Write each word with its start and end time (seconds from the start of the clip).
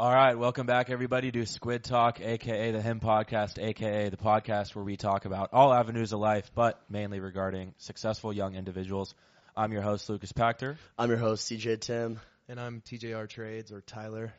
All 0.00 0.10
right, 0.10 0.34
welcome 0.34 0.66
back, 0.66 0.88
everybody, 0.88 1.30
to 1.30 1.44
Squid 1.44 1.84
Talk, 1.84 2.22
aka 2.22 2.70
the 2.70 2.80
Him 2.80 3.00
Podcast, 3.00 3.62
aka 3.62 4.08
the 4.08 4.16
podcast 4.16 4.74
where 4.74 4.82
we 4.82 4.96
talk 4.96 5.26
about 5.26 5.50
all 5.52 5.74
avenues 5.74 6.14
of 6.14 6.20
life, 6.20 6.50
but 6.54 6.80
mainly 6.88 7.20
regarding 7.20 7.74
successful 7.76 8.32
young 8.32 8.54
individuals. 8.54 9.14
I'm 9.54 9.72
your 9.72 9.82
host, 9.82 10.08
Lucas 10.08 10.32
Pachter. 10.32 10.78
I'm 10.98 11.10
your 11.10 11.18
host, 11.18 11.52
CJ 11.52 11.82
Tim. 11.82 12.18
And 12.48 12.58
I'm 12.58 12.80
TJR 12.80 13.28
Trades 13.28 13.72
or 13.72 13.82
Tyler. 13.82 14.32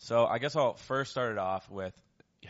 So 0.00 0.26
I 0.26 0.36
guess 0.36 0.54
I'll 0.54 0.74
first 0.74 1.12
start 1.12 1.32
it 1.32 1.38
off 1.38 1.70
with 1.70 1.94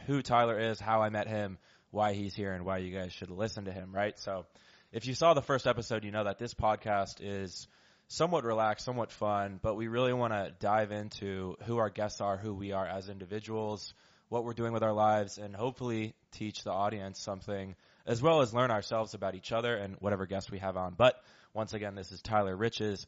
who 0.08 0.20
Tyler 0.20 0.58
is, 0.58 0.80
how 0.80 1.02
I 1.02 1.10
met 1.10 1.28
him, 1.28 1.56
why 1.92 2.14
he's 2.14 2.34
here, 2.34 2.52
and 2.52 2.64
why 2.64 2.78
you 2.78 2.92
guys 2.92 3.12
should 3.12 3.30
listen 3.30 3.66
to 3.66 3.72
him, 3.72 3.94
right? 3.94 4.18
So 4.18 4.44
if 4.90 5.06
you 5.06 5.14
saw 5.14 5.34
the 5.34 5.40
first 5.42 5.68
episode, 5.68 6.02
you 6.02 6.10
know 6.10 6.24
that 6.24 6.40
this 6.40 6.54
podcast 6.54 7.20
is 7.20 7.68
somewhat 8.10 8.42
relaxed, 8.42 8.84
somewhat 8.84 9.12
fun, 9.12 9.60
but 9.62 9.76
we 9.76 9.86
really 9.86 10.12
want 10.12 10.32
to 10.32 10.52
dive 10.58 10.90
into 10.90 11.56
who 11.66 11.78
our 11.78 11.88
guests 11.88 12.20
are, 12.20 12.36
who 12.36 12.52
we 12.52 12.72
are 12.72 12.84
as 12.84 13.08
individuals, 13.08 13.94
what 14.28 14.44
we're 14.44 14.52
doing 14.52 14.72
with 14.72 14.82
our 14.82 14.92
lives, 14.92 15.38
and 15.38 15.54
hopefully 15.54 16.12
teach 16.32 16.64
the 16.64 16.72
audience 16.72 17.20
something 17.20 17.76
as 18.04 18.20
well 18.20 18.40
as 18.40 18.52
learn 18.52 18.72
ourselves 18.72 19.14
about 19.14 19.36
each 19.36 19.52
other 19.52 19.76
and 19.76 19.94
whatever 20.00 20.26
guests 20.26 20.50
we 20.50 20.58
have 20.58 20.76
on. 20.76 20.94
But 20.96 21.22
once 21.54 21.72
again, 21.72 21.94
this 21.94 22.10
is 22.10 22.20
Tyler 22.20 22.56
Riches. 22.56 23.06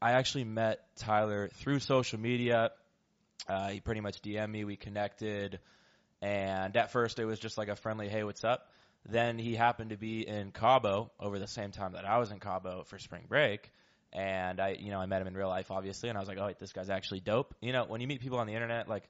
I 0.00 0.12
actually 0.12 0.44
met 0.44 0.86
Tyler 0.98 1.48
through 1.54 1.80
social 1.80 2.20
media. 2.20 2.70
Uh, 3.48 3.70
he 3.70 3.80
pretty 3.80 4.02
much 4.02 4.22
DM'd 4.22 4.52
me. 4.52 4.64
We 4.64 4.76
connected. 4.76 5.58
And 6.22 6.76
at 6.76 6.92
first 6.92 7.18
it 7.18 7.24
was 7.24 7.40
just 7.40 7.58
like 7.58 7.68
a 7.68 7.76
friendly, 7.76 8.08
hey, 8.08 8.22
what's 8.22 8.44
up? 8.44 8.70
Then 9.04 9.36
he 9.36 9.56
happened 9.56 9.90
to 9.90 9.96
be 9.96 10.26
in 10.26 10.52
Cabo 10.52 11.10
over 11.18 11.40
the 11.40 11.48
same 11.48 11.72
time 11.72 11.94
that 11.94 12.04
I 12.04 12.18
was 12.18 12.30
in 12.30 12.38
Cabo 12.38 12.84
for 12.84 13.00
spring 13.00 13.24
break 13.28 13.72
and 14.14 14.60
I, 14.60 14.76
you 14.78 14.90
know, 14.90 15.00
I 15.00 15.06
met 15.06 15.20
him 15.20 15.26
in 15.26 15.34
real 15.34 15.48
life, 15.48 15.70
obviously, 15.70 16.08
and 16.08 16.16
I 16.16 16.20
was 16.20 16.28
like, 16.28 16.38
oh, 16.38 16.46
wait, 16.46 16.58
this 16.58 16.72
guy's 16.72 16.90
actually 16.90 17.20
dope. 17.20 17.54
You 17.60 17.72
know, 17.72 17.84
when 17.86 18.00
you 18.00 18.06
meet 18.06 18.20
people 18.20 18.38
on 18.38 18.46
the 18.46 18.54
internet, 18.54 18.88
like, 18.88 19.08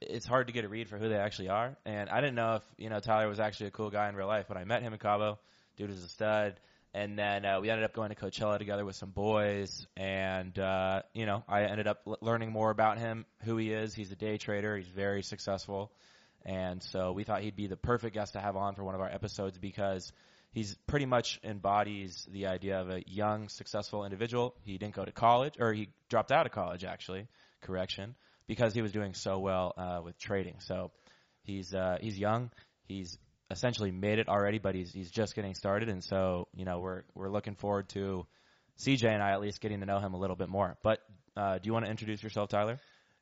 it's 0.00 0.26
hard 0.26 0.46
to 0.46 0.52
get 0.52 0.64
a 0.64 0.68
read 0.68 0.88
for 0.88 0.96
who 0.96 1.08
they 1.08 1.16
actually 1.16 1.48
are. 1.48 1.76
And 1.84 2.08
I 2.08 2.20
didn't 2.20 2.36
know 2.36 2.56
if, 2.56 2.62
you 2.78 2.88
know, 2.88 3.00
Tyler 3.00 3.28
was 3.28 3.40
actually 3.40 3.66
a 3.66 3.70
cool 3.72 3.90
guy 3.90 4.08
in 4.08 4.14
real 4.14 4.26
life, 4.26 4.46
but 4.48 4.56
I 4.56 4.64
met 4.64 4.82
him 4.82 4.92
in 4.92 4.98
Cabo. 4.98 5.38
Dude 5.76 5.90
was 5.90 6.02
a 6.02 6.08
stud. 6.08 6.54
And 6.94 7.18
then 7.18 7.44
uh, 7.44 7.60
we 7.60 7.68
ended 7.68 7.84
up 7.84 7.92
going 7.92 8.08
to 8.08 8.14
Coachella 8.14 8.58
together 8.58 8.84
with 8.84 8.96
some 8.96 9.10
boys, 9.10 9.86
and 9.94 10.58
uh, 10.58 11.02
you 11.12 11.26
know, 11.26 11.44
I 11.46 11.64
ended 11.64 11.86
up 11.86 12.00
l- 12.06 12.16
learning 12.22 12.50
more 12.50 12.70
about 12.70 12.98
him, 12.98 13.26
who 13.44 13.58
he 13.58 13.72
is. 13.72 13.94
He's 13.94 14.10
a 14.10 14.16
day 14.16 14.38
trader. 14.38 14.74
He's 14.74 14.88
very 14.88 15.22
successful, 15.22 15.92
and 16.46 16.82
so 16.82 17.12
we 17.12 17.24
thought 17.24 17.42
he'd 17.42 17.56
be 17.56 17.66
the 17.66 17.76
perfect 17.76 18.14
guest 18.14 18.32
to 18.32 18.40
have 18.40 18.56
on 18.56 18.74
for 18.74 18.84
one 18.84 18.94
of 18.94 19.02
our 19.02 19.08
episodes 19.08 19.58
because 19.58 20.10
he's 20.52 20.76
pretty 20.86 21.06
much 21.06 21.40
embodies 21.42 22.26
the 22.30 22.46
idea 22.46 22.80
of 22.80 22.90
a 22.90 23.02
young, 23.06 23.48
successful 23.48 24.04
individual. 24.04 24.54
He 24.64 24.78
didn't 24.78 24.94
go 24.94 25.04
to 25.04 25.12
college, 25.12 25.54
or 25.58 25.72
he 25.72 25.88
dropped 26.08 26.32
out 26.32 26.46
of 26.46 26.52
college, 26.52 26.84
actually, 26.84 27.28
correction, 27.62 28.14
because 28.46 28.74
he 28.74 28.82
was 28.82 28.92
doing 28.92 29.14
so 29.14 29.38
well 29.38 29.74
uh, 29.76 30.00
with 30.04 30.18
trading. 30.18 30.56
So 30.60 30.90
he's 31.42 31.74
uh, 31.74 31.98
he's 32.00 32.18
young. 32.18 32.50
He's 32.86 33.18
essentially 33.50 33.90
made 33.90 34.18
it 34.18 34.28
already, 34.28 34.58
but 34.58 34.74
he's 34.74 34.92
he's 34.92 35.10
just 35.10 35.34
getting 35.34 35.54
started, 35.54 35.88
and 35.88 36.02
so 36.02 36.48
you 36.54 36.64
know 36.64 36.80
we're 36.80 37.02
we're 37.14 37.30
looking 37.30 37.54
forward 37.54 37.88
to 37.90 38.26
CJ 38.78 39.04
and 39.04 39.22
I 39.22 39.32
at 39.32 39.40
least 39.40 39.60
getting 39.60 39.80
to 39.80 39.86
know 39.86 39.98
him 39.98 40.14
a 40.14 40.18
little 40.18 40.36
bit 40.36 40.48
more. 40.48 40.76
But 40.82 41.00
uh, 41.36 41.58
do 41.58 41.66
you 41.66 41.72
want 41.72 41.84
to 41.84 41.90
introduce 41.90 42.22
yourself, 42.22 42.48
Tyler? 42.48 42.80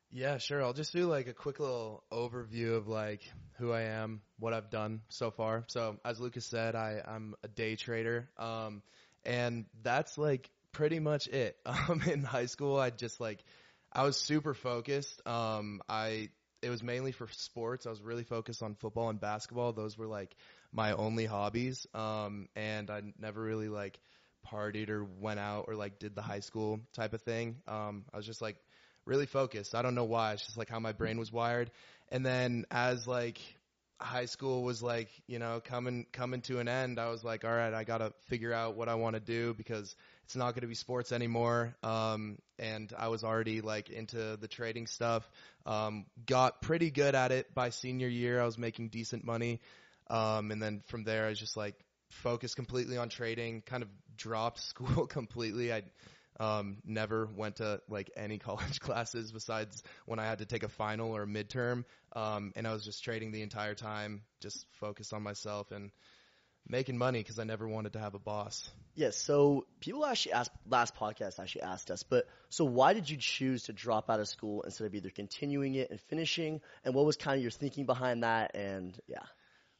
Yeah, 0.09 0.37
sure. 0.37 0.63
I'll 0.63 0.73
just 0.73 0.93
do 0.93 1.05
like 1.07 1.27
a 1.27 1.33
quick 1.33 1.59
little 1.59 2.03
overview 2.11 2.75
of 2.77 2.87
like 2.87 3.21
who 3.57 3.71
I 3.71 3.81
am, 3.81 4.21
what 4.39 4.53
I've 4.53 4.69
done 4.69 5.01
so 5.09 5.31
far. 5.31 5.65
So 5.67 5.97
as 6.05 6.19
Lucas 6.19 6.45
said, 6.45 6.75
I, 6.75 7.01
I'm 7.05 7.35
a 7.43 7.47
day 7.47 7.75
trader. 7.75 8.29
Um, 8.37 8.81
and 9.25 9.65
that's 9.83 10.17
like 10.17 10.49
pretty 10.71 10.99
much 10.99 11.27
it. 11.27 11.57
Um, 11.65 12.01
in 12.03 12.23
high 12.23 12.45
school, 12.45 12.77
I 12.77 12.89
just 12.89 13.19
like, 13.19 13.43
I 13.91 14.03
was 14.03 14.17
super 14.17 14.53
focused. 14.53 15.21
Um, 15.27 15.81
I, 15.89 16.29
it 16.61 16.69
was 16.69 16.81
mainly 16.81 17.11
for 17.11 17.27
sports. 17.31 17.85
I 17.85 17.89
was 17.89 18.01
really 18.01 18.23
focused 18.23 18.63
on 18.63 18.75
football 18.75 19.09
and 19.09 19.19
basketball. 19.19 19.73
Those 19.73 19.97
were 19.97 20.07
like 20.07 20.35
my 20.71 20.93
only 20.93 21.25
hobbies. 21.25 21.85
Um, 21.93 22.47
and 22.55 22.89
I 22.89 23.01
never 23.19 23.41
really 23.41 23.69
like 23.69 23.99
partied 24.51 24.89
or 24.89 25.03
went 25.03 25.39
out 25.39 25.65
or 25.67 25.75
like 25.75 25.99
did 25.99 26.15
the 26.15 26.21
high 26.21 26.39
school 26.39 26.79
type 26.93 27.13
of 27.13 27.21
thing. 27.21 27.57
Um, 27.67 28.05
I 28.13 28.17
was 28.17 28.25
just 28.25 28.41
like 28.41 28.57
really 29.07 29.25
focused. 29.25 29.73
I 29.73 29.81
don't 29.81 29.95
know 29.95 30.03
why. 30.03 30.33
It's 30.33 30.45
just 30.45 30.57
like 30.57 30.69
how 30.69 30.79
my 30.79 30.91
brain 30.91 31.17
was 31.17 31.31
wired. 31.31 31.71
And 32.09 32.25
then 32.25 32.65
as 32.69 33.07
like 33.07 33.39
high 33.99 34.25
school 34.25 34.63
was 34.63 34.83
like, 34.83 35.09
you 35.27 35.39
know, 35.39 35.61
coming 35.63 36.05
coming 36.11 36.41
to 36.41 36.59
an 36.59 36.67
end, 36.67 36.99
I 36.99 37.09
was 37.09 37.23
like, 37.23 37.43
all 37.43 37.51
right, 37.51 37.73
I 37.73 37.83
got 37.83 37.99
to 37.99 38.13
figure 38.27 38.53
out 38.53 38.75
what 38.75 38.89
I 38.89 38.95
want 38.95 39.15
to 39.15 39.19
do 39.19 39.53
because 39.53 39.95
it's 40.25 40.35
not 40.35 40.51
going 40.53 40.61
to 40.61 40.67
be 40.67 40.75
sports 40.75 41.11
anymore. 41.11 41.75
Um, 41.83 42.37
and 42.59 42.93
I 42.97 43.07
was 43.07 43.23
already 43.23 43.61
like 43.61 43.89
into 43.89 44.37
the 44.37 44.47
trading 44.47 44.87
stuff. 44.87 45.29
Um, 45.65 46.05
got 46.25 46.61
pretty 46.61 46.91
good 46.91 47.15
at 47.15 47.31
it 47.31 47.53
by 47.53 47.69
senior 47.69 48.07
year. 48.07 48.41
I 48.41 48.45
was 48.45 48.57
making 48.57 48.89
decent 48.89 49.23
money. 49.23 49.61
Um, 50.09 50.51
and 50.51 50.61
then 50.61 50.83
from 50.87 51.03
there, 51.03 51.25
I 51.25 51.29
was 51.29 51.39
just 51.39 51.57
like 51.57 51.75
focused 52.09 52.55
completely 52.55 52.97
on 52.97 53.09
trading, 53.09 53.61
kind 53.61 53.83
of 53.83 53.89
dropped 54.15 54.59
school 54.69 55.07
completely. 55.07 55.73
I 55.73 55.83
um, 56.39 56.77
never 56.85 57.27
went 57.35 57.57
to 57.57 57.81
like 57.89 58.11
any 58.15 58.37
college 58.39 58.79
classes 58.79 59.31
besides 59.31 59.83
when 60.05 60.19
I 60.19 60.25
had 60.25 60.39
to 60.39 60.45
take 60.45 60.63
a 60.63 60.69
final 60.69 61.15
or 61.15 61.23
a 61.23 61.27
midterm. 61.27 61.85
Um, 62.15 62.53
and 62.55 62.67
I 62.67 62.73
was 62.73 62.83
just 62.83 63.03
trading 63.03 63.31
the 63.31 63.41
entire 63.41 63.75
time, 63.75 64.21
just 64.41 64.65
focused 64.79 65.13
on 65.13 65.23
myself 65.23 65.71
and 65.71 65.91
making 66.67 66.97
money 66.97 67.19
because 67.19 67.39
I 67.39 67.43
never 67.43 67.67
wanted 67.67 67.93
to 67.93 67.99
have 67.99 68.13
a 68.13 68.19
boss. 68.19 68.69
Yes. 68.95 69.15
so 69.15 69.67
people 69.79 70.03
actually 70.05 70.33
asked 70.33 70.51
last 70.67 70.95
podcast 70.95 71.39
actually 71.39 71.61
asked 71.61 71.91
us, 71.91 72.03
but 72.03 72.25
so 72.49 72.65
why 72.65 72.93
did 72.93 73.09
you 73.09 73.17
choose 73.17 73.63
to 73.63 73.73
drop 73.73 74.09
out 74.09 74.19
of 74.19 74.27
school 74.27 74.63
instead 74.63 74.85
of 74.85 74.95
either 74.95 75.09
continuing 75.09 75.75
it 75.75 75.91
and 75.91 75.99
finishing? 76.01 76.61
And 76.83 76.95
what 76.95 77.05
was 77.05 77.15
kind 77.15 77.37
of 77.37 77.41
your 77.43 77.51
thinking 77.51 77.85
behind 77.85 78.23
that? 78.23 78.55
And 78.55 78.99
yeah. 79.07 79.23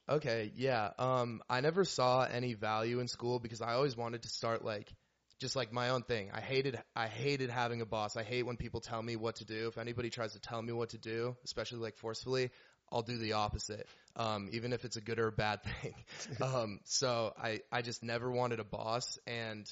Okay, 0.09 0.51
yeah. 0.55 0.91
Um, 0.97 1.41
I 1.49 1.61
never 1.61 1.83
saw 1.83 2.23
any 2.23 2.53
value 2.53 2.99
in 2.99 3.07
school 3.07 3.39
because 3.39 3.61
I 3.61 3.73
always 3.73 3.97
wanted 3.97 4.23
to 4.23 4.29
start 4.29 4.63
like 4.63 4.93
just 5.39 5.55
like 5.55 5.71
my 5.71 5.89
own 5.89 6.03
thing. 6.03 6.31
I 6.33 6.41
hated 6.41 6.81
I 6.95 7.07
hated 7.07 7.49
having 7.49 7.81
a 7.81 7.85
boss. 7.85 8.17
I 8.17 8.23
hate 8.23 8.45
when 8.45 8.57
people 8.57 8.81
tell 8.81 9.01
me 9.01 9.15
what 9.15 9.37
to 9.37 9.45
do. 9.45 9.67
If 9.67 9.77
anybody 9.77 10.09
tries 10.09 10.33
to 10.33 10.39
tell 10.39 10.61
me 10.61 10.73
what 10.73 10.89
to 10.89 10.97
do, 10.97 11.35
especially 11.45 11.79
like 11.79 11.97
forcefully, 11.97 12.51
I'll 12.91 13.03
do 13.03 13.17
the 13.17 13.33
opposite. 13.33 13.87
Um, 14.15 14.49
even 14.51 14.73
if 14.73 14.85
it's 14.85 14.97
a 14.97 15.01
good 15.01 15.19
or 15.19 15.27
a 15.27 15.31
bad 15.31 15.59
thing. 15.81 15.93
um, 16.41 16.79
so 16.85 17.33
I 17.37 17.61
I 17.71 17.81
just 17.81 18.03
never 18.03 18.31
wanted 18.31 18.59
a 18.59 18.65
boss 18.65 19.19
and 19.27 19.69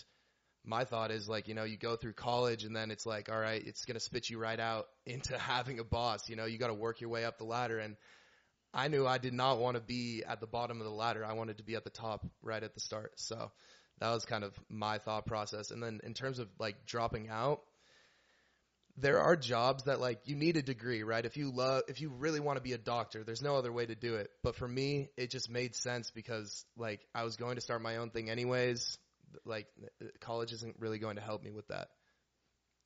my 0.67 0.83
thought 0.83 1.11
is 1.11 1.29
like, 1.29 1.47
you 1.47 1.53
know, 1.53 1.63
you 1.63 1.77
go 1.77 1.95
through 1.95 2.13
college 2.13 2.63
and 2.63 2.75
then 2.75 2.91
it's 2.91 3.05
like, 3.05 3.29
all 3.29 3.39
right, 3.39 3.61
it's 3.65 3.85
going 3.85 3.95
to 3.95 3.99
spit 3.99 4.29
you 4.29 4.39
right 4.39 4.59
out 4.59 4.87
into 5.05 5.37
having 5.37 5.79
a 5.79 5.83
boss. 5.83 6.29
You 6.29 6.35
know, 6.35 6.45
you 6.45 6.57
got 6.57 6.67
to 6.67 6.73
work 6.73 7.01
your 7.01 7.09
way 7.09 7.25
up 7.25 7.37
the 7.37 7.43
ladder. 7.43 7.77
And 7.77 7.95
I 8.73 8.87
knew 8.87 9.07
I 9.07 9.17
did 9.17 9.33
not 9.33 9.59
want 9.59 9.75
to 9.75 9.81
be 9.81 10.23
at 10.27 10.41
the 10.41 10.47
bottom 10.47 10.79
of 10.79 10.85
the 10.85 10.91
ladder. 10.91 11.23
I 11.23 11.33
wanted 11.33 11.57
to 11.57 11.63
be 11.63 11.75
at 11.75 11.83
the 11.83 11.89
top 11.89 12.25
right 12.41 12.61
at 12.61 12.73
the 12.73 12.79
start. 12.79 13.13
So 13.15 13.51
that 13.99 14.11
was 14.11 14.25
kind 14.25 14.43
of 14.43 14.53
my 14.69 14.97
thought 14.97 15.25
process. 15.25 15.71
And 15.71 15.81
then 15.81 16.01
in 16.03 16.13
terms 16.13 16.39
of 16.39 16.49
like 16.59 16.85
dropping 16.85 17.29
out, 17.29 17.61
there 18.97 19.19
are 19.19 19.35
jobs 19.35 19.83
that 19.83 19.99
like 19.99 20.21
you 20.25 20.35
need 20.35 20.57
a 20.57 20.61
degree, 20.61 21.03
right? 21.03 21.25
If 21.25 21.37
you 21.37 21.51
love, 21.51 21.83
if 21.87 21.99
you 22.01 22.09
really 22.09 22.39
want 22.39 22.57
to 22.57 22.61
be 22.63 22.73
a 22.73 22.77
doctor, 22.77 23.23
there's 23.23 23.41
no 23.41 23.55
other 23.55 23.71
way 23.71 23.85
to 23.85 23.95
do 23.95 24.15
it. 24.15 24.29
But 24.41 24.55
for 24.55 24.67
me, 24.67 25.09
it 25.17 25.31
just 25.31 25.49
made 25.49 25.75
sense 25.75 26.11
because 26.11 26.65
like 26.77 27.05
I 27.13 27.23
was 27.23 27.35
going 27.35 27.55
to 27.55 27.61
start 27.61 27.81
my 27.81 27.97
own 27.97 28.09
thing 28.09 28.29
anyways. 28.29 28.97
Like 29.45 29.67
college 30.21 30.53
isn't 30.53 30.77
really 30.79 30.99
going 30.99 31.17
to 31.17 31.21
help 31.21 31.43
me 31.43 31.51
with 31.51 31.67
that. 31.67 31.89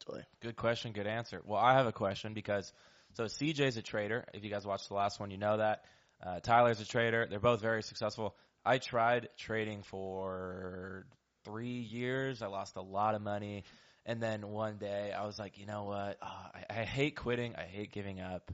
Totally. 0.05 0.23
Good 0.41 0.55
question, 0.55 0.93
good 0.93 1.07
answer. 1.07 1.41
Well, 1.45 1.59
I 1.59 1.73
have 1.73 1.85
a 1.85 1.91
question 1.91 2.33
because 2.33 2.71
so 3.13 3.25
CJ's 3.25 3.77
a 3.77 3.81
trader. 3.81 4.25
If 4.33 4.43
you 4.43 4.49
guys 4.49 4.65
watched 4.65 4.87
the 4.87 4.95
last 4.95 5.19
one, 5.19 5.29
you 5.29 5.37
know 5.37 5.57
that. 5.57 5.83
Uh, 6.25 6.39
Tyler's 6.39 6.79
a 6.79 6.85
trader. 6.85 7.27
They're 7.29 7.39
both 7.39 7.61
very 7.61 7.83
successful. 7.83 8.35
I 8.65 8.77
tried 8.77 9.29
trading 9.37 9.83
for 9.83 11.05
three 11.45 11.79
years. 11.79 12.41
I 12.41 12.47
lost 12.47 12.75
a 12.75 12.81
lot 12.81 13.15
of 13.15 13.21
money. 13.21 13.63
And 14.05 14.21
then 14.21 14.49
one 14.49 14.77
day 14.77 15.11
I 15.11 15.25
was 15.25 15.37
like, 15.37 15.57
you 15.57 15.65
know 15.65 15.83
what? 15.83 16.17
Oh, 16.21 16.45
I, 16.69 16.81
I 16.81 16.83
hate 16.83 17.15
quitting. 17.15 17.55
I 17.55 17.63
hate 17.63 17.91
giving 17.91 18.19
up. 18.19 18.51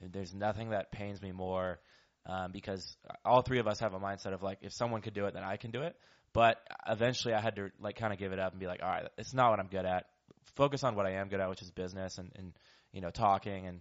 There's 0.00 0.34
nothing 0.34 0.70
that 0.70 0.92
pains 0.92 1.20
me 1.20 1.32
more 1.32 1.80
um, 2.26 2.52
because 2.52 2.96
all 3.24 3.42
three 3.42 3.58
of 3.58 3.66
us 3.66 3.80
have 3.80 3.94
a 3.94 3.98
mindset 3.98 4.32
of 4.34 4.42
like, 4.42 4.58
if 4.62 4.72
someone 4.72 5.00
could 5.00 5.14
do 5.14 5.26
it, 5.26 5.34
then 5.34 5.42
I 5.42 5.56
can 5.56 5.70
do 5.70 5.82
it. 5.82 5.96
But 6.32 6.58
eventually 6.86 7.34
I 7.34 7.40
had 7.40 7.56
to 7.56 7.70
like 7.80 7.96
kind 7.96 8.12
of 8.12 8.18
give 8.18 8.32
it 8.32 8.38
up 8.38 8.52
and 8.52 8.60
be 8.60 8.66
like, 8.66 8.80
all 8.82 8.88
right, 8.88 9.08
it's 9.16 9.34
not 9.34 9.50
what 9.50 9.60
I'm 9.60 9.68
good 9.68 9.86
at. 9.86 10.06
Focus 10.54 10.84
on 10.84 10.94
what 10.94 11.06
I 11.06 11.12
am 11.12 11.28
good 11.28 11.40
at, 11.40 11.48
which 11.48 11.62
is 11.62 11.70
business 11.70 12.18
and, 12.18 12.30
and 12.36 12.52
you 12.92 13.00
know, 13.00 13.10
talking 13.10 13.66
and, 13.66 13.80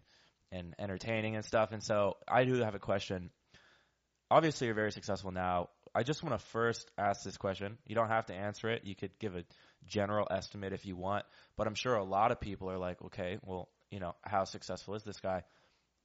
and 0.51 0.75
entertaining 0.80 1.35
and 1.35 1.44
stuff. 1.44 1.71
And 1.71 1.83
so 1.83 2.18
I 2.27 2.45
do 2.45 2.56
have 2.63 2.75
a 2.75 2.80
question 2.80 3.30
obviously 4.29 4.68
you're 4.68 4.75
very 4.75 4.91
successful 4.91 5.31
now. 5.31 5.69
I 5.95 6.03
just 6.03 6.24
want 6.24 6.39
to 6.39 6.45
first 6.47 6.91
ask 6.97 7.24
this 7.24 7.38
question. 7.38 7.77
You 7.85 7.95
don't 7.95 8.09
have 8.09 8.27
to 8.27 8.33
answer 8.33 8.69
it. 8.69 8.83
You 8.85 8.95
could 8.95 9.18
give 9.19 9.35
a 9.35 9.44
general 9.85 10.27
estimate 10.29 10.74
if 10.74 10.85
you 10.85 10.95
want, 10.95 11.25
but 11.56 11.68
I'm 11.68 11.75
sure 11.75 11.95
a 11.95 12.03
lot 12.03 12.31
of 12.31 12.39
people 12.39 12.69
are 12.69 12.77
like, 12.77 13.01
okay, 13.06 13.39
well, 13.44 13.69
you 13.89 14.00
know, 14.00 14.15
how 14.21 14.44
successful 14.44 14.95
is 14.95 15.03
this 15.03 15.19
guy? 15.19 15.44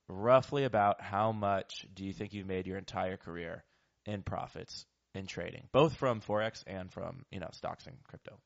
Roughly 0.08 0.64
about 0.64 1.00
how 1.00 1.32
much 1.32 1.86
do 1.94 2.04
you 2.04 2.12
think 2.12 2.32
you've 2.32 2.46
made 2.46 2.66
your 2.66 2.78
entire 2.78 3.16
career 3.16 3.64
in 4.06 4.22
profits 4.22 4.86
in 5.14 5.26
trading, 5.26 5.68
both 5.72 5.96
from 5.96 6.20
forex 6.20 6.64
and 6.66 6.90
from 6.90 7.24
you 7.30 7.40
know 7.40 7.48
stocks 7.52 7.86
and 7.86 7.96
crypto? 8.08 8.38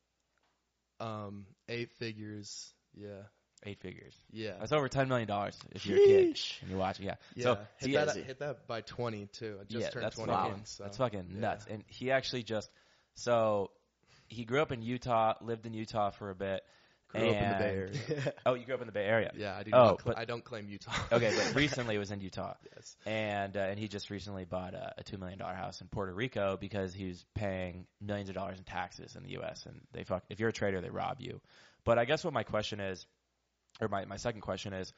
Um, 0.99 1.45
eight 1.67 1.91
figures. 1.93 2.73
Yeah. 2.93 3.23
Eight 3.65 3.79
figures. 3.81 4.13
Yeah. 4.31 4.53
That's 4.59 4.71
over 4.71 4.87
ten 4.87 5.07
million 5.09 5.27
dollars 5.27 5.57
if 5.71 5.85
you're 5.85 5.97
a 5.97 6.05
kid 6.05 6.35
Sheesh. 6.35 6.61
and 6.61 6.69
you're 6.69 6.79
watching. 6.79 7.05
Yeah. 7.05 7.15
Yeah, 7.35 7.43
So 7.43 7.57
hit, 7.79 7.93
that, 7.93 8.15
hit 8.15 8.39
that 8.39 8.67
by 8.67 8.81
20 8.81 9.27
too. 9.27 9.57
I 9.59 9.63
just 9.65 9.81
yeah, 9.85 9.89
turned 9.89 10.05
that's 10.05 10.15
21. 10.15 10.43
fucking 10.43 10.61
so. 10.65 10.83
that's 10.83 10.97
fucking 10.97 11.27
yeah. 11.33 11.39
nuts. 11.39 11.65
And 11.69 11.83
he 11.87 12.11
actually 12.11 12.43
just 12.43 12.69
so 13.15 13.71
he 14.27 14.45
grew 14.45 14.61
up 14.61 14.71
in 14.71 14.81
Utah, 14.81 15.35
lived 15.41 15.65
in 15.65 15.73
Utah 15.73 16.09
for 16.11 16.29
a 16.29 16.35
bit. 16.35 16.61
Grew 17.09 17.21
up 17.21 17.35
in 17.35 17.49
the 17.49 17.55
Bay 17.55 17.75
Area. 17.75 18.33
Oh, 18.45 18.53
you 18.55 18.65
grew 18.65 18.75
up 18.75 18.81
in 18.81 18.87
the 18.87 18.91
Bay 18.91 19.05
Area. 19.05 19.31
Yeah, 19.33 19.55
I 19.57 19.63
do. 19.63 19.71
Oh, 19.73 19.77
not 19.77 20.01
cl- 20.01 20.13
but- 20.13 20.17
I 20.17 20.25
don't 20.25 20.43
claim 20.43 20.67
Utah. 20.67 20.91
Okay, 21.13 21.33
but 21.33 21.55
recently 21.55 21.97
was 21.97 22.11
in 22.11 22.19
Utah, 22.19 22.55
yes. 22.75 22.97
and 23.05 23.55
uh, 23.55 23.61
and 23.61 23.79
he 23.79 23.87
just 23.87 24.09
recently 24.09 24.43
bought 24.43 24.73
a, 24.73 24.93
a 24.97 25.03
two 25.03 25.17
million 25.17 25.39
dollar 25.39 25.53
house 25.53 25.79
in 25.79 25.87
Puerto 25.87 26.13
Rico 26.13 26.57
because 26.59 26.93
he 26.93 27.05
was 27.07 27.23
paying 27.33 27.85
millions 28.01 28.27
of 28.27 28.35
dollars 28.35 28.57
in 28.57 28.65
taxes 28.65 29.15
in 29.15 29.23
the 29.23 29.29
U.S. 29.31 29.65
and 29.65 29.79
they 29.93 30.03
fuck. 30.03 30.23
If 30.29 30.41
you're 30.41 30.49
a 30.49 30.53
trader, 30.53 30.81
they 30.81 30.89
rob 30.89 31.21
you. 31.21 31.39
But 31.85 31.97
I 31.97 32.03
guess 32.03 32.25
what 32.25 32.33
my 32.33 32.43
question 32.43 32.81
is, 32.81 33.05
or 33.81 33.87
my 33.87 34.05
my 34.05 34.17
second 34.17 34.41
question 34.41 34.73
is, 34.73 34.93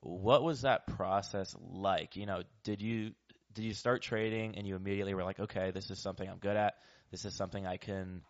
what 0.00 0.42
was 0.42 0.62
that 0.62 0.86
process 0.86 1.54
like? 1.60 2.16
You 2.16 2.26
know, 2.26 2.42
did 2.64 2.80
you 2.80 3.12
did 3.54 3.64
you 3.64 3.74
start 3.74 4.02
trading 4.02 4.56
and 4.56 4.66
you 4.66 4.76
immediately 4.76 5.14
were 5.14 5.24
like, 5.24 5.40
okay, 5.40 5.70
this 5.70 5.90
is 5.90 5.98
something 5.98 6.28
I'm 6.28 6.38
good 6.38 6.56
at. 6.56 6.74
This 7.10 7.24
is 7.24 7.34
something 7.34 7.66
I 7.66 7.76
can. 7.76 8.22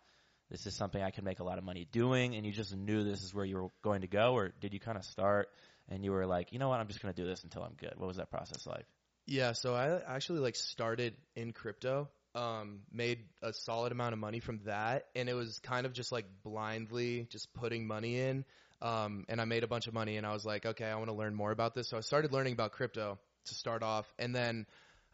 This 0.51 0.67
is 0.67 0.75
something 0.75 1.01
I 1.01 1.09
can 1.09 1.23
make 1.23 1.39
a 1.39 1.43
lot 1.43 1.57
of 1.57 1.63
money 1.63 1.87
doing, 1.91 2.35
and 2.35 2.45
you 2.45 2.51
just 2.51 2.75
knew 2.75 3.03
this 3.03 3.23
is 3.23 3.33
where 3.33 3.45
you 3.45 3.55
were 3.55 3.69
going 3.81 4.01
to 4.01 4.07
go, 4.07 4.33
or 4.33 4.53
did 4.59 4.73
you 4.73 4.79
kind 4.79 4.97
of 4.97 5.03
start 5.03 5.49
and 5.89 6.03
you 6.03 6.11
were 6.11 6.25
like, 6.25 6.51
you 6.51 6.59
know 6.59 6.69
what, 6.69 6.79
I'm 6.79 6.87
just 6.87 7.01
going 7.01 7.13
to 7.13 7.21
do 7.21 7.27
this 7.27 7.43
until 7.43 7.63
I'm 7.63 7.73
good? 7.73 7.93
What 7.97 8.07
was 8.07 8.17
that 8.17 8.29
process 8.29 8.65
like? 8.67 8.85
Yeah, 9.25 9.53
so 9.53 9.73
I 9.73 9.99
actually 10.05 10.39
like 10.39 10.55
started 10.55 11.15
in 11.35 11.53
crypto, 11.53 12.09
um, 12.35 12.81
made 12.91 13.19
a 13.41 13.53
solid 13.53 13.91
amount 13.91 14.13
of 14.13 14.19
money 14.19 14.39
from 14.39 14.59
that, 14.65 15.05
and 15.15 15.29
it 15.29 15.33
was 15.33 15.59
kind 15.59 15.85
of 15.85 15.93
just 15.93 16.11
like 16.11 16.25
blindly 16.43 17.27
just 17.29 17.53
putting 17.53 17.87
money 17.87 18.19
in. 18.19 18.45
Um, 18.81 19.25
and 19.29 19.39
I 19.39 19.45
made 19.45 19.63
a 19.63 19.67
bunch 19.67 19.87
of 19.87 19.93
money, 19.93 20.17
and 20.17 20.25
I 20.25 20.33
was 20.33 20.45
like, 20.45 20.65
okay, 20.65 20.85
I 20.85 20.95
want 20.95 21.07
to 21.07 21.15
learn 21.15 21.35
more 21.35 21.51
about 21.51 21.73
this. 21.73 21.89
So 21.89 21.97
I 21.97 22.01
started 22.01 22.31
learning 22.31 22.53
about 22.53 22.71
crypto 22.73 23.17
to 23.45 23.53
start 23.53 23.83
off, 23.83 24.11
and 24.19 24.35
then 24.35 24.65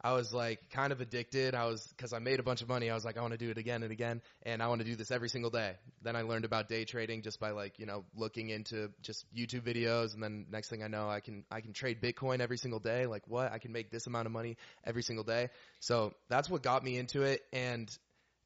I 0.02 0.14
was 0.14 0.34
like 0.34 0.70
kind 0.70 0.94
of 0.94 1.02
addicted. 1.02 1.56
I 1.56 1.66
was 1.66 1.86
because 1.86 2.14
I 2.14 2.20
made 2.20 2.40
a 2.40 2.44
bunch 2.44 2.62
of 2.62 2.70
money. 2.70 2.90
I 2.90 2.96
was 2.96 3.04
like, 3.04 3.18
I 3.18 3.22
want 3.22 3.34
to 3.34 3.38
do 3.38 3.50
it 3.50 3.58
again 3.58 3.84
and 3.84 3.92
again, 3.92 4.22
and 4.44 4.64
I 4.64 4.68
want 4.68 4.80
to 4.80 4.86
do 4.86 4.96
this 4.96 5.12
every 5.12 5.28
single 5.28 5.52
day. 5.52 5.74
Then 6.02 6.16
I 6.16 6.22
learned 6.22 6.46
about 6.46 6.70
day 6.70 6.86
trading 6.86 7.22
just 7.22 7.40
by 7.40 7.52
like 7.52 7.80
you 7.80 7.86
know 7.86 8.06
looking 8.16 8.50
into 8.50 8.92
just 9.02 9.26
YouTube 9.36 9.62
videos, 9.62 10.14
and 10.14 10.24
then 10.24 10.46
next 10.50 10.70
thing 10.70 10.84
I 10.84 10.88
know, 10.88 11.10
I 11.10 11.20
can 11.20 11.44
I 11.52 11.60
can 11.60 11.74
trade 11.74 12.02
Bitcoin 12.02 12.40
every 12.40 12.58
single 12.58 12.80
day. 12.80 13.08
Like 13.08 13.24
what? 13.28 13.52
I 13.52 13.60
can 13.60 13.74
make 13.74 13.92
this 13.92 14.08
amount 14.08 14.26
of 14.26 14.32
money 14.32 14.56
every 14.86 15.04
single 15.04 15.26
day. 15.26 15.50
So 15.82 16.14
that's 16.30 16.50
what 16.50 16.64
got 16.64 16.82
me 16.82 16.98
into 16.98 17.24
it, 17.24 17.42
and 17.52 17.90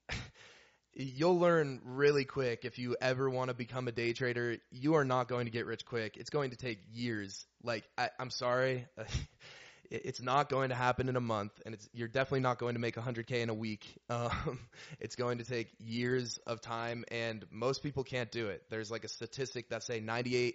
you'll 0.95 1.39
learn 1.39 1.81
really 1.83 2.25
quick 2.25 2.65
if 2.65 2.77
you 2.77 2.95
ever 3.01 3.29
want 3.29 3.49
to 3.49 3.53
become 3.53 3.87
a 3.87 3.91
day 3.91 4.13
trader. 4.13 4.57
You 4.71 4.95
are 4.95 5.05
not 5.05 5.27
going 5.27 5.45
to 5.45 5.51
get 5.51 5.65
rich 5.65 5.85
quick. 5.85 6.17
It's 6.17 6.29
going 6.29 6.51
to 6.51 6.57
take 6.57 6.79
years. 6.91 7.45
Like 7.63 7.83
I, 7.97 8.09
I'm 8.19 8.29
sorry. 8.29 8.87
it's 9.89 10.21
not 10.21 10.49
going 10.49 10.69
to 10.69 10.75
happen 10.75 11.09
in 11.09 11.15
a 11.15 11.21
month, 11.21 11.51
and 11.65 11.77
you're 11.93 12.07
definitely 12.07 12.39
not 12.39 12.57
going 12.57 12.73
to 12.75 12.79
make 12.79 12.95
100k 12.95 13.41
in 13.41 13.49
a 13.49 13.53
week. 13.53 13.85
Um, 14.09 14.59
it's 14.99 15.15
going 15.15 15.39
to 15.39 15.43
take 15.43 15.69
years 15.79 16.37
of 16.45 16.61
time, 16.61 17.03
and 17.09 17.43
most 17.49 17.81
people 17.81 18.03
can't 18.03 18.31
do 18.31 18.49
it. 18.49 18.61
There's 18.69 18.91
like 18.91 19.03
a 19.03 19.07
statistic 19.07 19.69
that 19.69 19.81
say 19.81 20.01
98% 20.01 20.53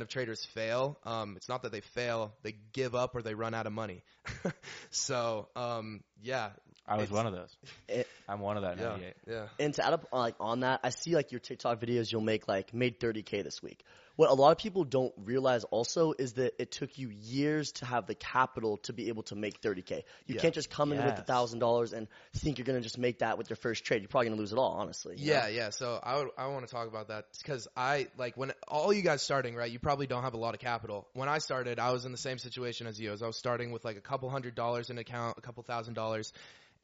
of 0.00 0.08
traders 0.08 0.44
fail. 0.44 0.98
Um, 1.04 1.34
it's 1.36 1.48
not 1.48 1.62
that 1.62 1.72
they 1.72 1.80
fail; 1.80 2.32
they 2.42 2.54
give 2.72 2.94
up 2.94 3.16
or 3.16 3.22
they 3.22 3.34
run 3.34 3.54
out 3.54 3.66
of 3.66 3.72
money. 3.72 4.04
so 4.90 5.48
um, 5.56 6.04
yeah, 6.22 6.50
I 6.86 6.96
was 6.96 7.04
It's- 7.04 7.16
one 7.16 7.26
of 7.26 7.32
those. 7.32 7.56
It- 7.88 8.08
I'm 8.28 8.40
one 8.40 8.56
of 8.56 8.62
that 8.64 8.76
yeah, 8.78 8.88
98. 8.88 9.14
yeah. 9.28 9.48
And 9.60 9.74
to 9.74 9.86
add 9.86 9.92
up 9.92 10.06
like 10.12 10.34
on 10.40 10.60
that, 10.60 10.80
I 10.82 10.90
see 10.90 11.14
like 11.14 11.30
your 11.32 11.40
TikTok 11.40 11.80
videos. 11.80 12.10
You'll 12.10 12.20
make 12.22 12.48
like 12.48 12.74
made 12.74 12.98
30k 12.98 13.42
this 13.42 13.62
week. 13.62 13.84
What 14.16 14.28
a 14.28 14.34
lot 14.34 14.52
of 14.52 14.58
people 14.58 14.84
don't 14.84 15.12
realize 15.24 15.64
also 15.64 16.12
is 16.12 16.34
that 16.34 16.60
it 16.60 16.70
took 16.70 16.98
you 16.98 17.08
years 17.08 17.72
to 17.72 17.86
have 17.86 18.06
the 18.06 18.14
capital 18.14 18.76
to 18.78 18.92
be 18.92 19.08
able 19.08 19.22
to 19.24 19.34
make 19.34 19.60
30k. 19.62 20.04
You 20.26 20.34
Yeah. 20.34 20.40
can't 20.42 20.54
just 20.54 20.68
come 20.68 20.92
in 20.92 21.02
with 21.02 21.18
a 21.18 21.22
thousand 21.22 21.60
dollars 21.60 21.94
and 21.94 22.08
think 22.34 22.58
you're 22.58 22.66
gonna 22.66 22.82
just 22.82 22.98
make 22.98 23.20
that 23.20 23.38
with 23.38 23.48
your 23.48 23.56
first 23.56 23.84
trade. 23.84 24.02
You're 24.02 24.08
probably 24.08 24.28
gonna 24.28 24.40
lose 24.40 24.52
it 24.52 24.58
all, 24.58 24.72
honestly. 24.72 25.16
you 25.16 25.28
know? 25.28 25.32
Yeah, 25.32 25.48
yeah. 25.48 25.70
So 25.70 25.98
I 26.02 26.18
would, 26.18 26.28
I 26.36 26.46
want 26.48 26.66
to 26.66 26.72
talk 26.72 26.88
about 26.88 27.08
that 27.08 27.26
because 27.38 27.68
I 27.74 28.08
like 28.18 28.36
when 28.36 28.52
all 28.68 28.92
you 28.92 29.02
guys 29.02 29.22
starting 29.22 29.54
right. 29.54 29.70
You 29.70 29.78
probably 29.78 30.06
don't 30.06 30.22
have 30.24 30.34
a 30.34 30.38
lot 30.38 30.52
of 30.54 30.60
capital. 30.60 31.08
When 31.14 31.28
I 31.30 31.38
started, 31.38 31.78
I 31.78 31.92
was 31.92 32.04
in 32.04 32.12
the 32.12 32.18
same 32.18 32.38
situation 32.38 32.86
as 32.86 33.00
you. 33.00 33.12
As 33.12 33.22
I 33.22 33.26
was 33.26 33.36
starting 33.38 33.70
with 33.72 33.84
like 33.84 33.96
a 33.96 34.00
couple 34.02 34.28
hundred 34.28 34.54
dollars 34.54 34.90
in 34.90 34.98
account, 34.98 35.38
a 35.38 35.40
couple 35.40 35.62
thousand 35.62 35.94
dollars, 35.94 36.32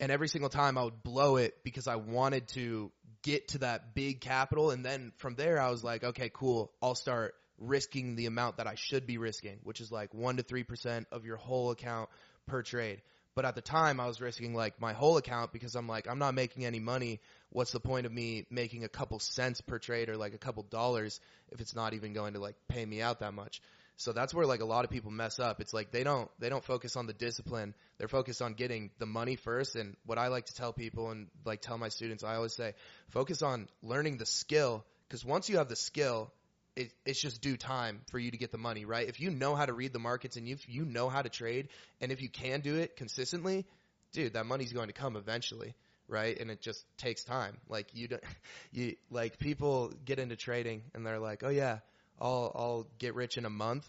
and 0.01 0.13
every 0.13 0.29
single 0.29 0.51
time 0.51 0.79
I 0.79 0.85
would 0.85 1.03
blow 1.03 1.37
it 1.37 1.63
because 1.65 1.87
I 1.87 1.97
wanted 1.97 2.49
to 2.49 2.93
get 3.23 3.49
to 3.49 3.59
that 3.59 3.95
big 3.95 4.21
capital, 4.21 4.71
and 4.71 4.85
then 4.85 5.13
from 5.17 5.35
there 5.35 5.61
I 5.61 5.71
was 5.71 5.83
like, 5.83 6.05
okay, 6.05 6.31
cool. 6.33 6.73
I'll 6.83 6.95
start 6.95 7.35
risking 7.59 8.15
the 8.15 8.27
amount 8.27 8.59
that 8.59 8.67
I 8.67 8.75
should 8.77 9.07
be 9.07 9.19
risking, 9.19 9.59
which 9.65 9.81
is 9.81 9.91
like 9.91 10.15
one 10.15 10.37
to 10.37 10.43
three 10.43 10.63
percent 10.63 11.07
of 11.11 11.25
your 11.25 11.37
whole 11.37 11.71
account 11.71 12.09
per 12.47 12.63
trade. 12.63 13.03
But 13.35 13.45
at 13.45 13.55
the 13.55 13.61
time, 13.61 14.01
I 14.01 14.07
was 14.09 14.21
risking 14.21 14.53
like 14.53 14.81
my 14.81 14.93
whole 14.93 15.17
account 15.17 15.53
because 15.53 15.77
I'm 15.77 15.87
like, 15.87 16.09
I'm 16.09 16.19
not 16.19 16.35
making 16.35 16.65
any 16.65 16.81
money. 16.81 17.21
What's 17.51 17.71
the 17.71 17.79
point 17.79 18.05
of 18.05 18.13
me 18.13 18.47
making 18.51 18.83
a 18.83 18.89
couple 18.89 19.21
cents 19.21 19.61
per 19.61 19.79
trade 19.79 20.09
or 20.09 20.17
like 20.17 20.35
a 20.35 20.39
couple 20.39 20.65
dollars 20.65 21.21
if 21.53 21.61
it's 21.61 21.73
not 21.73 21.95
even 21.95 22.15
going 22.15 22.35
to 22.35 22.41
like 22.41 22.57
pay 22.67 22.85
me 22.85 23.01
out 23.01 23.21
that 23.21 23.35
much? 23.35 23.63
So 23.99 24.13
that's 24.13 24.33
where 24.33 24.47
like 24.47 24.61
a 24.61 24.65
lot 24.65 24.85
of 24.85 24.93
people 24.93 25.11
mess 25.11 25.41
up. 25.41 25.61
It's 25.61 25.75
like 25.75 25.91
they 25.91 26.05
don't 26.05 26.31
they 26.39 26.49
don't 26.49 26.63
focus 26.63 26.95
on 26.95 27.07
the 27.07 27.13
discipline. 27.13 27.75
They're 27.99 28.07
focused 28.07 28.41
on 28.41 28.55
getting 28.55 28.91
the 29.01 29.07
money 29.07 29.35
first. 29.35 29.75
And 29.75 29.97
what 30.07 30.19
I 30.19 30.29
like 30.29 30.47
to 30.47 30.55
tell 30.55 30.73
people 30.73 31.11
and 31.11 31.27
like 31.45 31.63
tell 31.63 31.77
my 31.79 31.89
students, 31.89 32.23
I 32.23 32.37
always 32.37 32.55
say, 32.55 32.75
focus 33.09 33.43
on 33.43 33.69
learning 33.83 34.19
the 34.19 34.25
skill 34.25 34.85
because 35.09 35.25
once 35.25 35.49
you 35.49 35.59
have 35.59 35.69
the 35.69 35.75
skill, 35.75 36.31
it, 36.77 36.93
it's 37.05 37.21
just 37.21 37.43
due 37.43 37.57
time 37.57 38.03
for 38.13 38.21
you 38.21 38.31
to 38.31 38.37
get 38.37 38.53
the 38.53 38.59
money, 38.59 38.85
right? 38.85 39.09
If 39.09 39.21
you 39.21 39.31
know 39.31 39.57
how 39.57 39.67
to 39.67 39.73
read 39.73 39.93
the 39.93 39.99
markets 39.99 40.37
and 40.37 40.47
if 40.47 40.69
you 40.69 40.85
know 40.85 41.09
how 41.09 41.23
to 41.23 41.29
trade, 41.29 41.69
and 42.01 42.13
if 42.13 42.23
you 42.23 42.29
can 42.29 42.61
do 42.61 42.77
it 42.77 42.95
consistently, 42.95 43.67
dude, 44.13 44.35
that 44.35 44.47
money's 44.47 44.73
going 44.73 44.87
to 44.87 44.93
come 44.93 45.17
eventually, 45.17 45.75
right? 46.07 46.39
And 46.39 46.53
it 46.53 46.61
just 46.61 46.85
takes 46.99 47.25
time. 47.25 47.57
Like 47.69 47.89
you, 47.95 48.07
don't, 48.07 48.23
you 48.73 48.95
like 49.11 49.41
people 49.41 49.93
get 50.05 50.21
into 50.21 50.37
trading 50.37 50.83
and 50.95 51.05
they're 51.05 51.19
like, 51.19 51.43
oh 51.43 51.49
yeah, 51.49 51.79
I'll 52.21 52.53
I'll 52.55 52.87
get 52.99 53.15
rich 53.15 53.37
in 53.37 53.45
a 53.45 53.51
month. 53.51 53.87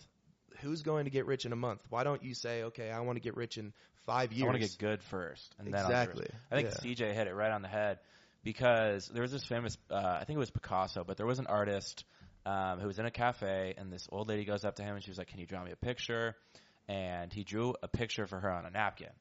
Who's 0.61 0.81
going 0.81 1.05
to 1.05 1.11
get 1.11 1.25
rich 1.25 1.45
in 1.45 1.53
a 1.53 1.55
month? 1.55 1.81
Why 1.89 2.03
don't 2.03 2.23
you 2.23 2.33
say, 2.33 2.63
okay, 2.63 2.91
I 2.91 2.99
want 3.01 3.15
to 3.15 3.21
get 3.21 3.37
rich 3.37 3.57
in 3.57 3.73
five 4.05 4.33
years? 4.33 4.43
I 4.43 4.45
want 4.47 4.61
to 4.61 4.67
get 4.67 4.77
good 4.77 5.03
first, 5.03 5.55
and 5.57 5.67
then 5.67 5.79
Exactly. 5.79 6.27
I 6.51 6.55
think 6.55 6.69
CJ 6.69 7.13
hit 7.13 7.27
it 7.27 7.33
right 7.33 7.51
on 7.51 7.61
the 7.61 7.67
head 7.67 7.99
because 8.43 9.07
there 9.07 9.21
was 9.21 9.31
this 9.31 9.45
famous, 9.45 9.77
uh, 9.89 9.95
I 9.95 10.23
think 10.25 10.37
it 10.37 10.39
was 10.39 10.51
Picasso, 10.51 11.03
but 11.03 11.17
there 11.17 11.25
was 11.25 11.39
an 11.39 11.47
artist 11.47 12.03
um, 12.45 12.79
who 12.79 12.87
was 12.87 12.99
in 12.99 13.05
a 13.05 13.11
cafe, 13.11 13.73
and 13.77 13.91
this 13.91 14.07
old 14.11 14.27
lady 14.27 14.45
goes 14.45 14.65
up 14.65 14.75
to 14.75 14.83
him 14.83 14.95
and 14.95 15.03
she 15.03 15.11
was 15.11 15.17
like, 15.17 15.27
"Can 15.27 15.39
you 15.39 15.45
draw 15.45 15.63
me 15.63 15.71
a 15.71 15.75
picture?" 15.75 16.35
And 16.87 17.31
he 17.31 17.43
drew 17.43 17.75
a 17.83 17.87
picture 17.87 18.25
for 18.25 18.39
her 18.39 18.51
on 18.51 18.65
a 18.65 18.71
napkin, 18.71 19.12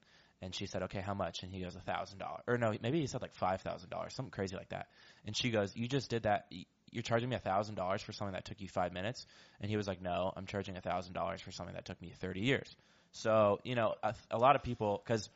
and 0.40 0.54
she 0.54 0.66
said, 0.66 0.84
"Okay, 0.84 1.00
how 1.00 1.14
much?" 1.14 1.42
And 1.42 1.52
he 1.52 1.60
goes, 1.60 1.76
"A 1.76 1.80
thousand 1.80 2.18
dollars." 2.18 2.42
Or 2.46 2.56
no, 2.58 2.72
maybe 2.80 3.00
he 3.00 3.06
said 3.06 3.22
like 3.22 3.34
five 3.34 3.60
thousand 3.60 3.90
dollars, 3.90 4.14
something 4.14 4.30
crazy 4.30 4.56
like 4.56 4.70
that. 4.70 4.88
And 5.26 5.36
she 5.36 5.50
goes, 5.50 5.74
"You 5.76 5.88
just 5.88 6.10
did 6.10 6.22
that." 6.22 6.50
You're 6.90 7.02
charging 7.02 7.28
me 7.28 7.36
a 7.36 7.40
thousand 7.40 7.74
dollars 7.74 8.02
for 8.02 8.12
something 8.12 8.34
that 8.34 8.44
took 8.44 8.60
you 8.60 8.68
five 8.68 8.92
minutes, 8.92 9.26
and 9.60 9.70
he 9.70 9.76
was 9.76 9.86
like, 9.86 10.00
"No, 10.00 10.32
I'm 10.36 10.46
charging 10.46 10.76
a 10.76 10.80
thousand 10.80 11.12
dollars 11.12 11.40
for 11.40 11.52
something 11.52 11.74
that 11.74 11.84
took 11.84 12.00
me 12.00 12.12
thirty 12.20 12.40
years." 12.40 12.74
So 13.12 13.58
you 13.64 13.74
know, 13.74 13.94
a, 14.02 14.14
a 14.30 14.38
lot 14.38 14.56
of 14.56 14.62
people 14.62 15.02
because 15.04 15.28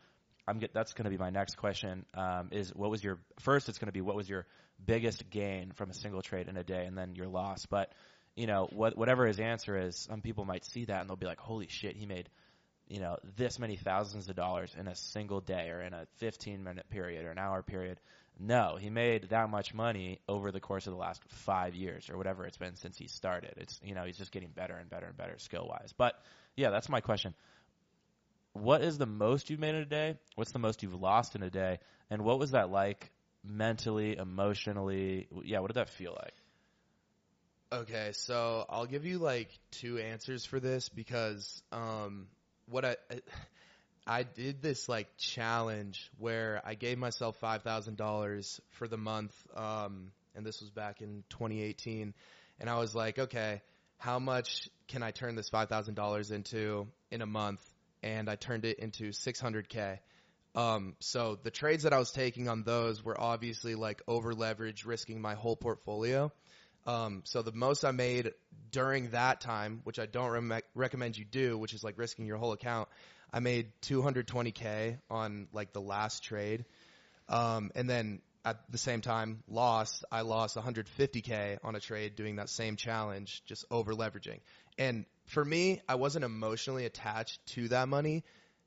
I'm 0.46 0.58
get, 0.58 0.74
that's 0.74 0.92
going 0.92 1.04
to 1.04 1.10
be 1.10 1.18
my 1.18 1.30
next 1.30 1.56
question. 1.56 2.04
Um, 2.14 2.48
is 2.50 2.74
what 2.74 2.90
was 2.90 3.02
your 3.02 3.18
first? 3.40 3.68
It's 3.68 3.78
going 3.78 3.86
to 3.86 3.92
be 3.92 4.00
what 4.00 4.16
was 4.16 4.28
your 4.28 4.46
biggest 4.84 5.30
gain 5.30 5.72
from 5.72 5.90
a 5.90 5.94
single 5.94 6.22
trade 6.22 6.48
in 6.48 6.56
a 6.56 6.64
day, 6.64 6.84
and 6.84 6.96
then 6.96 7.14
your 7.14 7.28
loss. 7.28 7.66
But 7.66 7.92
you 8.34 8.46
know, 8.46 8.68
what, 8.72 8.96
whatever 8.96 9.26
his 9.26 9.38
answer 9.38 9.78
is, 9.78 9.96
some 9.96 10.22
people 10.22 10.44
might 10.44 10.64
see 10.64 10.86
that 10.86 11.00
and 11.00 11.08
they'll 11.08 11.16
be 11.16 11.26
like, 11.26 11.40
"Holy 11.40 11.68
shit, 11.68 11.96
he 11.96 12.06
made." 12.06 12.28
You 12.88 13.00
know, 13.00 13.16
this 13.36 13.58
many 13.58 13.76
thousands 13.76 14.28
of 14.28 14.36
dollars 14.36 14.74
in 14.78 14.86
a 14.86 14.94
single 14.94 15.40
day 15.40 15.70
or 15.70 15.80
in 15.80 15.94
a 15.94 16.06
15 16.18 16.62
minute 16.62 16.90
period 16.90 17.24
or 17.24 17.30
an 17.30 17.38
hour 17.38 17.62
period. 17.62 17.98
No, 18.38 18.76
he 18.78 18.90
made 18.90 19.28
that 19.30 19.50
much 19.50 19.72
money 19.74 20.20
over 20.28 20.50
the 20.50 20.60
course 20.60 20.86
of 20.86 20.92
the 20.92 20.98
last 20.98 21.22
five 21.28 21.74
years 21.74 22.10
or 22.10 22.16
whatever 22.16 22.44
it's 22.44 22.56
been 22.56 22.76
since 22.76 22.96
he 22.96 23.06
started. 23.06 23.54
It's, 23.56 23.80
you 23.84 23.94
know, 23.94 24.04
he's 24.04 24.18
just 24.18 24.32
getting 24.32 24.48
better 24.48 24.74
and 24.74 24.90
better 24.90 25.06
and 25.06 25.16
better 25.16 25.38
skill 25.38 25.66
wise. 25.68 25.92
But 25.96 26.14
yeah, 26.56 26.70
that's 26.70 26.88
my 26.88 27.00
question 27.00 27.34
what 28.52 28.82
is 28.82 28.98
the 28.98 29.06
most 29.06 29.50
you've 29.50 29.60
made 29.60 29.74
in 29.74 29.82
a 29.82 29.86
day? 29.86 30.16
What's 30.34 30.52
the 30.52 30.58
most 30.58 30.82
you've 30.82 31.00
lost 31.00 31.34
in 31.34 31.42
a 31.42 31.50
day? 31.50 31.78
And 32.10 32.22
what 32.22 32.38
was 32.38 32.52
that 32.52 32.70
like 32.70 33.10
mentally, 33.42 34.16
emotionally? 34.16 35.28
Yeah, 35.44 35.60
what 35.60 35.68
did 35.68 35.76
that 35.76 35.88
feel 35.88 36.16
like? 36.16 36.34
Okay, 37.72 38.10
so 38.12 38.66
I'll 38.68 38.86
give 38.86 39.06
you 39.06 39.18
like 39.18 39.48
two 39.70 39.98
answers 39.98 40.44
for 40.44 40.60
this 40.60 40.90
because 40.90 41.62
um, 41.72 42.26
what 42.66 42.84
I 42.84 42.96
I 44.06 44.24
did 44.24 44.62
this 44.62 44.88
like 44.88 45.08
challenge 45.16 46.10
where 46.18 46.60
I 46.64 46.74
gave 46.74 46.98
myself 46.98 47.36
five 47.38 47.62
thousand 47.62 47.96
dollars 47.96 48.60
for 48.70 48.88
the 48.88 48.96
month, 48.96 49.34
um, 49.54 50.10
and 50.34 50.44
this 50.44 50.60
was 50.60 50.70
back 50.70 51.00
in 51.00 51.24
2018, 51.30 52.14
and 52.60 52.70
I 52.70 52.78
was 52.78 52.94
like, 52.94 53.18
okay, 53.18 53.62
how 53.98 54.18
much 54.18 54.68
can 54.88 55.02
I 55.02 55.12
turn 55.12 55.36
this 55.36 55.48
five 55.48 55.68
thousand 55.68 55.94
dollars 55.94 56.30
into 56.30 56.88
in 57.10 57.22
a 57.22 57.26
month? 57.26 57.62
And 58.02 58.28
I 58.28 58.34
turned 58.34 58.64
it 58.64 58.80
into 58.80 59.10
600k. 59.10 59.98
Um, 60.56 60.96
so 60.98 61.38
the 61.40 61.52
trades 61.52 61.84
that 61.84 61.92
I 61.92 61.98
was 61.98 62.10
taking 62.10 62.48
on 62.48 62.64
those 62.64 63.04
were 63.04 63.18
obviously 63.18 63.76
like 63.76 64.02
over 64.08 64.34
leverage, 64.34 64.84
risking 64.84 65.20
my 65.20 65.34
whole 65.34 65.56
portfolio. 65.56 66.32
Um, 66.84 67.22
so 67.24 67.42
the 67.42 67.52
most 67.52 67.84
I 67.84 67.92
made 67.92 68.32
during 68.72 69.10
that 69.10 69.40
time, 69.40 69.82
which 69.84 70.00
I 70.00 70.06
don't 70.06 70.30
rem- 70.30 70.60
recommend 70.74 71.16
you 71.16 71.24
do, 71.24 71.56
which 71.56 71.74
is 71.74 71.84
like 71.84 71.96
risking 71.96 72.26
your 72.26 72.38
whole 72.38 72.52
account, 72.52 72.88
I 73.32 73.40
made 73.40 73.72
220k 73.82 74.98
on 75.10 75.48
like 75.52 75.72
the 75.72 75.80
last 75.80 76.22
trade. 76.22 76.64
Um, 77.28 77.70
and 77.74 77.88
then 77.88 78.20
at 78.44 78.58
the 78.70 78.78
same 78.78 79.00
time 79.00 79.42
lost, 79.48 80.04
I 80.10 80.22
lost 80.22 80.56
150k 80.56 81.58
on 81.62 81.74
a 81.74 81.80
trade 81.80 82.16
doing 82.16 82.36
that 82.36 82.48
same 82.48 82.76
challenge, 82.76 83.42
just 83.46 83.64
over 83.70 83.94
leveraging. 83.94 84.40
And 84.78 85.06
for 85.26 85.44
me, 85.44 85.80
I 85.88 85.94
wasn't 85.94 86.24
emotionally 86.24 86.84
attached 86.84 87.44
to 87.54 87.68
that 87.68 87.88
money 87.88 88.24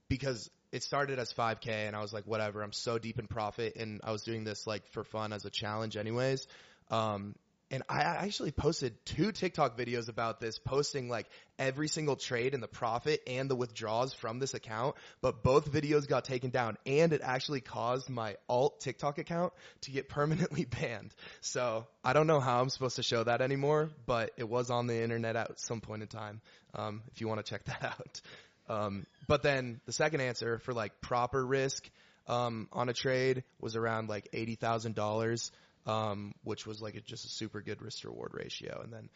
because 0.08 0.50
it 0.72 0.84
started 0.84 1.20
as 1.20 1.32
5k 1.34 1.68
and 1.68 1.96
I 1.96 2.02
was 2.02 2.14
like, 2.14 2.26
whatever, 2.26 2.62
I'm 2.62 2.74
so 2.74 2.98
deep 2.98 3.20
in 3.20 3.28
profit 3.28 3.76
and 3.76 4.02
I 4.04 4.12
was 4.12 4.24
doing 4.24 4.44
this 4.44 4.66
like 4.66 4.88
for 4.92 5.04
fun 5.04 5.34
as 5.34 5.46
a 5.46 5.50
challenge 5.50 5.98
anyways. 5.98 6.48
Um, 6.90 7.36
and 7.72 7.84
I 7.90 8.02
actually 8.02 8.52
posted 8.52 9.04
two 9.06 9.32
TikTok 9.32 9.78
videos 9.78 10.08
about 10.08 10.40
this, 10.40 10.60
posting 10.60 11.10
like 11.10 11.28
every 11.58 11.88
single 11.88 12.16
trade 12.16 12.54
and 12.54 12.62
the 12.62 12.68
profit 12.68 13.22
and 13.26 13.50
the 13.50 13.56
withdrawals 13.56 14.14
from 14.14 14.40
this 14.40 14.54
account. 14.54 14.96
But 15.22 15.44
both 15.44 15.72
videos 15.72 16.08
got 16.08 16.26
taken 16.26 16.52
down 16.52 16.78
and 16.86 17.12
it 17.12 17.22
actually 17.24 17.62
caused 17.62 18.10
my 18.10 18.36
alt 18.48 18.82
TikTok 18.82 19.18
account 19.18 19.54
to 19.82 19.92
get 19.92 20.10
permanently 20.10 20.66
banned. 20.66 21.14
So 21.42 21.88
I 22.04 22.14
don't 22.14 22.28
know 22.28 22.40
how 22.40 22.62
I'm 22.62 22.70
supposed 22.70 22.98
to 22.98 23.04
show 23.04 23.24
that 23.24 23.42
anymore, 23.42 23.90
but 24.06 24.32
it 24.38 24.48
was 24.48 24.70
on 24.70 24.88
the 24.88 25.02
internet 25.02 25.36
at 25.36 25.60
some 25.60 25.82
point 25.82 26.04
in 26.04 26.08
time. 26.08 26.42
Um, 26.76 27.02
if 27.14 27.22
you 27.22 27.28
want 27.28 27.44
to 27.44 27.50
check 27.50 27.66
that 27.66 27.84
out. 28.00 28.22
Um, 28.68 29.06
but 29.28 29.44
then 29.44 29.80
the 29.86 29.94
second 29.94 30.22
answer 30.22 30.60
for 30.60 30.74
like 30.74 31.02
proper 31.02 31.44
risk, 31.44 31.90
um, 32.28 32.68
on 32.74 32.90
a 32.90 32.94
trade 32.94 33.44
was 33.60 33.76
around 33.76 34.10
like 34.10 34.32
$80,000 34.32 35.52
um, 35.86 36.34
which 36.44 36.66
was 36.66 36.82
like 36.82 36.96
a, 36.96 37.02
just 37.02 37.26
a 37.26 37.30
super 37.30 37.62
good 37.62 37.82
risk 37.82 38.02
to 38.02 38.10
reward 38.10 38.32
ratio. 38.34 38.82
And 38.84 38.92
then 38.92 39.10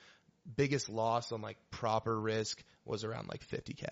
biggest 0.56 0.90
loss 0.90 1.32
on 1.32 1.42
like 1.42 1.58
proper 1.72 2.20
risk 2.20 2.64
was 2.86 3.04
around 3.04 3.28
like 3.30 3.46
50k. 3.48 3.86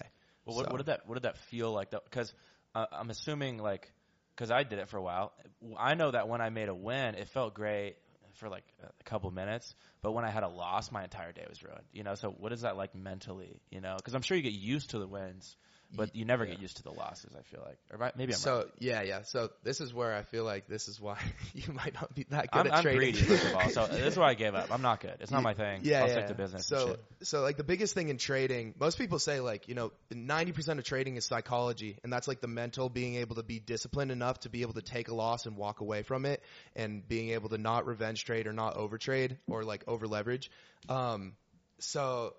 Well, 0.46 0.56
what, 0.56 0.66
So- 0.66 0.72
what 0.72 0.78
did 0.78 0.86
that 0.88 1.08
what 1.08 1.16
did 1.16 1.24
that 1.24 1.38
feel 1.38 1.72
like? 1.72 1.92
Because 1.92 2.34
uh, 2.76 2.86
I'm 2.92 3.10
assuming 3.10 3.58
like 3.58 3.92
because 4.36 4.52
I 4.52 4.64
did 4.64 4.80
it 4.80 4.90
for 4.90 4.98
a 4.98 5.02
while. 5.02 5.34
I 5.78 5.96
know 5.96 6.12
that 6.12 6.28
when 6.28 6.42
I 6.42 6.50
made 6.50 6.70
a 6.70 6.76
win, 6.76 7.16
it 7.16 7.28
felt 7.30 7.54
great 7.54 7.96
for 8.36 8.50
like 8.50 8.64
a 8.84 9.04
couple 9.04 9.32
minutes, 9.32 9.74
but 10.04 10.12
when 10.12 10.24
I 10.24 10.30
had 10.30 10.44
a 10.44 10.48
loss, 10.48 10.92
my 10.92 11.04
entire 11.04 11.32
day 11.32 11.44
was 11.50 11.64
ruined. 11.64 11.86
You 11.92 12.04
know, 12.04 12.14
so 12.14 12.30
what 12.30 12.54
is 12.54 12.62
that 12.62 12.78
like 12.78 12.94
mentally? 12.94 13.60
You 13.72 13.82
know, 13.82 13.96
because 13.98 14.14
I'm 14.14 14.22
sure 14.22 14.38
you 14.38 14.44
get 14.44 14.54
used 14.54 14.92
to 14.92 15.00
the 15.00 15.08
wins, 15.08 15.56
but 15.96 16.16
you 16.16 16.26
never 16.26 16.46
get 16.46 16.60
used 16.60 16.78
to 16.78 16.84
the 16.84 16.92
losses. 16.92 17.32
I 17.38 17.42
feel 17.44 17.64
like, 17.66 17.78
or 17.92 18.12
maybe 18.18 18.34
I'm 18.34 18.40
so 18.40 18.56
wrong. 18.56 18.66
yeah, 18.80 19.02
yeah. 19.04 19.22
So 19.24 19.50
this 19.64 19.80
is 19.80 19.94
where 19.94 20.14
I 20.14 20.24
feel 20.24 20.44
like 20.44 20.68
this 20.68 20.88
is 20.88 21.00
why 21.00 21.18
you 21.54 21.74
might 21.74 21.94
not 21.94 22.14
be 22.14 22.26
that 22.30 22.52
good 22.52 22.60
I'm, 22.60 22.68
at 22.68 22.74
I'm 22.74 22.84
trading. 22.84 23.14
greedy 23.14 23.20
first 23.20 23.46
of 23.46 23.56
all, 23.56 23.70
so 23.70 23.88
this 23.92 24.14
is 24.14 24.18
why 24.18 24.30
I 24.30 24.34
gave 24.34 24.54
up. 24.54 24.72
I'm 24.72 24.82
not 24.82 25.00
good. 25.00 25.16
It's 25.20 25.32
not 25.32 25.44
my 25.44 25.54
thing. 25.54 25.82
Yeah, 25.84 26.02
I'll 26.02 26.08
yeah. 26.08 26.14
stick 26.14 26.28
to 26.28 26.34
business. 26.36 26.66
So, 26.66 26.98
so 27.22 27.42
like 27.42 27.58
the 27.58 27.64
biggest 27.64 27.94
thing 27.94 28.10
in 28.10 28.18
trading, 28.18 28.74
most 28.80 28.98
people 28.98 29.20
say 29.20 29.40
like, 29.40 29.68
you 29.68 29.76
know, 29.76 29.92
90% 30.12 30.78
of 30.78 30.84
trading 30.84 31.16
is 31.16 31.26
psychology. 31.26 31.98
And 32.04 32.12
that's 32.12 32.28
like 32.28 32.42
the 32.42 32.48
mental 32.48 32.90
being 32.90 33.16
able 33.16 33.36
to 33.36 33.44
be 33.44 33.60
disciplined 33.60 34.12
enough 34.12 34.42
to 34.42 34.50
be 34.50 34.62
able 34.62 34.74
to 34.74 34.82
take 34.82 35.08
a 35.08 35.16
loss 35.16 35.46
and 35.46 35.56
walk 35.56 35.82
away 35.82 36.04
from 36.04 36.26
it 36.26 36.44
and 36.76 37.08
being 37.08 37.30
able 37.30 37.50
to 37.50 37.58
not 37.58 37.86
revenge 37.86 38.26
trade 38.26 38.48
or 38.48 38.54
not 38.54 38.76
over 38.76 38.98
trade 38.98 39.38
or 39.48 39.64
like 39.64 39.84
over 39.88 40.08
leverage. 40.08 40.52
Um, 40.90 41.34
so 41.80 42.34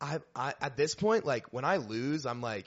I, 0.00 0.20
I, 0.34 0.54
at 0.60 0.76
this 0.76 0.94
point, 0.94 1.24
like 1.24 1.52
when 1.52 1.64
I 1.64 1.76
lose, 1.76 2.26
I'm 2.26 2.40
like, 2.40 2.66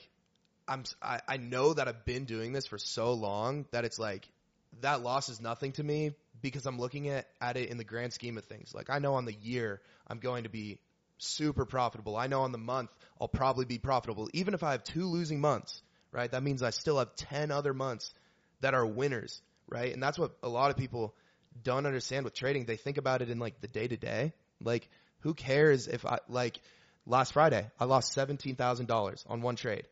I'm, 0.68 0.84
I, 1.02 1.22
I 1.28 1.38
know 1.38 1.74
that 1.74 1.88
I've 1.88 2.06
been 2.06 2.26
doing 2.26 2.54
this 2.54 2.66
for 2.66 2.78
so 2.78 3.14
long 3.14 3.66
that 3.72 3.86
it's 3.86 4.00
like, 4.00 4.28
that 4.82 5.02
loss 5.02 5.30
is 5.30 5.42
nothing 5.42 5.72
to 5.74 5.84
me 5.84 6.12
because 6.42 6.66
I'm 6.66 6.80
looking 6.80 7.10
at, 7.10 7.28
at 7.42 7.58
it 7.58 7.70
in 7.70 7.78
the 7.78 7.84
grand 7.84 8.14
scheme 8.14 8.38
of 8.38 8.46
things. 8.46 8.74
Like 8.74 8.90
I 8.90 9.00
know 9.00 9.16
on 9.16 9.26
the 9.26 9.34
year 9.34 9.82
I'm 10.08 10.20
going 10.20 10.44
to 10.44 10.50
be 10.50 10.80
super 11.18 11.66
profitable. 11.66 12.16
I 12.16 12.28
know 12.28 12.42
on 12.42 12.52
the 12.52 12.58
month 12.58 12.92
I'll 13.20 13.28
probably 13.28 13.66
be 13.66 13.78
profitable. 13.78 14.30
Even 14.34 14.54
if 14.54 14.64
I 14.64 14.72
have 14.72 14.84
two 14.84 15.06
losing 15.06 15.42
months, 15.42 15.82
right? 16.12 16.32
That 16.32 16.44
means 16.44 16.64
I 16.64 16.70
still 16.70 17.00
have 17.00 17.16
10 17.16 17.52
other 17.52 17.74
months 17.74 18.14
that 18.62 18.74
are 18.74 18.86
winners, 18.86 19.42
right? 19.68 19.94
And 19.94 20.02
that's 20.02 20.18
what 20.18 20.32
a 20.44 20.50
lot 20.50 20.72
of 20.72 20.78
people 20.78 21.16
don't 21.64 21.86
understand 21.86 22.26
with 22.26 22.34
trading. 22.34 22.66
They 22.66 22.78
think 22.78 22.98
about 22.98 23.22
it 23.22 23.30
in 23.30 23.40
like 23.40 23.60
the 23.62 23.68
day 23.68 23.88
to 23.88 23.98
day. 23.98 24.34
Like 24.62 24.88
who 25.20 25.34
cares 25.34 25.88
if 25.88 26.06
I, 26.06 26.20
like 26.30 26.60
last 27.10 27.34
Friday, 27.34 27.70
I 27.80 27.86
lost 27.86 28.16
$17,000 28.16 29.26
on 29.30 29.42
one 29.42 29.56
trade. 29.58 29.86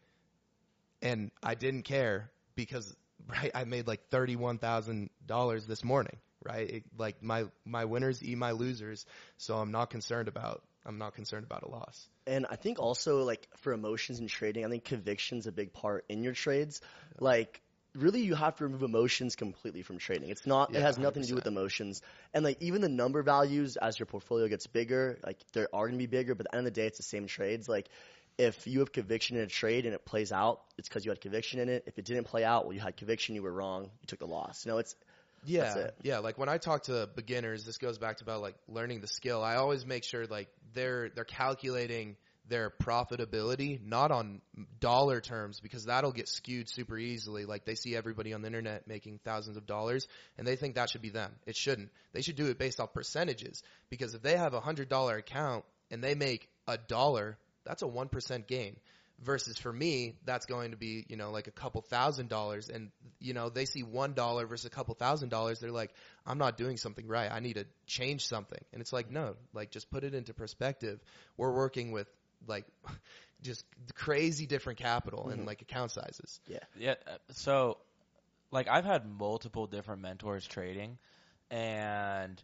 And 1.02 1.32
I 1.44 1.56
didn't 1.56 1.84
care 1.84 2.32
because 2.56 2.96
right 3.28 3.52
I 3.54 3.66
made 3.66 3.88
like 3.88 4.08
thirty 4.10 4.36
one 4.38 4.58
thousand 4.58 5.10
dollars 5.26 5.66
this 5.66 5.84
morning 5.84 6.18
right? 6.48 6.70
It, 6.70 6.84
like 6.98 7.22
my 7.22 7.46
my 7.66 7.86
winners 7.86 8.24
eat 8.24 8.38
my 8.38 8.52
losers 8.52 9.06
so 9.38 9.58
I'm 9.58 9.72
not 9.72 9.90
concerned 9.90 10.28
about 10.28 10.64
I'm 10.86 10.98
not 10.98 11.16
concerned 11.16 11.44
about 11.44 11.64
a 11.64 11.70
loss. 11.70 12.08
And 12.26 12.46
I 12.50 12.56
think 12.56 12.80
also 12.80 13.24
like 13.24 13.48
for 13.58 13.74
emotions 13.74 14.20
in 14.20 14.28
trading, 14.28 14.66
I 14.66 14.70
think 14.70 14.86
conviction's 14.86 15.46
a 15.46 15.52
big 15.52 15.74
part 15.74 16.06
in 16.08 16.24
your 16.24 16.34
trades. 16.34 16.82
Like 17.20 17.62
really 17.98 18.22
you 18.22 18.36
have 18.36 18.56
to 18.58 18.64
remove 18.66 18.84
emotions 18.84 19.36
completely 19.36 19.82
from 19.84 19.98
trading. 20.00 20.30
It's 20.30 20.46
not 20.46 20.76
it 20.76 20.82
Yeah, 20.82 20.84
has 20.84 20.98
nothing 20.98 21.24
to 21.24 21.28
do 21.30 21.36
with 21.36 21.48
emotions. 21.48 22.02
And 22.34 22.44
like 22.46 22.62
even 22.62 22.82
the 22.82 22.90
number 22.90 23.24
values 23.24 23.78
as 23.78 24.00
your 24.00 24.06
portfolio 24.08 24.48
gets 24.48 24.68
bigger, 24.68 25.20
like 25.26 25.38
they 25.54 25.66
are 25.74 25.88
gonna 25.88 25.98
be 25.98 26.08
bigger, 26.08 26.36
but 26.36 26.48
at 26.48 26.52
the 26.52 26.58
end 26.58 26.68
of 26.68 26.74
the 26.74 26.82
day 26.82 26.88
it's 26.88 26.98
the 26.98 27.04
same 27.04 27.28
trades. 27.28 27.68
Like 27.70 27.90
if 28.38 28.68
you 28.68 28.80
have 28.80 28.92
conviction 28.92 29.38
in 29.38 29.44
a 29.44 29.48
trade 29.48 29.86
and 29.86 29.94
it 29.96 30.06
plays 30.06 30.32
out, 30.32 30.62
it's 30.78 30.88
because 30.90 31.06
you 31.06 31.12
had 31.12 31.22
conviction 31.22 31.60
in 31.60 31.70
it. 31.70 31.84
If 31.88 31.98
it 32.00 32.06
didn't 32.06 32.26
play 32.26 32.44
out, 32.44 32.66
well 32.66 32.74
you 32.74 32.80
had 32.80 32.98
conviction, 32.98 33.36
you 33.36 33.44
were 33.44 33.52
wrong, 33.54 33.84
you 34.02 34.08
took 34.08 34.20
the 34.20 34.28
loss. 34.28 34.66
You 34.66 34.72
know, 34.72 34.78
it's 34.80 34.96
yeah 35.44 35.76
That's 35.76 35.76
it. 35.76 35.96
yeah 36.02 36.20
like 36.20 36.38
when 36.38 36.50
I 36.50 36.58
talk 36.58 36.84
to 36.84 37.08
beginners 37.16 37.66
this 37.66 37.78
goes 37.78 37.98
back 37.98 38.18
to 38.18 38.24
about 38.24 38.42
like 38.42 38.56
learning 38.68 39.02
the 39.02 39.08
skill 39.08 39.44
I 39.44 39.56
always 39.56 39.86
make 39.86 40.04
sure 40.04 40.26
like 40.26 40.50
they're 40.74 41.10
they're 41.10 41.26
calculating 41.26 42.18
their 42.50 42.70
profitability 42.70 43.84
not 43.84 44.12
on 44.12 44.42
dollar 44.80 45.22
terms 45.22 45.60
because 45.60 45.86
that'll 45.86 46.12
get 46.12 46.28
skewed 46.28 46.70
super 46.70 46.98
easily. 46.98 47.46
Like 47.46 47.66
they 47.66 47.76
see 47.76 47.96
everybody 47.96 48.34
on 48.34 48.42
the 48.42 48.48
internet 48.48 48.88
making 48.88 49.20
thousands 49.24 49.58
of 49.58 49.66
dollars 49.66 50.08
and 50.38 50.48
they 50.48 50.56
think 50.56 50.76
that 50.76 50.90
should 50.90 51.02
be 51.02 51.10
them. 51.10 51.32
It 51.46 51.56
shouldn't. 51.56 51.90
They 52.14 52.22
should 52.22 52.36
do 52.36 52.48
it 52.48 52.58
based 52.58 52.80
off 52.80 52.94
percentages 52.94 53.64
because 53.90 54.14
if 54.14 54.22
they 54.22 54.38
have 54.38 54.54
a 54.54 54.60
hundred 54.60 54.90
dollar 54.90 55.18
account 55.18 55.66
and 55.92 56.04
they 56.04 56.16
make 56.16 56.50
a 56.68 56.78
dollar 56.78 57.38
that's 57.68 57.82
a 57.82 57.88
one 57.88 58.08
percent 58.08 58.48
gain. 58.48 58.78
Versus 59.24 59.58
for 59.58 59.74
me 59.74 60.14
that's 60.26 60.46
going 60.46 60.70
to 60.72 60.78
be 60.78 61.04
you 61.10 61.18
know 61.18 61.32
like 61.32 61.48
a 61.48 61.52
couple 61.52 61.82
thousand 61.82 62.30
dollars 62.30 62.70
and 62.70 62.92
you 63.20 63.34
know 63.34 63.50
they 63.50 63.66
see 63.66 63.82
one 63.82 64.14
dollar 64.14 64.46
versus 64.46 64.68
a 64.68 64.70
couple 64.70 64.94
thousand 64.94 65.30
dollars 65.30 65.60
they're 65.60 65.72
like 65.72 65.92
i'm 66.28 66.38
not 66.38 66.56
doing 66.56 66.78
something 66.78 67.08
right. 67.08 67.32
I 67.32 67.40
need 67.40 67.56
to 67.56 67.66
change 67.88 68.28
something. 68.28 68.60
And 68.72 68.80
it's 68.80 68.94
like 68.94 69.10
no 69.10 69.36
like 69.56 69.72
just 69.72 69.90
put 69.90 70.04
it 70.04 70.14
into 70.14 70.36
perspective. 70.36 71.00
We're 71.36 71.52
working 71.52 71.92
with 71.92 72.08
like 72.46 72.66
just 73.42 73.64
crazy 73.94 74.46
different 74.46 74.80
capital 74.80 75.30
and 75.30 75.46
like 75.46 75.62
account 75.62 75.92
sizes 75.92 76.40
yeah. 76.48 76.60
Yeah. 76.78 76.96
uh, 77.08 77.18
So, 77.32 77.78
like, 78.52 78.68
I've 78.68 78.86
had 78.86 79.06
multiple 79.06 79.68
different 79.68 80.02
mentors 80.02 80.46
trading, 80.48 80.98
and 81.52 82.42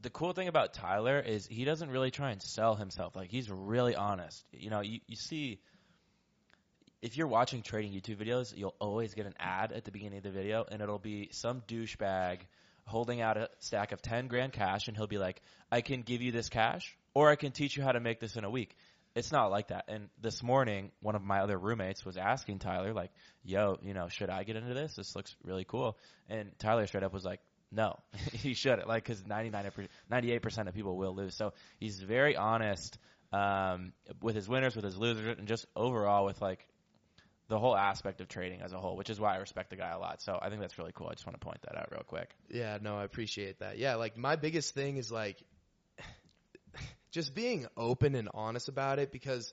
the 0.00 0.10
cool 0.10 0.32
thing 0.32 0.48
about 0.48 0.74
Tyler 0.74 1.20
is 1.20 1.46
he 1.46 1.64
doesn't 1.64 1.90
really 1.90 2.10
try 2.10 2.30
and 2.30 2.42
sell 2.42 2.74
himself. 2.74 3.14
Like, 3.16 3.30
he's 3.30 3.50
really 3.50 3.94
honest. 3.94 4.44
You 4.52 4.70
know, 4.70 4.80
you, 4.80 5.00
you 5.06 5.16
see, 5.16 5.60
if 7.00 7.16
you're 7.16 7.26
watching 7.28 7.62
trading 7.62 7.92
YouTube 7.92 8.16
videos, 8.16 8.56
you'll 8.56 8.74
always 8.78 9.14
get 9.14 9.26
an 9.26 9.34
ad 9.38 9.72
at 9.72 9.84
the 9.84 9.90
beginning 9.90 10.18
of 10.18 10.24
the 10.24 10.30
video, 10.30 10.64
and 10.70 10.80
it'll 10.80 10.98
be 10.98 11.28
some 11.32 11.62
douchebag 11.68 12.38
holding 12.84 13.20
out 13.20 13.36
a 13.36 13.48
stack 13.60 13.92
of 13.92 14.02
10 14.02 14.28
grand 14.28 14.52
cash, 14.52 14.88
and 14.88 14.96
he'll 14.96 15.06
be 15.06 15.18
like, 15.18 15.40
I 15.70 15.80
can 15.80 16.02
give 16.02 16.22
you 16.22 16.32
this 16.32 16.48
cash, 16.48 16.96
or 17.14 17.30
I 17.30 17.36
can 17.36 17.52
teach 17.52 17.76
you 17.76 17.82
how 17.82 17.92
to 17.92 18.00
make 18.00 18.20
this 18.20 18.36
in 18.36 18.44
a 18.44 18.50
week. 18.50 18.76
It's 19.14 19.30
not 19.30 19.50
like 19.50 19.68
that. 19.68 19.84
And 19.88 20.08
this 20.20 20.42
morning, 20.42 20.90
one 21.00 21.14
of 21.14 21.22
my 21.22 21.40
other 21.40 21.58
roommates 21.58 22.04
was 22.04 22.16
asking 22.16 22.60
Tyler, 22.60 22.94
like, 22.94 23.10
yo, 23.44 23.78
you 23.82 23.92
know, 23.92 24.08
should 24.08 24.30
I 24.30 24.44
get 24.44 24.56
into 24.56 24.72
this? 24.72 24.94
This 24.94 25.14
looks 25.14 25.34
really 25.44 25.64
cool. 25.64 25.98
And 26.30 26.50
Tyler 26.58 26.86
straight 26.86 27.04
up 27.04 27.12
was 27.12 27.24
like, 27.24 27.40
no, 27.70 27.98
he 28.32 28.54
shouldn't. 28.54 28.88
Like, 28.88 29.04
cause 29.04 29.22
99, 29.26 29.70
98% 30.10 30.68
of 30.68 30.74
people 30.74 30.96
will 30.96 31.14
lose. 31.14 31.34
So 31.34 31.52
he's 31.78 32.00
very 32.00 32.36
honest, 32.36 32.98
um, 33.32 33.92
with 34.22 34.34
his 34.34 34.48
winners, 34.48 34.76
with 34.76 34.84
his 34.84 34.96
losers, 34.96 35.38
and 35.38 35.46
just 35.46 35.66
overall 35.76 36.24
with 36.24 36.40
like 36.40 36.66
the 37.48 37.58
whole 37.58 37.76
aspect 37.76 38.22
of 38.22 38.28
trading 38.28 38.62
as 38.62 38.72
a 38.72 38.78
whole, 38.78 38.96
which 38.96 39.10
is 39.10 39.20
why 39.20 39.34
I 39.34 39.38
respect 39.38 39.70
the 39.70 39.76
guy 39.76 39.90
a 39.90 39.98
lot. 39.98 40.22
So 40.22 40.38
I 40.40 40.48
think 40.48 40.62
that's 40.62 40.78
really 40.78 40.92
cool. 40.94 41.08
I 41.08 41.12
just 41.12 41.26
want 41.26 41.38
to 41.38 41.44
point 41.44 41.60
that 41.62 41.76
out 41.76 41.90
real 41.90 42.02
quick. 42.02 42.30
Yeah, 42.48 42.78
no, 42.80 42.96
I 42.96 43.04
appreciate 43.04 43.58
that. 43.58 43.78
Yeah, 43.78 43.96
like 43.96 44.16
my 44.16 44.36
biggest 44.36 44.74
thing 44.74 44.96
is 44.96 45.12
like 45.12 45.36
just 47.12 47.34
being 47.34 47.66
open 47.76 48.14
and 48.16 48.28
honest 48.34 48.68
about 48.68 48.98
it 48.98 49.12
because 49.12 49.52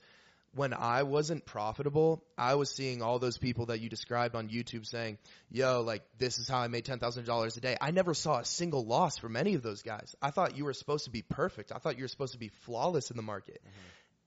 when 0.55 0.73
I 0.73 1.03
wasn't 1.03 1.45
profitable, 1.45 2.23
I 2.37 2.55
was 2.55 2.71
seeing 2.71 3.03
all 3.03 3.19
those 3.19 3.37
people 3.37 3.67
that 3.67 3.81
you 3.81 3.89
described 3.89 4.35
on 4.35 4.49
YouTube 4.49 4.85
saying, 4.87 5.19
yo, 5.51 5.81
like 5.81 6.01
this 6.17 6.39
is 6.39 6.47
how 6.47 6.57
I 6.57 6.67
made 6.67 6.85
$10,000 6.85 7.57
a 7.57 7.59
day. 7.59 7.77
I 7.79 7.91
never 7.91 8.15
saw 8.15 8.39
a 8.39 8.45
single 8.45 8.83
loss 8.83 9.17
from 9.19 9.35
any 9.35 9.53
of 9.53 9.61
those 9.61 9.83
guys. 9.83 10.15
I 10.21 10.31
thought 10.31 10.57
you 10.57 10.65
were 10.65 10.73
supposed 10.73 11.05
to 11.05 11.11
be 11.11 11.21
perfect. 11.21 11.71
I 11.71 11.77
thought 11.77 11.97
you 11.97 12.03
were 12.03 12.09
supposed 12.09 12.33
to 12.33 12.39
be 12.39 12.49
flawless 12.65 13.11
in 13.11 13.17
the 13.17 13.23
market. 13.23 13.61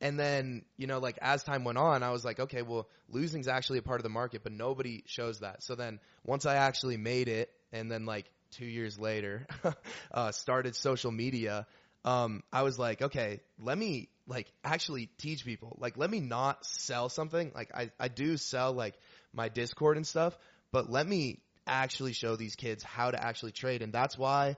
And 0.01 0.19
then, 0.19 0.65
you 0.77 0.87
know, 0.87 0.99
like 0.99 1.19
as 1.23 1.43
time 1.43 1.65
went 1.65 1.79
on, 1.79 2.03
I 2.03 2.11
was 2.11 2.25
like, 2.25 2.39
okay, 2.39 2.63
well, 2.63 2.89
losing's 3.09 3.49
actually 3.49 3.79
a 3.79 3.83
part 3.83 4.01
of 4.01 4.05
the 4.05 4.11
market, 4.11 4.43
but 4.43 4.53
nobody 4.53 5.03
shows 5.07 5.41
that. 5.41 5.63
So 5.63 5.75
then 5.75 5.99
once 6.25 6.47
I 6.47 6.57
actually 6.57 6.97
made 6.97 7.29
it 7.29 7.51
and 7.73 7.91
then 7.91 8.05
like 8.05 8.31
two 8.53 8.67
years 8.67 8.99
later, 8.99 9.47
uh, 10.13 10.33
started 10.33 10.77
social 10.77 11.11
media, 11.11 11.67
um, 12.05 12.43
I 12.53 12.63
was 12.63 12.79
like, 12.79 13.03
okay, 13.03 13.41
let 13.59 13.79
me 13.79 14.09
like 14.27 14.53
actually 14.65 15.11
teach 15.19 15.45
people. 15.45 15.77
Like, 15.81 15.97
let 15.97 16.11
me 16.11 16.21
not 16.21 16.65
sell 16.65 17.09
something. 17.09 17.53
Like, 17.55 17.71
I, 17.75 17.91
I 17.99 18.09
do 18.09 18.37
sell 18.37 18.73
like 18.73 18.95
my 19.33 19.49
Discord 19.49 19.97
and 19.97 20.07
stuff, 20.07 20.37
but 20.73 20.91
let 20.91 21.07
me 21.07 21.41
actually 21.67 22.13
show 22.13 22.37
these 22.37 22.57
kids 22.57 22.83
how 22.83 23.11
to 23.11 23.23
actually 23.23 23.53
trade. 23.53 23.83
And 23.83 23.93
that's 23.93 24.19
why 24.19 24.57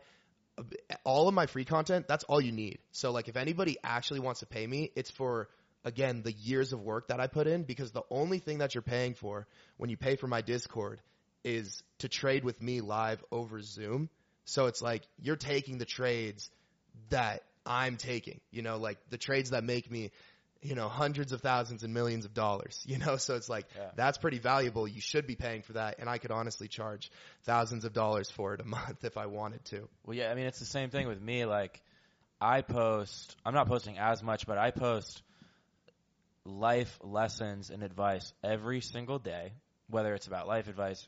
all 1.04 1.28
of 1.28 1.34
my 1.34 1.46
free 1.46 1.64
content, 1.64 2.06
that's 2.08 2.24
all 2.24 2.40
you 2.40 2.52
need. 2.52 2.78
So 2.92 3.10
like 3.10 3.28
if 3.28 3.36
anybody 3.36 3.76
actually 3.82 4.20
wants 4.20 4.40
to 4.40 4.46
pay 4.46 4.66
me, 4.66 4.90
it's 4.94 5.10
for 5.10 5.48
again 5.84 6.22
the 6.22 6.32
years 6.32 6.72
of 6.72 6.80
work 6.80 7.08
that 7.08 7.20
I 7.20 7.26
put 7.26 7.46
in 7.46 7.64
because 7.64 7.92
the 7.92 8.04
only 8.10 8.38
thing 8.38 8.58
that 8.58 8.74
you're 8.74 8.82
paying 8.82 9.14
for 9.14 9.46
when 9.76 9.90
you 9.90 9.96
pay 9.96 10.16
for 10.16 10.26
my 10.26 10.40
Discord 10.40 11.00
is 11.44 11.82
to 11.98 12.08
trade 12.08 12.44
with 12.44 12.62
me 12.62 12.80
live 12.80 13.22
over 13.30 13.60
Zoom. 13.60 14.08
So 14.46 14.66
it's 14.66 14.80
like 14.80 15.02
you're 15.18 15.36
taking 15.36 15.78
the 15.78 15.84
trades 15.84 16.50
that 17.10 17.42
I'm 17.66 17.96
taking, 17.96 18.40
you 18.50 18.62
know, 18.62 18.76
like 18.78 18.98
the 19.10 19.18
trades 19.18 19.50
that 19.50 19.64
make 19.64 19.90
me 19.90 20.10
you 20.64 20.74
know, 20.74 20.88
hundreds 20.88 21.32
of 21.32 21.42
thousands 21.42 21.82
and 21.82 21.92
millions 21.92 22.24
of 22.24 22.32
dollars, 22.32 22.82
you 22.88 22.96
know, 22.98 23.16
so 23.18 23.34
it's 23.36 23.48
like, 23.50 23.66
Yeah. 23.76 23.90
that's 23.96 24.16
pretty 24.18 24.38
valuable. 24.38 24.88
You 24.88 25.02
should 25.02 25.26
be 25.26 25.36
paying 25.36 25.60
for 25.62 25.74
that. 25.74 25.96
And 25.98 26.08
I 26.08 26.16
could 26.18 26.30
honestly 26.30 26.68
charge 26.68 27.10
thousands 27.42 27.84
of 27.84 27.92
dollars 27.92 28.30
for 28.30 28.54
it 28.54 28.60
a 28.60 28.64
month 28.78 29.04
if 29.04 29.18
I 29.18 29.26
wanted 29.26 29.64
to. 29.66 29.88
Well, 30.06 30.16
yeah, 30.16 30.30
I 30.30 30.34
mean, 30.34 30.46
it's 30.46 30.58
the 30.58 30.64
same 30.64 30.88
thing 30.88 31.06
with 31.06 31.20
me. 31.20 31.44
Like, 31.44 31.82
I 32.40 32.62
post, 32.62 33.36
I'm 33.44 33.54
not 33.54 33.68
posting 33.68 33.98
as 33.98 34.22
much, 34.22 34.46
but 34.46 34.56
I 34.56 34.70
post 34.70 35.22
life 36.44 36.98
lessons 37.02 37.70
and 37.70 37.82
advice 37.82 38.32
every 38.42 38.80
single 38.80 39.18
day, 39.18 39.52
whether 39.88 40.14
it's 40.14 40.26
about 40.26 40.48
life 40.48 40.68
advice, 40.68 41.06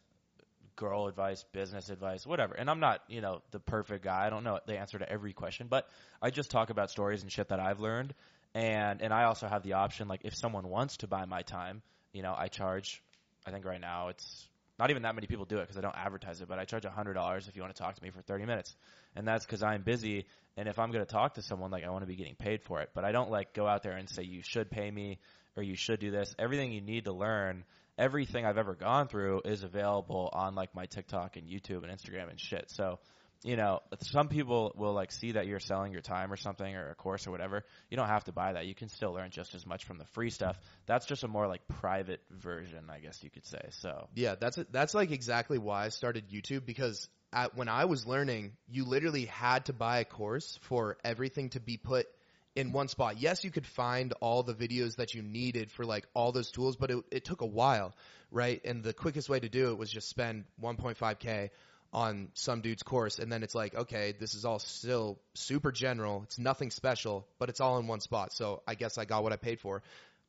girl 0.77 1.09
advice, 1.09 1.45
business 1.53 1.89
advice, 1.89 2.27
whatever. 2.27 2.55
And 2.55 2.71
I'm 2.71 2.81
not, 2.81 3.01
you 3.09 3.21
know, 3.21 3.43
the 3.51 3.59
perfect 3.59 4.05
guy. 4.05 4.27
I 4.27 4.31
don't 4.31 4.45
know 4.45 4.61
the 4.67 4.79
answer 4.79 4.99
to 4.99 5.11
every 5.11 5.33
question, 5.33 5.67
but 5.69 5.89
I 6.23 6.31
just 6.31 6.51
talk 6.51 6.71
about 6.71 6.91
stories 6.91 7.23
and 7.23 7.33
shit 7.33 7.49
that 7.49 7.61
I've 7.61 7.81
learned. 7.81 8.15
And, 8.55 9.03
and 9.03 9.13
I 9.13 9.25
also 9.25 9.49
have 9.49 9.63
the 9.63 9.75
option, 9.75 10.09
like, 10.09 10.21
if 10.25 10.35
someone 10.35 10.69
wants 10.69 10.99
to 10.99 11.07
buy 11.07 11.25
my 11.27 11.43
time, 11.43 11.83
you 12.13 12.23
know, 12.23 12.35
I 12.37 12.49
charge, 12.49 13.03
I 13.47 13.51
think 13.51 13.65
right 13.65 13.81
now 13.81 14.09
it's 14.09 14.49
not 14.79 14.91
even 14.91 15.03
that 15.03 15.15
many 15.15 15.27
people 15.27 15.45
do 15.45 15.59
it 15.59 15.63
because 15.63 15.77
I 15.77 15.81
don't 15.81 15.97
advertise 15.97 16.41
it, 16.41 16.49
but 16.49 16.59
I 16.59 16.65
charge 16.65 16.85
a 16.85 16.89
$100 16.89 17.49
if 17.49 17.57
you 17.57 17.63
want 17.63 17.75
to 17.75 17.83
talk 17.83 17.97
to 17.97 18.03
me 18.03 18.11
for 18.11 18.23
30 18.23 18.47
minutes. 18.47 18.75
And 19.15 19.27
that's 19.27 19.45
because 19.45 19.63
I'm 19.63 19.83
busy. 19.83 20.27
And 20.57 20.69
if 20.69 20.79
I'm 20.79 20.91
going 20.91 21.05
to 21.05 21.11
talk 21.11 21.35
to 21.35 21.43
someone, 21.43 21.71
like, 21.71 21.85
I 21.85 21.91
want 21.91 22.03
to 22.03 22.07
be 22.07 22.17
getting 22.17 22.35
paid 22.35 22.63
for 22.63 22.81
it. 22.81 22.91
But 22.95 23.05
I 23.05 23.13
don't, 23.13 23.31
like, 23.31 23.53
go 23.55 23.67
out 23.67 23.83
there 23.83 23.97
and 23.97 24.09
say, 24.09 24.23
you 24.23 24.43
should 24.43 24.71
pay 24.71 24.91
me 24.91 25.19
or 25.57 25.63
you 25.63 25.77
should 25.77 26.01
do 26.01 26.11
this. 26.11 26.35
Everything 26.39 26.73
you 26.73 26.81
need 26.81 27.05
to 27.05 27.13
learn, 27.13 27.65
everything 27.99 28.45
I've 28.45 28.59
ever 28.59 28.75
gone 28.75 29.09
through 29.09 29.43
is 29.45 29.63
available 29.63 30.31
on, 30.33 30.55
like, 30.55 30.75
my 30.75 30.87
TikTok 30.87 31.37
and 31.37 31.49
YouTube 31.49 31.83
and 31.85 31.93
Instagram 31.93 32.31
and 32.31 32.41
shit. 32.41 32.71
So, 32.71 32.99
you 33.43 33.57
know, 33.57 33.81
some 34.01 34.29
people 34.29 34.73
will 34.77 34.93
like 34.93 35.13
see 35.13 35.33
that 35.33 35.47
you're 35.47 35.61
selling 35.61 35.93
your 35.93 36.01
time 36.01 36.33
or 36.33 36.37
something 36.37 36.75
or 36.75 36.91
a 36.91 36.95
course 36.95 37.27
or 37.27 37.31
whatever. 37.31 37.65
You 37.91 37.97
don't 37.97 38.09
have 38.09 38.25
to 38.25 38.33
buy 38.33 38.55
that. 38.55 38.67
You 38.67 38.75
can 38.75 38.89
still 38.89 39.13
learn 39.13 39.31
just 39.31 39.55
as 39.55 39.67
much 39.67 39.85
from 39.85 39.99
the 39.99 40.05
free 40.07 40.31
stuff. 40.31 40.59
That's 40.87 41.07
just 41.07 41.23
a 41.23 41.29
more 41.29 41.47
like 41.47 41.67
private 41.69 42.21
version, 42.31 42.91
I 42.91 42.99
guess 42.99 43.23
you 43.23 43.31
could 43.31 43.47
say. 43.47 43.61
So, 43.71 44.09
Yeah, 44.15 44.35
that's 44.35 44.59
that's 44.71 44.95
like 44.95 45.11
exactly 45.11 45.59
why 45.59 45.85
I 45.85 45.89
started 45.91 46.29
YouTube 46.31 46.67
because 46.67 47.09
at, 47.33 47.57
when 47.57 47.69
I 47.69 47.85
was 47.85 48.07
learning, 48.07 48.53
you 48.69 48.85
literally 48.85 49.27
had 49.27 49.67
to 49.67 49.73
buy 49.73 49.99
a 50.01 50.05
course 50.05 50.59
for 50.63 50.97
everything 51.05 51.51
to 51.51 51.61
be 51.61 51.77
put 51.77 52.09
in 52.57 52.73
one 52.73 52.89
spot. 52.89 53.21
Yes, 53.21 53.45
you 53.45 53.51
could 53.51 53.67
find 53.67 54.13
all 54.21 54.43
the 54.43 54.55
videos 54.55 54.97
that 54.97 55.15
you 55.15 55.23
needed 55.23 55.71
for 55.71 55.85
like 55.85 56.07
all 56.15 56.33
those 56.33 56.51
tools, 56.51 56.77
but 56.77 56.91
it, 56.91 57.05
it 57.11 57.25
took 57.25 57.43
a 57.43 57.47
while, 57.47 57.95
right? 58.31 58.61
And 58.65 58.83
the 58.83 58.95
quickest 58.95 59.29
way 59.29 59.39
to 59.39 59.49
do 59.49 59.71
it 59.71 59.79
was 59.79 59.91
just 59.91 60.09
spend 60.09 60.45
1.5k 60.63 61.51
on 61.93 62.29
some 62.35 62.63
dude's 62.63 62.83
course, 62.83 63.19
and 63.19 63.31
then 63.31 63.43
it's 63.43 63.55
like, 63.55 63.75
okay, 63.75 64.13
this 64.19 64.35
is 64.35 64.45
all 64.45 64.59
still 64.59 65.19
super 65.35 65.71
general. 65.71 66.23
It's 66.25 66.39
nothing 66.39 66.71
special, 66.71 67.27
but 67.39 67.49
it's 67.49 67.61
all 67.61 67.79
in 67.79 67.87
one 67.87 68.01
spot. 68.01 68.33
So 68.33 68.63
I 68.67 68.75
guess 68.75 68.99
I 68.99 69.05
got 69.05 69.23
what 69.23 69.33
I 69.33 69.37
paid 69.37 69.61
for. 69.61 69.83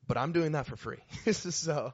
But 0.07 0.17
I'm 0.17 0.31
doing 0.31 0.53
that 0.53 0.67
for 0.67 0.77
free. 0.77 0.99
so, 1.31 1.93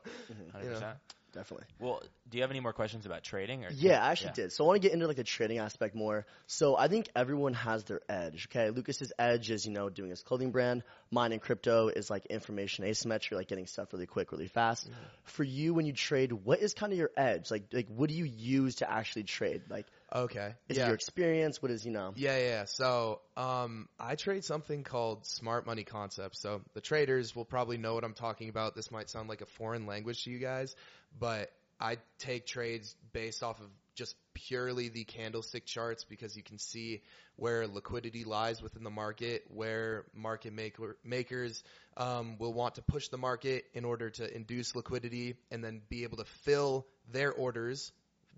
100%. 0.55 0.63
You 0.63 0.69
know. 0.69 0.93
Definitely. 1.33 1.65
Well, 1.79 2.01
do 2.29 2.37
you 2.37 2.43
have 2.43 2.51
any 2.51 2.59
more 2.59 2.73
questions 2.73 3.07
about 3.07 3.23
trading 3.23 3.65
or 3.65 3.71
Yeah, 3.71 4.03
I 4.03 4.11
actually 4.11 4.33
did. 4.33 4.51
So 4.51 4.63
I 4.63 4.67
want 4.67 4.81
to 4.81 4.87
get 4.87 4.93
into 4.93 5.07
like 5.07 5.17
the 5.17 5.23
trading 5.23 5.57
aspect 5.57 5.95
more. 5.95 6.27
So 6.45 6.77
I 6.77 6.87
think 6.87 7.09
everyone 7.15 7.53
has 7.55 7.83
their 7.85 8.01
edge. 8.07 8.47
Okay, 8.51 8.69
Lucas's 8.69 9.11
edge 9.17 9.49
is 9.49 9.65
you 9.65 9.71
know 9.71 9.89
doing 9.89 10.11
his 10.11 10.21
clothing 10.21 10.51
brand. 10.51 10.83
Mine 11.09 11.31
in 11.31 11.39
crypto 11.39 11.87
is 11.87 12.09
like 12.09 12.27
information 12.27 12.85
asymmetry, 12.85 13.35
like 13.35 13.47
getting 13.47 13.65
stuff 13.65 13.91
really 13.93 14.05
quick, 14.05 14.31
really 14.31 14.47
fast. 14.47 14.85
Mm-hmm. 14.85 15.03
For 15.23 15.43
you, 15.43 15.73
when 15.73 15.87
you 15.87 15.93
trade, 15.93 16.31
what 16.31 16.59
is 16.59 16.75
kind 16.75 16.93
of 16.93 16.99
your 16.99 17.11
edge? 17.17 17.49
Like, 17.49 17.63
like 17.73 17.87
what 17.87 18.09
do 18.09 18.15
you 18.15 18.25
use 18.25 18.75
to 18.75 18.89
actually 18.89 19.23
trade? 19.23 19.63
Like, 19.69 19.87
okay. 20.13 20.53
is 20.69 20.77
yeah. 20.77 20.83
it 20.83 20.87
your 20.87 20.95
experience? 20.95 21.61
What 21.61 21.71
is 21.71 21.85
you 21.85 21.91
know? 21.91 22.13
Yeah, 22.15 22.37
yeah. 22.37 22.65
So, 22.65 23.21
um, 23.35 23.87
I 23.99 24.15
trade 24.15 24.43
something 24.43 24.83
called 24.83 25.25
smart 25.25 25.65
money 25.65 25.83
concepts. 25.83 26.41
So 26.41 26.61
the 26.73 26.81
traders 26.81 27.35
will 27.35 27.45
probably 27.45 27.77
know 27.77 27.93
what 27.95 28.03
I'm 28.03 28.13
talking 28.13 28.49
about. 28.49 28.75
This 28.75 28.91
might 28.91 29.09
sound 29.09 29.29
like 29.29 29.41
a 29.41 29.45
foreign 29.45 29.85
language 29.85 30.23
to 30.23 30.31
you 30.31 30.39
guys, 30.39 30.75
but 31.19 31.51
I 31.79 31.97
take 32.19 32.45
trades 32.45 32.95
based 33.11 33.43
off 33.43 33.59
of 33.59 33.67
just 33.95 34.15
purely 34.33 34.89
the 34.89 35.03
candlestick 35.03 35.65
charts 35.65 36.03
because 36.03 36.35
you 36.35 36.43
can 36.43 36.57
see 36.57 37.01
where 37.35 37.67
liquidity 37.67 38.23
lies 38.23 38.61
within 38.61 38.83
the 38.83 38.89
market, 38.89 39.43
where 39.49 40.05
market 40.15 40.53
maker, 40.53 40.97
makers 41.03 41.63
um, 41.97 42.37
will 42.39 42.53
want 42.53 42.75
to 42.75 42.81
push 42.81 43.09
the 43.09 43.17
market 43.17 43.65
in 43.73 43.85
order 43.85 44.09
to 44.09 44.35
induce 44.35 44.75
liquidity 44.75 45.35
and 45.51 45.63
then 45.63 45.81
be 45.89 46.03
able 46.03 46.17
to 46.17 46.25
fill 46.43 46.87
their 47.11 47.31
orders 47.31 47.91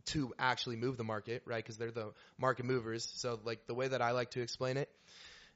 to 0.07 0.33
actually 0.37 0.75
move 0.75 0.97
the 0.97 1.03
market, 1.03 1.43
right? 1.45 1.63
Because 1.63 1.77
they're 1.77 1.91
the 1.91 2.13
market 2.37 2.65
movers. 2.65 3.07
So 3.15 3.39
like 3.43 3.67
the 3.67 3.73
way 3.73 3.87
that 3.87 4.01
I 4.01 4.11
like 4.11 4.31
to 4.31 4.41
explain 4.41 4.77
it, 4.77 4.89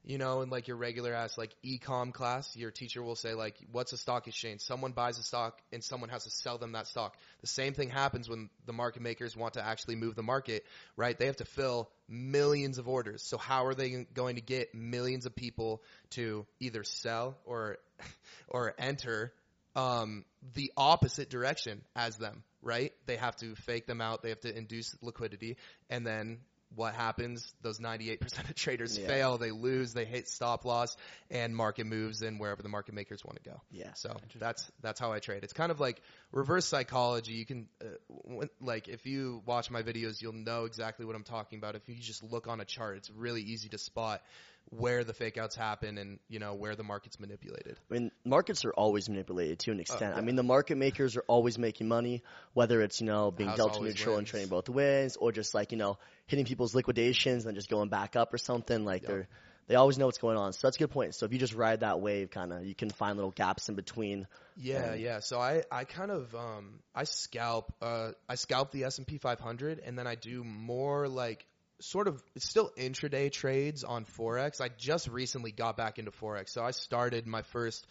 you 0.04 0.18
know, 0.18 0.42
in 0.42 0.50
like 0.50 0.68
your 0.68 0.78
regular 0.78 1.14
ass 1.14 1.38
like 1.38 1.54
econ 1.64 2.14
class, 2.14 2.56
your 2.56 2.72
teacher 2.72 3.04
will 3.04 3.16
say 3.16 3.34
like, 3.34 3.56
what's 3.72 3.92
a 3.94 3.98
stock 3.98 4.28
exchange? 4.28 4.62
Someone 4.62 4.94
buys 4.94 5.20
a 5.20 5.24
stock 5.24 5.60
and 5.74 5.84
someone 5.84 6.10
has 6.10 6.24
to 6.24 6.30
sell 6.30 6.58
them 6.58 6.72
that 6.72 6.88
stock. 6.88 7.16
The 7.42 7.48
same 7.48 7.74
thing 7.74 7.90
happens 7.90 8.30
when 8.30 8.50
the 8.66 8.74
market 8.74 9.02
makers 9.02 9.36
want 9.36 9.56
to 9.56 9.66
actually 9.66 9.96
move 9.96 10.16
the 10.16 10.24
market, 10.24 10.66
right? 10.96 11.18
They 11.18 11.26
have 11.26 11.38
to 11.38 11.46
fill 11.46 11.90
millions 12.08 12.78
of 12.78 12.88
orders. 12.88 13.24
So 13.24 13.38
how 13.38 13.66
are 13.66 13.76
they 13.76 14.08
going 14.14 14.36
to 14.36 14.42
get 14.42 14.74
millions 14.74 15.26
of 15.26 15.36
people 15.36 15.84
to 16.12 16.46
either 16.60 16.84
sell 16.84 17.38
or, 17.46 17.78
or 18.48 18.74
enter 18.80 19.34
um, 19.76 20.26
the 20.54 20.72
opposite 20.76 21.30
direction 21.30 21.82
as 21.96 22.18
them, 22.18 22.44
right? 22.62 22.92
They 23.06 23.18
have 23.18 23.36
to 23.38 23.56
fake 23.56 23.88
them 23.88 24.02
out. 24.02 24.22
They 24.22 24.30
have 24.30 24.42
to 24.42 24.56
induce 24.56 24.96
liquidity. 25.02 25.58
And 25.90 26.06
then 26.06 26.40
what 26.76 26.94
happens? 26.94 27.54
Those 27.62 27.80
98% 27.80 28.50
of 28.50 28.56
traders 28.56 28.98
Yeah. 28.98 29.08
fail. 29.08 29.38
They 29.38 29.52
lose. 29.52 29.94
They 29.94 30.06
hit 30.06 30.28
stop 30.28 30.66
loss 30.66 30.96
and 31.30 31.56
market 31.56 31.86
moves 31.86 32.22
in 32.22 32.38
wherever 32.38 32.62
the 32.62 32.70
market 32.70 32.94
makers 32.94 33.24
want 33.26 33.42
to 33.44 33.50
go. 33.50 33.62
Yeah. 33.72 33.94
So 33.94 34.16
that's, 34.36 34.70
that's 34.82 35.00
how 35.00 35.12
I 35.12 35.20
trade. 35.20 35.44
It's 35.44 35.54
kind 35.54 35.72
of 35.72 35.80
like 35.80 36.02
reverse 36.32 36.66
psychology. 36.66 37.34
You 37.34 37.46
can, 37.46 37.68
uh, 37.82 37.88
when, 38.08 38.50
like, 38.62 38.88
if 38.88 39.06
you 39.06 39.42
watch 39.46 39.72
my 39.72 39.82
videos, 39.82 40.22
you'll 40.22 40.34
know 40.34 40.66
exactly 40.66 41.06
what 41.06 41.16
I'm 41.16 41.24
talking 41.24 41.58
about. 41.60 41.76
If 41.76 41.88
you 41.88 41.96
just 41.96 42.24
look 42.24 42.48
on 42.48 42.60
a 42.62 42.66
chart, 42.66 42.98
it's 42.98 43.10
really 43.10 43.42
easy 43.42 43.70
to 43.70 43.78
spot 43.78 44.22
where 44.72 45.04
the 45.04 45.14
fake 45.14 45.38
outs 45.38 45.56
happen 45.56 45.98
and, 45.98 46.20
you 46.28 46.38
know, 46.38 46.54
where 46.54 46.76
the 46.76 46.84
market's 46.84 47.20
manipulated. 47.20 47.80
I 47.90 47.94
mean, 47.94 48.12
markets 48.24 48.66
are 48.66 48.72
always 48.72 49.10
manipulated 49.10 49.60
to 49.60 49.72
an 49.72 49.80
extent. 49.80 50.14
I 50.14 50.20
yeah. 50.20 50.26
mean, 50.26 50.36
the 50.36 50.44
market 50.44 50.78
makers 50.78 51.18
are 51.18 51.24
always 51.28 51.58
making 51.58 51.88
money, 51.88 52.22
whether 52.54 52.82
it's, 52.82 53.02
you 53.02 53.08
know, 53.08 53.32
being 53.32 53.50
House 53.50 53.58
delta 53.58 53.76
always 53.78 53.96
neutral 53.96 54.18
and 54.18 54.28
trading 54.28 54.50
both 54.50 54.70
ways, 54.70 55.16
or 55.16 55.32
just 55.32 55.56
like, 55.56 55.72
you 55.72 55.78
know, 55.80 55.98
hitting 56.30 56.46
people's 56.46 56.76
liquidations 56.76 57.46
and 57.46 57.56
just 57.56 57.70
going 57.70 57.90
back 57.90 58.16
up 58.16 58.34
or 58.34 58.38
something. 58.38 58.86
Like 58.86 59.04
they're, 59.06 59.28
they 59.68 59.76
always 59.76 59.98
know 59.98 60.08
what's 60.08 60.18
going 60.18 60.38
on. 60.38 60.54
So 60.54 60.68
that's 60.68 60.78
a 60.78 60.80
good 60.80 60.92
point. 60.92 61.14
So 61.16 61.26
if 61.26 61.32
you 61.32 61.38
just 61.38 61.54
ride 61.54 61.82
that 61.82 62.02
wave, 62.02 62.32
kind 62.32 62.52
of, 62.52 62.66
you 62.66 62.74
can 62.74 62.90
find 62.90 63.16
little 63.18 63.32
gaps 63.32 63.70
in 63.70 63.76
between. 63.76 64.28
Yeah, 64.58 64.96
yeah. 64.96 65.20
So 65.20 65.40
I, 65.40 65.64
I 65.72 65.84
kind 65.86 66.12
of 66.12 66.34
um 66.36 66.80
I 66.94 67.04
scalp 67.04 67.74
uh 67.82 68.12
I 68.28 68.36
scalp 68.36 68.72
the 68.72 68.86
S 68.86 68.98
and 68.98 69.08
P 69.08 69.20
500 69.20 69.80
and 69.86 69.98
then 69.98 70.08
I 70.08 70.16
do 70.16 70.44
more 70.44 71.08
like 71.08 71.46
sort 71.82 72.08
of 72.08 72.22
it's 72.36 72.50
still 72.50 72.72
intraday 72.78 73.32
trades 73.32 73.84
on 73.84 74.06
forex. 74.06 74.60
I 74.60 74.70
just 74.70 75.08
recently 75.08 75.52
got 75.52 75.78
back 75.78 76.00
into 76.00 76.12
forex. 76.12 76.50
So 76.50 76.64
I 76.64 76.72
started 76.72 77.28
my 77.28 77.44
first 77.44 77.86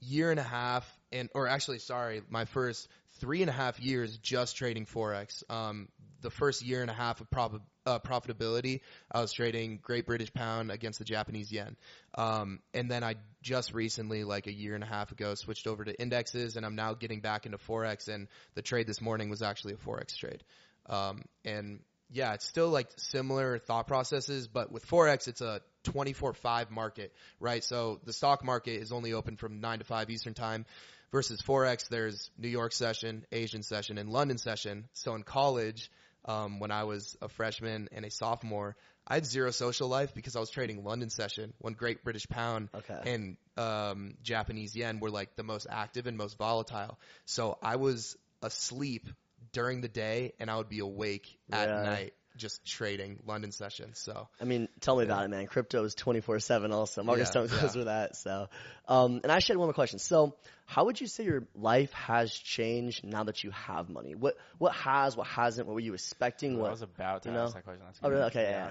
year 0.00 0.30
and 0.30 0.40
a 0.40 0.44
half 0.44 0.88
and 1.12 1.28
or 1.34 1.48
actually 1.48 1.80
sorry, 1.80 2.22
my 2.30 2.44
first 2.44 2.88
three 3.18 3.42
and 3.42 3.50
a 3.50 3.52
half 3.52 3.80
years 3.80 4.16
just 4.18 4.56
trading 4.56 4.86
forex. 4.86 5.42
Um 5.50 5.88
the 6.20 6.30
first 6.30 6.62
year 6.62 6.80
and 6.80 6.90
a 6.90 6.94
half 6.94 7.20
of 7.20 7.28
prob- 7.28 7.60
uh, 7.86 7.98
profitability, 7.98 8.80
I 9.10 9.20
was 9.20 9.32
trading 9.32 9.78
Great 9.82 10.06
British 10.06 10.32
Pound 10.32 10.70
against 10.70 10.98
the 10.98 11.04
Japanese 11.04 11.52
yen. 11.52 11.76
Um, 12.14 12.60
and 12.72 12.90
then 12.90 13.04
I 13.04 13.16
just 13.42 13.74
recently, 13.74 14.24
like 14.24 14.46
a 14.46 14.52
year 14.52 14.74
and 14.74 14.84
a 14.84 14.86
half 14.86 15.12
ago, 15.12 15.34
switched 15.34 15.66
over 15.66 15.84
to 15.84 16.00
indexes, 16.00 16.56
and 16.56 16.64
I'm 16.64 16.76
now 16.76 16.94
getting 16.94 17.20
back 17.20 17.46
into 17.46 17.58
forex. 17.58 18.08
And 18.08 18.28
the 18.54 18.62
trade 18.62 18.86
this 18.86 19.00
morning 19.00 19.30
was 19.30 19.42
actually 19.42 19.74
a 19.74 19.76
forex 19.76 20.16
trade. 20.16 20.42
Um, 20.86 21.22
and 21.44 21.80
yeah, 22.10 22.34
it's 22.34 22.46
still 22.46 22.68
like 22.68 22.88
similar 22.96 23.58
thought 23.58 23.86
processes, 23.86 24.48
but 24.48 24.70
with 24.70 24.86
forex, 24.86 25.28
it's 25.28 25.40
a 25.40 25.60
24/5 25.84 26.70
market, 26.70 27.12
right? 27.40 27.62
So 27.62 28.00
the 28.04 28.12
stock 28.12 28.44
market 28.44 28.80
is 28.80 28.92
only 28.92 29.12
open 29.12 29.36
from 29.36 29.60
nine 29.60 29.78
to 29.78 29.84
five 29.84 30.10
Eastern 30.10 30.34
time. 30.34 30.66
Versus 31.12 31.40
forex, 31.40 31.86
there's 31.88 32.28
New 32.36 32.48
York 32.48 32.72
session, 32.72 33.24
Asian 33.30 33.62
session, 33.62 33.98
and 33.98 34.10
London 34.10 34.36
session. 34.36 34.88
So 34.94 35.14
in 35.14 35.22
college, 35.22 35.88
um, 36.24 36.60
when 36.60 36.70
I 36.70 36.84
was 36.84 37.16
a 37.22 37.28
freshman 37.28 37.88
and 37.92 38.04
a 38.04 38.10
sophomore. 38.10 38.76
I 39.06 39.14
had 39.14 39.26
zero 39.26 39.50
social 39.50 39.88
life 39.88 40.14
because 40.14 40.36
I 40.36 40.40
was 40.40 40.50
trading 40.50 40.82
London 40.82 41.10
session 41.10 41.52
when 41.58 41.74
Great 41.74 42.04
British 42.04 42.26
Pound 42.28 42.68
Okay. 42.74 43.04
and 43.04 43.36
um, 43.56 44.14
Japanese 44.22 44.74
yen 44.74 45.00
were 45.00 45.10
like 45.10 45.36
the 45.36 45.42
most 45.42 45.66
active 45.70 46.06
and 46.06 46.16
most 46.16 46.38
volatile. 46.38 46.98
So 47.26 47.58
I 47.62 47.76
was 47.76 48.16
asleep 48.42 49.08
during 49.52 49.80
the 49.82 49.88
day 49.88 50.32
and 50.40 50.50
I 50.50 50.56
would 50.56 50.68
be 50.68 50.78
awake 50.80 51.38
at 51.52 51.68
Yeah. 51.68 51.82
night 51.82 52.14
just 52.36 52.64
trading 52.66 53.18
London 53.26 53.52
sessions. 53.52 53.98
So 53.98 54.28
I 54.40 54.44
mean, 54.44 54.68
tell 54.80 54.96
me 54.96 55.04
about 55.04 55.24
it, 55.24 55.28
man. 55.28 55.46
Crypto 55.46 55.84
is 55.84 55.94
24-7 55.94 56.72
also. 56.72 57.02
Marcus 57.02 57.26
Yeah, 57.26 57.30
Stone 57.30 57.46
goes 57.48 57.74
yeah. 57.74 57.78
with 57.78 57.86
that. 57.86 58.16
So, 58.16 58.48
um, 58.88 59.20
and 59.22 59.30
I 59.30 59.36
actually 59.36 59.54
had 59.54 59.58
one 59.58 59.66
more 59.68 59.74
question. 59.74 59.98
So 59.98 60.34
how 60.66 60.86
would 60.86 61.00
you 61.00 61.06
say 61.06 61.24
your 61.24 61.44
life 61.54 61.92
has 61.92 62.32
changed 62.32 63.04
now 63.04 63.24
that 63.24 63.44
you 63.44 63.50
have 63.52 63.88
money? 63.88 64.14
What, 64.14 64.36
what 64.58 64.74
has, 64.74 65.16
what 65.16 65.26
hasn't, 65.26 65.66
what 65.66 65.74
were 65.74 65.80
you 65.80 65.94
expecting? 65.94 66.56
I 66.56 66.62
What, 66.62 66.70
was 66.72 66.82
about 66.82 67.22
to 67.22 67.28
you 67.28 67.34
know? 67.34 67.44
ask 67.44 67.54
that 67.54 67.64
question. 67.64 67.82
That's 67.86 67.98
Oh, 68.02 68.08
really? 68.10 68.22
Okay, 68.24 68.42
yeah. 68.42 68.70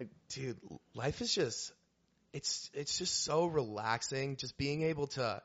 100%. 0.00 0.08
dude, 0.30 0.58
life 0.94 1.20
is 1.20 1.34
just 1.34 1.72
it's 2.32 2.70
it's 2.74 2.96
just 2.98 3.24
so 3.24 3.44
relaxing 3.46 4.36
just 4.36 4.56
being 4.56 4.82
able 4.82 5.08
to 5.08 5.42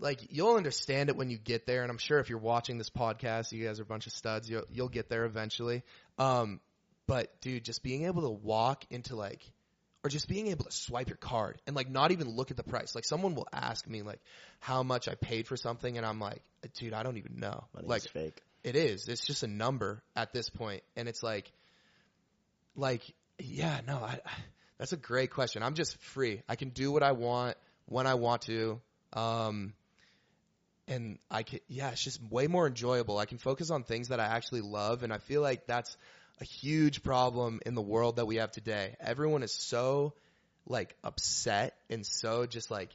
like 0.00 0.20
you'll 0.30 0.56
understand 0.56 1.08
it 1.08 1.16
when 1.16 1.30
you 1.30 1.38
get 1.38 1.66
there 1.66 1.82
and 1.82 1.90
I'm 1.90 1.98
sure 1.98 2.18
if 2.18 2.28
you're 2.28 2.38
watching 2.38 2.78
this 2.78 2.90
podcast 2.90 3.52
you 3.52 3.64
guys 3.66 3.78
are 3.80 3.84
a 3.84 3.86
bunch 3.86 4.06
of 4.06 4.12
studs 4.12 4.48
you'll 4.48 4.64
you'll 4.72 4.88
get 4.88 5.08
there 5.08 5.24
eventually 5.24 5.82
um 6.18 6.60
but 7.06 7.40
dude 7.40 7.64
just 7.64 7.82
being 7.82 8.04
able 8.04 8.22
to 8.22 8.30
walk 8.30 8.84
into 8.90 9.16
like 9.16 9.40
or 10.02 10.10
just 10.10 10.28
being 10.28 10.48
able 10.48 10.64
to 10.64 10.72
swipe 10.72 11.08
your 11.08 11.16
card 11.16 11.60
and 11.66 11.74
like 11.76 11.90
not 11.90 12.12
even 12.12 12.28
look 12.28 12.50
at 12.50 12.56
the 12.56 12.62
price 12.62 12.94
like 12.94 13.04
someone 13.04 13.34
will 13.34 13.48
ask 13.52 13.86
me 13.88 14.02
like 14.02 14.20
how 14.60 14.82
much 14.82 15.08
I 15.08 15.14
paid 15.14 15.46
for 15.46 15.56
something 15.56 15.96
and 15.96 16.04
I'm 16.06 16.20
like 16.20 16.42
dude 16.78 16.92
I 16.92 17.02
don't 17.02 17.16
even 17.16 17.38
know 17.38 17.64
money 17.74 17.86
like 17.88 18.02
fake. 18.02 18.40
it 18.62 18.76
is. 18.76 19.08
It's 19.08 19.24
just 19.26 19.42
a 19.42 19.46
number 19.46 20.02
at 20.16 20.32
this 20.32 20.48
point, 20.48 20.82
and 20.96 21.06
it's 21.06 21.22
like, 21.22 21.52
like, 22.74 23.02
yeah, 23.38 23.80
no, 23.86 23.98
I, 23.98 24.20
I- 24.24 24.30
that's 24.78 24.92
a 24.92 24.96
great 24.96 25.30
question. 25.30 25.62
I'm 25.62 25.74
just 25.74 25.96
free. 25.98 26.42
I 26.48 26.56
can 26.56 26.70
do 26.70 26.90
what 26.90 27.02
I 27.04 27.12
want 27.12 27.56
when 27.86 28.06
I 28.08 28.14
want 28.14 28.42
to, 28.42 28.80
um, 29.12 29.72
and 30.86 31.18
I 31.30 31.42
can, 31.42 31.60
yeah, 31.68 31.90
it's 31.90 32.02
just 32.02 32.20
way 32.30 32.46
more 32.46 32.66
enjoyable. 32.66 33.18
I 33.18 33.24
can 33.26 33.38
focus 33.38 33.70
on 33.70 33.84
things 33.84 34.08
that 34.08 34.20
I 34.20 34.26
actually 34.26 34.60
love, 34.60 35.02
and 35.02 35.12
I 35.12 35.18
feel 35.18 35.40
like 35.40 35.66
that's 35.66 35.96
a 36.40 36.44
huge 36.44 37.02
problem 37.02 37.60
in 37.64 37.74
the 37.74 37.82
world 37.82 38.16
that 38.16 38.26
we 38.26 38.36
have 38.36 38.50
today. 38.50 38.96
Everyone 39.00 39.42
is 39.42 39.52
so 39.52 40.14
like 40.66 40.96
upset 41.04 41.74
and 41.90 42.06
so 42.06 42.46
just 42.46 42.70
like 42.70 42.90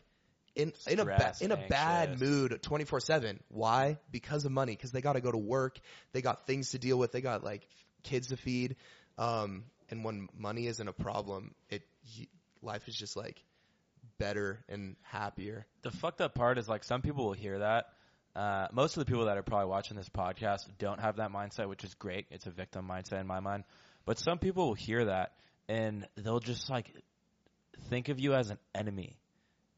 in 0.56 0.74
in 0.88 1.00
a 1.00 1.06
ba- 1.06 1.34
in 1.40 1.52
a 1.52 1.58
bad 1.58 2.10
anxious. 2.10 2.28
mood 2.28 2.60
24/7. 2.62 3.40
Why? 3.50 3.98
Because 4.12 4.46
of 4.46 4.52
money. 4.52 4.74
Because 4.74 4.92
they 4.92 5.02
got 5.02 5.14
to 5.14 5.22
go 5.22 5.32
to 5.32 5.38
work. 5.38 5.80
They 6.12 6.22
got 6.22 6.48
things 6.48 6.72
to 6.72 6.80
deal 6.80 6.98
with. 6.98 7.12
They 7.12 7.22
got 7.22 7.44
like 7.44 7.68
kids 8.04 8.28
to 8.28 8.38
feed. 8.38 8.76
Um, 9.18 9.66
and 9.90 10.04
when 10.04 10.30
money 10.38 10.68
isn't 10.68 10.88
a 10.88 10.94
problem, 10.94 11.54
it 11.70 11.84
y- 12.18 12.28
life 12.62 12.88
is 12.88 12.96
just 12.96 13.16
like 13.16 13.42
better 14.20 14.64
and 14.70 14.96
happier. 15.02 15.66
The 15.82 15.92
fucked 15.92 16.22
up 16.22 16.36
part 16.36 16.60
is 16.60 16.70
like 16.70 16.84
some 16.84 17.02
people 17.02 17.26
will 17.26 17.34
hear 17.34 17.60
that. 17.60 17.86
Uh, 18.36 18.68
most 18.72 18.96
of 18.96 19.04
the 19.04 19.12
people 19.12 19.26
that 19.26 19.38
are 19.38 19.44
probably 19.44 19.68
watching 19.68 19.98
this 19.98 20.10
podcast 20.10 20.60
don't 20.78 21.00
have 21.00 21.16
that 21.16 21.32
mindset, 21.32 21.68
which 21.68 21.84
is 21.84 21.96
great. 21.96 22.28
It's 22.30 22.46
a 22.46 22.52
victim 22.52 22.88
mindset 22.88 23.20
in 23.20 23.26
my 23.26 23.40
mind. 23.40 23.64
But 24.06 24.20
some 24.20 24.38
people 24.38 24.68
will 24.68 24.76
hear 24.76 25.06
that 25.06 25.34
and 25.70 26.08
they'll 26.18 26.40
just 26.40 26.70
like 26.70 26.92
think 27.90 28.10
of 28.10 28.20
you 28.20 28.34
as 28.34 28.50
an 28.50 28.58
enemy. 28.76 29.18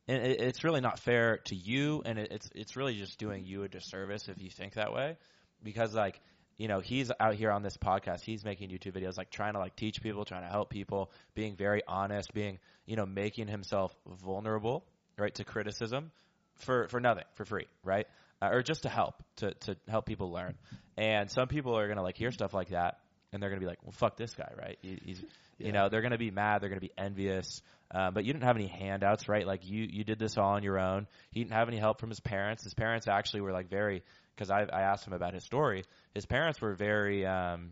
And 0.08 0.24
it, 0.24 0.42
it's 0.42 0.64
really 0.64 0.82
not 0.82 1.00
fair 1.00 1.40
to 1.46 1.56
you, 1.56 2.02
and 2.06 2.18
it, 2.18 2.32
it's 2.32 2.50
it's 2.56 2.76
really 2.76 2.96
just 2.96 3.20
doing 3.20 3.46
you 3.46 3.64
a 3.64 3.68
disservice 3.68 4.28
if 4.30 4.42
you 4.42 4.50
think 4.50 4.74
that 4.74 4.94
way, 4.94 5.18
because 5.62 5.94
like 5.94 6.20
you 6.62 6.68
know 6.68 6.80
he's 6.80 7.12
out 7.20 7.34
here 7.34 7.50
on 7.50 7.64
this 7.64 7.76
podcast, 7.76 8.22
he's 8.22 8.46
making 8.46 8.70
YouTube 8.70 8.92
videos, 8.92 9.18
like 9.18 9.32
trying 9.32 9.54
to 9.54 9.60
like 9.60 9.76
teach 9.76 10.00
people, 10.00 10.26
trying 10.26 10.44
to 10.44 10.48
help 10.48 10.70
people, 10.70 11.10
being 11.34 11.56
very 11.56 11.82
honest, 11.88 12.36
being 12.36 12.60
you 12.86 12.96
know 12.96 13.08
making 13.08 13.48
himself 13.48 13.92
vulnerable, 14.06 14.86
right, 15.18 15.34
to 15.34 15.44
criticism 15.44 16.12
for 16.58 16.88
for 16.90 17.00
nothing, 17.00 17.24
for 17.34 17.46
free, 17.46 17.66
right, 17.84 18.06
uh, 18.44 18.50
or 18.52 18.62
just 18.62 18.84
to 18.84 18.90
help 18.90 19.16
to 19.38 19.56
to 19.56 19.76
help 19.90 20.06
people 20.06 20.32
learn. 20.32 20.54
And 20.98 21.32
some 21.32 21.48
people 21.48 21.76
are 21.76 21.88
gonna 21.88 22.04
like 22.04 22.16
hear 22.16 22.30
stuff 22.32 22.54
like 22.54 22.70
that, 22.70 23.00
and 23.34 23.42
they're 23.42 23.50
gonna 23.50 23.62
be 23.62 23.66
like, 23.66 23.82
well, 23.82 23.94
fuck 23.94 24.16
this 24.16 24.36
guy, 24.36 24.52
right? 24.56 24.78
He, 24.84 25.00
he's 25.04 25.24
you 25.58 25.72
know 25.72 25.90
they're 25.90 26.04
gonna 26.04 26.20
be 26.20 26.30
mad, 26.30 26.62
they're 26.62 26.70
gonna 26.70 26.80
be 26.80 26.94
envious. 26.96 27.64
Uh, 27.94 28.10
but 28.10 28.24
you 28.24 28.32
didn't 28.32 28.46
have 28.46 28.56
any 28.56 28.68
handouts, 28.68 29.28
right? 29.28 29.46
Like 29.46 29.68
you, 29.68 29.86
you 29.90 30.06
did 30.06 30.18
this 30.18 30.38
all 30.38 30.52
on 30.52 30.64
your 30.64 30.80
own. 30.80 31.08
He 31.32 31.42
didn't 31.42 31.52
have 31.52 31.68
any 31.68 31.78
help 31.78 32.00
from 32.00 32.08
his 32.08 32.22
parents. 32.22 32.64
His 32.64 32.74
parents 32.74 33.06
actually 33.10 33.42
were 33.42 33.52
like 33.52 33.70
very, 33.70 34.02
because 34.42 34.50
I, 34.50 34.64
I 34.76 34.82
asked 34.82 35.06
him 35.06 35.14
about 35.14 35.36
his 35.36 35.44
story. 35.44 35.84
His 36.16 36.26
parents 36.26 36.60
were 36.60 36.74
very 36.74 37.28
um, 37.28 37.72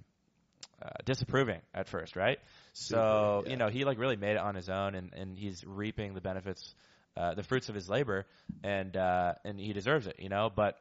uh, 0.79 0.89
disapproving 1.03 1.61
at 1.73 1.87
first, 1.87 2.15
right? 2.15 2.37
so 2.73 3.39
Super, 3.39 3.51
you 3.51 3.57
know 3.57 3.69
he 3.69 3.85
like 3.85 3.97
really 3.97 4.17
made 4.17 4.33
it 4.33 4.37
on 4.37 4.53
his 4.53 4.69
own, 4.69 4.93
and, 4.93 5.11
and 5.13 5.35
he's 5.35 5.65
reaping 5.65 6.13
the 6.13 6.21
benefits, 6.21 6.75
uh, 7.17 7.33
the 7.33 7.41
fruits 7.41 7.69
of 7.69 7.75
his 7.75 7.89
labor, 7.89 8.27
and 8.63 8.95
uh, 8.95 9.33
and 9.43 9.59
he 9.59 9.73
deserves 9.73 10.05
it, 10.05 10.17
you 10.19 10.29
know. 10.29 10.51
But 10.55 10.79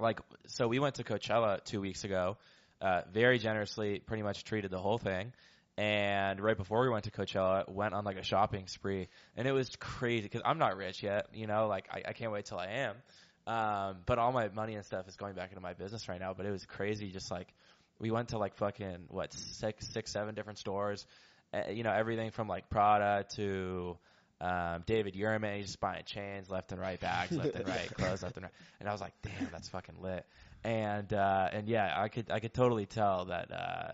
like, 0.00 0.18
so 0.48 0.66
we 0.66 0.80
went 0.80 0.96
to 0.96 1.04
Coachella 1.04 1.62
two 1.62 1.80
weeks 1.80 2.02
ago. 2.02 2.36
Uh, 2.80 3.02
very 3.12 3.38
generously, 3.38 4.00
pretty 4.00 4.24
much 4.24 4.44
treated 4.44 4.70
the 4.70 4.78
whole 4.78 4.98
thing. 4.98 5.32
And 5.78 6.40
right 6.40 6.56
before 6.56 6.82
we 6.82 6.90
went 6.90 7.04
to 7.04 7.10
Coachella, 7.10 7.68
went 7.68 7.94
on 7.94 8.04
like 8.04 8.18
a 8.18 8.22
shopping 8.22 8.66
spree, 8.66 9.08
and 9.36 9.46
it 9.46 9.52
was 9.52 9.70
crazy 9.76 10.22
because 10.22 10.42
I'm 10.44 10.58
not 10.58 10.76
rich 10.76 11.02
yet, 11.02 11.28
you 11.32 11.46
know. 11.46 11.68
Like 11.68 11.86
I, 11.90 12.02
I 12.08 12.12
can't 12.12 12.32
wait 12.32 12.46
till 12.46 12.58
I 12.58 12.66
am. 12.66 12.96
Um, 13.46 13.98
but 14.06 14.18
all 14.18 14.32
my 14.32 14.48
money 14.48 14.74
and 14.74 14.84
stuff 14.84 15.06
is 15.06 15.16
going 15.16 15.34
back 15.34 15.50
into 15.50 15.60
my 15.60 15.74
business 15.74 16.08
right 16.08 16.20
now. 16.20 16.34
But 16.34 16.46
it 16.46 16.50
was 16.50 16.64
crazy, 16.64 17.10
just 17.10 17.30
like 17.30 17.48
we 17.98 18.10
went 18.10 18.28
to 18.28 18.38
like 18.38 18.56
fucking 18.56 19.06
what 19.08 19.32
six, 19.32 19.86
six, 19.92 20.12
seven 20.12 20.34
different 20.34 20.58
stores. 20.58 21.06
Uh, 21.52 21.70
you 21.70 21.82
know, 21.82 21.92
everything 21.92 22.30
from 22.30 22.48
like 22.48 22.68
Prada 22.70 23.24
to 23.36 23.96
um, 24.40 24.82
David 24.86 25.14
Yurman, 25.14 25.56
he's 25.56 25.66
just 25.66 25.80
buying 25.80 26.02
chains 26.04 26.50
left 26.50 26.72
and 26.72 26.80
right, 26.80 26.98
bags 26.98 27.32
left 27.32 27.54
and 27.54 27.68
right, 27.68 27.94
clothes 27.94 28.22
left 28.22 28.36
and 28.36 28.44
right. 28.44 28.52
And 28.80 28.88
I 28.88 28.92
was 28.92 29.00
like, 29.00 29.14
damn, 29.22 29.48
that's 29.52 29.68
fucking 29.68 29.96
lit. 30.00 30.26
And 30.64 31.12
uh, 31.12 31.48
and 31.52 31.68
yeah, 31.68 31.92
I 31.94 32.08
could 32.08 32.30
I 32.30 32.40
could 32.40 32.54
totally 32.54 32.86
tell 32.86 33.26
that. 33.26 33.52
Uh, 33.52 33.92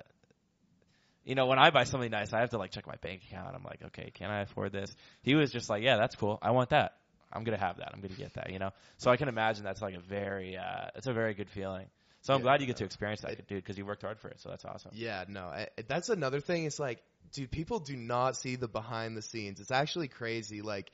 you 1.24 1.34
know, 1.34 1.46
when 1.46 1.58
I 1.58 1.70
buy 1.70 1.84
something 1.84 2.10
nice, 2.10 2.32
I 2.32 2.40
have 2.40 2.50
to 2.50 2.58
like 2.58 2.70
check 2.70 2.86
my 2.86 2.96
bank 3.02 3.22
account. 3.28 3.54
I'm 3.54 3.62
like, 3.62 3.82
okay, 3.86 4.10
can 4.14 4.30
I 4.30 4.42
afford 4.42 4.72
this? 4.72 4.94
He 5.22 5.34
was 5.34 5.52
just 5.52 5.68
like, 5.68 5.82
yeah, 5.82 5.96
that's 5.96 6.16
cool. 6.16 6.38
I 6.40 6.52
want 6.52 6.70
that. 6.70 6.94
I'm 7.32 7.44
gonna 7.44 7.58
have 7.58 7.78
that. 7.78 7.90
I'm 7.94 8.00
gonna 8.00 8.14
get 8.14 8.34
that. 8.34 8.50
You 8.50 8.58
know, 8.58 8.70
so 8.98 9.10
I 9.10 9.16
can 9.16 9.28
imagine 9.28 9.64
that's 9.64 9.82
like 9.82 9.94
a 9.94 10.00
very, 10.00 10.56
uh, 10.56 10.88
it's 10.94 11.06
a 11.06 11.12
very 11.12 11.34
good 11.34 11.50
feeling. 11.50 11.86
So 12.22 12.34
I'm 12.34 12.40
Yeah, 12.40 12.42
glad 12.42 12.60
you 12.60 12.66
get 12.66 12.76
to 12.76 12.84
experience 12.84 13.20
that, 13.22 13.36
dude, 13.36 13.46
because 13.48 13.78
you 13.78 13.86
worked 13.86 14.02
hard 14.02 14.18
for 14.18 14.28
it. 14.28 14.40
So 14.40 14.48
that's 14.50 14.64
awesome. 14.64 14.92
Yeah, 14.92 15.24
no, 15.28 15.44
I, 15.46 15.68
that's 15.88 16.08
another 16.08 16.40
thing. 16.40 16.64
It's 16.64 16.78
like, 16.78 17.02
dude, 17.32 17.50
people 17.50 17.78
do 17.80 17.96
not 17.96 18.36
see 18.36 18.56
the 18.56 18.68
behind 18.68 19.16
the 19.16 19.22
scenes. 19.22 19.60
It's 19.60 19.70
actually 19.70 20.08
crazy. 20.08 20.62
Like 20.62 20.90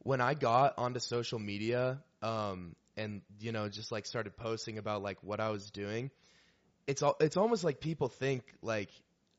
when 0.00 0.20
I 0.20 0.34
got 0.34 0.74
onto 0.78 1.00
social 1.00 1.38
media, 1.38 2.02
um, 2.22 2.74
and 2.96 3.22
you 3.40 3.52
know, 3.52 3.68
just 3.68 3.92
like 3.92 4.06
started 4.06 4.36
posting 4.36 4.78
about 4.78 5.02
like 5.02 5.18
what 5.22 5.40
I 5.40 5.50
was 5.50 5.70
doing, 5.70 6.10
it's 6.86 7.02
all, 7.02 7.16
it's 7.20 7.36
almost 7.36 7.64
like 7.64 7.80
people 7.80 8.08
think 8.08 8.44
like 8.62 8.90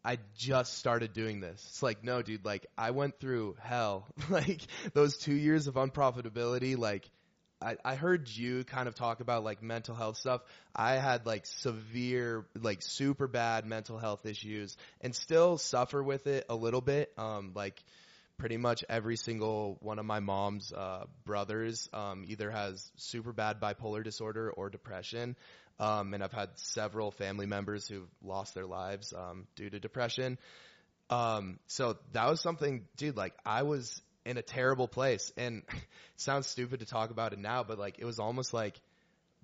I 0.03 0.17
just 0.37 0.77
started 0.77 1.13
doing 1.13 1.41
this. 1.41 1.63
It's 1.69 1.83
like, 1.83 2.03
no, 2.03 2.21
dude, 2.21 2.45
like 2.45 2.65
I 2.77 2.91
went 2.91 3.19
through 3.19 3.57
hell. 3.61 4.07
like 4.29 4.61
those 4.93 5.17
two 5.17 5.33
years 5.33 5.67
of 5.67 5.75
unprofitability, 5.75 6.77
like 6.77 7.09
I, 7.61 7.75
I 7.83 7.95
heard 7.95 8.29
you 8.29 8.63
kind 8.63 8.87
of 8.87 8.95
talk 8.95 9.19
about 9.19 9.43
like 9.43 9.61
mental 9.61 9.95
health 9.95 10.17
stuff. 10.17 10.41
I 10.73 10.93
had 10.93 11.25
like 11.25 11.45
severe, 11.45 12.45
like 12.59 12.81
super 12.81 13.27
bad 13.27 13.65
mental 13.65 13.97
health 13.97 14.25
issues 14.25 14.77
and 15.01 15.13
still 15.13 15.57
suffer 15.57 16.01
with 16.01 16.27
it 16.27 16.45
a 16.49 16.55
little 16.55 16.81
bit. 16.81 17.11
Um, 17.17 17.51
like 17.53 17.83
pretty 18.37 18.55
much 18.55 18.85
every 18.87 19.17
single 19.17 19.77
one 19.81 19.99
of 19.99 20.05
my 20.05 20.21
mom's, 20.21 20.71
uh, 20.71 21.03
brothers, 21.25 21.89
um, 21.91 22.23
either 22.25 22.49
has 22.49 22.89
super 22.95 23.33
bad 23.33 23.59
bipolar 23.59 24.01
disorder 24.01 24.49
or 24.49 24.69
depression. 24.69 25.35
Um, 25.79 26.13
and 26.13 26.23
I've 26.23 26.33
had 26.33 26.49
several 26.55 27.11
family 27.11 27.45
members 27.45 27.87
who've 27.87 28.09
lost 28.23 28.53
their 28.53 28.65
lives, 28.65 29.13
um, 29.13 29.47
due 29.55 29.69
to 29.69 29.79
depression. 29.79 30.37
Um, 31.09 31.59
so 31.67 31.97
that 32.11 32.29
was 32.29 32.41
something, 32.41 32.85
dude, 32.97 33.17
like 33.17 33.33
I 33.45 33.63
was 33.63 34.01
in 34.25 34.37
a 34.37 34.41
terrible 34.41 34.87
place 34.87 35.31
and 35.37 35.63
it 35.69 35.75
sounds 36.17 36.47
stupid 36.47 36.81
to 36.81 36.85
talk 36.85 37.09
about 37.11 37.33
it 37.33 37.39
now, 37.39 37.63
but 37.63 37.79
like 37.79 37.97
it 37.99 38.05
was 38.05 38.19
almost 38.19 38.53
like, 38.53 38.79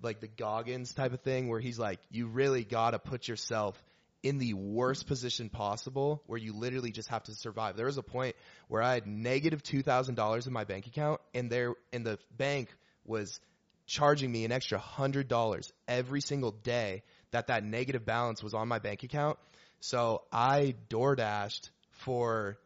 like 0.02 0.20
the 0.20 0.28
Goggins 0.28 0.92
type 0.92 1.12
of 1.12 1.22
thing 1.22 1.48
where 1.48 1.58
he's 1.58 1.78
like, 1.78 1.98
you 2.10 2.26
really 2.26 2.64
gotta 2.64 2.98
put 2.98 3.26
yourself 3.26 3.82
in 4.22 4.38
the 4.38 4.54
worst 4.54 5.06
position 5.06 5.48
possible 5.48 6.22
where 6.26 6.38
you 6.38 6.52
literally 6.52 6.90
just 6.90 7.08
have 7.08 7.22
to 7.24 7.34
survive. 7.34 7.76
There 7.76 7.86
was 7.86 7.96
a 7.96 8.02
point 8.02 8.36
where 8.68 8.82
I 8.82 8.94
had 8.94 9.06
$2,000 9.06 10.46
in 10.46 10.52
my 10.52 10.64
bank 10.64 10.86
account 10.86 11.20
and 11.34 11.50
there, 11.50 11.74
and 11.92 12.04
the 12.04 12.18
bank 12.36 12.68
was 13.04 13.40
charging 13.86 14.30
me 14.30 14.44
an 14.44 14.52
extra 14.52 14.78
hundred 14.78 15.28
dollars 15.28 15.72
every 15.86 16.20
single 16.20 16.50
day 16.50 17.02
that 17.30 17.48
that 17.48 17.64
negative 17.64 18.04
balance 18.04 18.42
was 18.42 18.54
on 18.54 18.68
my 18.68 18.78
bank 18.78 19.02
account. 19.02 19.38
So 19.80 20.22
I 20.32 20.74
door 20.88 21.16
dashed 21.16 21.70
for 21.90 22.58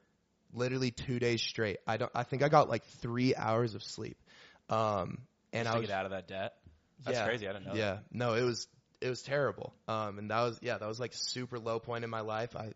literally 0.53 0.91
two 0.91 1.19
days 1.19 1.43
straight. 1.43 1.79
I 1.87 1.97
don't, 1.97 2.11
I 2.15 2.23
think 2.25 2.43
I 2.43 2.49
got 2.49 2.69
like 2.69 2.85
three 2.85 3.35
hours 3.35 3.75
of 3.75 3.83
sleep. 3.83 4.17
Um, 4.69 5.19
and 5.53 5.65
Just 5.65 5.73
I 5.73 5.75
to 5.75 5.81
was, 5.81 5.89
get 5.89 5.97
out 5.97 6.05
of 6.07 6.11
that 6.13 6.29
debt. 6.29 6.55
That's 7.05 7.19
yeah, 7.19 7.27
crazy. 7.27 7.49
I 7.49 7.53
didn't 7.53 7.67
know. 7.67 7.75
Yeah, 7.75 7.99
no, 8.13 8.35
it 8.35 8.43
was, 8.43 8.69
it 9.01 9.09
was 9.09 9.23
terrible. 9.23 9.73
Um, 9.89 10.19
and 10.19 10.31
that 10.31 10.43
was 10.43 10.59
yeah, 10.63 10.79
that 10.79 10.87
was 10.87 11.01
like 11.01 11.13
super 11.15 11.59
low 11.59 11.79
point 11.79 12.05
in 12.05 12.11
my 12.11 12.21
life. 12.21 12.55
I 12.57 12.73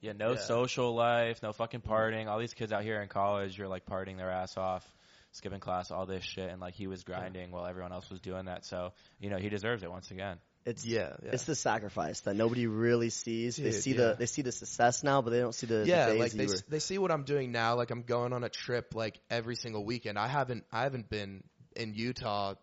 Yeah, 0.00 0.12
no 0.12 0.34
Yeah. 0.34 0.40
social 0.40 0.94
life, 0.94 1.42
no 1.42 1.52
fucking 1.52 1.80
partying. 1.80 2.26
All 2.26 2.38
these 2.38 2.54
kids 2.54 2.72
out 2.72 2.82
here 2.82 3.00
in 3.00 3.08
college 3.08 3.58
are 3.60 3.68
like 3.68 3.86
partying 3.86 4.16
their 4.18 4.30
ass 4.30 4.56
off, 4.56 4.86
skipping 5.36 5.60
class, 5.60 5.90
all 5.90 6.06
this 6.06 6.24
shit, 6.24 6.50
and 6.50 6.60
like 6.60 6.74
he 6.74 6.86
was 6.86 7.04
grinding 7.04 7.50
while 7.50 7.66
everyone 7.66 7.92
else 7.92 8.10
was 8.10 8.20
doing 8.20 8.46
that. 8.46 8.64
So 8.64 8.92
you 9.20 9.30
know 9.30 9.36
he 9.36 9.48
deserves 9.48 9.82
it 9.82 9.90
once 9.90 10.10
again. 10.10 10.38
It's 10.64 10.84
yeah, 10.84 11.12
yeah. 11.22 11.30
It's 11.32 11.44
the 11.44 11.54
sacrifice 11.54 12.20
that 12.22 12.34
nobody 12.34 12.66
really 12.66 13.10
sees. 13.10 13.56
they 13.56 13.70
see 13.70 13.92
yeah. 13.92 13.96
the 13.98 14.16
they 14.18 14.26
see 14.26 14.42
the 14.42 14.50
success 14.50 15.04
now, 15.04 15.22
but 15.22 15.30
they 15.30 15.38
don't 15.38 15.54
see 15.54 15.68
the, 15.68 15.76
the 15.76 15.86
yeah, 15.86 16.06
days 16.06 16.20
like 16.20 16.32
they 16.32 16.46
were- 16.46 16.54
s- 16.54 16.62
they 16.62 16.80
see 16.80 16.98
what 16.98 17.12
I'm 17.12 17.22
doing 17.22 17.52
now. 17.52 17.76
Like 17.76 17.92
I'm 17.92 18.02
going 18.02 18.32
on 18.32 18.42
a 18.42 18.48
trip 18.48 18.94
like 18.94 19.20
every 19.30 19.54
single 19.54 19.84
weekend. 19.84 20.18
I 20.18 20.26
haven't 20.26 20.64
I 20.72 20.82
haven't 20.82 21.08
been 21.08 21.44
in 21.76 21.94
Utah 21.94 22.54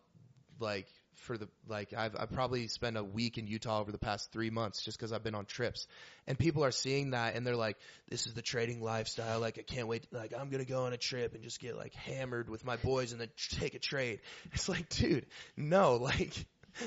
like 0.60 0.88
for 1.16 1.38
the 1.38 1.48
like 1.68 1.94
I've 1.94 2.16
I 2.16 2.26
probably 2.26 2.68
spent 2.68 2.98
a 2.98 3.04
week 3.04 3.38
in 3.38 3.48
Utah 3.48 3.80
over 3.80 3.92
the 3.92 3.98
past 3.98 4.32
three 4.32 4.50
months 4.50 4.84
just 4.84 4.98
because 4.98 5.12
I've 5.12 5.24
been 5.24 5.36
on 5.36 5.46
trips. 5.46 5.88
And 6.28 6.38
people 6.38 6.64
are 6.64 6.72
seeing 6.72 7.12
that 7.12 7.36
and 7.36 7.46
they're 7.46 7.56
like, 7.56 7.78
"This 8.10 8.28
is 8.28 8.34
the 8.34 8.42
trading 8.42 8.82
lifestyle. 8.82 9.40
Like 9.40 9.58
I 9.60 9.62
can't 9.62 9.88
wait. 9.88 10.08
Like 10.12 10.34
I'm 10.38 10.50
gonna 10.50 10.66
go 10.66 10.86
on 10.86 10.94
a 10.94 10.98
trip 10.98 11.34
and 11.34 11.44
just 11.44 11.60
get 11.60 11.78
like 11.78 11.94
hammered 11.94 12.50
with 12.50 12.66
my 12.66 12.78
boys 12.78 13.12
and 13.12 13.22
then 13.22 13.30
take 13.52 13.76
a 13.76 13.80
trade." 13.80 14.20
It's 14.54 14.70
like, 14.70 14.90
dude, 14.90 15.26
no, 15.58 15.96
like. 16.02 16.34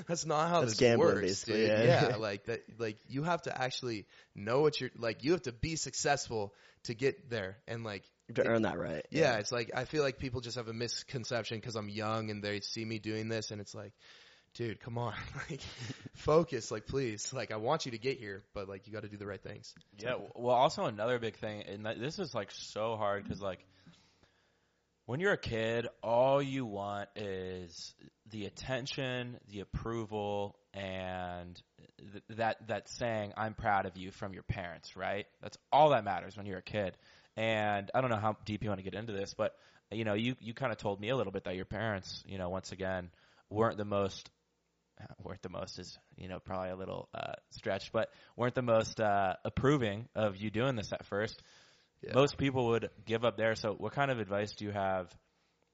That's 0.08 0.26
not 0.26 0.48
how 0.48 0.62
That's 0.62 0.72
this 0.72 0.80
gambling, 0.80 1.14
works, 1.14 1.44
dude. 1.44 1.68
yeah. 1.68 2.08
yeah, 2.08 2.16
like 2.18 2.46
that. 2.46 2.64
Like 2.76 2.98
you 3.08 3.22
have 3.22 3.42
to 3.42 3.56
actually 3.56 4.06
know 4.34 4.60
what 4.60 4.80
you're 4.80 4.90
like. 4.98 5.22
You 5.22 5.30
have 5.30 5.42
to 5.42 5.52
be 5.52 5.76
successful 5.76 6.52
to 6.84 6.94
get 6.94 7.30
there, 7.30 7.58
and 7.68 7.84
like 7.84 8.02
you 8.28 8.34
have 8.36 8.44
to 8.44 8.50
earn 8.50 8.62
that 8.62 8.78
right. 8.78 9.06
yeah, 9.10 9.36
it's 9.36 9.52
like 9.52 9.70
I 9.74 9.84
feel 9.84 10.02
like 10.02 10.18
people 10.18 10.40
just 10.40 10.56
have 10.56 10.68
a 10.68 10.72
misconception 10.72 11.58
because 11.58 11.76
I'm 11.76 11.88
young 11.88 12.30
and 12.30 12.42
they 12.42 12.60
see 12.60 12.84
me 12.84 12.98
doing 12.98 13.28
this, 13.28 13.50
and 13.50 13.60
it's 13.60 13.74
like, 13.74 13.92
dude, 14.54 14.80
come 14.80 14.98
on, 14.98 15.14
like 15.50 15.60
focus, 16.14 16.70
like 16.70 16.86
please, 16.86 17.32
like 17.32 17.52
I 17.52 17.56
want 17.56 17.86
you 17.86 17.92
to 17.92 17.98
get 17.98 18.18
here, 18.18 18.42
but 18.54 18.68
like 18.68 18.86
you 18.86 18.92
got 18.92 19.02
to 19.02 19.08
do 19.08 19.16
the 19.16 19.26
right 19.26 19.42
things. 19.42 19.74
Yeah. 19.98 20.16
Well, 20.34 20.56
also 20.56 20.84
another 20.84 21.18
big 21.18 21.36
thing, 21.36 21.62
and 21.62 21.86
this 22.00 22.18
is 22.18 22.34
like 22.34 22.50
so 22.50 22.96
hard 22.96 23.22
because 23.24 23.40
like 23.40 23.64
when 25.06 25.20
you're 25.20 25.32
a 25.32 25.38
kid, 25.38 25.86
all 26.02 26.42
you 26.42 26.66
want 26.66 27.08
is 27.14 27.94
the 28.30 28.46
attention, 28.46 29.38
the 29.48 29.60
approval, 29.60 30.58
and 30.74 31.60
th- 32.12 32.24
that 32.30 32.66
that 32.66 32.88
saying 32.88 33.32
"I'm 33.36 33.54
proud 33.54 33.86
of 33.86 33.96
you" 33.96 34.10
from 34.10 34.34
your 34.34 34.42
parents. 34.42 34.96
Right? 34.96 35.26
That's 35.40 35.56
all 35.72 35.90
that 35.90 36.04
matters 36.04 36.36
when 36.36 36.46
you're 36.46 36.58
a 36.58 36.62
kid. 36.62 36.96
And 37.36 37.90
I 37.94 38.00
don't 38.00 38.10
know 38.10 38.16
how 38.16 38.36
deep 38.44 38.62
you 38.62 38.70
want 38.70 38.78
to 38.78 38.90
get 38.90 38.94
into 38.94 39.12
this, 39.12 39.34
but 39.34 39.54
you 39.90 40.04
know, 40.04 40.14
you 40.14 40.34
you 40.40 40.54
kind 40.54 40.72
of 40.72 40.78
told 40.78 41.00
me 41.00 41.10
a 41.10 41.16
little 41.16 41.32
bit 41.32 41.44
that 41.44 41.54
your 41.54 41.64
parents, 41.64 42.22
you 42.26 42.38
know, 42.38 42.48
once 42.48 42.72
again, 42.72 43.10
weren't 43.50 43.76
the 43.76 43.84
most 43.84 44.30
weren't 45.22 45.42
the 45.42 45.48
most 45.48 45.78
is 45.78 45.98
you 46.16 46.28
know 46.28 46.38
probably 46.38 46.70
a 46.70 46.76
little 46.76 47.08
uh, 47.14 47.34
stretched, 47.50 47.92
but 47.92 48.10
weren't 48.36 48.54
the 48.54 48.62
most 48.62 49.00
uh, 49.00 49.34
approving 49.44 50.08
of 50.14 50.36
you 50.36 50.50
doing 50.50 50.76
this 50.76 50.92
at 50.92 51.04
first. 51.06 51.42
Yeah. 52.02 52.12
Most 52.14 52.36
people 52.36 52.68
would 52.68 52.90
give 53.04 53.24
up 53.24 53.36
there. 53.36 53.54
So, 53.54 53.74
what 53.76 53.92
kind 53.92 54.10
of 54.10 54.18
advice 54.18 54.54
do 54.54 54.66
you 54.66 54.72
have, 54.72 55.14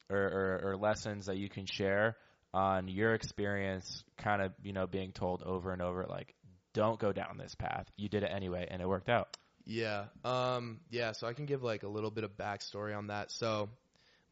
or, 0.09 0.19
or, 0.19 0.61
or 0.65 0.77
lessons 0.77 1.27
that 1.27 1.37
you 1.37 1.49
can 1.49 1.67
share 1.67 2.17
on 2.55 2.89
your 2.89 3.15
experience? 3.15 4.05
Kind 4.19 4.43
of 4.43 4.53
you 4.63 4.73
know 4.73 4.87
being 4.87 5.13
told 5.13 5.43
over 5.43 5.73
and 5.73 5.83
over 5.83 6.07
like, 6.09 6.35
don't 6.75 6.99
go 6.99 7.13
down 7.13 7.39
this 7.39 7.55
path. 7.55 7.87
You 7.97 8.09
did 8.09 8.23
it 8.23 8.31
anyway, 8.35 8.67
and 8.71 8.81
it 8.81 8.89
worked 8.89 9.09
out. 9.09 9.37
Yeah. 9.65 10.07
Um, 10.25 10.81
yeah. 10.91 11.13
So 11.13 11.27
I 11.27 11.33
can 11.33 11.47
give 11.47 11.63
like 11.63 11.83
a 11.83 11.89
little 11.89 12.11
bit 12.11 12.25
of 12.25 12.37
backstory 12.37 12.97
on 12.97 13.09
that. 13.09 13.31
So 13.31 13.69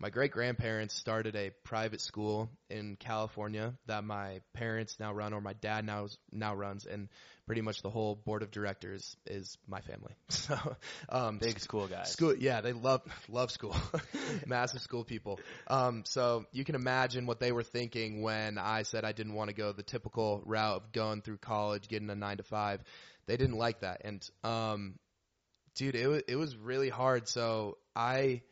my 0.00 0.08
great 0.08 0.32
grandparents 0.32 0.94
started 0.94 1.36
a 1.36 1.50
private 1.62 2.00
school 2.00 2.48
in 2.70 2.96
California 2.96 3.74
that 3.84 4.02
my 4.02 4.40
parents 4.54 4.98
now 4.98 5.12
run, 5.12 5.34
or 5.34 5.42
my 5.42 5.52
dad 5.52 5.84
now 5.84 6.08
now 6.32 6.54
runs, 6.54 6.86
and 6.86 7.10
pretty 7.46 7.60
much 7.60 7.82
the 7.82 7.90
whole 7.90 8.14
board 8.14 8.42
of 8.42 8.50
directors 8.50 9.14
is 9.26 9.58
my 9.68 9.80
family. 9.82 10.14
So 10.30 10.56
um, 11.10 11.36
Big 11.38 11.60
school 11.60 11.86
guys. 11.86 12.12
School, 12.12 12.34
yeah, 12.34 12.62
they 12.62 12.72
love 12.72 13.02
love 13.28 13.50
school, 13.50 13.76
massive 14.46 14.80
school 14.80 15.04
people. 15.04 15.38
Um, 15.66 16.04
so 16.06 16.46
you 16.50 16.64
can 16.64 16.76
imagine 16.76 17.26
what 17.26 17.38
they 17.38 17.52
were 17.52 17.62
thinking 17.62 18.22
when 18.22 18.56
I 18.56 18.84
said 18.84 19.04
I 19.04 19.12
didn't 19.12 19.34
want 19.34 19.50
to 19.50 19.54
go 19.54 19.72
the 19.72 19.82
typical 19.82 20.42
route 20.46 20.76
of 20.76 20.92
going 20.92 21.20
through 21.20 21.38
college, 21.38 21.88
getting 21.88 22.08
a 22.08 22.14
nine 22.14 22.38
to 22.38 22.42
five. 22.42 22.80
They 23.26 23.36
didn't 23.36 23.58
like 23.58 23.80
that, 23.80 24.00
and 24.02 24.28
um, 24.42 24.94
dude, 25.80 25.94
it 25.94 26.06
was 26.06 26.22
it 26.28 26.36
was 26.36 26.56
really 26.58 26.90
hard. 26.90 27.26
So 27.26 27.78
I, 27.96 28.42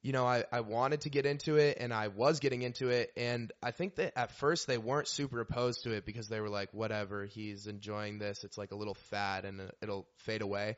you 0.00 0.12
know, 0.12 0.24
I 0.24 0.44
I 0.52 0.60
wanted 0.60 1.00
to 1.02 1.10
get 1.10 1.26
into 1.26 1.56
it, 1.56 1.78
and 1.80 1.92
I 1.92 2.06
was 2.06 2.38
getting 2.38 2.62
into 2.62 2.88
it, 2.88 3.10
and 3.16 3.52
I 3.60 3.72
think 3.72 3.96
that 3.96 4.16
at 4.16 4.30
first 4.36 4.68
they 4.68 4.78
weren't 4.78 5.08
super 5.08 5.40
opposed 5.40 5.82
to 5.82 5.90
it 5.90 6.06
because 6.06 6.28
they 6.28 6.40
were 6.40 6.48
like, 6.48 6.72
whatever, 6.72 7.24
he's 7.24 7.66
enjoying 7.66 8.20
this. 8.20 8.44
It's 8.44 8.56
like 8.56 8.70
a 8.70 8.76
little 8.76 8.94
fad, 9.10 9.44
and 9.44 9.60
it'll 9.82 10.06
fade 10.18 10.40
away. 10.40 10.76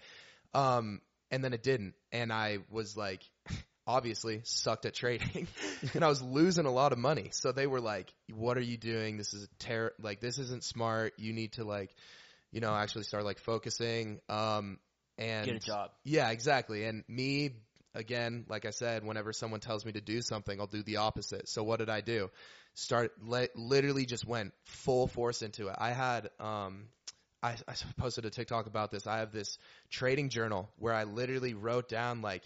Um, 0.54 1.02
and 1.30 1.44
then 1.44 1.52
it 1.52 1.62
didn't. 1.62 1.94
And 2.12 2.32
I 2.32 2.60
was 2.70 2.96
like, 2.96 3.20
obviously 3.86 4.40
sucked 4.44 4.86
at 4.86 4.94
trading 4.94 5.46
and 5.94 6.02
I 6.02 6.08
was 6.08 6.22
losing 6.22 6.64
a 6.64 6.70
lot 6.70 6.92
of 6.92 6.98
money. 6.98 7.28
So 7.32 7.52
they 7.52 7.66
were 7.66 7.80
like, 7.80 8.10
what 8.32 8.56
are 8.56 8.62
you 8.62 8.78
doing? 8.78 9.18
This 9.18 9.34
is 9.34 9.46
ter- 9.58 9.92
like, 10.00 10.20
this 10.20 10.38
isn't 10.38 10.64
smart. 10.64 11.12
You 11.18 11.34
need 11.34 11.54
to 11.54 11.64
like, 11.64 11.94
you 12.52 12.60
know, 12.60 12.72
actually 12.72 13.02
start 13.02 13.24
like 13.24 13.38
focusing. 13.38 14.20
Um, 14.30 14.78
and 15.18 15.46
Get 15.46 15.56
a 15.56 15.60
job. 15.60 15.90
yeah, 16.04 16.30
exactly. 16.30 16.84
And 16.84 17.04
me, 17.08 17.50
again, 17.94 18.44
like 18.48 18.66
I 18.66 18.70
said, 18.70 19.04
whenever 19.04 19.32
someone 19.32 19.60
tells 19.60 19.84
me 19.84 19.92
to 19.92 20.00
do 20.00 20.22
something, 20.22 20.58
I'll 20.60 20.66
do 20.66 20.82
the 20.82 20.96
opposite. 20.96 21.48
So 21.48 21.62
what 21.62 21.78
did 21.78 21.90
I 21.90 22.00
do? 22.00 22.30
Start, 22.74 23.12
li- 23.22 23.48
literally 23.54 24.04
just 24.04 24.26
went 24.26 24.52
full 24.64 25.06
force 25.06 25.42
into 25.42 25.68
it. 25.68 25.76
I 25.78 25.92
had, 25.92 26.30
um, 26.40 26.86
I, 27.42 27.56
I 27.68 27.74
posted 27.96 28.24
a 28.24 28.30
TikTok 28.30 28.66
about 28.66 28.90
this. 28.90 29.06
I 29.06 29.18
have 29.18 29.32
this 29.32 29.58
trading 29.90 30.28
journal 30.28 30.70
where 30.78 30.94
I 30.94 31.04
literally 31.04 31.54
wrote 31.54 31.88
down 31.88 32.22
like, 32.22 32.42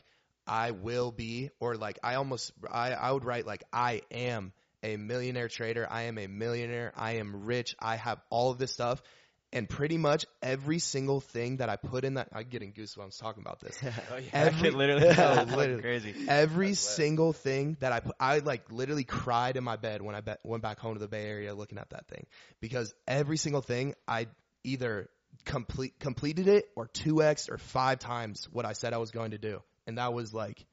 I 0.46 0.70
will 0.70 1.12
be, 1.12 1.50
or 1.60 1.76
like 1.76 1.98
I 2.02 2.14
almost, 2.14 2.52
I, 2.70 2.92
I 2.92 3.12
would 3.12 3.24
write 3.24 3.46
like, 3.46 3.64
I 3.72 4.02
am 4.10 4.52
a 4.82 4.96
millionaire 4.96 5.48
trader. 5.48 5.86
I 5.90 6.02
am 6.04 6.18
a 6.18 6.26
millionaire. 6.26 6.92
I 6.96 7.16
am 7.16 7.44
rich. 7.44 7.76
I 7.78 7.96
have 7.96 8.20
all 8.30 8.50
of 8.50 8.58
this 8.58 8.72
stuff. 8.72 9.02
And 9.50 9.66
pretty 9.66 9.96
much 9.96 10.26
every 10.42 10.78
single 10.78 11.20
thing 11.20 11.56
that 11.56 11.70
I 11.70 11.76
put 11.76 12.04
in 12.04 12.14
that, 12.14 12.28
I'm 12.34 12.44
getting 12.50 12.74
goosebumps 12.74 13.18
talking 13.18 13.42
about 13.42 13.60
this. 13.60 13.78
Oh, 14.12 14.16
yeah, 14.16 14.28
Every- 14.32 14.70
literally, 14.72 15.06
Yeah, 15.16 15.44
literally. 15.44 15.80
crazy. 15.80 16.14
Every 16.28 16.68
That's 16.68 16.86
lit. 16.86 16.96
single 16.96 17.32
thing 17.32 17.76
that 17.80 17.90
I 17.92 18.00
put, 18.00 18.14
I 18.20 18.40
like 18.40 18.70
literally 18.70 19.04
cried 19.04 19.56
in 19.56 19.64
my 19.64 19.76
bed 19.76 20.02
when 20.02 20.14
I 20.14 20.20
be- 20.20 20.32
went 20.44 20.62
back 20.62 20.78
home 20.78 20.94
to 20.94 21.00
the 21.00 21.08
Bay 21.08 21.26
Area 21.26 21.54
looking 21.54 21.78
at 21.78 21.88
that 21.90 22.08
thing 22.08 22.26
because 22.60 22.92
every 23.06 23.38
single 23.38 23.62
thing 23.62 23.94
I 24.06 24.26
either 24.64 25.08
complete 25.46 25.98
completed 25.98 26.46
it 26.48 26.66
or 26.76 26.86
two 26.88 27.22
x 27.22 27.48
or 27.48 27.56
five 27.56 28.00
times 28.00 28.48
what 28.52 28.66
I 28.66 28.72
said 28.74 28.92
I 28.92 28.98
was 28.98 29.12
going 29.12 29.30
to 29.30 29.38
do, 29.38 29.62
and 29.86 29.96
that 29.96 30.12
was 30.12 30.34
like 30.34 30.66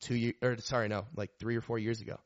two 0.00 0.14
years 0.14 0.34
or 0.42 0.56
sorry 0.58 0.88
no 0.88 1.04
like 1.16 1.30
three 1.38 1.56
or 1.56 1.60
four 1.60 1.78
years 1.78 2.00
ago. 2.00 2.18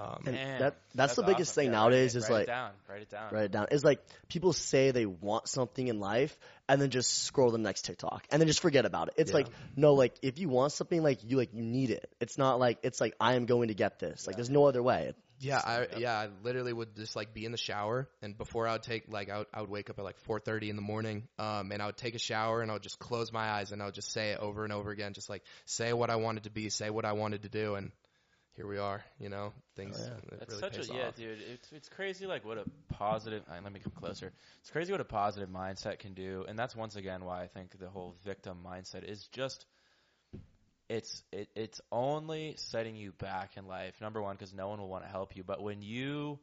Um, 0.00 0.22
And 0.26 0.34
Man, 0.34 0.58
that 0.60 0.76
that's, 0.94 1.14
the 1.14 1.22
biggest 1.22 1.50
awesome. 1.50 1.62
thing 1.62 1.72
Yeah, 1.72 1.78
nowadays 1.78 2.14
write 2.14 2.22
it, 2.22 2.24
is 2.24 2.30
write 2.30 2.32
like 2.38 2.42
it 2.44 2.46
down, 2.46 2.70
write 2.88 3.02
it 3.02 3.10
down. 3.10 3.32
write 3.34 3.44
it 3.44 3.52
down. 3.52 3.66
Is 3.70 3.84
like 3.84 4.00
people 4.28 4.52
say 4.52 4.90
they 4.92 5.06
want 5.06 5.48
something 5.48 5.86
in 5.86 6.00
life 6.00 6.38
and 6.68 6.80
then 6.80 6.90
just 6.90 7.24
scroll 7.24 7.50
the 7.50 7.58
next 7.58 7.84
TikTok 7.84 8.24
and 8.30 8.40
then 8.40 8.48
just 8.48 8.60
forget 8.60 8.86
about 8.86 9.08
it. 9.08 9.14
It's 9.18 9.30
Yeah. 9.30 9.36
like 9.36 9.48
no, 9.76 9.94
like 9.94 10.14
if 10.22 10.38
you 10.38 10.48
want 10.48 10.72
something, 10.72 11.02
like 11.02 11.20
you 11.24 11.36
like 11.36 11.52
you 11.52 11.62
need 11.62 11.90
it. 11.90 12.10
It's 12.20 12.38
not 12.38 12.58
like 12.58 12.78
it's 12.82 13.00
like 13.00 13.14
I 13.20 13.34
am 13.34 13.46
going 13.46 13.68
to 13.68 13.74
get 13.74 13.98
this. 13.98 14.26
Like 14.26 14.36
there's 14.36 14.50
no 14.50 14.64
other 14.66 14.82
way. 14.82 15.12
Yeah, 15.42 15.58
I 15.58 15.86
yeah, 15.96 16.12
I 16.12 16.28
literally 16.42 16.72
would 16.74 16.94
just 16.96 17.16
like 17.16 17.32
be 17.32 17.46
in 17.46 17.52
the 17.52 17.56
shower, 17.56 18.10
and 18.20 18.36
before 18.36 18.68
I 18.68 18.72
would 18.72 18.82
take 18.82 19.04
like 19.08 19.30
I 19.30 19.38
would, 19.38 19.46
I 19.54 19.60
would 19.62 19.70
wake 19.70 19.88
up 19.88 19.98
at 19.98 20.04
like 20.04 20.18
4:30 20.28 20.68
in 20.68 20.76
the 20.76 20.82
morning, 20.82 21.28
um, 21.38 21.72
and 21.72 21.80
I 21.80 21.86
would 21.86 21.96
take 21.96 22.14
a 22.14 22.18
shower, 22.18 22.60
and 22.60 22.70
I 22.70 22.74
would 22.74 22.82
just 22.82 22.98
close 22.98 23.32
my 23.32 23.48
eyes, 23.48 23.72
and 23.72 23.80
I 23.80 23.86
would 23.86 23.94
just 23.94 24.12
say 24.12 24.32
it 24.32 24.38
over 24.38 24.64
and 24.64 24.72
over 24.72 24.90
again, 24.90 25.14
just 25.14 25.30
like 25.30 25.42
say 25.64 25.94
what 25.94 26.10
I 26.10 26.16
wanted 26.16 26.44
to 26.44 26.50
be, 26.50 26.68
say 26.68 26.90
what 26.90 27.06
I 27.06 27.12
wanted 27.12 27.42
to 27.44 27.48
do, 27.48 27.74
and 27.74 27.90
here 28.60 28.68
we 28.68 28.78
are. 28.78 29.02
You 29.18 29.30
know, 29.30 29.52
things. 29.74 29.96
Oh, 29.98 30.04
yeah. 30.04 30.18
it 30.18 30.38
That's 30.38 30.50
really 30.50 30.60
such 30.60 30.76
pays 30.76 30.90
a 30.90 30.94
yeah, 30.94 31.10
dude. 31.16 31.38
It's 31.50 31.72
it's 31.72 31.88
crazy 31.88 32.26
like 32.26 32.44
what 32.44 32.58
a 32.58 32.64
positive. 32.92 33.42
uh, 33.50 33.54
let 33.64 33.72
me 33.72 33.80
come 33.80 33.92
closer. 33.96 34.32
It's 34.60 34.70
crazy 34.70 34.92
what 34.92 35.00
a 35.00 35.04
positive 35.04 35.48
mindset 35.48 35.98
can 35.98 36.12
do, 36.12 36.44
and 36.46 36.58
that's 36.58 36.76
once 36.76 36.96
again 36.96 37.24
why 37.24 37.42
I 37.42 37.46
think 37.46 37.78
the 37.78 37.88
whole 37.88 38.14
victim 38.24 38.58
mindset 38.66 39.04
is 39.04 39.26
just. 39.32 39.64
It's 40.90 41.22
it, 41.32 41.48
it's 41.54 41.80
only 41.90 42.54
setting 42.58 42.96
you 42.96 43.12
back 43.12 43.56
in 43.56 43.66
life. 43.66 43.94
Number 44.00 44.20
one, 44.20 44.36
because 44.36 44.52
no 44.52 44.68
one 44.68 44.80
will 44.80 44.88
want 44.88 45.04
to 45.04 45.10
help 45.10 45.36
you. 45.36 45.44
But 45.44 45.62
when 45.62 45.80
you 45.80 46.38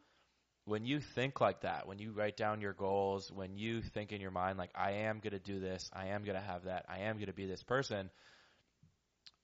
when 0.66 0.86
you 0.86 1.00
think 1.02 1.40
like 1.40 1.62
that, 1.62 1.88
when 1.88 2.00
you 2.00 2.14
write 2.14 2.36
down 2.36 2.62
your 2.62 2.74
goals, 2.74 3.32
when 3.32 3.58
you 3.58 3.82
think 3.82 4.12
in 4.12 4.22
your 4.22 4.32
mind 4.32 4.58
like 4.58 4.72
I 4.74 4.92
am 5.04 5.20
gonna 5.24 5.38
do 5.38 5.60
this, 5.60 5.90
I 5.94 6.08
am 6.08 6.24
gonna 6.24 6.42
have 6.42 6.64
that, 6.64 6.86
I 6.90 7.00
am 7.02 7.20
gonna 7.20 7.34
be 7.34 7.46
this 7.46 7.64
person, 7.64 8.10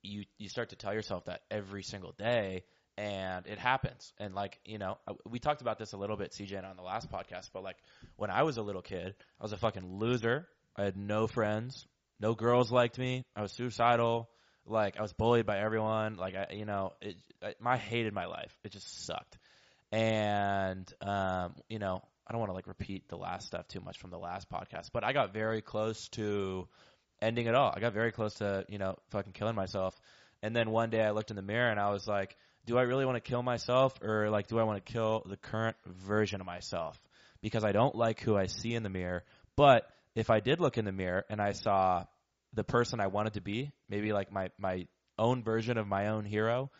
you 0.04 0.24
you 0.38 0.48
start 0.48 0.70
to 0.70 0.76
tell 0.76 0.92
yourself 0.92 1.24
that 1.24 1.42
every 1.50 1.82
single 1.82 2.12
day 2.12 2.64
and 2.96 3.46
it 3.46 3.58
happens. 3.58 4.12
And 4.18 4.34
like 4.34 4.58
you 4.64 4.78
know 4.78 4.98
uh, 5.06 5.14
we 5.28 5.38
talked 5.38 5.62
about 5.62 5.78
this 5.78 5.92
a 5.92 5.96
little 5.96 6.16
bit 6.16 6.32
cj 6.32 6.56
and 6.56 6.66
on 6.66 6.76
the 6.76 6.82
last 6.82 7.10
podcast 7.10 7.50
but 7.52 7.62
like 7.62 7.76
when 8.16 8.30
i 8.30 8.42
was 8.42 8.56
a 8.56 8.62
little 8.62 8.82
kid 8.82 9.14
i 9.40 9.42
was 9.42 9.52
a 9.52 9.56
fucking 9.56 9.98
loser. 9.98 10.48
I 10.76 10.84
had 10.84 10.96
no 10.96 11.28
friends. 11.28 11.86
No 12.18 12.34
girls 12.34 12.72
liked 12.72 12.98
me. 12.98 13.24
I 13.36 13.42
was 13.42 13.52
suicidal. 13.52 14.28
Like 14.66 14.98
i 14.98 15.02
was 15.02 15.12
bullied 15.12 15.46
by 15.46 15.58
everyone. 15.58 16.16
Like 16.16 16.34
i 16.34 16.46
you 16.52 16.64
know 16.64 16.92
it 17.00 17.16
I, 17.64 17.76
hated 17.76 18.12
my 18.12 18.26
life. 18.26 18.56
It 18.64 18.72
just 18.72 19.06
sucked. 19.06 19.38
And 19.92 20.92
um 21.00 21.54
you 21.68 21.78
know 21.78 22.02
I 22.26 22.32
don't 22.32 22.40
want 22.40 22.50
to 22.50 22.54
like 22.54 22.66
repeat 22.66 23.08
the 23.08 23.18
last 23.18 23.46
stuff 23.46 23.68
too 23.68 23.80
much 23.80 23.98
from 23.98 24.10
the 24.10 24.18
last 24.18 24.48
podcast, 24.48 24.90
but 24.92 25.04
I 25.04 25.12
got 25.12 25.34
very 25.34 25.60
close 25.60 26.08
to 26.10 26.66
ending 27.24 27.46
it 27.46 27.54
all. 27.54 27.72
I 27.74 27.80
got 27.80 27.92
very 27.92 28.12
close 28.12 28.34
to, 28.34 28.64
you 28.68 28.78
know, 28.78 28.96
fucking 29.10 29.32
killing 29.32 29.54
myself. 29.54 29.98
And 30.42 30.54
then 30.54 30.70
one 30.70 30.90
day 30.90 31.02
I 31.02 31.10
looked 31.10 31.30
in 31.30 31.36
the 31.36 31.42
mirror 31.42 31.70
and 31.70 31.80
I 31.80 31.90
was 31.90 32.06
like, 32.06 32.36
do 32.66 32.78
I 32.78 32.82
really 32.82 33.04
want 33.04 33.16
to 33.16 33.28
kill 33.28 33.42
myself 33.42 33.94
or 34.02 34.30
like 34.30 34.46
do 34.46 34.58
I 34.58 34.64
want 34.64 34.84
to 34.84 34.92
kill 34.92 35.22
the 35.26 35.36
current 35.36 35.76
version 35.86 36.40
of 36.40 36.46
myself? 36.46 37.00
Because 37.40 37.64
I 37.64 37.72
don't 37.72 37.94
like 37.94 38.20
who 38.20 38.36
I 38.36 38.46
see 38.46 38.74
in 38.74 38.82
the 38.82 38.88
mirror. 38.88 39.24
But 39.56 39.88
if 40.14 40.30
I 40.30 40.40
did 40.40 40.60
look 40.60 40.78
in 40.78 40.84
the 40.84 40.92
mirror 40.92 41.24
and 41.28 41.40
I 41.40 41.52
saw 41.52 42.04
the 42.52 42.64
person 42.64 43.00
I 43.00 43.08
wanted 43.08 43.34
to 43.34 43.40
be, 43.40 43.72
maybe 43.88 44.12
like 44.12 44.32
my 44.32 44.50
my 44.58 44.86
own 45.18 45.42
version 45.42 45.78
of 45.78 45.86
my 45.86 46.08
own 46.08 46.24
hero, 46.24 46.70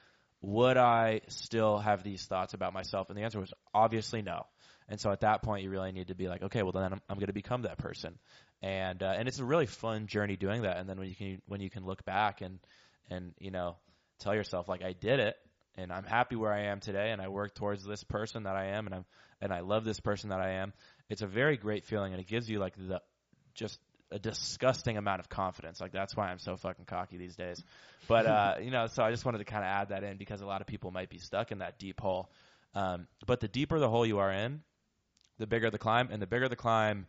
would 0.40 0.76
I 0.76 1.22
still 1.28 1.78
have 1.78 2.02
these 2.02 2.24
thoughts 2.24 2.54
about 2.54 2.72
myself? 2.72 3.09
And 3.09 3.18
the 3.18 3.22
answer 3.22 3.40
was 3.40 3.52
obviously 3.72 4.22
no. 4.22 4.46
And 4.88 5.00
so 5.00 5.11
at 5.11 5.20
that 5.20 5.42
point, 5.42 5.62
you 5.62 5.70
really 5.70 5.92
need 5.92 6.09
to 6.09 6.14
be 6.14 6.28
like, 6.28 6.42
okay, 6.42 6.62
well 6.62 6.72
then 6.72 6.85
I'm, 6.85 7.00
I'm 7.09 7.16
going 7.16 7.28
to 7.28 7.33
become 7.33 7.62
that 7.62 7.78
person. 7.78 8.18
And 8.62 9.02
uh, 9.02 9.14
and 9.16 9.28
it's 9.28 9.38
a 9.38 9.44
really 9.44 9.66
fun 9.66 10.06
journey 10.06 10.36
doing 10.36 10.62
that. 10.62 10.78
And 10.78 10.88
then 10.88 10.98
when 10.98 11.08
you 11.08 11.14
can 11.14 11.42
when 11.46 11.60
you 11.60 11.70
can 11.70 11.84
look 11.84 12.04
back 12.04 12.40
and 12.40 12.58
and 13.10 13.34
you 13.38 13.50
know 13.50 13.76
tell 14.20 14.34
yourself 14.34 14.68
like 14.68 14.82
I 14.82 14.92
did 14.92 15.20
it, 15.20 15.36
and 15.76 15.92
I'm 15.92 16.04
happy 16.04 16.36
where 16.36 16.52
I 16.52 16.66
am 16.66 16.80
today, 16.80 17.10
and 17.10 17.20
I 17.20 17.28
work 17.28 17.54
towards 17.54 17.84
this 17.84 18.02
person 18.04 18.44
that 18.44 18.56
I 18.56 18.76
am, 18.76 18.86
and 18.86 18.94
I'm 18.94 19.04
and 19.40 19.52
I 19.52 19.60
love 19.60 19.84
this 19.84 20.00
person 20.00 20.30
that 20.30 20.40
I 20.40 20.54
am. 20.54 20.72
It's 21.10 21.22
a 21.22 21.26
very 21.26 21.56
great 21.56 21.84
feeling, 21.84 22.12
and 22.12 22.20
it 22.20 22.26
gives 22.26 22.48
you 22.48 22.58
like 22.58 22.74
the 22.76 23.00
just 23.54 23.78
a 24.10 24.18
disgusting 24.18 24.96
amount 24.96 25.20
of 25.20 25.28
confidence. 25.28 25.80
Like 25.80 25.92
that's 25.92 26.16
why 26.16 26.28
I'm 26.28 26.38
so 26.38 26.56
fucking 26.56 26.84
cocky 26.84 27.16
these 27.16 27.36
days. 27.36 27.62
But 28.06 28.26
uh, 28.26 28.54
you 28.62 28.70
know, 28.70 28.86
so 28.86 29.02
I 29.02 29.10
just 29.10 29.24
wanted 29.24 29.38
to 29.38 29.44
kind 29.44 29.64
of 29.64 29.68
add 29.68 29.88
that 29.88 30.04
in 30.04 30.16
because 30.16 30.40
a 30.40 30.46
lot 30.46 30.60
of 30.60 30.66
people 30.66 30.90
might 30.90 31.10
be 31.10 31.18
stuck 31.18 31.52
in 31.52 31.58
that 31.58 31.78
deep 31.78 32.00
hole. 32.00 32.30
Um, 32.74 33.06
but 33.26 33.40
the 33.40 33.48
deeper 33.48 33.78
the 33.78 33.88
hole 33.88 34.06
you 34.06 34.18
are 34.18 34.32
in, 34.32 34.62
the 35.38 35.46
bigger 35.46 35.70
the 35.70 35.78
climb, 35.78 36.08
and 36.10 36.20
the 36.20 36.26
bigger 36.26 36.48
the 36.48 36.56
climb, 36.56 37.06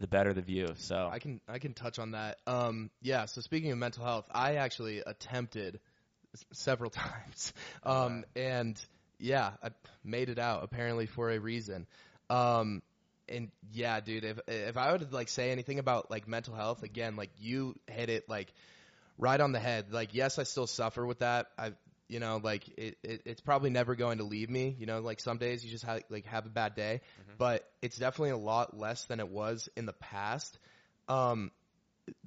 the 0.00 0.06
better 0.06 0.32
the 0.32 0.42
view. 0.42 0.68
So 0.76 1.08
I 1.10 1.18
can 1.18 1.40
I 1.48 1.58
can 1.58 1.74
touch 1.74 1.98
on 1.98 2.12
that. 2.12 2.38
Um, 2.46 2.90
yeah. 3.02 3.26
So 3.26 3.40
speaking 3.40 3.72
of 3.72 3.78
mental 3.78 4.04
health, 4.04 4.26
I 4.32 4.56
actually 4.56 5.02
attempted 5.04 5.80
s- 6.34 6.44
several 6.52 6.90
times, 6.90 7.52
um, 7.82 8.24
and 8.36 8.80
yeah, 9.18 9.52
I 9.62 9.70
made 10.04 10.28
it 10.28 10.38
out 10.38 10.64
apparently 10.64 11.06
for 11.06 11.30
a 11.30 11.38
reason. 11.38 11.86
Um, 12.30 12.82
and 13.28 13.50
yeah, 13.72 14.00
dude, 14.00 14.24
if 14.24 14.40
if 14.48 14.76
I 14.76 14.92
would 14.92 15.12
like 15.12 15.28
say 15.28 15.50
anything 15.50 15.78
about 15.78 16.10
like 16.10 16.28
mental 16.28 16.54
health 16.54 16.82
again, 16.82 17.16
like 17.16 17.30
you 17.38 17.74
hit 17.86 18.10
it 18.10 18.28
like 18.28 18.52
right 19.18 19.40
on 19.40 19.52
the 19.52 19.60
head. 19.60 19.92
Like 19.92 20.14
yes, 20.14 20.38
I 20.38 20.42
still 20.42 20.66
suffer 20.66 21.06
with 21.06 21.20
that. 21.20 21.46
I 21.58 21.72
you 22.14 22.20
know 22.20 22.40
like 22.40 22.68
it, 22.78 22.96
it 23.02 23.22
it's 23.24 23.40
probably 23.40 23.70
never 23.70 23.96
going 23.96 24.18
to 24.18 24.24
leave 24.24 24.48
me. 24.48 24.76
You 24.78 24.86
know, 24.86 25.00
like 25.00 25.18
some 25.18 25.38
days 25.38 25.64
you 25.64 25.70
just 25.72 25.84
have 25.84 26.00
like 26.08 26.26
have 26.26 26.46
a 26.46 26.48
bad 26.48 26.76
day, 26.76 27.00
but 27.38 27.68
it's 27.82 27.96
definitely 27.96 28.30
a 28.30 28.36
lot 28.36 28.78
less 28.78 29.04
than 29.06 29.18
it 29.18 29.28
was 29.28 29.68
in 29.76 29.84
the 29.84 29.94
past. 29.94 30.56
Um, 31.08 31.50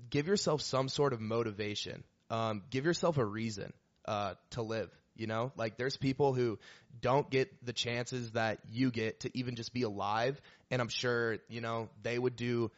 give 0.10 0.28
yourself 0.28 0.62
some 0.62 0.90
sort 0.90 1.14
of 1.14 1.22
motivation. 1.22 2.04
Um, 2.30 2.64
give 2.70 2.84
yourself 2.84 3.18
a 3.18 3.24
reason 3.24 3.72
uh, 4.04 4.34
to 4.52 4.62
live. 4.62 4.92
You 5.16 5.28
know, 5.28 5.54
like 5.56 5.78
there's 5.78 5.96
people 5.96 6.34
who 6.34 6.60
don't 7.00 7.30
get 7.30 7.66
the 7.66 7.72
chances 7.72 8.32
that 8.32 8.60
you 8.70 8.92
get 8.92 9.22
to 9.22 9.38
even 9.38 9.56
just 9.56 9.74
be 9.74 9.84
alive, 9.84 10.42
and 10.70 10.82
I'm 10.82 10.90
sure 10.90 11.38
you 11.48 11.62
know 11.62 11.88
they 12.04 12.20
would 12.20 12.36
do 12.36 12.72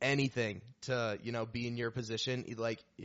anything 0.00 0.60
to 0.82 1.18
you 1.22 1.32
know 1.32 1.46
be 1.46 1.66
in 1.66 1.76
your 1.76 1.90
position. 1.90 2.44
Like 2.56 2.82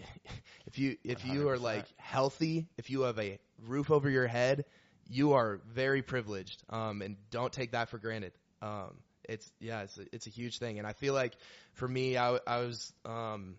if 0.65 0.77
you 0.77 0.97
if 1.03 1.25
you 1.25 1.49
are 1.49 1.57
100%. 1.57 1.61
like 1.61 1.85
healthy, 1.97 2.67
if 2.77 2.89
you 2.89 3.01
have 3.01 3.19
a 3.19 3.39
roof 3.67 3.91
over 3.91 4.09
your 4.09 4.27
head, 4.27 4.65
you 5.09 5.33
are 5.33 5.59
very 5.73 6.01
privileged. 6.01 6.63
Um, 6.69 7.01
and 7.01 7.17
don't 7.31 7.51
take 7.51 7.71
that 7.71 7.89
for 7.89 7.97
granted. 7.97 8.33
Um, 8.61 8.91
it's 9.27 9.49
yeah, 9.59 9.83
it's 9.83 9.97
a, 9.97 10.05
it's 10.11 10.27
a 10.27 10.29
huge 10.29 10.59
thing, 10.59 10.79
and 10.79 10.87
I 10.87 10.93
feel 10.93 11.13
like 11.13 11.33
for 11.73 11.87
me, 11.87 12.17
I, 12.17 12.39
I 12.45 12.59
was 12.59 12.93
um, 13.05 13.55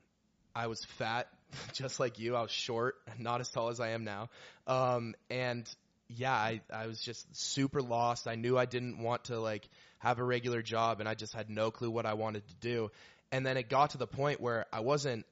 I 0.54 0.66
was 0.66 0.84
fat, 0.84 1.28
just 1.72 2.00
like 2.00 2.18
you. 2.18 2.36
I 2.36 2.42
was 2.42 2.50
short, 2.50 2.96
not 3.18 3.40
as 3.40 3.50
tall 3.50 3.68
as 3.68 3.80
I 3.80 3.90
am 3.90 4.04
now. 4.04 4.28
Um, 4.66 5.14
and 5.30 5.68
yeah, 6.08 6.32
I, 6.32 6.60
I 6.72 6.86
was 6.86 7.00
just 7.00 7.34
super 7.34 7.82
lost. 7.82 8.28
I 8.28 8.34
knew 8.34 8.58
I 8.58 8.66
didn't 8.66 8.98
want 8.98 9.24
to 9.24 9.40
like 9.40 9.68
have 9.98 10.18
a 10.18 10.24
regular 10.24 10.60
job 10.60 11.00
and 11.00 11.08
I 11.08 11.14
just 11.14 11.34
had 11.34 11.48
no 11.48 11.70
clue 11.70 11.90
what 11.90 12.06
I 12.06 12.14
wanted 12.14 12.46
to 12.46 12.54
do. 12.56 12.90
And 13.34 13.44
then 13.44 13.56
it 13.56 13.68
got 13.68 13.90
to 13.90 13.98
the 13.98 14.06
point 14.06 14.40
where 14.40 14.66
I 14.72 14.78
wasn't 14.78 15.26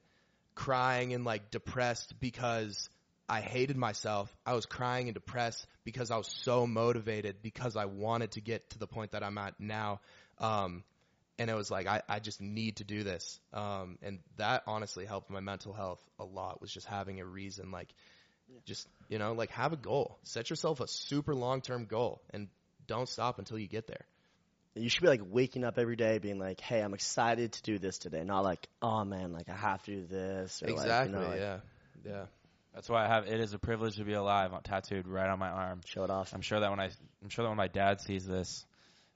crying 0.55 1.13
and 1.13 1.23
like 1.23 1.51
depressed 1.51 2.19
because 2.19 2.89
I 3.29 3.39
hated 3.39 3.77
myself. 3.77 4.35
I 4.45 4.55
was 4.55 4.65
crying 4.65 5.07
and 5.07 5.13
depressed 5.13 5.65
because 5.85 6.11
I 6.11 6.17
was 6.17 6.27
so 6.27 6.67
motivated 6.67 7.37
because 7.41 7.77
I 7.77 7.85
wanted 7.85 8.31
to 8.31 8.41
get 8.41 8.69
to 8.71 8.77
the 8.77 8.87
point 8.87 9.13
that 9.13 9.23
I'm 9.23 9.37
at 9.37 9.57
now. 9.57 10.01
Um, 10.39 10.83
and 11.39 11.49
it 11.49 11.53
was 11.53 11.71
like 11.71 11.87
I, 11.87 12.01
I 12.09 12.19
just 12.19 12.41
need 12.41 12.75
to 12.77 12.83
do 12.83 13.03
this 13.03 13.39
um, 13.53 13.97
and 14.01 14.19
that 14.35 14.63
honestly 14.67 15.05
helped 15.05 15.29
my 15.29 15.39
mental 15.39 15.71
health 15.71 16.03
a 16.19 16.25
lot 16.25 16.59
was 16.59 16.73
just 16.73 16.85
having 16.85 17.21
a 17.21 17.25
reason 17.25 17.71
like 17.71 17.87
just 18.65 18.85
you 19.07 19.17
know 19.17 19.31
like 19.31 19.49
have 19.51 19.71
a 19.71 19.77
goal 19.77 20.19
set 20.23 20.49
yourself 20.49 20.81
a 20.81 20.87
super 20.87 21.33
long 21.33 21.61
term 21.61 21.85
goal 21.85 22.21
and 22.31 22.49
don't 22.85 23.07
stop 23.07 23.39
until 23.39 23.57
you 23.57 23.67
get 23.67 23.87
there 23.87 24.05
You 24.75 24.89
should 24.89 25.01
be 25.01 25.07
like 25.07 25.21
waking 25.23 25.63
up 25.63 25.77
every 25.77 25.95
day 25.95 26.17
being 26.17 26.39
like, 26.39 26.59
hey, 26.59 26.81
I'm 26.81 26.93
excited 26.93 27.53
to 27.53 27.61
do 27.61 27.77
this 27.77 27.99
today. 27.99 28.23
Not 28.23 28.43
like, 28.43 28.67
oh 28.81 29.05
man, 29.05 29.31
like 29.31 29.49
I 29.49 29.55
have 29.55 29.83
to 29.83 29.91
do 29.91 30.07
this. 30.07 30.63
Or 30.63 30.69
exactly 30.69 31.13
Like, 31.13 31.21
you 31.21 31.27
know, 31.27 31.31
like, 31.31 31.39
yeah 31.39 31.57
yeah 32.05 32.25
that's 32.73 32.89
why 32.89 33.05
I 33.05 33.07
have. 33.07 33.27
It 33.27 33.39
is 33.39 33.53
a 33.53 33.59
privilege 33.59 33.97
to 33.97 34.03
be 34.03 34.13
alive, 34.13 34.51
tattooed 34.63 35.07
right 35.07 35.29
on 35.29 35.37
my 35.37 35.49
arm. 35.49 35.81
Show 35.85 36.03
it 36.03 36.09
off. 36.09 36.33
I'm 36.33 36.41
sure 36.41 36.59
that 36.59 36.69
when 36.71 36.79
I, 36.79 36.89
I'm 37.21 37.29
sure 37.29 37.43
that 37.43 37.49
when 37.49 37.57
my 37.57 37.67
dad 37.67 38.01
sees 38.01 38.25
this, 38.25 38.65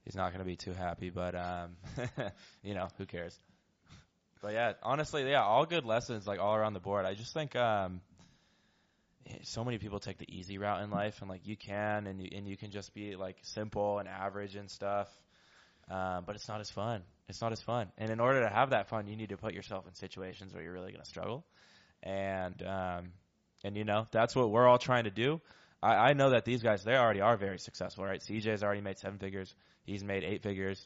he's 0.06 0.16
not 0.16 0.30
going 0.32 0.40
to 0.40 0.46
be 0.46 0.56
too 0.56 0.74
happy. 0.74 1.10
But 1.10 1.34
um, 1.36 1.76
you 2.64 2.76
know, 2.76 2.88
who 2.98 3.06
cares? 3.06 3.38
But 4.44 4.54
yeah, 4.54 4.74
honestly, 4.84 5.28
yeah, 5.28 5.42
all 5.42 5.66
good 5.66 5.86
lessons 5.86 6.28
like 6.28 6.40
all 6.40 6.56
around 6.56 6.74
the 6.74 6.80
board. 6.80 7.06
I 7.06 7.16
just 7.16 7.34
think 7.34 7.56
um, 7.56 8.02
eh, 9.28 9.38
so 9.44 9.64
many 9.64 9.80
people 9.80 10.00
take 10.00 10.20
the 10.20 10.32
easy 10.32 10.60
route 10.60 10.84
in 10.84 10.92
life, 10.92 11.22
and 11.22 11.30
like 11.30 11.48
you 11.48 11.58
can, 11.58 12.06
and 12.06 12.22
you 12.22 12.30
and 12.36 12.48
you 12.48 12.58
can 12.58 12.70
just 12.70 12.94
be 12.94 13.16
like 13.16 13.38
simple 13.42 13.98
and 13.98 14.08
average 14.08 14.56
and 14.56 14.70
stuff. 14.70 15.10
Um, 15.90 16.24
but 16.26 16.36
it's 16.36 16.48
not 16.48 16.60
as 16.60 16.70
fun. 16.70 17.02
It's 17.30 17.42
not 17.42 17.52
as 17.52 17.62
fun. 17.62 17.88
And 17.98 18.10
in 18.10 18.20
order 18.20 18.42
to 18.42 18.50
have 18.50 18.72
that 18.72 18.90
fun, 18.90 19.08
you 19.08 19.16
need 19.16 19.30
to 19.30 19.38
put 19.38 19.54
yourself 19.54 19.88
in 19.88 19.94
situations 19.96 20.54
where 20.54 20.64
you're 20.64 20.74
really 20.74 20.92
going 20.92 21.04
to 21.04 21.10
struggle. 21.10 21.46
And 22.04 22.62
um, 22.64 23.12
and 23.64 23.76
you 23.76 23.84
know 23.84 24.06
that's 24.12 24.36
what 24.36 24.52
we're 24.52 24.68
all 24.68 24.78
trying 24.78 25.06
to 25.06 25.12
do. 25.12 25.42
I, 25.82 26.10
I 26.10 26.14
know 26.14 26.32
that 26.32 26.46
these 26.46 26.62
guys 26.62 26.84
they 26.84 26.96
already 26.96 27.22
are 27.22 27.38
very 27.38 27.60
successful, 27.60 28.06
right? 28.06 28.20
CJ's 28.20 28.64
already 28.64 28.82
made 28.82 29.00
seven 29.00 29.18
figures. 29.18 29.54
He's 29.84 30.04
made 30.04 30.24
eight 30.24 30.44
figures. 30.44 30.86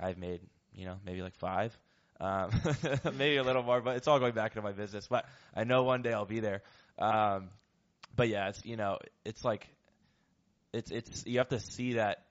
I've 0.00 0.18
made 0.18 0.40
you 0.72 0.86
know 0.86 0.96
maybe 1.04 1.22
like 1.22 1.36
five, 1.36 1.76
um, 2.20 2.50
maybe 3.16 3.36
a 3.36 3.42
little 3.42 3.62
more, 3.62 3.80
but 3.80 3.96
it's 3.96 4.08
all 4.08 4.18
going 4.18 4.34
back 4.34 4.52
into 4.52 4.62
my 4.62 4.72
business. 4.72 5.06
But 5.08 5.26
I 5.54 5.64
know 5.64 5.84
one 5.84 6.02
day 6.02 6.12
I'll 6.12 6.24
be 6.24 6.40
there. 6.40 6.62
Um, 6.98 7.50
but 8.16 8.28
yeah, 8.28 8.48
it's 8.48 8.64
you 8.64 8.76
know 8.76 8.98
it's 9.24 9.44
like 9.44 9.68
it's 10.72 10.90
it's 10.90 11.24
you 11.26 11.38
have 11.38 11.48
to 11.48 11.60
see 11.60 11.94
that 11.94 12.24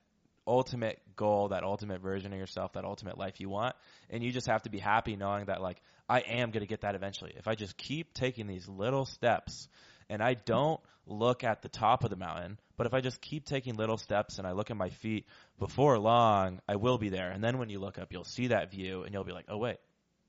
ultimate 0.48 1.00
goal, 1.16 1.50
that 1.50 1.64
ultimate 1.64 2.02
version 2.02 2.34
of 2.34 2.40
yourself, 2.40 2.74
that 2.74 2.86
ultimate 2.86 3.18
life 3.18 3.40
you 3.40 3.50
want, 3.50 3.76
and 4.10 4.24
you 4.24 4.32
just 4.32 4.48
have 4.48 4.64
to 4.64 4.70
be 4.70 4.80
happy 4.80 5.16
knowing 5.16 5.46
that 5.46 5.62
like 5.62 5.82
I 6.10 6.20
am 6.20 6.52
going 6.52 6.62
to 6.62 6.68
get 6.68 6.82
that 6.82 6.96
eventually. 6.96 7.34
If 7.38 7.48
I 7.48 7.56
just 7.56 7.78
keep 7.78 8.14
taking 8.14 8.48
these 8.48 8.68
little 8.68 9.06
steps 9.06 9.68
and 10.10 10.22
I 10.22 10.34
don't 10.34 10.82
look 11.06 11.44
at 11.44 11.62
the 11.62 11.70
top 11.70 12.04
of 12.04 12.10
the 12.10 12.16
mountain, 12.16 12.60
but 12.76 12.86
if 12.86 12.94
I 12.94 13.02
just 13.02 13.22
keep 13.22 13.46
taking 13.46 13.76
little 13.76 13.98
steps 13.98 14.38
and 14.38 14.48
I 14.48 14.52
look 14.52 14.72
at 14.72 14.78
my 14.78 14.90
feet, 14.90 15.26
before 15.60 15.98
long 16.00 16.60
I 16.68 16.76
will 16.76 16.98
be 16.98 17.10
there. 17.10 17.30
And 17.32 17.44
then 17.44 17.58
when 17.60 17.70
you 17.70 17.80
look 17.80 17.98
up, 17.98 18.12
you'll 18.12 18.24
see 18.24 18.48
that 18.48 18.72
view 18.72 19.04
and 19.04 19.14
you'll 19.14 19.24
be 19.24 19.32
like, 19.32 19.46
"Oh 19.48 19.58
wait, 19.58 19.78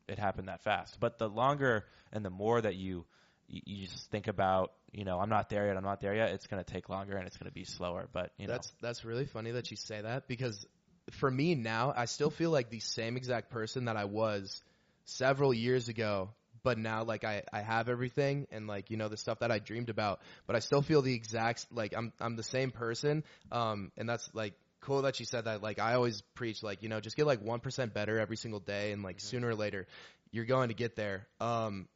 it 0.09 0.19
happened 0.19 0.49
that 0.49 0.63
fast." 0.63 1.01
But 1.01 1.19
the 1.19 1.29
longer 1.29 1.87
and 2.13 2.25
the 2.25 2.31
more 2.31 2.61
that 2.61 2.77
you 2.77 3.07
you, 3.53 3.61
you 3.65 3.87
just 3.87 4.11
think 4.11 4.27
about, 4.27 4.73
you 4.93 5.05
know, 5.05 5.21
I'm 5.21 5.29
not 5.29 5.49
there 5.49 5.67
yet, 5.67 5.77
I'm 5.77 5.85
not 5.85 6.01
there 6.01 6.15
yet, 6.15 6.31
it's 6.31 6.47
going 6.47 6.63
to 6.63 6.73
take 6.73 6.89
longer 6.89 7.17
and 7.17 7.27
it's 7.27 7.37
going 7.37 7.49
to 7.49 7.55
be 7.55 7.65
slower, 7.65 8.09
but 8.13 8.33
you 8.39 8.47
know. 8.47 8.55
That's 8.55 8.73
that's 8.81 9.05
really 9.05 9.27
funny 9.27 9.53
that 9.53 9.71
you 9.71 9.77
say 9.77 10.01
that 10.01 10.27
because 10.27 10.67
for 11.13 11.31
me 11.31 11.55
now, 11.55 11.93
I 11.95 12.07
still 12.07 12.31
feel 12.31 12.51
like 12.51 12.71
the 12.71 12.81
same 12.81 13.17
exact 13.17 13.51
person 13.51 13.85
that 13.85 13.97
I 13.97 14.07
was 14.07 14.63
several 15.05 15.53
years 15.53 15.89
ago. 15.89 16.31
But 16.65 16.79
now, 16.79 17.03
like 17.03 17.25
I, 17.25 17.43
I 17.53 17.61
have 17.61 17.89
everything 17.89 18.47
and 18.53 18.69
like 18.69 18.89
you 18.91 18.97
know 18.97 19.09
the 19.09 19.17
stuff 19.17 19.41
that 19.41 19.51
I 19.51 19.59
dreamed 19.59 19.89
about. 19.89 20.21
But 20.47 20.55
I 20.55 20.61
still 20.61 20.81
feel 20.81 21.03
the 21.03 21.13
exact 21.13 21.67
like 21.73 21.93
I'm 21.97 22.13
I'm 22.21 22.37
the 22.37 22.45
same 22.45 22.71
person. 22.71 23.25
Um, 23.51 23.91
and 23.97 24.09
that's 24.09 24.31
like 24.33 24.55
cool 24.81 25.03
that 25.03 25.19
you 25.19 25.27
said 25.27 25.47
that. 25.47 25.61
Like 25.61 25.81
I 25.81 25.95
always 25.95 26.23
preach 26.37 26.63
like 26.63 26.85
you 26.85 26.89
know 26.89 27.01
just 27.01 27.17
get 27.17 27.27
like 27.27 27.43
one 27.43 27.59
percent 27.59 27.95
better 27.95 28.17
every 28.21 28.37
single 28.37 28.61
day, 28.61 28.93
and 28.93 29.03
like 29.03 29.19
sooner 29.19 29.49
or 29.49 29.57
later 29.57 29.89
you're 30.31 30.47
going 30.47 30.69
to 30.69 30.75
get 30.75 30.97
there. 30.97 31.27
Um, 31.41 31.89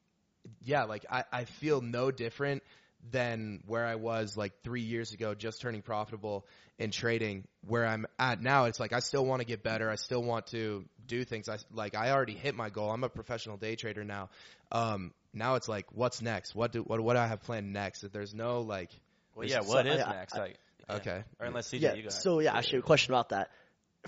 yeah, 0.62 0.84
like 0.84 1.05
I, 1.11 1.24
I 1.32 1.44
feel 1.44 1.80
no 1.80 2.11
different 2.11 2.62
than 3.11 3.62
where 3.66 3.84
I 3.86 3.94
was 3.94 4.36
like 4.36 4.53
three 4.64 4.80
years 4.82 5.12
ago, 5.12 5.34
just 5.34 5.61
turning 5.61 5.82
profitable 5.82 6.47
in 6.78 6.90
trading. 6.90 7.44
Where 7.66 7.86
I'm 7.86 8.07
at 8.18 8.40
now, 8.42 8.64
it's 8.64 8.80
like 8.80 8.92
I 8.92 9.01
still 9.01 9.24
want 9.24 9.40
to 9.40 9.47
get 9.47 9.62
better. 9.62 9.90
I 9.90 9.97
still 9.97 10.22
want 10.22 10.49
to 10.49 10.84
do 11.07 11.24
things. 11.24 11.49
I 11.49 11.59
like 11.72 11.94
I 11.94 12.11
already 12.11 12.34
hit 12.34 12.55
my 12.55 12.70
goal. 12.70 12.90
I'm 12.90 13.05
a 13.05 13.09
professional 13.09 13.57
day 13.57 13.76
trader 13.76 14.05
now. 14.05 14.30
Um, 14.72 15.12
now 15.32 15.55
it's 15.57 15.68
like, 15.68 15.86
what's 15.92 16.20
next? 16.22 16.55
What 16.55 16.72
do 16.72 16.82
what 16.82 17.01
what 17.01 17.14
do 17.14 17.20
I 17.20 17.26
have 17.26 17.42
planned 17.42 17.72
next? 17.72 18.03
If 18.05 18.12
there's 18.12 18.34
no 18.34 18.61
like, 18.61 18.90
well, 19.34 19.47
yeah, 19.47 19.59
what 19.61 19.86
so 19.86 19.92
is 19.92 20.01
I- 20.03 20.11
I- 20.11 20.14
next? 20.16 20.36
like, 20.36 20.57
yeah. 20.88 20.97
okay, 20.97 21.24
Or 21.38 21.47
unless 21.47 21.68
CJ, 21.68 21.80
yeah. 21.80 21.90
you 21.94 22.03
go 22.03 22.09
ahead. 22.09 22.12
So 22.12 22.40
yeah, 22.40 22.57
actually, 22.57 22.78
a 22.80 22.82
question 22.82 23.12
about 23.12 23.28
that. 23.30 23.51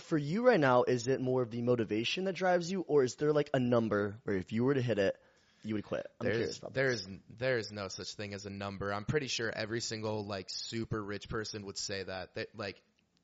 for 0.00 0.16
you 0.18 0.46
right 0.46 0.60
now, 0.60 0.84
is 0.84 1.06
it 1.08 1.20
more 1.20 1.42
of 1.42 1.50
the 1.50 1.60
motivation 1.62 2.24
that 2.24 2.34
drives 2.34 2.70
you, 2.70 2.80
or 2.88 3.02
is 3.04 3.14
there 3.16 3.32
like 3.32 3.50
a 3.54 3.58
number 3.60 4.16
where 4.24 4.36
if 4.36 4.52
you 4.52 4.64
were 4.64 4.74
to 4.74 4.82
hit 4.82 4.98
it, 4.98 5.16
you 5.62 5.74
would 5.74 5.84
quit? 5.84 6.06
I'm 6.20 6.26
There's 6.26 6.60
there's 6.72 7.08
there's 7.38 7.72
no 7.72 7.88
such 7.88 8.14
thing 8.14 8.34
as 8.34 8.46
a 8.46 8.50
number. 8.50 8.92
I'm 8.92 9.04
pretty 9.04 9.28
sure 9.28 9.52
every 9.54 9.80
single 9.80 10.24
like 10.24 10.46
super 10.48 11.02
rich 11.02 11.28
person 11.28 11.66
would 11.66 11.78
say 11.78 12.02
that. 12.02 12.34
That 12.34 12.48
like, 12.56 12.80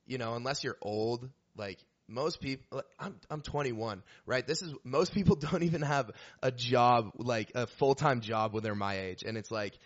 you 0.07 0.18
know, 0.18 0.35
unless 0.35 0.64
you're 0.64 0.76
old, 0.80 1.28
like 1.57 1.78
most 2.09 2.41
people 2.41 2.64
like, 2.78 2.87
I'm 2.99 3.16
I'm 3.30 3.41
21, 3.41 4.03
right? 4.26 4.47
This 4.47 4.62
is 4.62 4.74
most 4.85 5.12
people 5.12 5.37
don't 5.51 5.62
even 5.62 5.82
have 5.82 6.11
a 6.43 6.51
job 6.51 7.12
like 7.16 7.53
a 7.55 7.66
full-time 7.66 8.20
job 8.20 8.53
when 8.53 8.62
they're 8.62 8.74
my 8.74 8.99
age 8.99 9.22
and 9.22 9.37
it's 9.37 9.51
like 9.51 9.78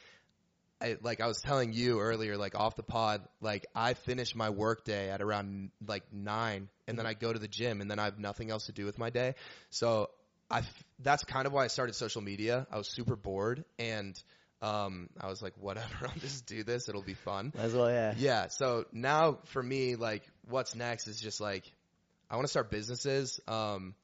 I, 0.80 0.96
like 1.02 1.20
I 1.20 1.26
was 1.26 1.40
telling 1.40 1.72
you 1.72 1.98
earlier, 2.00 2.36
like 2.36 2.54
off 2.54 2.76
the 2.76 2.82
pod, 2.82 3.22
like 3.40 3.66
I 3.74 3.94
finish 3.94 4.34
my 4.34 4.50
work 4.50 4.84
day 4.84 5.10
at 5.10 5.20
around 5.20 5.70
like 5.84 6.04
nine, 6.12 6.68
and 6.86 6.96
then 6.96 7.04
I 7.04 7.14
go 7.14 7.32
to 7.32 7.38
the 7.38 7.48
gym, 7.48 7.80
and 7.80 7.90
then 7.90 7.98
I 7.98 8.04
have 8.04 8.18
nothing 8.18 8.50
else 8.50 8.66
to 8.66 8.72
do 8.72 8.84
with 8.84 8.96
my 8.98 9.10
day. 9.10 9.34
So 9.70 10.10
I, 10.50 10.62
that's 11.00 11.24
kind 11.24 11.46
of 11.46 11.52
why 11.52 11.64
I 11.64 11.66
started 11.68 11.94
social 11.94 12.22
media. 12.22 12.66
I 12.70 12.78
was 12.78 12.88
super 12.88 13.16
bored, 13.16 13.64
and 13.78 14.20
um, 14.62 15.08
I 15.20 15.28
was 15.28 15.42
like, 15.42 15.54
whatever, 15.58 15.86
I'll 16.02 16.20
just 16.20 16.46
do 16.46 16.64
this. 16.64 16.88
It'll 16.88 17.02
be 17.02 17.14
fun. 17.14 17.52
As 17.58 17.74
well, 17.74 17.90
yeah. 17.90 18.14
Yeah. 18.16 18.46
So 18.48 18.86
now 18.92 19.38
for 19.46 19.62
me, 19.62 19.96
like, 19.96 20.22
what's 20.48 20.74
next 20.74 21.06
is 21.06 21.20
just 21.20 21.40
like, 21.40 21.70
I 22.30 22.36
want 22.36 22.46
to 22.46 22.50
start 22.50 22.70
businesses. 22.70 23.40
Um, 23.46 23.94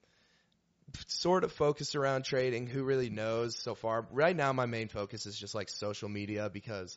sort 1.08 1.44
of 1.44 1.52
focus 1.52 1.94
around 1.94 2.24
trading. 2.24 2.66
Who 2.66 2.84
really 2.84 3.10
knows 3.10 3.58
so 3.58 3.74
far? 3.74 4.06
Right 4.10 4.36
now, 4.36 4.52
my 4.52 4.66
main 4.66 4.88
focus 4.88 5.26
is 5.26 5.38
just 5.38 5.54
like 5.54 5.68
social 5.68 6.08
media 6.08 6.50
because 6.52 6.96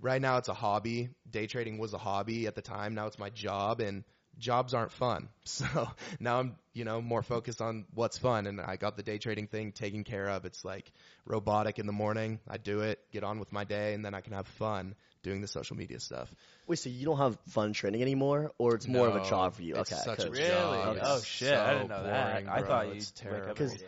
right 0.00 0.20
now 0.20 0.38
it's 0.38 0.48
a 0.48 0.54
hobby. 0.54 1.10
Day 1.30 1.46
trading 1.46 1.78
was 1.78 1.94
a 1.94 1.98
hobby 1.98 2.46
at 2.46 2.54
the 2.54 2.62
time. 2.62 2.94
Now 2.94 3.06
it's 3.06 3.18
my 3.18 3.30
job 3.30 3.80
and 3.80 4.04
jobs 4.38 4.74
aren't 4.74 4.92
fun. 4.92 5.28
So 5.48 5.66
now 6.20 6.40
I'm, 6.40 6.56
you 6.74 6.84
know, 6.84 7.00
more 7.00 7.22
focused 7.22 7.62
on 7.62 7.86
what's 7.94 8.18
fun 8.18 8.46
and 8.46 8.60
I 8.60 8.76
got 8.76 8.96
the 8.98 9.02
day 9.02 9.16
trading 9.18 9.46
thing 9.46 9.72
taken 9.72 10.04
care 10.04 10.28
of. 10.28 10.44
It's 10.44 10.62
like 10.64 10.92
robotic 11.24 11.78
in 11.78 11.86
the 11.86 11.92
morning. 11.92 12.38
I 12.46 12.58
do 12.58 12.80
it, 12.80 13.00
get 13.12 13.24
on 13.24 13.38
with 13.40 13.50
my 13.50 13.64
day 13.64 13.94
and 13.94 14.04
then 14.04 14.14
I 14.14 14.20
can 14.20 14.34
have 14.34 14.46
fun 14.46 14.94
doing 15.22 15.40
the 15.40 15.48
social 15.48 15.76
media 15.76 16.00
stuff. 16.00 16.32
Wait, 16.66 16.78
so 16.78 16.90
you 16.90 17.06
don't 17.06 17.16
have 17.16 17.38
fun 17.48 17.72
training 17.72 18.02
anymore, 18.02 18.52
or 18.58 18.74
it's 18.74 18.86
more 18.86 19.08
of 19.08 19.16
a 19.16 19.20
No, 19.20 19.24
job 19.24 19.54
for 19.54 19.62
you? 19.62 19.74
it's 19.76 19.90
Okay, 19.90 20.00
such 20.02 20.18
a 20.18 20.22
'cause- 20.28 20.30
Really? 20.38 20.48
job. 20.48 20.88
Okay. 20.96 21.00
Oh 21.02 21.16
It's 21.16 21.24
shit! 21.26 21.54
I 21.58 21.72
didn't 21.74 21.88
so 21.88 21.96
know 21.96 22.02
that. 22.04 22.30
boring, 22.32 22.48
I 22.48 22.58
bro. 22.60 22.68
thought 22.68 22.86
you'd 22.88 22.94
wake 22.94 23.02
up 23.08 23.14
terrible. 23.16 23.50
every 23.64 23.78
day. 23.78 23.84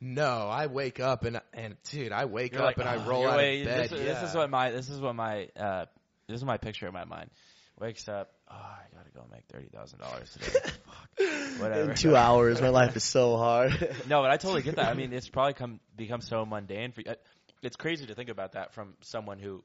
No, 0.00 0.48
I 0.48 0.66
wake 0.66 1.00
up 1.00 1.24
and 1.24 1.40
and 1.52 1.76
dude, 1.90 2.12
I 2.12 2.24
wake 2.24 2.52
You're 2.52 2.62
up 2.62 2.66
like, 2.66 2.78
and 2.78 2.88
I 2.88 2.96
"Oh, 3.04 3.08
roll 3.08 3.26
out 3.28 3.36
way- 3.36 3.60
of 3.60 3.66
bed. 3.68 3.90
This, 3.90 3.92
is- 3.92 4.06
yeah. 4.06 4.14
this 4.20 4.30
is 4.30 4.34
what 4.36 4.50
my 4.50 4.70
this 4.70 4.88
is 4.88 5.00
what 5.00 5.14
my 5.14 5.48
uh, 5.56 5.84
this 6.28 6.36
is 6.38 6.44
my 6.44 6.56
picture 6.56 6.86
in 6.86 6.92
my 6.94 7.04
mind. 7.04 7.30
Wakes 7.78 8.08
up. 8.08 8.30
Oh, 8.54 8.58
I 8.58 8.96
gotta 8.96 9.10
go 9.10 9.24
make 9.30 9.44
thirty 9.50 9.68
thousand 9.68 10.00
dollars 10.00 10.30
today. 10.32 10.46
Fuck. 10.86 11.60
Whatever. 11.60 11.90
In 11.90 11.96
two 11.96 12.16
hours, 12.16 12.60
my 12.60 12.68
life 12.68 12.96
is 12.96 13.04
so 13.04 13.36
hard. 13.36 13.72
No, 14.08 14.22
but 14.22 14.30
I 14.30 14.36
totally 14.36 14.62
get 14.62 14.76
that. 14.76 14.88
I 14.88 14.94
mean, 14.94 15.12
it's 15.12 15.28
probably 15.28 15.54
come 15.54 15.80
become 15.96 16.20
so 16.20 16.44
mundane 16.44 16.92
for 16.92 17.00
you. 17.00 17.14
It's 17.62 17.76
crazy 17.76 18.06
to 18.06 18.14
think 18.14 18.28
about 18.28 18.52
that 18.52 18.74
from 18.74 18.94
someone 19.00 19.38
who 19.38 19.64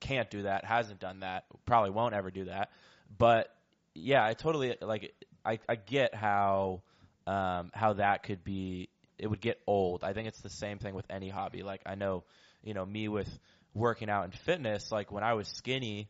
can't 0.00 0.30
do 0.30 0.42
that, 0.42 0.64
hasn't 0.64 1.00
done 1.00 1.20
that, 1.20 1.44
probably 1.66 1.90
won't 1.90 2.14
ever 2.14 2.30
do 2.30 2.46
that. 2.46 2.70
But 3.16 3.48
yeah, 3.94 4.24
I 4.24 4.34
totally 4.34 4.76
like. 4.80 5.12
I 5.44 5.58
I 5.68 5.74
get 5.74 6.14
how 6.14 6.82
um 7.26 7.70
how 7.74 7.94
that 7.94 8.22
could 8.22 8.44
be. 8.44 8.88
It 9.18 9.28
would 9.28 9.40
get 9.40 9.60
old. 9.66 10.02
I 10.02 10.12
think 10.14 10.28
it's 10.28 10.40
the 10.40 10.50
same 10.50 10.78
thing 10.78 10.94
with 10.94 11.06
any 11.10 11.28
hobby. 11.28 11.62
Like 11.62 11.82
I 11.86 11.94
know, 11.94 12.24
you 12.64 12.74
know, 12.74 12.84
me 12.84 13.08
with 13.08 13.28
working 13.74 14.08
out 14.10 14.24
and 14.24 14.34
fitness. 14.34 14.90
Like 14.90 15.12
when 15.12 15.22
I 15.22 15.34
was 15.34 15.48
skinny, 15.48 16.08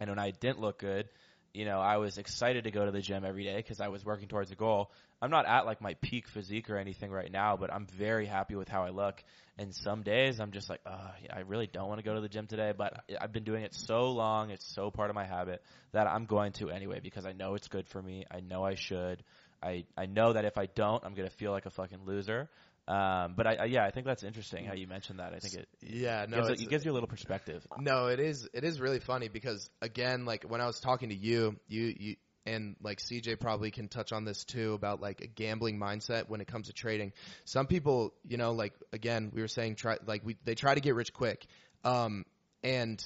and 0.00 0.10
when 0.10 0.18
I 0.18 0.30
didn't 0.30 0.60
look 0.60 0.78
good, 0.78 1.08
you 1.54 1.64
know, 1.64 1.78
I 1.78 1.98
was 1.98 2.18
excited 2.18 2.64
to 2.64 2.72
go 2.72 2.84
to 2.84 2.90
the 2.90 3.00
gym 3.00 3.24
every 3.24 3.44
day 3.44 3.56
because 3.56 3.80
I 3.80 3.88
was 3.88 4.04
working 4.04 4.26
towards 4.26 4.50
a 4.50 4.56
goal. 4.56 4.90
I'm 5.22 5.30
not 5.30 5.46
at 5.46 5.64
like 5.64 5.80
my 5.80 5.94
peak 5.94 6.26
physique 6.26 6.68
or 6.68 6.76
anything 6.76 7.10
right 7.10 7.30
now, 7.30 7.56
but 7.56 7.72
I'm 7.72 7.86
very 7.86 8.26
happy 8.26 8.56
with 8.56 8.68
how 8.68 8.82
I 8.84 8.90
look. 8.90 9.22
And 9.56 9.72
some 9.72 10.02
days 10.02 10.40
I'm 10.40 10.50
just 10.50 10.68
like, 10.68 10.80
oh, 10.84 11.10
I 11.32 11.40
really 11.46 11.68
don't 11.68 11.88
want 11.88 12.00
to 12.00 12.04
go 12.04 12.14
to 12.14 12.20
the 12.20 12.28
gym 12.28 12.48
today, 12.48 12.72
but 12.76 13.04
I've 13.20 13.32
been 13.32 13.44
doing 13.44 13.62
it 13.62 13.72
so 13.72 14.10
long, 14.10 14.50
it's 14.50 14.66
so 14.66 14.90
part 14.90 15.10
of 15.10 15.14
my 15.14 15.24
habit 15.24 15.62
that 15.92 16.08
I'm 16.08 16.26
going 16.26 16.52
to 16.54 16.70
anyway 16.70 16.98
because 17.00 17.24
I 17.24 17.32
know 17.32 17.54
it's 17.54 17.68
good 17.68 17.88
for 17.88 18.02
me. 18.02 18.26
I 18.30 18.40
know 18.40 18.64
I 18.64 18.74
should. 18.74 19.22
I 19.62 19.84
I 19.96 20.06
know 20.06 20.32
that 20.32 20.44
if 20.44 20.58
I 20.58 20.66
don't, 20.66 21.02
I'm 21.04 21.14
gonna 21.14 21.30
feel 21.30 21.52
like 21.52 21.66
a 21.66 21.70
fucking 21.70 22.00
loser. 22.04 22.50
Um, 22.86 23.34
but 23.34 23.46
I, 23.46 23.54
I 23.54 23.64
yeah, 23.64 23.84
I 23.84 23.90
think 23.90 24.06
that's 24.06 24.22
interesting 24.22 24.66
how 24.66 24.74
you 24.74 24.86
mentioned 24.86 25.18
that. 25.18 25.32
I 25.32 25.38
think 25.38 25.54
it 25.54 25.68
yeah, 25.80 26.26
no, 26.28 26.46
gives, 26.46 26.62
it, 26.62 26.68
gives 26.68 26.84
you 26.84 26.92
a 26.92 26.94
little 26.94 27.08
perspective. 27.08 27.66
No, 27.78 28.08
it 28.08 28.20
is 28.20 28.48
it 28.52 28.62
is 28.62 28.80
really 28.80 29.00
funny 29.00 29.28
because 29.28 29.70
again, 29.80 30.26
like 30.26 30.44
when 30.44 30.60
I 30.60 30.66
was 30.66 30.80
talking 30.80 31.08
to 31.08 31.14
you, 31.14 31.56
you 31.66 31.94
you 31.98 32.16
and 32.46 32.76
like 32.82 32.98
CJ 32.98 33.40
probably 33.40 33.70
can 33.70 33.88
touch 33.88 34.12
on 34.12 34.24
this 34.24 34.44
too 34.44 34.74
about 34.74 35.00
like 35.00 35.22
a 35.22 35.26
gambling 35.26 35.78
mindset 35.78 36.28
when 36.28 36.42
it 36.42 36.46
comes 36.46 36.66
to 36.66 36.74
trading. 36.74 37.12
Some 37.44 37.66
people, 37.66 38.12
you 38.28 38.36
know, 38.36 38.52
like 38.52 38.74
again, 38.92 39.30
we 39.34 39.40
were 39.40 39.48
saying 39.48 39.76
try 39.76 39.96
like 40.06 40.22
we 40.24 40.36
they 40.44 40.54
try 40.54 40.74
to 40.74 40.80
get 40.80 40.94
rich 40.94 41.12
quick. 41.14 41.46
Um 41.84 42.26
and 42.62 43.02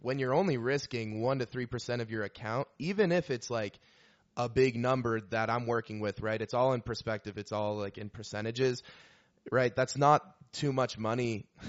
when 0.00 0.18
you're 0.18 0.34
only 0.34 0.56
risking 0.56 1.20
1 1.20 1.40
to 1.40 1.46
3% 1.46 2.00
of 2.00 2.10
your 2.10 2.22
account, 2.22 2.68
even 2.78 3.12
if 3.12 3.30
it's 3.30 3.50
like 3.50 3.78
a 4.36 4.48
big 4.48 4.76
number 4.76 5.20
that 5.30 5.50
I'm 5.50 5.66
working 5.66 6.00
with, 6.00 6.20
right? 6.20 6.40
It's 6.40 6.54
all 6.54 6.72
in 6.72 6.80
perspective. 6.80 7.38
It's 7.38 7.52
all 7.52 7.76
like 7.76 7.98
in 7.98 8.08
percentages, 8.10 8.82
right? 9.50 9.74
That's 9.74 9.96
not 9.96 10.22
too 10.52 10.72
much 10.72 10.98
money. 10.98 11.46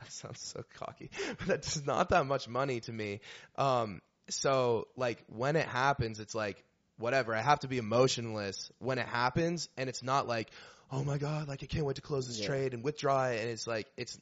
that 0.00 0.12
sounds 0.12 0.40
so 0.40 0.62
cocky. 0.78 1.10
That's 1.46 1.84
not 1.84 2.10
that 2.10 2.26
much 2.26 2.48
money 2.48 2.80
to 2.80 2.92
me. 2.92 3.20
Um, 3.56 4.00
so 4.28 4.88
like 4.96 5.22
when 5.28 5.56
it 5.56 5.66
happens, 5.66 6.20
it's 6.20 6.34
like 6.34 6.62
whatever. 6.98 7.34
I 7.34 7.40
have 7.40 7.60
to 7.60 7.68
be 7.68 7.78
emotionless 7.78 8.70
when 8.78 8.98
it 8.98 9.06
happens, 9.06 9.68
and 9.76 9.88
it's 9.88 10.02
not 10.02 10.26
like, 10.28 10.50
oh 10.90 11.04
my 11.04 11.18
god, 11.18 11.48
like 11.48 11.62
I 11.62 11.66
can't 11.66 11.84
wait 11.84 11.96
to 11.96 12.02
close 12.02 12.26
this 12.26 12.40
Yeah. 12.40 12.46
trade 12.46 12.74
and 12.74 12.82
withdraw 12.84 13.26
it. 13.26 13.40
And 13.40 13.50
it's 13.50 13.66
like 13.66 13.86
it's 13.96 14.18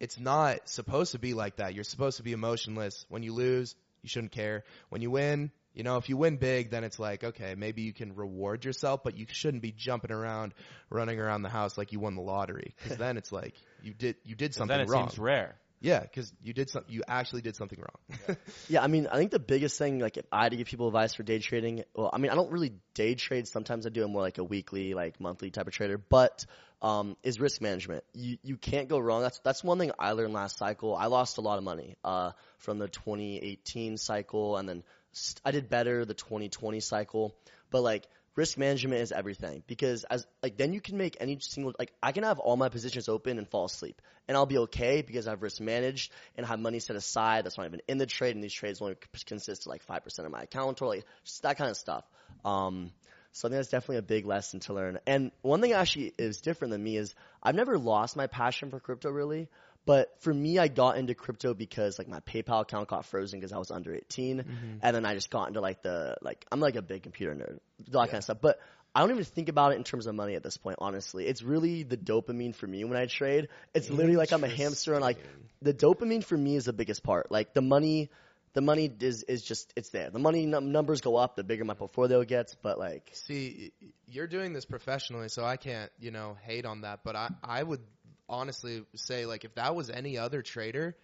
it's 0.00 0.18
not 0.18 0.68
supposed 0.68 1.12
to 1.12 1.18
be 1.18 1.34
like 1.34 1.56
that. 1.56 1.74
You're 1.74 1.84
supposed 1.84 2.18
to 2.18 2.22
be 2.22 2.32
emotionless. 2.32 3.04
When 3.08 3.22
you 3.22 3.32
lose, 3.34 3.74
you 4.02 4.08
shouldn't 4.08 4.32
care. 4.32 4.64
When 4.90 5.02
you 5.02 5.10
win, 5.10 5.50
you 5.74 5.82
know, 5.84 5.96
if 5.96 6.08
you 6.08 6.16
win 6.16 6.36
big, 6.36 6.70
then 6.70 6.84
it's 6.84 6.98
like, 6.98 7.22
okay, 7.24 7.54
maybe 7.56 7.82
you 7.82 7.92
can 7.92 8.14
reward 8.14 8.64
yourself, 8.64 9.02
but 9.04 9.16
you 9.16 9.26
shouldn't 9.30 9.62
be 9.62 9.72
jumping 9.72 10.10
around, 10.12 10.54
running 10.90 11.20
around 11.20 11.42
the 11.42 11.48
house 11.48 11.78
like 11.78 11.92
you 11.92 12.00
won 12.00 12.14
the 12.14 12.22
lottery. 12.22 12.74
Cause 12.86 12.96
then 12.98 13.16
it's 13.16 13.32
like, 13.32 13.54
you 13.82 13.94
did, 13.94 14.16
you 14.24 14.34
did 14.34 14.50
'Cause 14.50 14.56
something 14.58 14.76
then 14.76 14.80
it 14.80 14.88
wrong. 14.88 15.04
seems 15.08 15.18
rare. 15.18 15.56
Yeah, 15.80 16.04
cause 16.06 16.32
you 16.42 16.52
did 16.52 16.70
some, 16.70 16.84
you 16.88 17.02
actually 17.06 17.42
did 17.42 17.54
something 17.54 17.78
wrong. 17.78 18.36
Yeah, 18.68 18.82
I 18.82 18.88
mean, 18.88 19.06
I 19.06 19.16
think 19.16 19.30
the 19.30 19.38
biggest 19.38 19.78
thing, 19.78 20.00
like, 20.00 20.16
if 20.16 20.26
I 20.32 20.42
had 20.42 20.50
to 20.50 20.56
give 20.56 20.66
people 20.66 20.88
advice 20.88 21.14
for 21.14 21.22
day 21.22 21.38
trading, 21.38 21.84
well, 21.94 22.10
I 22.12 22.18
mean, 22.18 22.30
I 22.30 22.34
don't 22.34 22.50
really 22.50 22.72
day 22.94 23.14
trade. 23.14 23.46
Sometimes 23.46 23.86
I 23.86 23.90
do 23.90 24.02
it 24.02 24.08
more 24.08 24.20
like 24.20 24.38
a 24.38 24.44
weekly, 24.44 24.92
like 24.92 25.20
monthly 25.20 25.50
type 25.50 25.66
of 25.68 25.72
trader, 25.72 25.96
but 25.96 26.44
um, 26.82 27.16
is 27.22 27.40
risk 27.40 27.60
management. 27.60 28.04
You 28.14 28.38
you 28.42 28.56
can't 28.56 28.88
go 28.88 28.98
wrong. 28.98 29.22
That's 29.22 29.38
that's 29.40 29.64
one 29.64 29.78
thing 29.78 29.90
I 29.98 30.12
learned 30.12 30.32
last 30.32 30.58
cycle. 30.58 30.94
I 30.94 31.06
lost 31.06 31.38
a 31.38 31.40
lot 31.40 31.58
of 31.58 31.64
money 31.64 31.96
uh, 32.04 32.32
from 32.58 32.78
the 32.78 32.88
2018 32.88 33.96
cycle, 33.96 34.56
and 34.56 34.68
then 34.68 34.76
st- 34.76 34.97
I 35.44 35.50
did 35.50 35.68
better 35.68 36.04
the 36.04 36.14
2020 36.14 36.80
cycle. 36.80 37.34
But 37.70 37.82
like 37.82 38.06
risk 38.38 38.56
management 38.56 39.02
is 39.02 39.10
everything 39.10 39.64
because 39.66 40.04
as 40.04 40.24
like 40.44 40.56
then 40.56 40.72
you 40.72 40.80
can 40.80 40.96
make 40.96 41.16
any 41.18 41.36
single 41.40 41.74
like 41.76 41.92
I 42.00 42.12
can 42.12 42.22
have 42.22 42.38
all 42.38 42.56
my 42.56 42.68
positions 42.68 43.08
open 43.08 43.36
and 43.36 43.48
fall 43.48 43.64
asleep 43.64 44.00
and 44.28 44.36
I'll 44.36 44.46
be 44.46 44.58
okay 44.58 45.02
because 45.02 45.26
I've 45.26 45.42
risk 45.42 45.60
managed 45.60 46.12
and 46.36 46.46
have 46.46 46.60
money 46.60 46.78
set 46.78 46.94
aside 46.94 47.44
that's 47.44 47.58
not 47.58 47.66
even 47.66 47.80
in 47.88 47.98
the 47.98 48.06
trade 48.06 48.36
and 48.36 48.44
these 48.44 48.52
trades 48.52 48.80
only 48.80 48.96
consist 49.26 49.62
of 49.62 49.70
like 49.70 49.82
five 49.82 50.04
percent 50.04 50.24
of 50.24 50.30
my 50.30 50.42
account 50.42 50.80
or 50.80 50.86
like 50.86 51.04
just 51.24 51.42
that 51.42 51.58
kind 51.58 51.68
of 51.68 51.76
stuff. 51.76 52.04
Um, 52.44 52.92
so 53.32 53.48
I 53.48 53.50
think 53.50 53.58
that's 53.58 53.70
definitely 53.70 53.96
a 53.98 54.02
big 54.02 54.24
lesson 54.24 54.60
to 54.60 54.72
learn. 54.72 54.98
And 55.06 55.32
one 55.42 55.60
thing 55.60 55.72
actually 55.72 56.14
is 56.16 56.40
different 56.40 56.72
than 56.72 56.82
me 56.82 56.96
is 56.96 57.14
I've 57.42 57.54
never 57.54 57.76
lost 57.76 58.16
my 58.16 58.28
passion 58.28 58.70
for 58.70 58.78
crypto 58.78 59.10
really. 59.10 59.48
But 59.88 60.20
for 60.20 60.34
me, 60.34 60.58
I 60.58 60.68
got 60.68 60.98
into 60.98 61.14
crypto 61.14 61.54
because 61.54 61.98
like 61.98 62.08
my 62.08 62.20
PayPal 62.20 62.60
account 62.60 62.88
got 62.88 63.06
frozen 63.06 63.40
because 63.40 63.54
I 63.54 63.56
was 63.56 63.70
under 63.70 63.94
18, 63.94 64.36
mm-hmm. 64.36 64.52
and 64.82 64.94
then 64.94 65.06
I 65.06 65.14
just 65.14 65.30
got 65.30 65.48
into 65.48 65.62
like 65.62 65.80
the 65.80 66.18
like 66.20 66.44
I'm 66.52 66.60
like 66.60 66.76
a 66.76 66.82
big 66.82 67.04
computer 67.04 67.34
nerd, 67.34 67.58
that 67.90 68.10
kind 68.10 68.18
of 68.18 68.24
stuff. 68.24 68.36
But 68.42 68.60
I 68.94 69.00
don't 69.00 69.12
even 69.12 69.24
think 69.24 69.48
about 69.48 69.72
it 69.72 69.76
in 69.76 69.84
terms 69.84 70.06
of 70.06 70.14
money 70.14 70.34
at 70.34 70.42
this 70.42 70.58
point. 70.58 70.76
Honestly, 70.82 71.26
it's 71.26 71.42
really 71.42 71.84
the 71.84 71.96
dopamine 71.96 72.54
for 72.54 72.66
me 72.66 72.84
when 72.84 72.98
I 72.98 73.06
trade. 73.06 73.48
It's 73.72 73.88
literally 73.88 74.18
like 74.18 74.30
I'm 74.30 74.44
a 74.44 74.48
hamster, 74.48 74.92
and 74.92 75.00
like 75.00 75.16
the 75.62 75.72
dopamine 75.72 76.22
for 76.22 76.36
me 76.36 76.56
is 76.56 76.66
the 76.66 76.74
biggest 76.74 77.02
part. 77.02 77.30
Like 77.30 77.54
the 77.54 77.62
money, 77.62 78.10
the 78.52 78.60
money 78.60 78.92
is 79.00 79.22
is 79.22 79.42
just 79.42 79.72
it's 79.74 79.88
there. 79.88 80.10
The 80.10 80.18
money 80.18 80.44
num- 80.44 80.70
numbers 80.70 81.00
go 81.00 81.16
up 81.16 81.34
the 81.34 81.44
bigger 81.44 81.64
my 81.64 81.72
portfolio 81.72 82.24
gets, 82.24 82.54
but 82.56 82.78
like 82.78 83.08
See, 83.14 83.72
you're 84.06 84.26
doing 84.26 84.52
this 84.52 84.66
professionally, 84.66 85.30
so 85.30 85.46
I 85.46 85.56
can't, 85.56 85.90
you 85.98 86.10
know, 86.10 86.36
hate 86.42 86.66
on 86.66 86.82
that. 86.82 87.00
But 87.04 87.16
I, 87.16 87.30
I 87.42 87.62
would 87.62 87.80
honestly 88.28 88.84
say, 88.94 89.26
like, 89.26 89.44
if 89.44 89.54
that 89.54 89.74
was 89.74 89.90
any 89.90 90.18
other 90.18 90.42
trader, 90.42 90.96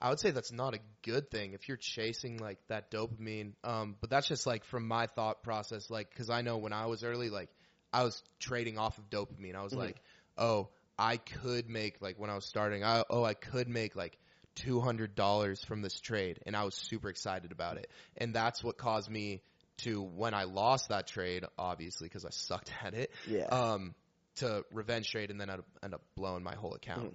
I 0.00 0.10
would 0.10 0.18
say 0.18 0.30
that's 0.30 0.52
not 0.52 0.74
a 0.74 0.80
good 1.02 1.30
thing 1.30 1.52
if 1.52 1.68
you're 1.68 1.76
chasing 1.76 2.38
like 2.38 2.58
that 2.68 2.90
dopamine. 2.90 3.52
Um, 3.62 3.96
but 4.00 4.10
that's 4.10 4.26
just 4.26 4.46
like 4.46 4.64
from 4.64 4.88
my 4.88 5.06
thought 5.06 5.42
process, 5.42 5.90
like, 5.90 6.10
because 6.10 6.30
I 6.30 6.42
know 6.42 6.58
when 6.58 6.72
I 6.72 6.86
was 6.86 7.04
early, 7.04 7.30
like, 7.30 7.50
I 7.92 8.04
was 8.04 8.22
trading 8.40 8.78
off 8.78 8.98
of 8.98 9.10
dopamine. 9.10 9.54
I 9.54 9.62
was 9.62 9.74
like, 9.74 10.00
oh, 10.38 10.70
I 10.98 11.16
could 11.16 11.68
make 11.68 12.00
like 12.00 12.18
when 12.18 12.30
I 12.30 12.34
was 12.34 12.46
starting, 12.46 12.84
I 12.84 13.04
oh, 13.10 13.24
I 13.24 13.34
could 13.34 13.68
make 13.68 13.96
like 13.96 14.18
two 14.54 14.80
hundred 14.80 15.14
dollars 15.14 15.64
from 15.64 15.82
this 15.82 15.98
trade, 16.00 16.40
and 16.46 16.56
I 16.56 16.64
was 16.64 16.74
super 16.74 17.08
excited 17.08 17.52
about 17.52 17.76
it, 17.76 17.90
and 18.16 18.34
that's 18.34 18.62
what 18.62 18.78
caused 18.78 19.10
me 19.10 19.42
to 19.78 20.02
when 20.02 20.34
I 20.34 20.44
lost 20.44 20.90
that 20.90 21.06
trade, 21.06 21.44
obviously 21.58 22.08
because 22.08 22.24
I 22.24 22.30
sucked 22.30 22.72
at 22.84 22.94
it. 22.94 23.10
Yeah. 23.28 23.46
Um, 23.46 23.94
to 24.36 24.64
revenge 24.72 25.10
trade 25.10 25.30
and 25.30 25.40
then 25.40 25.50
I'd 25.50 25.60
end 25.82 25.94
up 25.94 26.02
blowing 26.16 26.42
my 26.42 26.54
whole 26.54 26.74
account. 26.74 27.10
Mm. 27.10 27.14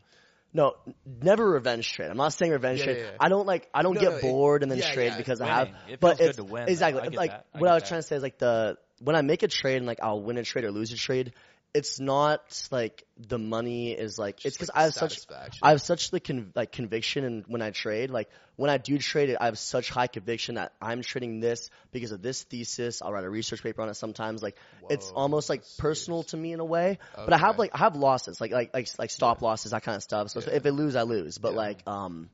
No, 0.54 0.76
never 1.22 1.48
revenge 1.48 1.92
trade. 1.92 2.10
I'm 2.10 2.18
not 2.18 2.34
saying 2.34 2.52
revenge 2.52 2.80
Yeah, 2.80 2.86
trade. 2.86 2.98
yeah, 2.98 3.04
yeah. 3.12 3.18
I 3.20 3.30
don't 3.30 3.46
like. 3.46 3.68
I 3.74 3.84
don't 3.84 3.96
No, 3.96 4.02
get 4.02 4.10
no, 4.12 4.16
it- 4.18 4.22
bored 4.22 4.64
and 4.64 4.72
then 4.72 4.82
trade 4.82 5.14
because 5.18 5.42
I 5.42 5.48
have. 5.48 5.70
It 5.90 6.00
but 6.00 6.18
good 6.18 6.30
it's 6.30 6.38
to 6.38 6.44
win, 6.46 6.70
exactly 6.70 7.02
I 7.02 7.08
like 7.08 7.32
that. 7.32 7.46
I 7.54 7.60
what 7.60 7.68
get 7.68 7.72
I 7.72 7.74
was 7.76 7.84
that. 7.84 7.90
trying 7.90 8.02
to 8.02 8.08
say 8.08 8.16
is 8.16 8.24
like 8.24 8.38
the 8.38 8.78
when 9.00 9.16
I 9.16 9.22
make 9.22 9.44
a 9.44 9.48
trade 9.48 9.78
and 9.78 9.86
like 9.86 10.00
I'll 10.02 10.22
win 10.22 10.38
a 10.38 10.44
trade 10.44 10.64
or 10.66 10.72
lose 10.72 10.92
a 10.94 10.96
trade. 10.98 11.34
It's 11.78 12.00
not 12.00 12.68
like 12.72 13.04
the 13.18 13.38
money 13.38 13.92
is 13.92 14.18
like 14.20 14.44
it's 14.46 14.56
because 14.58 14.70
like 14.70 14.78
I 14.78 14.82
have 14.84 14.94
such. 14.94 15.20
I 15.62 15.70
have 15.72 15.82
such 15.82 16.12
the 16.12 16.20
con- 16.20 16.52
like 16.56 16.72
conviction 16.72 17.24
and 17.24 17.44
when 17.48 17.62
I 17.62 17.72
trade. 17.72 18.10
Like 18.10 18.30
when 18.56 18.70
I 18.70 18.78
do 18.78 18.98
trade 18.98 19.30
it 19.30 19.38
I 19.40 19.46
have 19.46 19.60
such 19.60 19.90
high 19.90 20.08
conviction 20.08 20.56
that 20.56 20.74
I'm 20.82 21.02
trading 21.04 21.40
this 21.40 21.70
because 21.92 22.12
of 22.12 22.22
this 22.22 22.44
thesis. 22.44 23.02
I'll 23.02 23.14
write 23.14 23.24
a 23.24 23.30
research 23.30 23.62
paper 23.64 23.82
on 23.84 23.90
it 23.90 23.94
sometimes. 23.96 24.42
Like 24.42 24.58
it's 24.90 25.12
almost 25.12 25.50
like 25.50 25.62
that's 25.62 25.76
personal 25.78 26.24
to 26.24 26.38
me 26.38 26.54
in 26.54 26.60
a 26.60 26.66
way 26.66 26.98
but 27.16 27.34
I 27.34 27.38
have 27.38 27.60
like 27.60 27.72
I 27.74 27.80
have 27.80 27.96
losses 27.96 28.42
like 28.42 28.52
like 28.52 28.74
like 28.74 28.88
like 28.98 29.12
stop 29.12 29.42
losses 29.42 29.72
that 29.72 29.84
kind 29.84 29.96
of 29.96 30.04
stuff. 30.04 30.30
So 30.32 30.40
if 30.40 30.66
I 30.66 30.70
lose 30.70 30.96
I 30.96 31.04
lose. 31.04 31.38
But 31.38 31.52
Yeah. 31.54 31.58
like 31.58 31.88
um 31.88 32.30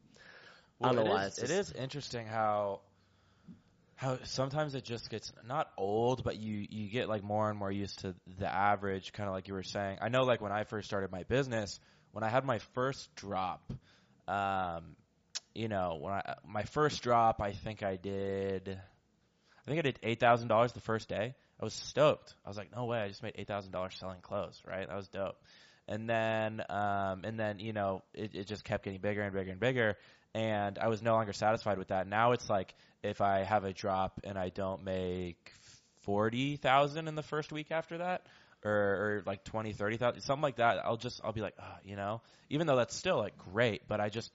I 0.82 0.88
don't 0.88 0.96
know 0.96 1.06
it 1.06 1.10
why 1.10 1.26
is- 1.26 1.38
it's 1.38 1.38
it 1.44 1.48
just- 1.56 1.72
is 1.72 1.82
interesting 1.82 2.28
how 2.28 2.82
how 4.04 4.18
sometimes 4.24 4.76
it 4.76 4.84
just 4.84 5.10
gets 5.10 5.32
not 5.48 5.72
old, 5.78 6.24
but 6.24 6.36
you 6.36 6.68
you 6.70 6.90
get 6.90 7.08
like 7.08 7.24
more 7.24 7.50
and 7.50 7.58
more 7.58 7.72
used 7.72 8.00
to 8.00 8.14
the 8.38 8.48
average, 8.48 9.14
kind 9.14 9.28
of 9.30 9.34
like 9.34 9.48
you 9.48 9.54
were 9.54 9.64
saying. 9.64 9.98
I 10.02 10.10
know, 10.10 10.24
like 10.24 10.42
when 10.42 10.52
I 10.52 10.66
first 10.66 10.88
started 10.88 11.12
my 11.12 11.24
business, 11.24 11.80
when 12.12 12.24
I 12.24 12.30
had 12.30 12.46
my 12.46 12.60
first 12.74 13.16
drop, 13.16 13.72
um, 14.28 14.96
you 15.56 15.70
know, 15.70 15.98
when 16.02 16.14
I 16.14 16.36
my 16.46 16.64
first 16.64 17.02
drop, 17.02 17.42
I 17.42 17.54
think 17.54 17.82
I 17.82 17.96
did, 17.96 18.68
I 18.70 19.66
think 19.66 19.80
I 19.80 19.82
did 19.84 20.00
eight 20.04 20.20
thousand 20.20 20.50
dollars 20.50 20.74
the 20.74 20.82
first 20.82 21.08
day. 21.08 21.34
I 21.60 21.64
was 21.64 21.74
stoked. 21.74 22.36
I 22.46 22.50
was 22.50 22.58
like, 22.58 22.76
no 22.76 22.86
way, 22.86 23.00
I 23.00 23.08
just 23.08 23.24
made 23.24 23.34
eight 23.36 23.48
thousand 23.48 23.72
dollars 23.72 23.96
selling 23.98 24.20
clothes, 24.22 24.62
right? 24.68 24.86
That 24.86 24.96
was 24.96 25.08
dope. 25.08 25.38
And 25.88 26.10
then, 26.10 26.62
um, 26.70 27.24
and 27.26 27.38
then, 27.40 27.60
you 27.60 27.74
know, 27.74 28.04
it, 28.14 28.36
it 28.36 28.48
just 28.48 28.64
kept 28.64 28.86
getting 28.86 29.00
bigger 29.00 29.22
and 29.22 29.34
bigger 29.34 29.52
and 29.52 29.60
bigger. 29.60 29.98
And 30.34 30.80
I 30.80 30.88
was 30.88 31.02
no 31.02 31.14
longer 31.14 31.34
satisfied 31.34 31.78
with 31.78 31.90
that. 31.90 32.08
Now 32.08 32.32
it's 32.32 32.50
like 32.50 32.74
if 33.04 33.22
I 33.22 33.40
have 33.44 33.64
a 33.66 33.74
drop 33.74 34.22
and 34.24 34.38
I 34.38 34.50
don't 34.50 34.84
make 34.84 35.52
forty 36.02 36.56
thousand 36.58 37.08
in 37.08 37.16
the 37.16 37.24
first 37.24 37.52
week 37.52 37.72
after 37.72 38.00
that, 38.00 38.26
or, 38.64 38.72
or 38.72 39.24
like 39.26 39.44
twenty, 39.44 39.74
thirty 39.74 39.98
thousand, 39.98 40.22
something 40.22 40.44
like 40.44 40.58
that, 40.58 40.80
I'll 40.86 40.98
just 40.98 41.22
I'll 41.24 41.34
be 41.34 41.42
like, 41.42 41.56
oh, 41.60 41.76
you 41.84 41.96
know, 41.96 42.22
even 42.50 42.68
though 42.68 42.78
that's 42.78 42.96
still 42.96 43.18
like 43.18 43.38
great, 43.38 43.88
but 43.88 44.00
I 44.00 44.10
just 44.10 44.32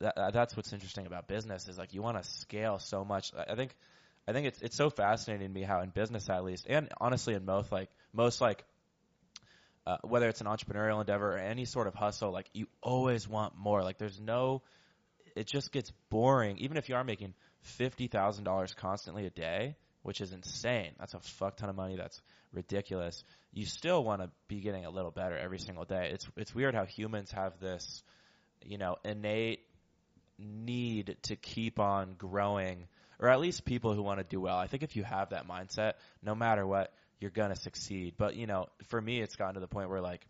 that, 0.00 0.32
that's 0.32 0.56
what's 0.56 0.72
interesting 0.72 1.06
about 1.06 1.28
business 1.28 1.68
is 1.68 1.78
like 1.78 1.94
you 1.94 2.02
want 2.02 2.22
to 2.22 2.28
scale 2.28 2.78
so 2.78 3.04
much. 3.04 3.32
I 3.36 3.52
I 3.52 3.56
think 3.56 3.74
I 4.26 4.32
think 4.32 4.46
it's 4.46 4.62
it's 4.62 4.76
so 4.76 4.90
fascinating 4.90 5.48
to 5.48 5.52
me 5.52 5.62
how 5.62 5.80
in 5.80 5.90
business 5.90 6.28
at 6.28 6.44
least, 6.44 6.66
and 6.68 6.88
honestly 7.00 7.34
in 7.34 7.44
most 7.44 7.70
like 7.70 7.90
most 8.12 8.40
like 8.40 8.64
uh, 9.86 9.96
whether 10.02 10.28
it's 10.28 10.40
an 10.40 10.46
entrepreneurial 10.46 11.00
endeavor 11.00 11.34
or 11.34 11.38
any 11.38 11.64
sort 11.64 11.86
of 11.86 11.94
hustle, 11.94 12.30
like 12.30 12.48
you 12.52 12.66
always 12.80 13.28
want 13.28 13.56
more. 13.56 13.82
Like 13.82 13.98
there's 13.98 14.20
no, 14.20 14.62
it 15.36 15.46
just 15.46 15.72
gets 15.72 15.92
boring. 16.10 16.58
Even 16.58 16.76
if 16.76 16.88
you 16.88 16.94
are 16.94 17.04
making 17.04 17.34
fifty 17.60 18.08
thousand 18.08 18.44
dollars 18.44 18.74
constantly 18.74 19.26
a 19.26 19.30
day, 19.30 19.76
which 20.02 20.20
is 20.20 20.32
insane. 20.32 20.92
That's 20.98 21.14
a 21.14 21.20
fuck 21.20 21.56
ton 21.56 21.68
of 21.68 21.76
money. 21.76 21.96
That's 21.96 22.20
ridiculous. 22.52 23.24
You 23.52 23.66
still 23.66 24.02
want 24.04 24.22
to 24.22 24.30
be 24.48 24.60
getting 24.60 24.84
a 24.84 24.90
little 24.90 25.10
better 25.10 25.36
every 25.36 25.58
single 25.58 25.84
day. 25.84 26.10
It's 26.12 26.26
it's 26.36 26.54
weird 26.54 26.74
how 26.74 26.84
humans 26.84 27.30
have 27.32 27.58
this, 27.60 28.02
you 28.64 28.78
know, 28.78 28.96
innate 29.04 29.60
need 30.38 31.16
to 31.22 31.36
keep 31.36 31.78
on 31.78 32.14
growing, 32.18 32.88
or 33.20 33.28
at 33.28 33.40
least 33.40 33.64
people 33.64 33.94
who 33.94 34.02
want 34.02 34.18
to 34.18 34.24
do 34.24 34.40
well. 34.40 34.56
I 34.56 34.66
think 34.66 34.82
if 34.82 34.96
you 34.96 35.04
have 35.04 35.30
that 35.30 35.46
mindset, 35.46 35.94
no 36.22 36.34
matter 36.34 36.66
what, 36.66 36.92
you're 37.20 37.30
gonna 37.30 37.56
succeed. 37.56 38.14
But 38.16 38.36
you 38.36 38.46
know, 38.46 38.66
for 38.88 39.00
me, 39.00 39.20
it's 39.20 39.36
gotten 39.36 39.54
to 39.54 39.60
the 39.60 39.68
point 39.68 39.88
where 39.90 40.00
like. 40.00 40.26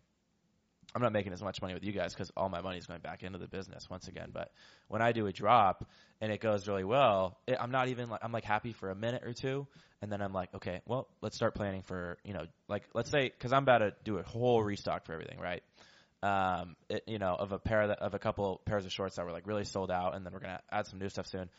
I'm 0.95 1.01
not 1.01 1.11
making 1.11 1.33
as 1.33 1.41
much 1.41 1.61
money 1.61 1.73
with 1.73 1.83
you 1.83 1.91
guys 1.91 2.13
because 2.13 2.31
all 2.37 2.49
my 2.49 2.61
money 2.61 2.77
is 2.77 2.85
going 2.85 2.99
back 3.01 3.23
into 3.23 3.39
the 3.39 3.47
business 3.47 3.89
once 3.89 4.07
again. 4.07 4.29
But 4.31 4.51
when 4.87 5.01
I 5.01 5.11
do 5.11 5.25
a 5.25 5.31
drop 5.31 5.89
and 6.21 6.31
it 6.31 6.39
goes 6.39 6.67
really 6.67 6.83
well, 6.83 7.37
it, 7.47 7.57
I'm 7.59 7.71
not 7.71 7.87
even 7.87 8.09
like 8.09 8.21
I'm 8.23 8.31
like 8.31 8.43
happy 8.43 8.73
for 8.73 8.89
a 8.89 8.95
minute 8.95 9.23
or 9.23 9.33
two, 9.33 9.67
and 10.01 10.11
then 10.11 10.21
I'm 10.21 10.33
like, 10.33 10.53
okay, 10.55 10.81
well, 10.85 11.07
let's 11.21 11.35
start 11.35 11.55
planning 11.55 11.81
for 11.81 12.17
you 12.23 12.33
know, 12.33 12.45
like 12.67 12.83
let's 12.93 13.09
say 13.09 13.23
because 13.23 13.53
I'm 13.53 13.63
about 13.63 13.79
to 13.79 13.93
do 14.03 14.17
a 14.17 14.23
whole 14.23 14.61
restock 14.63 15.05
for 15.05 15.13
everything, 15.13 15.39
right? 15.39 15.63
Um, 16.21 16.75
it, 16.89 17.03
you 17.07 17.19
know, 17.19 17.35
of 17.37 17.51
a 17.51 17.59
pair 17.59 17.87
that, 17.87 17.99
of 17.99 18.13
a 18.13 18.19
couple 18.19 18.61
pairs 18.63 18.85
of 18.85 18.91
shorts 18.93 19.17
that 19.17 19.25
were 19.25 19.31
like 19.31 19.47
really 19.47 19.65
sold 19.65 19.91
out, 19.91 20.15
and 20.15 20.25
then 20.25 20.31
we're 20.31 20.39
gonna 20.39 20.61
add 20.71 20.87
some 20.87 20.99
new 20.99 21.09
stuff 21.09 21.27
soon. 21.27 21.49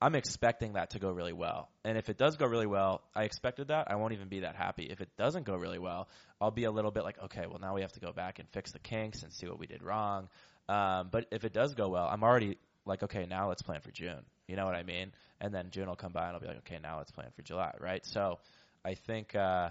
I'm 0.00 0.14
expecting 0.14 0.74
that 0.74 0.90
to 0.90 1.00
go 1.00 1.10
really 1.10 1.32
well. 1.32 1.68
And 1.84 1.98
if 1.98 2.08
it 2.08 2.16
does 2.16 2.36
go 2.36 2.46
really 2.46 2.66
well, 2.66 3.02
I 3.16 3.24
expected 3.24 3.68
that. 3.68 3.90
I 3.90 3.96
won't 3.96 4.12
even 4.12 4.28
be 4.28 4.40
that 4.40 4.54
happy. 4.54 4.84
If 4.84 5.00
it 5.00 5.08
doesn't 5.16 5.44
go 5.44 5.56
really 5.56 5.78
well, 5.78 6.08
I'll 6.40 6.52
be 6.52 6.64
a 6.64 6.70
little 6.70 6.92
bit 6.92 7.02
like, 7.02 7.20
okay, 7.24 7.46
well 7.48 7.58
now 7.60 7.74
we 7.74 7.80
have 7.80 7.92
to 7.92 8.00
go 8.00 8.12
back 8.12 8.38
and 8.38 8.48
fix 8.50 8.70
the 8.72 8.78
kinks 8.78 9.22
and 9.22 9.32
see 9.32 9.46
what 9.48 9.58
we 9.58 9.66
did 9.66 9.82
wrong. 9.82 10.28
Um, 10.68 11.08
but 11.10 11.26
if 11.32 11.44
it 11.44 11.52
does 11.52 11.74
go 11.74 11.88
well, 11.88 12.06
I'm 12.06 12.22
already 12.22 12.58
like, 12.86 13.02
okay, 13.02 13.26
now 13.26 13.48
let's 13.48 13.62
plan 13.62 13.80
for 13.80 13.90
June. 13.90 14.24
You 14.46 14.56
know 14.56 14.66
what 14.66 14.76
I 14.76 14.84
mean? 14.84 15.12
And 15.40 15.52
then 15.52 15.70
June 15.70 15.88
will 15.88 15.96
come 15.96 16.12
by 16.12 16.26
and 16.26 16.34
I'll 16.34 16.40
be 16.40 16.46
like, 16.46 16.58
okay, 16.58 16.78
now 16.80 16.98
let's 16.98 17.10
plan 17.10 17.28
for 17.34 17.42
July, 17.42 17.74
right? 17.80 18.04
So 18.06 18.38
I 18.84 18.94
think, 18.94 19.34
uh, 19.34 19.70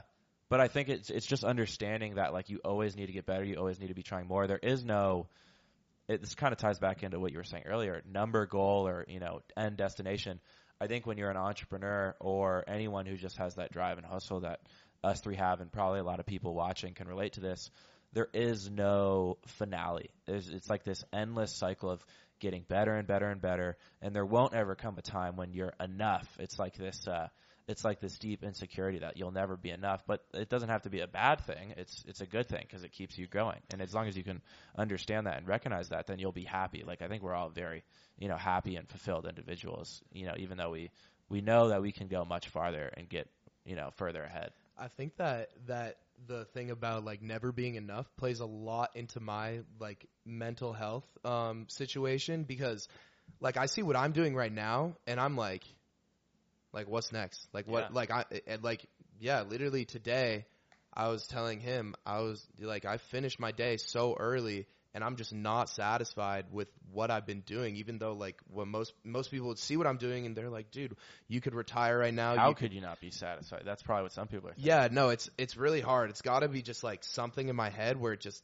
but 0.49 0.59
I 0.61 0.67
think 0.67 0.89
it's 0.89 1.09
it's 1.09 1.25
just 1.25 1.43
understanding 1.43 2.15
that 2.15 2.31
like 2.31 2.49
you 2.49 2.59
always 2.63 2.95
need 2.95 3.07
to 3.07 3.11
get 3.11 3.25
better. 3.25 3.43
You 3.43 3.55
always 3.55 3.79
need 3.79 3.87
to 3.87 3.93
be 3.93 4.03
trying 4.03 4.27
more. 4.27 4.47
There 4.47 4.59
is 4.61 4.85
no 4.85 5.27
it, 6.07 6.21
this 6.21 6.35
kind 6.35 6.51
of 6.53 6.59
ties 6.59 6.79
back 6.79 7.03
into 7.03 7.19
what 7.19 7.31
you 7.31 7.37
were 7.37 7.43
saying 7.43 7.63
earlier 7.65 8.01
number 8.11 8.45
goal 8.45 8.87
or 8.87 9.05
you 9.07 9.19
know 9.19 9.41
end 9.55 9.77
destination. 9.77 10.39
I 10.79 10.87
think 10.87 11.07
when 11.07 11.17
you're 11.17 11.31
an 11.31 11.37
entrepreneur 11.37 12.15
or 12.19 12.63
anyone 12.67 13.05
who 13.07 13.17
just 13.17 13.37
has 13.37 13.55
that 13.55 13.71
drive 13.71 13.97
and 13.97 14.05
hustle 14.05 14.41
that 14.41 14.59
us 15.03 15.21
three 15.21 15.35
have 15.35 15.59
and 15.61 15.71
probably 15.71 15.99
a 15.99 16.03
lot 16.03 16.19
of 16.19 16.25
people 16.25 16.53
watching 16.53 16.93
can 16.93 17.07
relate 17.07 17.33
to 17.33 17.39
this 17.39 17.69
there 18.13 18.29
is 18.33 18.69
no 18.69 19.37
finale. 19.45 20.09
There's, 20.25 20.49
it's 20.49 20.69
like 20.69 20.83
this 20.83 21.03
endless 21.13 21.53
cycle 21.55 21.91
of 21.91 22.03
getting 22.39 22.63
better 22.67 22.95
and 22.95 23.07
better 23.07 23.29
and 23.29 23.41
better 23.41 23.77
and 24.01 24.15
there 24.15 24.25
won't 24.25 24.53
ever 24.53 24.75
come 24.75 24.95
a 24.97 25.01
time 25.01 25.35
when 25.35 25.53
you're 25.53 25.73
enough. 25.79 26.27
It's 26.39 26.59
like 26.59 26.77
this 26.77 27.07
uh 27.07 27.27
it's 27.67 27.83
like 27.83 27.99
this 27.99 28.17
deep 28.17 28.43
insecurity 28.43 28.99
that 28.99 29.17
you'll 29.17 29.31
never 29.31 29.57
be 29.57 29.71
enough. 29.71 30.03
But 30.07 30.23
it 30.33 30.49
doesn't 30.49 30.69
have 30.69 30.83
to 30.83 30.89
be 30.89 31.01
a 31.01 31.07
bad 31.07 31.41
thing. 31.41 31.73
It's 31.75 32.03
it's 32.07 32.21
a 32.21 32.25
good 32.25 32.47
thing 32.47 32.63
because 32.67 32.83
it 32.83 32.91
keeps 32.91 33.17
you 33.17 33.27
going. 33.27 33.59
And 33.71 33.81
as 33.81 33.93
long 33.93 34.07
as 34.07 34.15
you 34.15 34.23
can 34.23 34.41
understand 34.77 35.27
that 35.27 35.37
and 35.37 35.47
recognize 35.47 35.89
that, 35.89 36.07
then 36.07 36.19
you'll 36.19 36.31
be 36.31 36.45
happy. 36.45 36.83
Like 36.85 37.01
I 37.01 37.07
think 37.07 37.23
we're 37.23 37.33
all 37.33 37.49
very 37.49 37.83
you 38.17 38.27
know 38.29 38.37
happy 38.37 38.75
and 38.77 38.87
fulfilled 38.87 39.25
individuals. 39.27 40.01
You 40.11 40.27
know, 40.27 40.35
even 40.37 40.57
though 40.57 40.71
we 40.71 40.91
we 41.29 41.41
know 41.41 41.69
that 41.69 41.81
we 41.81 41.91
can 41.91 42.07
go 42.07 42.23
much 42.23 42.47
farther 42.47 42.91
and 42.95 43.09
get 43.09 43.29
you 43.65 43.75
know 43.75 43.89
further 43.97 44.23
ahead. 44.23 44.51
I 44.77 44.87
think 44.87 45.17
that 45.17 45.49
that 45.67 45.97
the 46.25 46.45
thing 46.45 46.71
about 46.71 47.03
like 47.03 47.21
never 47.21 47.51
being 47.51 47.75
enough 47.75 48.07
plays 48.15 48.39
a 48.39 48.45
lot 48.45 48.91
into 48.95 49.19
my 49.19 49.59
like 49.79 50.07
mental 50.25 50.73
health 50.73 51.05
um 51.25 51.65
situation 51.69 52.43
because 52.43 52.87
like 53.39 53.57
I 53.57 53.65
see 53.65 53.83
what 53.83 53.95
I'm 53.95 54.13
doing 54.13 54.35
right 54.35 54.51
now 54.51 54.95
and 55.05 55.19
I'm 55.19 55.35
like 55.35 55.63
like 56.77 56.87
what's 56.87 57.11
next? 57.11 57.47
Like 57.53 57.67
what 57.67 57.85
Yeah. 57.85 57.89
like 57.91 58.11
I 58.11 58.25
and 58.45 58.63
like 58.63 58.85
yeah, 59.19 59.41
literally 59.41 59.83
today 59.85 60.45
I 60.93 61.09
was 61.09 61.25
telling 61.27 61.59
him 61.59 61.95
I 62.05 62.19
was 62.21 62.45
like 62.59 62.85
I 62.85 62.97
finished 62.97 63.39
my 63.39 63.51
day 63.51 63.77
so 63.77 64.15
early 64.17 64.67
and 64.93 65.03
I'm 65.03 65.15
just 65.15 65.33
not 65.33 65.69
satisfied 65.69 66.45
with 66.51 66.67
what 66.91 67.09
I've 67.11 67.25
been 67.25 67.41
doing 67.41 67.77
even 67.77 67.97
though 67.97 68.13
like 68.13 68.39
when 68.51 68.69
most 68.69 68.93
most 69.03 69.31
people 69.31 69.47
would 69.47 69.57
see 69.57 69.75
what 69.75 69.87
I'm 69.87 69.97
doing 69.97 70.27
and 70.27 70.35
they're 70.35 70.51
like 70.51 70.69
dude, 70.69 70.95
you 71.27 71.41
could 71.41 71.55
retire 71.55 71.97
right 71.97 72.13
now. 72.13 72.35
How 72.35 72.49
you 72.49 72.55
could 72.55 72.73
you 72.73 72.81
not 72.81 72.99
be 73.01 73.09
satisfied? 73.09 73.63
That's 73.65 73.81
probably 73.81 74.03
what 74.03 74.13
some 74.13 74.27
people 74.27 74.49
are. 74.49 74.53
Thinking. 74.53 74.67
yeah, 74.67 74.87
no, 74.91 75.09
it's 75.09 75.31
it's 75.39 75.57
really 75.57 75.81
hard. 75.81 76.11
It's 76.11 76.21
got 76.21 76.41
to 76.41 76.47
be 76.47 76.61
just 76.61 76.83
like 76.83 77.03
something 77.03 77.47
in 77.47 77.55
my 77.55 77.71
head 77.71 77.99
where 77.99 78.13
it 78.13 78.21
just 78.21 78.43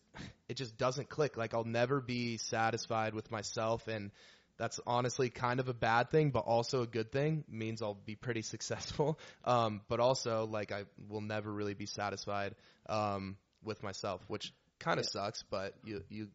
it 0.50 0.56
just 0.56 0.76
doesn't 0.76 1.08
click. 1.08 1.38
Like 1.38 1.54
I'll 1.54 1.66
never 1.66 2.02
be 2.02 2.38
satisfied 2.38 3.14
with 3.14 3.30
myself 3.30 3.88
and 3.88 4.12
that's 4.58 4.80
honestly 4.86 5.30
kind 5.30 5.60
of 5.60 5.68
a 5.70 5.74
bad 5.74 6.10
thing, 6.10 6.32
but 6.32 6.42
also 6.42 6.82
a 6.84 6.88
good 6.88 7.12
thing. 7.12 7.44
It 7.48 7.54
means 7.54 7.82
I'll 7.82 7.94
be 7.94 8.16
pretty 8.16 8.42
successful. 8.54 9.20
Um, 9.44 9.82
but 9.88 10.00
also 10.00 10.46
like 10.46 10.72
I 10.72 10.84
will 11.10 11.22
never 11.22 11.52
really 11.52 11.74
be 11.74 11.86
satisfied 11.86 12.56
um, 12.88 13.38
with 13.64 13.84
myself, 13.84 14.22
which 14.28 14.54
kind 14.80 15.00
of 15.00 15.06
sucks, 15.06 15.44
but 15.50 15.74
you 15.86 16.04
you 16.10 16.28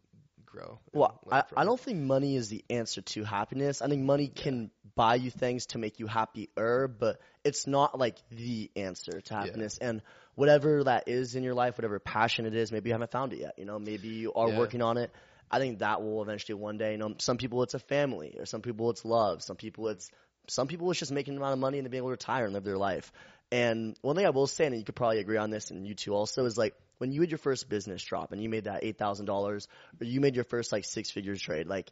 grow. 0.47 0.79
Well, 0.93 1.21
I, 1.31 1.45
I 1.57 1.65
don't 1.65 1.79
think 1.79 1.99
money 1.99 2.37
is 2.37 2.49
the 2.49 2.65
answer 2.71 3.03
to 3.03 3.25
happiness. 3.25 3.83
I 3.83 3.89
think 3.89 4.03
money 4.03 4.29
can 4.29 4.71
buy 4.95 5.17
you 5.17 5.31
things 5.31 5.67
to 5.67 5.79
make 5.79 6.01
you 6.01 6.07
happier, 6.07 6.89
but 6.89 7.21
it's 7.45 7.67
not 7.67 7.99
like 7.99 8.17
the 8.31 8.71
answer 8.75 9.21
to 9.21 9.35
happiness. 9.35 9.79
And 9.79 10.03
whatever 10.35 10.85
that 10.85 11.09
is 11.09 11.35
in 11.35 11.43
your 11.43 11.55
life, 11.55 11.77
whatever 11.77 11.99
passion 11.99 12.47
it 12.47 12.55
is, 12.55 12.73
maybe 12.73 12.89
you 12.89 12.95
haven't 12.95 13.11
found 13.11 13.33
it 13.33 13.41
yet. 13.41 13.59
You 13.59 13.67
know, 13.67 13.79
maybe 13.79 14.09
you 14.09 14.33
are 14.33 14.49
Yeah. 14.49 14.59
working 14.59 14.83
on 14.83 14.97
it. 14.97 15.13
I 15.51 15.59
think 15.59 15.79
that 15.79 16.03
will 16.03 16.23
eventually 16.23 16.55
one 16.55 16.79
day. 16.79 16.93
You 16.93 16.99
know, 16.99 17.15
some 17.19 17.37
people 17.37 17.63
it's 17.63 17.75
a 17.75 17.79
family, 17.79 18.37
or 18.39 18.47
some 18.47 18.63
people 18.63 18.91
it's 18.91 19.05
love. 19.05 19.43
Some 19.43 19.57
people 19.57 19.89
it's 19.89 20.11
some 20.49 20.67
people 20.67 20.91
it's 20.91 21.01
just 21.01 21.13
making 21.13 21.35
an 21.35 21.39
amount 21.39 21.55
of 21.55 21.59
money 21.59 21.79
and 21.79 21.91
being 21.91 22.01
able 22.01 22.09
to 22.09 22.13
retire 22.13 22.45
and 22.45 22.55
live 22.55 22.65
their 22.65 22.79
life. 22.79 23.13
And 23.51 23.97
one 24.03 24.17
thing 24.17 24.27
I 24.27 24.31
will 24.31 24.47
say, 24.47 24.67
and 24.67 24.77
you 24.77 24.85
could 24.85 24.97
probably 24.97 25.21
agree 25.21 25.39
on 25.39 25.51
this, 25.51 25.71
and 25.71 25.87
you 25.87 25.95
too 25.95 26.15
also, 26.15 26.45
is 26.45 26.59
like 26.59 26.75
when 26.99 27.13
you 27.13 27.21
had 27.21 27.31
your 27.31 27.39
first 27.39 27.69
business 27.69 28.03
drop 28.03 28.33
and 28.33 28.43
you 28.43 28.49
made 28.49 28.65
that 28.65 28.85
eight 28.85 28.99
thousand 28.99 29.27
dollars, 29.27 29.69
or 30.01 30.05
you 30.05 30.21
made 30.21 30.35
your 30.35 30.45
first 30.45 30.73
like 30.73 30.85
six 30.85 31.11
figures 31.11 31.41
trade, 31.41 31.67
like 31.67 31.91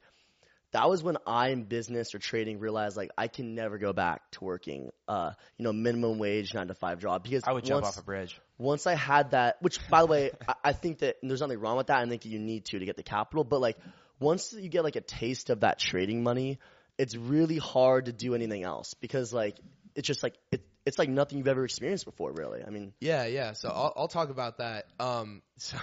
that 0.77 0.91
was 0.91 1.03
when 1.03 1.17
I 1.27 1.49
in 1.49 1.65
business 1.65 2.15
or 2.15 2.19
trading 2.19 2.61
realized 2.61 2.99
like 2.99 3.11
I 3.17 3.29
can 3.29 3.55
never 3.55 3.79
go 3.79 3.95
back 3.95 4.31
to 4.33 4.45
working, 4.45 4.93
uh, 5.09 5.31
you 5.57 5.65
know, 5.65 5.73
minimum 5.73 6.19
wage 6.19 6.53
nine 6.53 6.69
to 6.69 6.75
five 6.75 7.01
job 7.01 7.23
because 7.23 7.45
I 7.47 7.53
would 7.55 7.65
jump 7.65 7.87
off 7.87 7.97
a 7.97 8.03
bridge. 8.03 8.39
once 8.59 8.87
I 8.87 8.95
had 8.95 9.31
that, 9.31 9.57
which 9.63 9.79
by 9.89 10.03
the 10.03 10.07
way, 10.07 10.31
I, 10.49 10.55
I 10.65 10.73
think 10.75 10.99
that 10.99 11.17
there's 11.23 11.41
nothing 11.41 11.61
wrong 11.61 11.79
with 11.79 11.87
that. 11.87 11.97
I 11.97 12.07
think 12.07 12.27
you 12.27 12.39
need 12.39 12.67
to 12.67 12.79
to 12.79 12.85
get 12.85 12.99
the 12.99 13.03
capital, 13.03 13.43
but 13.43 13.59
like 13.63 13.79
once 14.21 14.53
you 14.53 14.69
get 14.69 14.85
like 14.85 14.97
a 14.97 15.01
taste 15.01 15.49
of 15.49 15.61
that 15.61 15.79
trading 15.79 16.23
money, 16.23 16.59
it's 16.99 17.17
really 17.17 17.57
hard 17.57 18.05
to 18.05 18.13
do 18.13 18.35
anything 18.35 18.63
else 18.63 18.93
because 18.93 19.33
like 19.33 19.57
it's 19.95 20.07
just 20.07 20.23
like 20.23 20.35
it, 20.53 20.61
it's 20.85 20.99
like 20.99 21.09
nothing 21.09 21.39
you've 21.39 21.49
ever 21.49 21.65
experienced 21.65 22.05
before, 22.05 22.33
really. 22.33 22.63
I 22.63 22.69
mean, 22.69 22.93
Yeah, 23.01 23.25
yeah. 23.25 23.55
So 23.55 23.71
I'll, 23.71 23.95
I'll 23.97 24.09
talk 24.09 24.29
about 24.29 24.59
that. 24.59 24.89
Um, 25.01 25.41
so, 25.57 25.79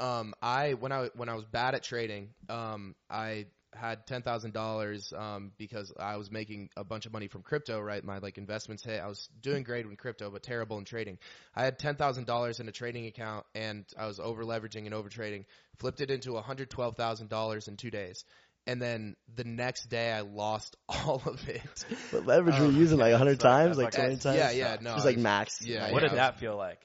um, 0.00 0.34
I 0.42 0.72
when 0.72 0.90
I 0.90 1.10
when 1.14 1.28
I 1.28 1.36
was 1.36 1.44
bad 1.44 1.76
at 1.76 1.84
trading, 1.84 2.30
um, 2.48 2.96
I 3.08 3.46
had 3.74 4.06
ten 4.06 4.22
thousand 4.22 4.52
dollars 4.52 5.12
um 5.16 5.52
because 5.58 5.92
I 5.98 6.16
was 6.16 6.30
making 6.30 6.70
a 6.76 6.84
bunch 6.84 7.06
of 7.06 7.12
money 7.12 7.28
from 7.28 7.42
crypto. 7.42 7.80
Right, 7.80 8.02
my 8.04 8.18
like 8.18 8.38
investments 8.38 8.84
hit. 8.84 9.00
I 9.00 9.06
was 9.06 9.28
doing 9.40 9.62
great 9.62 9.86
in 9.86 9.96
crypto, 9.96 10.30
but 10.30 10.42
terrible 10.42 10.78
in 10.78 10.84
trading. 10.84 11.18
I 11.54 11.64
had 11.64 11.78
ten 11.78 11.96
thousand 11.96 12.26
dollars 12.26 12.60
in 12.60 12.68
a 12.68 12.72
trading 12.72 13.06
account, 13.06 13.46
and 13.54 13.84
I 13.98 14.06
was 14.06 14.20
over 14.20 14.44
leveraging 14.44 14.84
and 14.84 14.94
over 14.94 15.08
trading. 15.08 15.46
Flipped 15.78 16.00
it 16.00 16.10
into 16.10 16.32
one 16.32 16.42
hundred 16.42 16.70
twelve 16.70 16.96
thousand 16.96 17.28
dollars 17.30 17.68
in 17.68 17.76
two 17.76 17.90
days. 17.90 18.24
And 18.64 18.80
then 18.80 19.16
the 19.34 19.42
next 19.42 19.86
day, 19.88 20.12
I 20.12 20.20
lost 20.20 20.76
all 20.88 21.20
of 21.26 21.48
it. 21.48 21.84
but 22.12 22.26
leverage 22.26 22.54
Oh, 22.58 22.66
were 22.66 22.72
using 22.72 22.98
like 22.98 23.14
hundred 23.14 23.40
times, 23.50 23.76
like 23.76 23.86
like- 23.86 23.94
twenty 23.94 24.16
times. 24.16 24.36
yeah, 24.36 24.50
yeah, 24.52 24.76
no, 24.80 24.92
it 24.92 24.94
was 24.94 25.04
like 25.04 25.16
was- 25.16 25.22
max. 25.24 25.64
yeah, 25.64 25.90
what 25.90 26.02
yeah, 26.02 26.08
did 26.10 26.12
I 26.18 26.22
that 26.22 26.38
feel 26.38 26.56
like? 26.56 26.78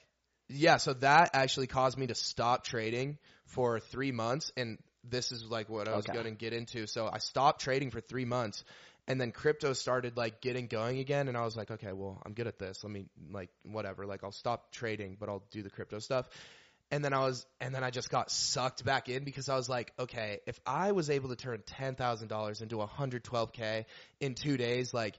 Yeah, 0.48 0.78
so 0.78 0.94
that 0.94 1.30
actually 1.34 1.66
caused 1.66 1.98
me 1.98 2.06
to 2.06 2.14
stop 2.14 2.64
trading 2.64 3.18
for 3.44 3.78
three 3.80 4.12
months, 4.12 4.50
and 4.56 4.78
this 5.04 5.32
is 5.32 5.44
like 5.44 5.68
what 5.68 5.88
I 5.88 5.96
was 5.96 6.06
Okay. 6.06 6.12
going 6.12 6.24
to 6.24 6.30
get 6.30 6.52
into. 6.52 6.86
So 6.86 7.08
I 7.12 7.18
stopped 7.18 7.60
trading 7.60 7.90
for 7.90 8.00
three 8.00 8.24
months, 8.24 8.64
and 9.06 9.20
then 9.20 9.32
crypto 9.32 9.72
started 9.72 10.16
like 10.16 10.40
getting 10.40 10.66
going 10.66 10.98
again, 10.98 11.28
and 11.28 11.36
I 11.36 11.44
was 11.44 11.56
like, 11.56 11.70
okay, 11.70 11.92
well, 11.92 12.20
I'm 12.24 12.34
good 12.34 12.46
at 12.46 12.58
this. 12.58 12.82
Let 12.82 12.92
me 12.92 13.06
like 13.30 13.50
whatever, 13.64 14.06
like 14.06 14.24
I'll 14.24 14.32
stop 14.32 14.72
trading, 14.72 15.16
but 15.18 15.28
I'll 15.28 15.44
do 15.50 15.62
the 15.62 15.70
crypto 15.70 15.98
stuff. 15.98 16.28
And 16.90 17.04
then 17.04 17.12
I 17.12 17.20
was, 17.20 17.44
and 17.60 17.74
then 17.74 17.84
I 17.84 17.90
just 17.90 18.08
got 18.10 18.30
sucked 18.30 18.82
back 18.82 19.10
in 19.10 19.24
because 19.24 19.50
I 19.50 19.56
was 19.56 19.68
like, 19.68 19.92
okay, 19.98 20.40
if 20.46 20.58
I 20.64 20.92
was 20.92 21.10
able 21.10 21.28
to 21.28 21.36
turn 21.36 21.62
ten 21.66 21.94
thousand 21.96 22.28
dollars 22.28 22.62
into 22.62 22.76
112k 22.76 23.84
in 24.20 24.34
two 24.34 24.56
days, 24.56 24.94
like 24.94 25.18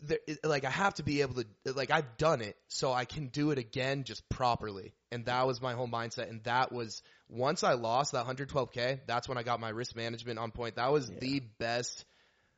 there, 0.00 0.18
like 0.44 0.64
I 0.64 0.70
have 0.70 0.94
to 0.94 1.02
be 1.02 1.22
able 1.22 1.34
to 1.34 1.72
like 1.72 1.90
I've 1.90 2.16
done 2.16 2.40
it 2.40 2.56
so 2.68 2.92
I 2.92 3.04
can 3.04 3.28
do 3.28 3.50
it 3.50 3.58
again 3.58 4.04
just 4.04 4.28
properly 4.28 4.92
and 5.12 5.26
that 5.26 5.46
was 5.46 5.60
my 5.60 5.74
whole 5.74 5.88
mindset 5.88 6.28
and 6.30 6.42
that 6.44 6.72
was 6.72 7.02
once 7.28 7.62
I 7.62 7.74
lost 7.74 8.12
that 8.12 8.26
112k 8.26 9.00
that's 9.06 9.28
when 9.28 9.38
I 9.38 9.42
got 9.42 9.60
my 9.60 9.68
risk 9.70 9.94
management 9.96 10.38
on 10.38 10.50
point 10.50 10.76
that 10.76 10.90
was 10.92 11.08
the 11.10 11.40
best 11.58 12.04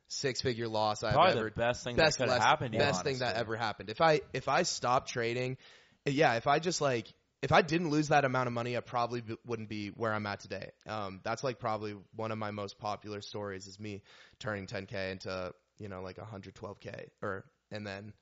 six 0.07 0.41
figure 0.41 0.67
loss 0.67 1.03
I've 1.03 1.13
Probably 1.13 1.39
ever 1.39 1.49
the 1.49 1.55
best 1.55 1.83
thing 1.83 1.95
best 1.95 2.17
that 2.17 2.23
could 2.25 2.29
have 2.31 2.39
less- 2.39 2.47
happened. 2.47 2.71
to 2.73 2.77
you, 2.77 2.83
best 2.83 3.03
thing 3.03 3.19
that 3.19 3.35
ever 3.35 3.55
happened 3.55 3.89
if 3.89 4.01
I 4.01 4.21
if 4.33 4.47
I 4.47 4.63
stopped 4.63 5.09
trading 5.09 5.57
yeah 6.05 6.35
if 6.35 6.47
I 6.47 6.59
just 6.59 6.81
like 6.81 7.07
if 7.43 7.51
I 7.51 7.63
didn't 7.63 7.89
lose 7.89 8.09
that 8.09 8.23
amount 8.23 8.45
of 8.45 8.53
money, 8.53 8.77
I 8.77 8.81
probably 8.81 9.21
b- 9.21 9.35
wouldn't 9.47 9.67
be 9.67 9.87
where 9.87 10.13
I'm 10.13 10.27
at 10.27 10.41
today. 10.41 10.69
Um, 10.85 11.21
that's 11.23 11.43
like 11.43 11.57
probably 11.57 11.95
one 12.15 12.31
of 12.31 12.37
my 12.37 12.51
most 12.51 12.77
popular 12.77 13.19
stories 13.19 13.65
is 13.65 13.79
me 13.79 14.03
turning 14.37 14.67
10k 14.67 15.11
into 15.11 15.51
you 15.79 15.89
know 15.89 16.03
like 16.03 16.17
112k 16.17 17.07
or 17.23 17.43
and 17.71 17.87
then 17.87 18.13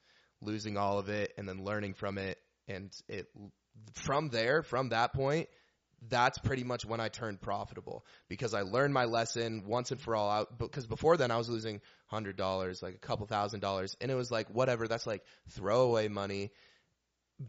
losing 0.42 0.78
all 0.78 1.00
of 1.00 1.10
it 1.10 1.34
and 1.38 1.50
then 1.50 1.66
learning 1.66 1.96
from 1.96 2.18
it 2.18 2.38
and 2.70 2.96
it 3.10 3.28
from 3.94 4.30
there 4.30 4.64
from 4.64 4.90
that 4.90 5.14
point 5.14 5.50
that's 6.08 6.38
pretty 6.38 6.64
much 6.64 6.86
when 6.86 7.00
I 7.00 7.10
turned 7.10 7.42
profitable 7.42 8.06
because 8.28 8.54
I 8.54 8.62
learned 8.62 8.94
my 8.94 9.06
lesson 9.06 9.64
once 9.68 9.92
and 9.92 10.00
for 10.00 10.16
all 10.16 10.30
out 10.30 10.58
because 10.58 10.88
before 10.88 11.18
then 11.18 11.32
I 11.32 11.38
was 11.38 11.50
losing 11.50 11.82
hundred 12.08 12.38
dollars 12.38 12.82
like 12.82 12.96
a 12.96 13.00
couple 13.00 13.26
thousand 13.28 13.60
dollars 13.60 13.96
and 14.00 14.10
it 14.12 14.16
was 14.16 14.32
like 14.32 14.48
whatever 14.50 14.88
that's 14.88 15.06
like 15.06 15.24
throwaway 15.50 16.08
money 16.08 16.52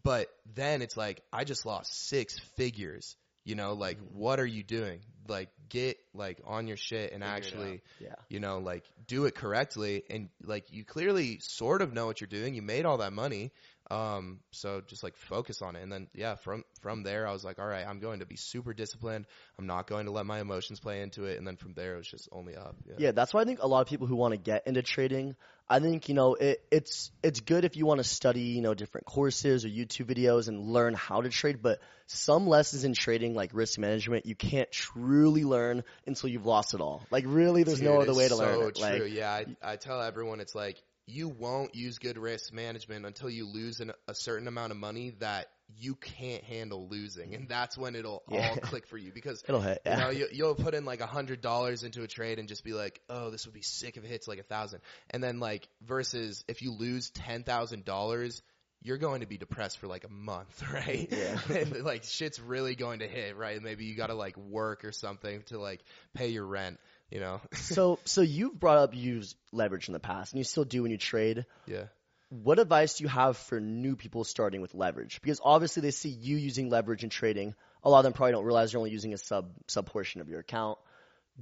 but 0.03 0.29
then 0.55 0.83
it's 0.83 0.97
like 0.97 1.23
I 1.33 1.45
just 1.45 1.65
lost 1.65 2.09
six 2.09 2.39
figures 2.57 3.17
you 3.45 3.55
know 3.55 3.75
like 3.75 3.99
mm-hmm. 3.99 4.19
what 4.19 4.41
are 4.41 4.47
you 4.47 4.63
doing 4.63 5.01
like 5.31 5.49
get 5.69 5.99
like 6.13 6.41
on 6.45 6.67
your 6.67 6.77
shit 6.77 7.13
and 7.13 7.23
Figure 7.23 7.37
actually 7.37 7.83
Yeah. 8.01 8.15
you 8.29 8.41
know, 8.41 8.59
like 8.59 8.85
do 9.07 9.25
it 9.25 9.35
correctly 9.35 10.03
and 10.11 10.29
like 10.43 10.73
you 10.73 10.85
clearly 10.85 11.39
sort 11.41 11.81
of 11.81 11.95
know 11.95 12.07
what 12.07 12.21
you're 12.21 12.29
doing. 12.29 12.55
You 12.55 12.63
made 12.63 12.85
all 12.85 12.99
that 12.99 13.13
money. 13.13 13.53
Um, 13.91 14.39
so 14.53 14.81
just 14.87 15.03
like 15.03 15.17
focus 15.17 15.63
on 15.63 15.75
it. 15.75 15.83
And 15.83 15.91
then 15.91 16.07
yeah, 16.15 16.37
from 16.37 16.65
from 16.81 17.03
there 17.03 17.27
I 17.27 17.33
was 17.33 17.45
like, 17.45 17.59
all 17.59 17.67
right, 17.67 17.85
I'm 17.87 17.99
going 17.99 18.21
to 18.21 18.27
be 18.27 18.37
super 18.37 18.73
disciplined. 18.73 19.27
I'm 19.59 19.67
not 19.67 19.89
going 19.89 20.07
to 20.07 20.13
let 20.13 20.27
my 20.27 20.41
emotions 20.41 20.79
play 20.79 21.03
into 21.03 21.25
it. 21.25 21.39
And 21.39 21.47
then 21.47 21.57
from 21.57 21.75
there 21.75 21.95
it 21.95 21.99
was 21.99 22.07
just 22.07 22.29
only 22.31 22.55
up. 22.55 22.77
Yeah. 22.87 22.95
Yeah, 22.99 23.13
that's 23.13 23.35
why 23.35 23.41
I 23.41 23.45
think 23.45 23.61
a 23.63 23.67
lot 23.67 23.81
of 23.81 23.89
people 23.89 24.07
who 24.07 24.15
want 24.15 24.33
to 24.33 24.39
get 24.39 24.67
into 24.69 24.83
trading, 24.83 25.35
I 25.69 25.81
think 25.81 26.09
you 26.09 26.15
know 26.15 26.35
it, 26.35 26.63
it's 26.71 27.11
it's 27.23 27.41
good 27.41 27.65
if 27.65 27.77
you 27.77 27.85
want 27.85 27.99
to 27.99 28.05
study 28.05 28.43
you 28.43 28.61
know 28.61 28.75
different 28.75 29.07
courses 29.07 29.65
or 29.65 29.69
YouTube 29.69 30.07
videos 30.07 30.47
and 30.47 30.61
learn 30.61 30.95
how 30.95 31.21
to 31.21 31.29
trade. 31.29 31.61
But 31.61 31.81
some 32.07 32.47
lessons 32.47 32.85
in 32.85 32.95
trading, 32.95 33.35
like 33.35 33.51
risk 33.55 33.79
management, 33.79 34.25
you 34.25 34.37
can't 34.37 34.71
truly 34.71 35.45
learn 35.45 35.83
until 36.07 36.29
you've 36.29 36.47
lost 36.47 36.75
it 36.75 36.81
all. 36.81 37.03
Like 37.11 37.25
really, 37.27 37.65
there's 37.65 37.83
no 37.83 38.01
other 38.01 38.15
way 38.15 38.29
to 38.29 38.37
learn 38.37 38.55
so 38.55 38.67
it. 38.69 38.75
True. 38.77 38.85
Like 38.85 39.13
yeah, 39.13 39.31
I, 39.33 39.73
I 39.73 39.77
tell 39.77 40.01
everyone 40.01 40.39
it's 40.39 40.55
like 40.55 40.81
you 41.11 41.29
won't 41.29 41.75
use 41.75 41.99
good 41.99 42.19
risk 42.19 42.53
management 42.53 43.05
until 43.07 43.29
you 43.31 43.47
lose 43.47 43.81
an, 43.81 43.93
a 44.09 44.15
certain 44.15 44.49
amount 44.49 44.73
of 44.73 44.79
money 44.79 45.11
that 45.21 45.47
you 45.79 45.95
can't 45.95 46.43
handle 46.45 46.89
losing, 46.89 47.35
and 47.35 47.49
that's 47.49 47.77
when 47.79 47.95
it'll 47.95 48.23
Yeah. 48.29 48.39
all 48.41 48.57
click 48.57 48.87
for 48.87 48.97
you 48.99 49.13
because 49.13 49.43
it'll 49.49 49.61
hit. 49.61 49.83
You 49.85 49.93
Yeah. 49.93 49.97
know, 49.97 50.11
you, 50.11 50.29
you'll 50.33 50.55
put 50.55 50.75
in 50.75 50.85
like 50.85 51.01
a 51.01 51.07
hundred 51.07 51.41
dollars 51.41 51.85
into 51.85 52.03
a 52.03 52.09
trade 52.09 52.39
and 52.39 52.49
just 52.49 52.65
be 52.65 52.73
like, 52.73 53.01
"Oh, 53.09 53.31
this 53.31 53.47
would 53.47 53.55
be 53.55 53.63
sick 53.63 53.97
if 53.97 54.05
it 54.05 54.09
hits 54.09 54.27
like 54.27 54.39
a 54.39 54.45
thousand. 54.45 54.81
And 55.11 55.23
then 55.23 55.41
like 55.41 55.69
versus 55.83 56.45
if 56.49 56.63
you 56.63 56.73
lose 56.73 57.11
ten 57.11 57.43
thousand 57.45 57.85
dollars, 57.85 58.43
you're 58.83 58.99
going 58.99 59.21
to 59.21 59.27
be 59.27 59.37
depressed 59.37 59.79
for 59.79 59.87
like 59.87 60.05
a 60.05 60.11
month, 60.11 60.63
right? 60.73 61.09
Yeah. 61.11 61.39
and 61.55 61.83
like 61.85 62.05
shit's 62.05 62.41
really 62.41 62.75
going 62.75 63.01
to 63.01 63.09
hit, 63.09 63.37
right? 63.37 63.61
Maybe 63.63 63.85
you 63.85 63.95
got 63.97 64.09
to 64.09 64.15
like 64.15 64.37
work 64.37 64.85
or 64.85 64.93
something 64.93 65.43
to 65.47 65.59
like 65.59 65.81
pay 66.15 66.29
your 66.29 66.47
rent, 66.47 66.79
you 67.11 67.21
know? 67.21 67.41
so 67.53 67.99
so 68.05 68.21
you've 68.21 68.59
brought 68.59 68.79
up 68.79 68.95
use 68.95 69.35
leverage 69.53 69.89
in 69.89 69.93
the 69.93 70.01
past, 70.01 70.33
and 70.33 70.39
you 70.39 70.45
still 70.45 70.65
do 70.65 70.83
when 70.83 70.91
you 70.91 70.99
trade. 70.99 71.47
yeah. 71.67 71.85
What 72.29 72.61
advice 72.61 72.99
do 72.99 73.03
you 73.03 73.09
have 73.09 73.37
for 73.37 73.59
new 73.59 73.97
people 73.97 74.23
starting 74.23 74.61
with 74.61 74.73
leverage? 74.73 75.21
Because 75.21 75.41
obviously 75.43 75.83
they 75.83 75.91
see 75.91 76.11
you 76.11 76.37
using 76.37 76.71
leverage 76.71 77.03
in 77.03 77.11
trading. 77.11 77.57
A 77.83 77.91
lot 77.91 77.99
of 77.99 78.05
them 78.05 78.13
probably 78.13 78.31
don't 78.33 78.45
realize 78.45 78.73
you're 78.73 78.79
only 78.79 78.93
using 78.93 79.13
a 79.13 79.19
sub 79.19 79.51
sub 79.67 79.87
portion 79.87 80.21
of 80.21 80.29
your 80.29 80.39
account. 80.39 80.79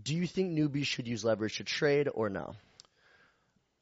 Do 0.01 0.15
you 0.15 0.27
think 0.27 0.57
newbies 0.57 0.87
should 0.87 1.07
use 1.07 1.25
leverage 1.25 1.59
to 1.59 1.65
trade 1.65 2.09
or 2.13 2.31
no? 2.31 2.55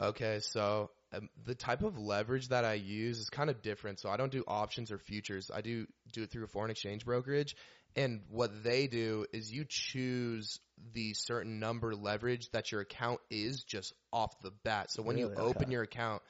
Okay, 0.01 0.41
so 0.41 0.91
um, 1.13 1.29
the 1.45 1.55
type 1.55 1.83
of 1.83 1.99
leverage 1.99 2.49
that 2.49 2.65
I 2.65 2.75
use 2.75 3.19
is 3.19 3.31
kind 3.31 3.51
of 3.51 3.63
different. 3.63 4.01
So 4.01 4.09
I 4.09 4.17
don't 4.17 4.33
do 4.33 4.45
options 4.47 4.91
or 4.91 4.99
futures. 4.99 5.51
I 5.55 5.61
do 5.61 5.87
do 6.13 6.23
it 6.23 6.31
through 6.31 6.45
a 6.45 6.49
foreign 6.49 6.71
exchange 6.71 7.05
brokerage. 7.05 7.57
And 7.97 8.23
what 8.29 8.63
they 8.63 8.87
do 8.89 9.27
is 9.33 9.51
you 9.51 9.65
choose 9.67 10.61
the 10.93 11.15
certain 11.15 11.59
number 11.61 11.95
leverage 11.95 12.51
that 12.51 12.71
your 12.71 12.83
account 12.83 13.21
is 13.31 13.65
just 13.65 13.95
off 14.13 14.39
the 14.43 14.53
bat. 14.65 14.91
So 14.91 15.03
when 15.03 15.17
you 15.17 15.31
Really? 15.31 15.37
open 15.39 15.71
Okay. 15.71 15.71
your 15.71 15.83
account, 15.83 16.23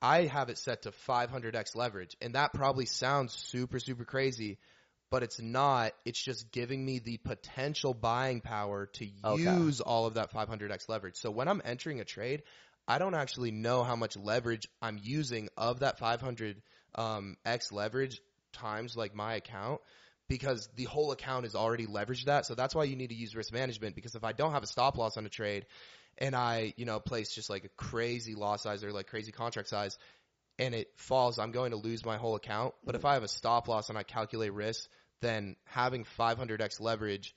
I 0.00 0.22
have 0.22 0.48
it 0.48 0.58
set 0.58 0.82
to 0.82 0.90
500x 0.90 1.76
leverage. 1.76 2.16
And 2.22 2.34
that 2.34 2.54
probably 2.54 2.86
sounds 2.86 3.34
super, 3.34 3.78
super 3.78 4.04
crazy, 4.04 4.58
but 5.10 5.22
it's 5.22 5.40
not. 5.40 5.92
It's 6.06 6.22
just 6.22 6.50
giving 6.50 6.84
me 6.84 6.98
the 6.98 7.18
potential 7.18 7.92
buying 7.92 8.40
power 8.40 8.86
to 8.94 9.04
Okay. 9.24 9.58
use 9.60 9.80
all 9.80 10.06
of 10.06 10.14
that 10.14 10.32
500x 10.32 10.88
leverage. 10.88 11.16
So 11.16 11.30
when 11.30 11.46
I'm 11.48 11.62
entering 11.64 12.00
a 12.00 12.04
trade, 12.04 12.42
I 12.88 12.98
don't 12.98 13.14
actually 13.14 13.50
know 13.52 13.84
how 13.84 13.96
much 13.96 14.16
leverage 14.16 14.66
I'm 14.80 14.98
using 15.02 15.50
of 15.58 15.80
that 15.80 15.98
500 15.98 16.62
um, 16.94 17.36
x 17.44 17.70
leverage 17.70 18.20
times 18.52 18.96
like 18.96 19.14
my 19.14 19.34
account 19.34 19.80
because 20.32 20.66
the 20.76 20.84
whole 20.84 21.12
account 21.12 21.44
is 21.44 21.54
already 21.54 21.86
leveraged 21.86 22.24
that. 22.24 22.46
So 22.46 22.54
that's 22.54 22.74
why 22.74 22.84
you 22.84 22.96
need 22.96 23.10
to 23.10 23.14
use 23.14 23.36
risk 23.36 23.52
management 23.52 23.94
because 23.94 24.14
if 24.14 24.24
I 24.24 24.32
don't 24.32 24.52
have 24.52 24.62
a 24.62 24.66
stop 24.66 24.96
loss 24.96 25.18
on 25.18 25.26
a 25.26 25.28
trade 25.28 25.66
and 26.16 26.34
I, 26.34 26.72
you 26.78 26.86
know, 26.86 27.00
place 27.00 27.34
just 27.34 27.50
like 27.50 27.66
a 27.66 27.68
crazy 27.68 28.34
loss 28.34 28.62
size 28.62 28.82
or 28.82 28.92
like 28.92 29.08
crazy 29.08 29.30
contract 29.30 29.68
size 29.68 29.98
and 30.58 30.74
it 30.74 30.88
falls, 30.96 31.38
I'm 31.38 31.52
going 31.52 31.72
to 31.72 31.76
lose 31.76 32.02
my 32.06 32.16
whole 32.16 32.34
account. 32.34 32.72
But 32.82 32.94
if 32.94 33.04
I 33.04 33.12
have 33.12 33.24
a 33.24 33.28
stop 33.28 33.68
loss 33.68 33.90
and 33.90 33.98
I 33.98 34.04
calculate 34.04 34.54
risk, 34.54 34.88
then 35.20 35.54
having 35.66 36.04
500x 36.18 36.80
leverage, 36.80 37.34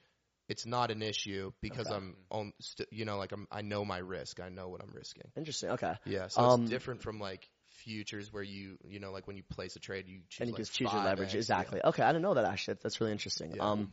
it's 0.48 0.66
not 0.66 0.90
an 0.90 1.02
issue 1.02 1.52
because 1.62 1.88
Okay. 1.88 1.96
I'm 1.98 2.16
on, 2.32 2.54
st- 2.62 2.88
you 2.94 3.04
know, 3.04 3.18
like 3.18 3.34
I'm, 3.34 3.46
I 3.52 3.62
know 3.62 3.84
my 3.84 3.98
risk. 3.98 4.40
I 4.40 4.48
know 4.48 4.70
what 4.70 4.82
I'm 4.82 4.94
risking. 4.94 5.30
Interesting. 5.36 5.72
Okay. 5.72 5.96
Yeah. 6.06 6.30
So 6.30 6.46
Um, 6.46 6.62
it's 6.62 6.70
different 6.70 7.02
from 7.02 7.20
like 7.20 7.50
futures 7.86 8.34
where 8.34 8.44
you, 8.44 8.78
you 8.90 9.00
know, 9.00 9.12
like 9.12 9.28
when 9.28 9.38
you 9.38 9.44
place 9.44 9.76
a 9.76 9.80
trade, 9.80 10.08
you 10.08 10.20
choose 10.30 10.40
and 10.42 10.50
you 10.50 10.54
like 10.54 10.62
just 10.62 10.74
choose 10.74 10.92
your 10.92 11.02
5x, 11.02 11.06
leverage. 11.06 11.34
yeah. 11.34 11.38
Exactly. 11.38 11.82
Okay, 11.84 12.04
I 12.04 12.08
didn't 12.10 12.24
know 12.24 12.34
that 12.34 12.46
actually. 12.46 12.78
That's 12.84 13.00
really 13.00 13.14
interesting. 13.14 13.54
Yeah. 13.56 13.64
Um, 13.72 13.92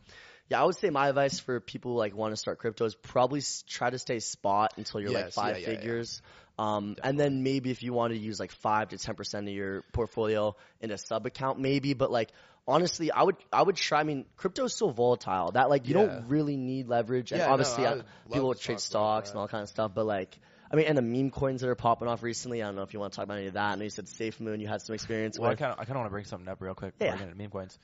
yeah, 0.49 0.61
I 0.61 0.65
would 0.65 0.75
say 0.75 0.89
my 0.89 1.07
advice 1.09 1.39
for 1.39 1.59
people 1.59 1.93
who, 1.93 1.97
like 1.97 2.15
want 2.15 2.33
to 2.33 2.37
start 2.37 2.59
crypto 2.59 2.85
is 2.85 2.95
probably 2.95 3.39
s- 3.39 3.63
try 3.67 3.89
to 3.89 3.97
stay 3.99 4.19
spot 4.19 4.73
until 4.77 4.99
you're 5.01 5.11
like 5.11 5.31
five 5.31 5.57
yeah, 5.59 5.69
yeah, 5.69 5.69
yeah. 5.69 5.75
figures. 5.77 6.21
Um, 6.59 6.95
and 7.03 7.19
then 7.19 7.43
maybe 7.43 7.71
if 7.71 7.81
you 7.81 7.93
want 7.93 8.13
to 8.13 8.19
use 8.19 8.39
like 8.39 8.51
five 8.51 8.89
to 8.89 8.97
ten 8.97 9.15
percent 9.15 9.47
of 9.47 9.53
your 9.53 9.81
portfolio 9.93 10.55
in 10.81 10.91
a 10.91 10.97
sub 10.97 11.25
account, 11.25 11.59
maybe. 11.59 11.93
But 11.93 12.11
like 12.11 12.29
honestly, 12.67 13.11
I 13.11 13.23
would 13.23 13.37
I 13.51 13.63
would 13.63 13.75
try. 13.75 14.01
I 14.01 14.03
mean, 14.03 14.25
crypto 14.37 14.65
is 14.65 14.73
so 14.73 14.89
volatile 14.89 15.51
that 15.53 15.69
like 15.69 15.87
you 15.87 15.93
Yeah. 15.95 16.05
don't 16.05 16.27
really 16.27 16.57
need 16.57 16.87
leverage. 16.87 17.31
And 17.31 17.39
Yeah, 17.39 17.47
no, 17.47 17.53
obviously, 17.53 17.87
I 17.87 17.91
uh, 17.93 18.03
people 18.31 18.53
trade 18.53 18.79
stocks 18.79 19.31
and 19.31 19.39
all 19.39 19.47
kind 19.47 19.63
of 19.63 19.69
stuff. 19.69 19.91
But 19.95 20.05
like, 20.05 20.37
I 20.73 20.75
mean, 20.75 20.87
and 20.87 20.97
the 20.97 21.03
meme 21.03 21.29
coins 21.29 21.61
that 21.61 21.69
are 21.69 21.75
popping 21.75 22.07
off 22.07 22.23
recently. 22.23 22.63
I 22.63 22.65
don't 22.65 22.75
know 22.75 22.81
if 22.81 22.93
you 22.95 22.99
want 22.99 23.13
to 23.13 23.17
talk 23.17 23.25
about 23.25 23.37
any 23.37 23.45
of 23.45 23.53
that. 23.53 23.73
I 23.73 23.75
know 23.75 23.83
you 23.83 23.91
said 23.91 24.09
Safe 24.09 24.39
Moon. 24.39 24.59
You 24.59 24.67
had 24.67 24.81
some 24.81 24.95
experience 24.95 25.37
Well, 25.37 25.47
I 25.47 25.51
with. 25.51 25.59
kind 25.59 25.71
of 25.71 25.79
I 25.79 25.85
kind 25.85 25.91
of 25.91 25.97
want 25.97 26.07
to 26.07 26.11
bring 26.11 26.25
something 26.25 26.49
up 26.49 26.61
real 26.61 26.73
quick. 26.73 26.95
Yeah. 26.99 27.15
meme 27.37 27.51
coins. 27.51 27.77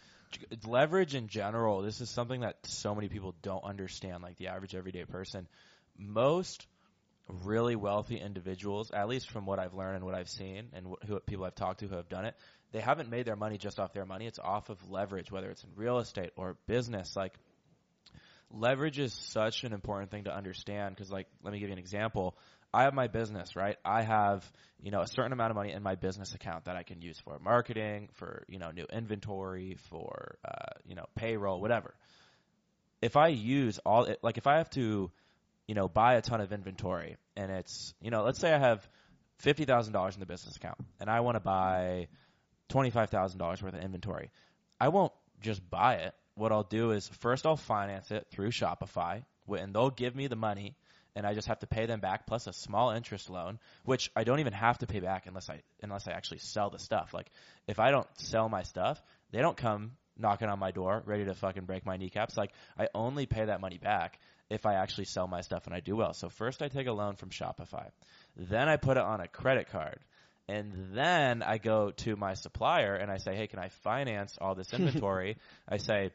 Leverage 0.66 1.14
in 1.14 1.28
general. 1.28 1.84
This 1.84 2.02
is 2.02 2.10
something 2.10 2.42
that 2.42 2.58
so 2.64 2.96
many 2.96 3.08
people 3.08 3.36
don't 3.44 3.64
understand. 3.64 4.24
Like 4.24 4.38
the 4.38 4.48
average 4.48 4.74
everyday 4.74 5.06
person, 5.06 5.48
most 6.00 6.66
really 7.44 7.76
wealthy 7.76 8.18
individuals, 8.18 8.90
at 8.90 9.08
least 9.08 9.30
from 9.30 9.46
what 9.46 9.60
I've 9.60 9.76
learned 9.76 9.98
and 9.98 10.06
what 10.06 10.16
I've 10.16 10.30
seen, 10.30 10.70
and 10.74 10.88
wh- 10.88 11.08
who 11.08 11.20
people 11.20 11.46
I've 11.46 11.54
talked 11.54 11.82
to 11.82 11.88
who 11.88 11.96
have 11.96 12.10
done 12.10 12.26
it, 12.26 12.36
they 12.72 12.80
haven't 12.80 13.10
made 13.12 13.26
their 13.28 13.36
money 13.36 13.60
just 13.60 13.80
off 13.80 13.94
their 13.94 14.06
money. 14.06 14.26
It's 14.26 14.40
off 14.40 14.70
of 14.70 14.90
leverage, 14.90 15.32
whether 15.32 15.52
it's 15.52 15.64
in 15.64 15.70
real 15.76 16.00
estate 16.00 16.32
or 16.38 16.58
business. 16.66 17.16
Like 17.16 17.34
leverage 18.52 18.98
is 18.98 19.14
such 19.14 19.64
an 19.64 19.74
important 19.74 20.10
thing 20.10 20.24
to 20.24 20.36
understand 20.36 20.96
because 20.96 21.12
like 21.12 21.28
let 21.44 21.54
me 21.54 21.60
give 21.60 21.70
you 21.70 21.74
an 21.74 21.80
example 21.80 22.36
i 22.74 22.84
have 22.84 22.94
my 22.94 23.08
business 23.08 23.56
right 23.56 23.78
i 23.86 24.02
have 24.02 24.50
you 24.82 24.92
know 24.92 25.02
a 25.02 25.08
certain 25.08 25.32
amount 25.32 25.52
of 25.52 25.56
money 25.56 25.72
in 25.72 25.84
my 25.84 25.96
business 25.96 26.34
account 26.34 26.66
that 26.66 26.76
i 26.76 26.84
can 26.84 27.02
use 27.02 27.20
for 27.20 27.38
marketing 27.40 28.10
for 28.14 28.44
you 28.48 28.60
know 28.60 28.72
new 28.72 28.86
inventory 28.92 29.78
for 29.90 30.38
uh, 30.46 30.74
you 30.86 30.96
know 30.96 31.06
payroll 31.16 31.60
whatever 31.62 31.94
if 33.02 33.18
i 33.18 33.28
use 33.28 33.80
all 33.86 34.06
it 34.06 34.20
like 34.22 34.38
if 34.38 34.48
i 34.48 34.58
have 34.58 34.70
to 34.70 35.12
you 35.68 35.76
know 35.76 35.88
buy 35.88 36.16
a 36.16 36.22
ton 36.22 36.42
of 36.42 36.52
inventory 36.52 37.18
and 37.36 37.52
it's 37.52 37.94
you 38.02 38.12
know 38.12 38.24
let's 38.24 38.40
say 38.40 38.54
i 38.54 38.60
have 38.60 38.88
$50000 39.44 40.14
in 40.14 40.20
the 40.20 40.26
business 40.26 40.58
account 40.58 40.78
and 41.00 41.10
i 41.10 41.22
want 41.22 41.36
to 41.36 41.40
buy 41.40 42.08
$25000 42.70 43.40
worth 43.40 43.74
of 43.74 43.76
inventory 43.76 44.32
I 44.80 44.90
won't 44.90 45.12
just 45.42 45.68
buy 45.70 45.96
it. 45.96 46.14
What 46.36 46.52
I'll 46.52 46.64
do 46.64 46.92
is 46.92 47.08
first 47.20 47.46
I'll 47.46 47.58
finance 47.58 48.12
it 48.12 48.28
through 48.32 48.52
Shopify, 48.52 49.24
and 49.50 49.74
they'll 49.74 49.90
give 49.90 50.16
me 50.16 50.28
the 50.28 50.36
money, 50.36 50.76
and 51.16 51.26
I 51.26 51.34
just 51.34 51.48
have 51.48 51.60
to 51.60 51.68
pay 51.68 51.86
them 51.86 52.00
back 52.00 52.26
plus 52.28 52.48
a 52.48 52.54
small 52.54 52.92
interest 52.92 53.30
loan, 53.30 53.60
which 53.84 54.12
I 54.16 54.24
don't 54.24 54.40
even 54.40 54.54
have 54.54 54.78
to 54.80 54.88
pay 54.88 55.00
back 55.00 55.26
unless 55.28 55.50
I 55.50 55.62
unless 55.82 56.08
I 56.08 56.12
actually 56.12 56.40
sell 56.40 56.70
the 56.70 56.80
stuff. 56.80 57.14
Like 57.14 57.30
if 57.68 57.80
I 57.80 57.92
don't 57.92 58.08
sell 58.20 58.50
my 58.50 58.64
stuff, 58.64 59.02
they 59.32 59.40
don't 59.40 59.58
come 59.58 59.92
knocking 60.18 60.50
on 60.50 60.60
my 60.60 60.72
door 60.72 61.02
ready 61.06 61.26
to 61.26 61.34
fucking 61.34 61.66
break 61.66 61.86
my 61.86 61.98
kneecaps. 61.98 62.38
Like 62.38 62.52
I 62.78 62.88
only 62.94 63.26
pay 63.26 63.46
that 63.46 63.62
money 63.62 63.78
back 63.78 64.20
if 64.50 64.66
I 64.66 64.76
actually 64.76 65.06
sell 65.06 65.28
my 65.28 65.42
stuff 65.42 65.66
and 65.66 65.76
I 65.76 65.80
do 65.80 65.96
well. 65.96 66.14
So 66.14 66.30
first 66.30 66.62
I 66.62 66.68
take 66.68 66.88
a 66.88 66.92
loan 66.92 67.16
from 67.16 67.30
Shopify, 67.30 67.90
then 68.36 68.68
I 68.68 68.78
put 68.78 68.98
it 68.98 69.04
on 69.04 69.22
a 69.22 69.28
credit 69.28 69.70
card. 69.72 70.00
And 70.48 70.96
then 70.96 71.44
I 71.44 71.60
go 71.60 71.92
to 71.92 72.16
my 72.16 72.34
supplier 72.34 72.96
and 72.96 73.12
I 73.12 73.18
say, 73.18 73.36
hey, 73.36 73.46
can 73.46 73.60
I 73.60 73.70
finance 73.70 74.36
all 74.42 74.56
this 74.56 74.74
inventory? 74.74 75.38
I 75.68 75.78
say, 75.78 76.12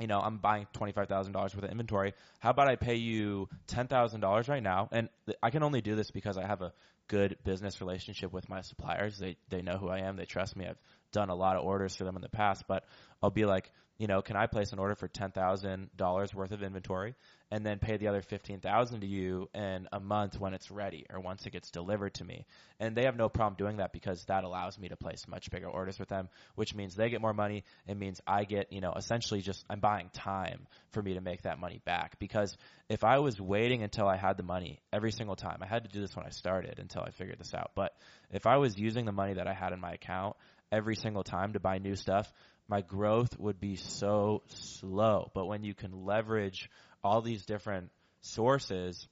you 0.00 0.06
know, 0.06 0.18
I'm 0.18 0.38
buying 0.38 0.66
$25,000 0.74 1.34
worth 1.34 1.54
of 1.54 1.64
inventory. 1.64 2.14
How 2.40 2.50
about 2.50 2.68
I 2.68 2.76
pay 2.76 2.96
you 2.96 3.48
$10,000 3.68 4.48
right 4.48 4.62
now? 4.62 4.88
And 4.90 5.08
th- 5.26 5.38
I 5.42 5.50
can 5.50 5.62
only 5.62 5.80
do 5.80 5.94
this 5.94 6.10
because 6.10 6.36
I 6.36 6.46
have 6.46 6.62
a 6.62 6.72
good 7.06 7.36
business 7.44 7.80
relationship 7.80 8.32
with 8.32 8.48
my 8.48 8.62
suppliers. 8.62 9.18
They, 9.18 9.36
they 9.50 9.62
know 9.62 9.76
who 9.76 9.88
I 9.88 10.00
am. 10.00 10.16
They 10.16 10.24
trust 10.24 10.56
me. 10.56 10.66
I've 10.66 10.80
done 11.12 11.30
a 11.30 11.34
lot 11.34 11.56
of 11.56 11.64
orders 11.64 11.94
for 11.94 12.04
them 12.04 12.16
in 12.16 12.22
the 12.22 12.28
past, 12.28 12.64
but 12.66 12.84
I'll 13.22 13.30
be 13.30 13.44
like, 13.44 13.70
you 13.98 14.08
know, 14.08 14.20
can 14.22 14.36
I 14.36 14.46
place 14.46 14.72
an 14.72 14.80
order 14.80 14.96
for 14.96 15.06
$10,000 15.06 16.34
worth 16.34 16.52
of 16.52 16.62
inventory 16.62 17.14
and 17.50 17.64
then 17.64 17.78
pay 17.78 17.96
the 17.96 18.08
other 18.08 18.22
15,000 18.22 19.00
to 19.00 19.06
you 19.06 19.48
in 19.54 19.88
a 19.92 20.00
month 20.00 20.38
when 20.38 20.54
it's 20.54 20.70
ready 20.70 21.06
or 21.10 21.20
once 21.20 21.46
it 21.46 21.52
gets 21.52 21.70
delivered 21.70 22.14
to 22.14 22.24
me? 22.24 22.46
And 22.80 22.96
they 22.96 23.04
have 23.04 23.16
no 23.16 23.28
problem 23.28 23.56
doing 23.56 23.76
that 23.78 23.92
because 23.92 24.24
that 24.26 24.44
allows 24.44 24.78
me 24.78 24.88
to 24.88 24.96
place 24.96 25.26
much 25.28 25.50
bigger 25.50 25.68
orders 25.68 25.98
with 25.98 26.08
them, 26.08 26.28
which 26.54 26.74
means 26.74 26.94
they 26.94 27.10
get 27.10 27.20
more 27.20 27.32
money. 27.34 27.64
It 27.86 27.96
means 27.96 28.20
I 28.26 28.44
get, 28.44 28.72
you 28.72 28.80
know, 28.80 28.92
essentially 28.96 29.40
just 29.40 29.64
I'm 29.68 29.80
buying 29.80 30.10
time 30.12 30.66
for 30.90 31.02
me 31.02 31.14
to 31.14 31.20
make 31.20 31.42
that 31.42 31.58
money 31.58 31.80
back 31.84 32.18
because 32.18 32.56
if 32.88 33.04
I 33.04 33.18
was 33.18 33.40
waiting 33.40 33.82
until 33.82 34.08
I 34.08 34.16
had 34.16 34.36
the 34.36 34.42
money 34.42 34.80
every 34.92 35.12
single 35.12 35.36
time, 35.36 35.58
I 35.62 35.66
had 35.66 35.84
to 35.84 35.90
do 35.90 36.00
this 36.00 36.16
when 36.16 36.26
I 36.26 36.30
started 36.30 36.78
until 36.78 37.02
I 37.02 37.10
figured 37.10 37.38
this 37.38 37.54
out. 37.54 37.72
But 37.74 37.92
if 38.30 38.46
I 38.46 38.56
was 38.56 38.78
using 38.78 39.04
the 39.04 39.12
money 39.12 39.34
that 39.34 39.46
I 39.46 39.54
had 39.54 39.72
in 39.72 39.80
my 39.80 39.92
account 39.92 40.36
every 40.72 40.96
single 40.96 41.22
time 41.22 41.52
to 41.52 41.60
buy 41.60 41.78
new 41.78 41.94
stuff, 41.94 42.32
my 42.68 42.80
growth 42.80 43.38
would 43.38 43.60
be 43.60 43.76
so 43.76 44.42
slow. 44.48 45.30
But 45.34 45.46
when 45.46 45.64
you 45.64 45.74
can 45.74 46.04
leverage 46.04 46.70
all 47.04 47.20
these 47.20 47.44
different 47.44 47.90
sources 48.22 49.06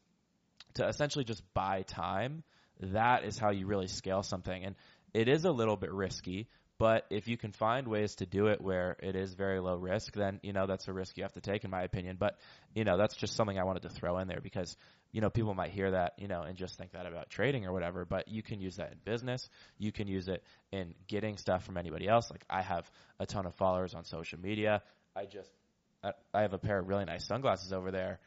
to 0.74 0.86
essentially 0.88 1.24
just 1.24 1.42
buy 1.52 1.82
time, 1.82 2.42
that 2.80 3.24
is 3.24 3.38
how 3.38 3.50
you 3.50 3.66
really 3.66 3.86
scale 3.86 4.22
something. 4.22 4.64
And 4.64 4.74
it 5.12 5.28
is 5.28 5.44
a 5.44 5.50
little 5.52 5.76
bit 5.76 5.92
risky, 5.92 6.48
but 6.78 7.04
if 7.10 7.28
you 7.28 7.36
can 7.36 7.52
find 7.52 7.86
ways 7.86 8.16
to 8.16 8.26
do 8.26 8.46
it 8.46 8.60
where 8.60 8.96
it 9.00 9.14
is 9.14 9.34
very 9.34 9.60
low 9.60 9.76
risk, 9.76 10.14
then, 10.14 10.40
you 10.42 10.52
know, 10.52 10.66
that's 10.66 10.88
a 10.88 10.92
risk 10.92 11.16
you 11.16 11.22
have 11.22 11.34
to 11.34 11.40
take 11.40 11.64
in 11.64 11.70
my 11.70 11.82
opinion. 11.82 12.16
But, 12.18 12.38
you 12.74 12.84
know, 12.84 12.96
that's 12.96 13.14
just 13.14 13.36
something 13.36 13.58
I 13.58 13.64
wanted 13.64 13.82
to 13.82 13.90
throw 13.90 14.18
in 14.18 14.26
there 14.26 14.40
because, 14.42 14.76
you 15.12 15.20
know, 15.20 15.28
people 15.28 15.54
might 15.54 15.70
hear 15.70 15.90
that, 15.90 16.14
you 16.16 16.26
know, 16.26 16.40
and 16.42 16.56
just 16.56 16.78
think 16.78 16.92
that 16.92 17.06
about 17.06 17.28
trading 17.28 17.66
or 17.66 17.72
whatever, 17.72 18.06
but 18.06 18.26
you 18.26 18.42
can 18.42 18.60
use 18.60 18.76
that 18.76 18.90
in 18.90 18.98
business. 19.04 19.48
You 19.78 19.92
can 19.92 20.08
use 20.08 20.28
it 20.28 20.42
in 20.72 20.94
getting 21.06 21.36
stuff 21.36 21.64
from 21.64 21.76
anybody 21.76 22.08
else. 22.08 22.30
Like 22.30 22.44
I 22.48 22.62
have 22.62 22.90
a 23.20 23.26
ton 23.26 23.46
of 23.46 23.54
followers 23.54 23.94
on 23.94 24.04
social 24.04 24.40
media. 24.40 24.82
I 25.14 25.26
just, 25.26 25.52
I, 26.02 26.12
I 26.32 26.42
have 26.42 26.52
a 26.52 26.58
pair 26.58 26.78
of 26.78 26.88
really 26.88 27.04
nice 27.04 27.26
sunglasses 27.26 27.72
over 27.72 27.90
there. 27.90 28.20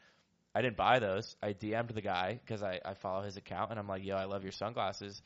I 0.53 0.61
didn't 0.61 0.77
buy 0.77 0.99
those. 0.99 1.35
I 1.43 1.53
DM'd 1.53 1.93
the 1.93 2.01
guy 2.01 2.39
because 2.43 2.63
I, 2.63 2.79
I 2.85 2.93
follow 2.93 3.23
his 3.23 3.35
account 3.35 3.71
and 3.71 3.79
I'm 3.79 3.87
like, 3.87 4.05
yo, 4.05 4.15
I 4.15 4.25
love 4.25 4.43
your 4.43 4.53
sunglasses. 4.53 5.21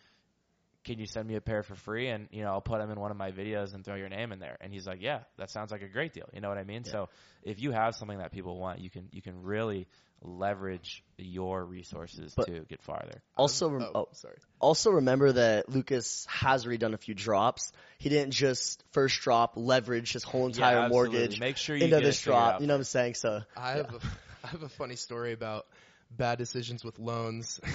Can 0.84 0.97
you 0.97 1.06
send 1.06 1.28
me 1.28 1.36
a 1.36 1.41
pair 1.41 1.62
for 1.62 1.76
free? 1.76 2.08
And, 2.08 2.28
you 2.32 2.41
know, 2.41 2.50
I'll 2.50 2.62
put 2.62 2.80
them 2.80 2.89
in 2.89 3.00
one 3.00 3.12
of 3.12 3.18
my 3.18 3.32
videos 3.32 3.76
and 3.76 3.86
throw 3.86 3.95
your 3.95 4.10
name 4.10 4.32
in 4.32 4.39
there. 4.39 4.58
And 4.60 4.74
he's 4.74 4.88
like, 4.88 5.02
yeah, 5.02 5.20
that 5.38 5.52
sounds 5.52 5.72
like 5.72 5.84
a 5.84 5.88
great 5.88 6.14
deal. 6.14 6.28
You 6.34 6.41
know 6.41 6.50
what 6.50 6.58
I 6.58 6.64
mean? 6.64 6.84
So 6.84 7.10
if 7.43 7.62
you 7.62 7.72
have 7.72 7.95
something 7.95 8.18
that 8.18 8.32
people 8.32 8.58
want, 8.58 8.80
you 8.80 8.89
can, 8.89 9.08
you 9.12 9.22
can 9.22 9.43
really 9.43 9.88
leverage 10.22 11.04
your 11.18 11.64
resources 11.64 12.34
But- 12.36 12.48
to 12.48 12.62
get 12.62 12.82
farther. 12.82 13.22
Also, 13.38 13.70
rem- 13.70 13.84
oh, 13.84 13.92
oh, 13.96 14.08
sorry. 14.14 14.36
also 14.60 14.92
remember 14.92 15.32
that 15.34 15.70
Lucas 15.70 16.26
has 16.30 16.66
already 16.66 16.78
done 16.78 16.94
a 16.94 16.98
few 16.98 17.14
drops. 17.14 17.72
He 17.98 18.10
didn't 18.10 18.32
just 18.32 18.84
first 18.92 19.22
drop 19.22 19.54
leverage 19.56 20.14
his 20.14 20.24
whole 20.24 20.46
entire 20.48 20.82
Yeah, 20.84 20.88
mortgage 20.90 21.40
Make 21.40 21.58
sure 21.58 21.76
you 21.76 21.86
into 21.86 21.98
get 21.98 22.04
this 22.04 22.22
drop. 22.22 22.62
You 22.62 22.68
know 22.68 22.74
what 22.74 22.80
I'm 22.80 22.84
saying? 22.86 23.16
So 23.16 23.42
I 23.56 23.72
have 23.72 23.94
a, 23.94 24.00
I 24.44 24.48
have 24.48 24.64
a 24.64 24.70
funny 24.70 24.96
story 24.96 25.34
about 25.34 25.66
bad 26.12 26.38
decisions 26.38 26.84
with 26.84 27.00
loans. 27.00 27.60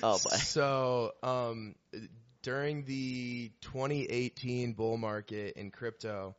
Oh, 0.00 0.16
boy. 0.22 0.30
So, 0.36 1.12
um, 1.24 1.74
during 2.42 2.84
the 2.84 3.50
2018 3.62 4.74
bull 4.74 4.96
market 4.96 5.56
in 5.56 5.72
crypto, 5.72 6.36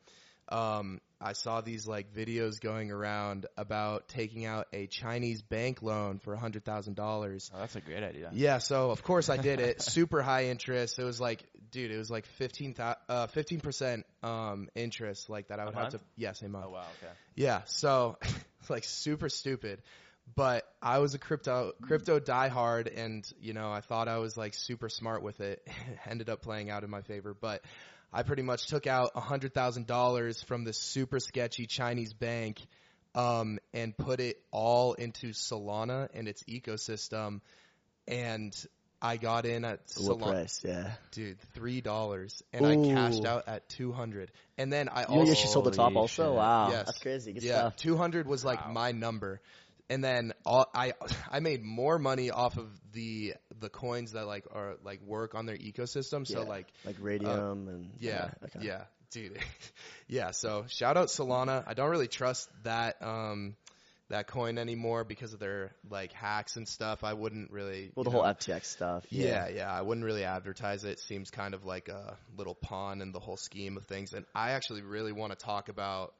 um, 0.47 1.02
I 1.22 1.34
saw 1.34 1.61
these 1.61 1.86
like 1.86 2.13
videos 2.13 2.61
going 2.61 2.91
around 2.91 3.45
about 3.57 4.07
taking 4.07 4.45
out 4.45 4.67
a 4.72 4.88
Chinese 4.88 5.41
bank 5.41 5.82
loan 5.82 6.20
for 6.20 6.34
a 6.34 6.39
hundred 6.39 6.63
thousand 6.63 6.95
dollars. 6.95 7.51
Oh, 7.53 7.59
that's 7.59 7.76
a 7.76 7.82
great 7.82 8.03
idea. 8.03 8.30
Yeah, 8.34 8.59
so 8.59 8.91
of 8.91 9.03
course 9.03 9.30
I 9.30 9.38
did 9.38 9.59
it. 9.59 9.82
Super 9.89 10.22
high 10.22 10.45
interest. 10.45 10.97
It 10.97 11.03
was 11.03 11.20
like, 11.20 11.43
dude, 11.72 11.91
it 11.91 11.97
was 11.97 12.09
like 12.09 12.26
15 12.26 12.76
uh, 12.80 13.28
15% 13.28 14.03
um 14.24 14.70
interest 14.76 15.30
like 15.30 15.49
that 15.49 15.59
I 15.59 15.65
would 15.65 15.74
have 15.74 15.84
month? 15.84 15.93
to 15.95 15.99
yes, 16.15 16.41
a 16.41 16.47
month. 16.47 16.65
Oh, 16.67 16.72
wow. 16.72 16.86
Okay. 16.97 17.11
Yeah, 17.36 17.61
so 17.65 18.17
like 18.70 18.86
super 18.86 19.28
stupid. 19.28 19.82
But 20.36 20.63
I 20.82 20.99
was 20.99 21.15
a 21.15 21.20
crypto 21.20 21.74
crypto 21.82 22.20
diehard 22.20 22.89
and 22.95 23.30
you 23.41 23.53
know, 23.53 23.72
I 23.72 23.82
thought 23.82 24.07
I 24.07 24.20
was 24.20 24.38
like 24.38 24.53
super 24.53 24.88
smart 24.88 25.22
with 25.22 25.41
it. 25.41 25.67
Ended 26.09 26.30
up 26.30 26.41
playing 26.41 26.70
out 26.70 26.84
in 26.84 26.89
my 26.89 27.01
favor, 27.01 27.34
but 27.34 27.61
I 28.12 28.24
pretty 28.24 28.41
much 28.41 28.68
took 28.68 28.88
out 28.88 29.12
a 29.16 29.20
hundred 29.22 29.53
thousand 29.53 29.88
dollars 29.88 30.41
from 30.41 30.64
this 30.64 30.78
super 30.78 31.20
sketchy 31.20 31.68
Chinese 31.68 32.14
bank 32.14 32.60
um, 33.16 33.60
and 33.74 33.95
put 33.95 34.20
it 34.20 34.41
all 34.51 34.93
into 34.93 35.28
Solana 35.30 36.10
and 36.14 36.28
its 36.28 36.43
ecosystem. 36.43 37.41
And 38.07 38.55
I 39.01 39.18
got 39.18 39.45
in 39.45 39.64
at 39.64 39.88
Solana, 39.88 40.22
price? 40.22 40.62
Yeah. 40.64 40.91
dude, 41.12 41.39
three 41.53 41.82
dollars, 41.82 42.41
and 42.51 42.66
I 42.66 42.76
cashed 42.76 43.26
out 43.26 43.43
at 43.47 43.70
two 43.70 43.91
hundred. 43.91 44.32
And 44.57 44.74
then 44.74 44.89
I 44.89 45.01
You 45.01 45.07
also 45.07 45.32
actually 45.32 45.47
sold 45.51 45.66
the 45.66 45.72
top 45.72 45.93
Holy 45.93 46.01
also? 46.01 46.24
shit. 46.32 46.36
Wow. 46.36 46.70
Yes. 46.72 46.86
That's 46.88 46.99
crazy. 46.99 47.34
Good 47.34 47.43
yeah, 47.43 47.60
stuff. 47.60 47.76
200 47.78 48.28
was 48.28 48.43
like 48.43 48.66
Wow. 48.66 48.74
my 48.74 48.91
number. 48.91 49.39
And 49.89 50.03
then 50.03 50.33
all, 50.45 50.67
I 50.73 50.93
I 51.31 51.39
made 51.39 51.63
more 51.63 51.97
money 51.97 52.29
off 52.31 52.57
of 52.57 52.67
the 52.93 53.33
the 53.59 53.69
coins 53.69 54.11
that 54.13 54.27
like 54.27 54.45
are 54.51 54.75
like 54.83 55.01
work 55.01 55.35
on 55.35 55.45
their 55.45 55.57
ecosystem. 55.57 56.27
So 56.27 56.39
Yeah. 56.41 56.49
like 56.49 56.67
Like 56.85 56.99
Raydium 56.99 57.67
and 57.67 57.89
yeah, 57.99 58.29
okay. 58.45 58.59
yeah, 58.65 58.83
dude. 59.11 59.39
yeah, 60.07 60.31
so 60.31 60.65
shout 60.69 60.97
out 60.97 61.07
Solana. 61.07 61.63
I 61.67 61.73
don't 61.73 61.89
really 61.89 62.07
trust 62.07 62.49
that 62.63 63.01
um 63.01 63.55
that 64.09 64.27
coin 64.27 64.57
anymore 64.57 65.03
because 65.03 65.33
of 65.33 65.39
their 65.39 65.71
like 65.89 66.11
hacks 66.13 66.55
and 66.55 66.67
stuff. 66.67 67.03
I 67.03 67.13
wouldn't 67.13 67.51
really 67.51 67.91
Well, 67.95 68.03
the 68.03 68.09
you 68.09 68.15
whole 68.17 68.25
FTX 68.25 68.65
stuff. 68.65 69.05
yeah, 69.11 69.47
yeah, 69.49 69.71
I 69.71 69.81
wouldn't 69.81 70.05
really 70.05 70.23
advertise 70.23 70.83
it. 70.83 70.99
Seems 70.99 71.29
kind 71.29 71.53
of 71.53 71.63
like 71.65 71.89
a 71.89 72.17
little 72.37 72.55
pawn 72.55 73.01
in 73.01 73.11
the 73.11 73.19
whole 73.19 73.37
scheme 73.37 73.77
of 73.77 73.85
things. 73.85 74.13
And 74.13 74.25
I 74.35 74.51
actually 74.51 74.81
really 74.81 75.11
want 75.11 75.31
to 75.31 75.37
talk 75.37 75.69
about 75.69 76.13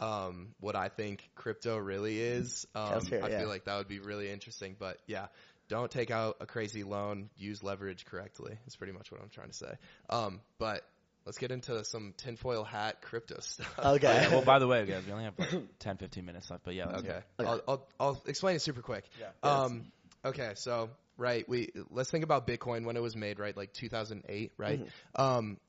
um, 0.00 0.54
what 0.60 0.76
I 0.76 0.88
think 0.88 1.28
crypto 1.34 1.76
really 1.76 2.20
is. 2.20 2.66
Um, 2.74 2.92
let's 2.92 3.08
hear 3.08 3.18
it, 3.18 3.24
I 3.24 3.28
yeah. 3.30 3.40
feel 3.40 3.48
like 3.48 3.64
that 3.64 3.78
would 3.78 3.88
be 3.88 4.00
really 4.00 4.30
interesting. 4.30 4.76
But 4.78 4.98
yeah, 5.06 5.26
don't 5.68 5.90
take 5.90 6.10
out 6.10 6.36
a 6.40 6.46
crazy 6.46 6.84
loan. 6.84 7.30
Use 7.36 7.62
leverage 7.62 8.04
correctly. 8.06 8.56
That's 8.64 8.76
pretty 8.76 8.92
much 8.92 9.10
what 9.10 9.20
I'm 9.20 9.28
trying 9.28 9.48
to 9.48 9.54
say. 9.54 9.72
Um, 10.08 10.40
but 10.58 10.84
let's 11.26 11.38
get 11.38 11.50
into 11.50 11.84
some 11.84 12.14
tinfoil 12.16 12.64
hat 12.64 13.02
crypto 13.02 13.36
stuff. 13.40 13.78
Okay. 13.78 14.06
Yeah, 14.06 14.30
well, 14.30 14.42
by 14.42 14.58
the 14.58 14.66
way, 14.66 14.84
guys, 14.86 15.04
we 15.06 15.12
only 15.12 15.24
have 15.24 15.38
like 15.38 15.50
10, 15.78 15.96
15 15.98 16.24
minutes 16.24 16.50
left, 16.50 16.64
but 16.64 16.74
yeah. 16.74 16.86
Okay. 16.86 16.98
Okay. 16.98 17.22
I'll, 17.38 17.60
I'll, 17.68 17.88
I'll 18.00 18.22
explain 18.26 18.56
it 18.56 18.62
super 18.62 18.82
quick. 18.82 19.04
Yeah. 19.20 19.28
Um, 19.42 19.92
okay. 20.24 20.52
So, 20.54 20.90
right. 21.16 21.46
We, 21.48 21.70
let's 21.90 22.10
think 22.10 22.24
about 22.24 22.46
Bitcoin 22.46 22.84
when 22.84 22.96
it 22.96 23.02
was 23.02 23.16
made, 23.16 23.38
right? 23.38 23.56
Like 23.56 23.72
2008, 23.72 24.52
right? 24.56 24.80
Um, 25.14 25.52
it- 25.52 25.62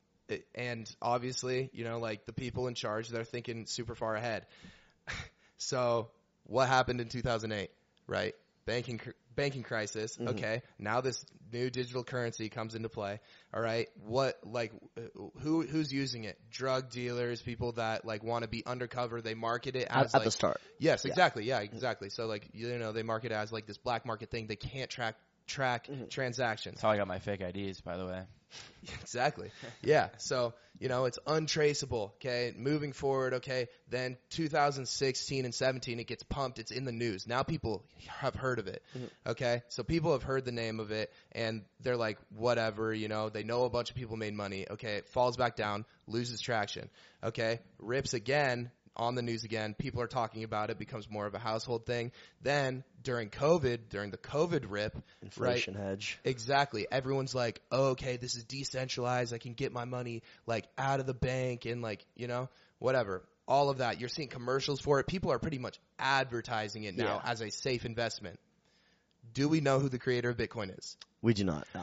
and 0.54 0.90
obviously, 1.00 1.70
you 1.72 1.84
know, 1.84 1.98
like 1.98 2.26
the 2.26 2.32
people 2.32 2.68
in 2.68 2.74
charge, 2.74 3.08
they're 3.08 3.24
thinking 3.24 3.66
super 3.66 3.94
far 3.94 4.14
ahead. 4.14 4.46
so 5.58 6.10
what 6.44 6.68
happened 6.68 7.00
in 7.00 7.08
2008, 7.08 7.70
right? 8.06 8.34
Banking, 8.66 8.98
cr- 8.98 9.10
banking 9.34 9.62
crisis. 9.62 10.16
Mm-hmm. 10.16 10.28
Okay. 10.28 10.62
Now 10.78 11.00
this 11.00 11.24
new 11.52 11.70
digital 11.70 12.04
currency 12.04 12.48
comes 12.48 12.74
into 12.74 12.88
play. 12.88 13.20
All 13.54 13.60
right. 13.60 13.88
What, 14.06 14.38
like, 14.44 14.72
who, 15.40 15.62
who's 15.62 15.92
using 15.92 16.24
it? 16.24 16.38
Drug 16.50 16.90
dealers, 16.90 17.40
people 17.40 17.72
that 17.72 18.04
like 18.04 18.22
want 18.22 18.42
to 18.42 18.48
be 18.48 18.64
undercover. 18.66 19.20
They 19.20 19.34
market 19.34 19.76
it 19.76 19.88
At, 19.88 20.06
as 20.06 20.14
at 20.14 20.18
like, 20.18 20.24
the 20.24 20.30
start. 20.30 20.60
Yes, 20.78 21.04
exactly. 21.04 21.44
Yeah, 21.44 21.60
exactly. 21.60 22.10
So 22.10 22.26
like 22.26 22.48
you 22.52 22.78
know 22.78 22.92
they 22.92 23.02
market 23.02 23.32
it 23.32 23.36
as 23.36 23.50
like 23.50 23.66
this 23.66 23.78
black 23.78 24.06
market 24.06 24.30
thing. 24.30 24.46
They 24.46 24.56
can't 24.56 24.90
track 24.90 25.16
track 25.46 25.86
mm-hmm. 25.86 26.06
transactions. 26.06 26.76
That's 26.76 26.82
how 26.82 26.90
I 26.90 26.96
got 26.96 27.08
my 27.08 27.18
fake 27.18 27.40
IDs, 27.40 27.80
by 27.80 27.96
the 27.96 28.06
way. 28.06 28.22
exactly. 29.00 29.50
Yeah. 29.82 30.08
So 30.18 30.54
you 30.78 30.88
know 30.88 31.04
it's 31.04 31.18
untraceable. 31.26 32.14
Okay. 32.16 32.52
Moving 32.56 32.92
forward. 32.92 33.34
Okay. 33.34 33.68
Then 33.88 34.16
2016 34.30 35.44
and 35.44 35.54
17 35.54 36.00
it 36.00 36.06
gets 36.06 36.22
pumped. 36.22 36.58
It's 36.58 36.70
in 36.70 36.84
the 36.84 36.92
news. 36.92 37.26
Now 37.26 37.42
people 37.42 37.84
have 38.08 38.34
heard 38.34 38.58
of 38.58 38.66
it. 38.66 38.82
Mm-hmm. 38.96 39.30
Okay. 39.30 39.62
So 39.68 39.82
people 39.82 40.12
have 40.12 40.22
heard 40.22 40.44
the 40.44 40.52
name 40.52 40.80
of 40.80 40.90
it 40.90 41.12
and 41.32 41.62
they're 41.80 41.96
like 41.96 42.18
whatever. 42.34 42.92
You 42.92 43.08
know 43.08 43.28
they 43.28 43.44
know 43.44 43.64
a 43.64 43.70
bunch 43.70 43.90
of 43.90 43.96
people 43.96 44.16
made 44.16 44.34
money. 44.34 44.66
Okay. 44.70 44.96
It 44.96 45.08
falls 45.08 45.36
back 45.36 45.56
down. 45.56 45.84
Loses 46.06 46.40
traction. 46.40 46.88
Okay. 47.22 47.60
Rips 47.78 48.14
again 48.14 48.70
on 48.96 49.14
the 49.14 49.22
news 49.22 49.44
again. 49.44 49.74
People 49.74 50.02
are 50.02 50.06
talking 50.06 50.44
about 50.44 50.70
it, 50.70 50.78
becomes 50.78 51.08
more 51.10 51.26
of 51.26 51.34
a 51.34 51.38
household 51.38 51.86
thing. 51.86 52.12
Then 52.42 52.84
during 53.02 53.30
COVID, 53.30 53.88
during 53.88 54.10
the 54.10 54.18
COVID 54.18 54.64
rip, 54.68 54.96
Inflation 55.22 55.74
right? 55.74 55.82
hedge. 55.84 56.18
Exactly. 56.24 56.86
Everyone's 56.90 57.34
like, 57.34 57.60
oh, 57.70 57.90
okay, 57.90 58.16
this 58.16 58.34
is 58.36 58.44
decentralized. 58.44 59.32
I 59.32 59.38
can 59.38 59.54
get 59.54 59.72
my 59.72 59.84
money 59.84 60.22
like 60.46 60.66
out 60.76 61.00
of 61.00 61.06
the 61.06 61.14
bank 61.14 61.64
and 61.66 61.82
like, 61.82 62.04
you 62.16 62.26
know, 62.26 62.48
whatever. 62.78 63.22
All 63.48 63.70
of 63.70 63.78
that. 63.78 63.98
You're 64.00 64.08
seeing 64.08 64.28
commercials 64.28 64.80
for 64.80 65.00
it. 65.00 65.06
People 65.06 65.32
are 65.32 65.38
pretty 65.38 65.58
much 65.58 65.78
advertising 65.98 66.84
it 66.84 66.96
now 66.96 67.20
Yeah. 67.24 67.30
as 67.30 67.40
a 67.40 67.50
safe 67.50 67.84
investment. 67.84 68.38
Do 69.32 69.48
we 69.48 69.60
know 69.60 69.78
who 69.78 69.88
the 69.88 69.98
creator 69.98 70.30
of 70.30 70.36
Bitcoin 70.36 70.76
is? 70.78 70.96
We 71.22 71.34
do 71.34 71.44
not. 71.44 71.66
No. 71.74 71.82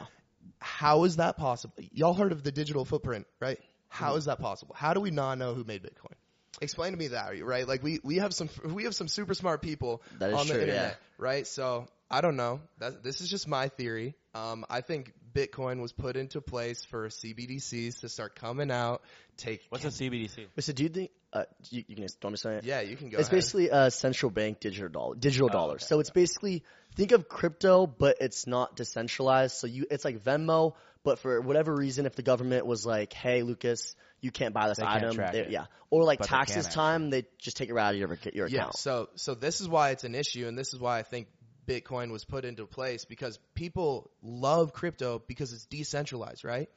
How 0.60 1.04
is 1.04 1.16
that 1.16 1.36
possible? 1.36 1.74
Y'all 1.92 2.14
heard 2.14 2.32
of 2.32 2.42
the 2.42 2.52
digital 2.52 2.84
footprint, 2.84 3.26
right? 3.40 3.58
How 3.88 4.16
is 4.16 4.26
that 4.26 4.38
possible? 4.40 4.74
How 4.78 4.92
do 4.92 5.00
we 5.00 5.10
not 5.10 5.38
know 5.38 5.54
who 5.54 5.64
made 5.64 5.82
Bitcoin? 5.82 6.14
Explain 6.60 6.92
to 6.92 6.98
me 6.98 7.08
that, 7.08 7.44
right? 7.44 7.66
Like 7.66 7.82
we, 7.82 8.00
we 8.02 8.16
have 8.16 8.34
some 8.34 8.48
we 8.64 8.84
have 8.84 8.94
some 8.94 9.08
super 9.08 9.34
smart 9.34 9.62
people 9.62 10.02
on 10.12 10.18
the 10.18 10.28
true, 10.30 10.60
internet, 10.60 10.66
yeah. 10.68 10.94
right? 11.18 11.46
So 11.46 11.86
I 12.10 12.20
don't 12.20 12.36
know. 12.36 12.60
That, 12.78 13.02
this 13.02 13.20
is 13.20 13.28
just 13.28 13.46
my 13.46 13.68
theory. 13.68 14.14
Um, 14.34 14.64
I 14.68 14.80
think 14.80 15.12
Bitcoin 15.32 15.80
was 15.80 15.92
put 15.92 16.16
into 16.16 16.40
place 16.40 16.84
for 16.84 17.08
CBDCs 17.08 18.00
to 18.00 18.08
start 18.08 18.34
coming 18.34 18.70
out. 18.70 19.02
Take 19.36 19.62
What's 19.68 19.84
a 19.84 19.88
CBDC? 19.88 20.36
Wait, 20.38 20.64
so 20.64 20.72
do 20.72 20.82
you 20.82 20.88
think? 20.88 21.10
Uh, 21.32 21.44
you, 21.70 21.84
you 21.86 21.94
can 21.96 22.06
don't 22.20 22.32
me 22.32 22.36
say 22.38 22.54
it. 22.56 22.64
yeah, 22.64 22.80
you 22.80 22.96
can 22.96 23.10
go. 23.10 23.18
it's 23.18 23.28
ahead. 23.28 23.36
basically 23.36 23.68
a 23.68 23.90
central 23.90 24.30
bank 24.30 24.60
digital 24.60 24.88
dollar. 24.88 25.14
Digital 25.16 25.48
dollar. 25.48 25.74
okay, 25.74 25.84
so 25.84 26.00
it's 26.00 26.10
basically 26.10 26.64
think 26.96 27.12
of 27.12 27.28
crypto, 27.28 27.86
but 27.86 28.16
it's 28.20 28.46
not 28.46 28.76
decentralized. 28.76 29.54
So 29.56 29.66
you, 29.66 29.86
it's 29.90 30.04
like 30.04 30.24
Venmo, 30.24 30.74
but 31.04 31.18
for 31.18 31.40
whatever 31.40 31.74
reason, 31.74 32.06
if 32.06 32.14
the 32.16 32.22
government 32.22 32.64
was 32.66 32.86
like, 32.86 33.12
"Hey, 33.12 33.42
Lucas, 33.42 33.94
you 34.22 34.30
can't 34.30 34.54
buy 34.54 34.68
this 34.68 34.78
They 34.78 34.84
can't 34.84 35.04
item," 35.04 35.14
track 35.14 35.32
they- 35.32 35.40
it. 35.40 35.50
yeah, 35.50 35.66
or 35.90 36.02
like 36.04 36.20
But 36.20 36.28
taxes 36.28 36.66
actually. 36.66 36.74
time, 36.74 37.10
they 37.10 37.26
just 37.38 37.58
take 37.58 37.68
it 37.68 37.74
right 37.74 37.84
out 37.88 37.92
of 37.94 37.98
your 38.00 38.08
your 38.08 38.14
account. 38.46 38.50
Yeah. 38.50 38.60
account. 38.60 38.76
So 38.78 39.08
so 39.16 39.34
this 39.34 39.60
is 39.60 39.68
why 39.68 39.90
it's 39.90 40.04
an 40.04 40.14
issue, 40.14 40.46
and 40.48 40.58
this 40.58 40.72
is 40.72 40.80
why 40.80 40.98
I 40.98 41.02
think 41.02 41.28
Bitcoin 41.68 42.10
was 42.10 42.24
put 42.24 42.44
into 42.44 42.66
place 42.66 43.04
because 43.04 43.38
people 43.54 44.10
love 44.22 44.72
crypto 44.72 45.22
because 45.26 45.52
it's 45.52 45.66
decentralized, 45.66 46.44
right? 46.44 46.70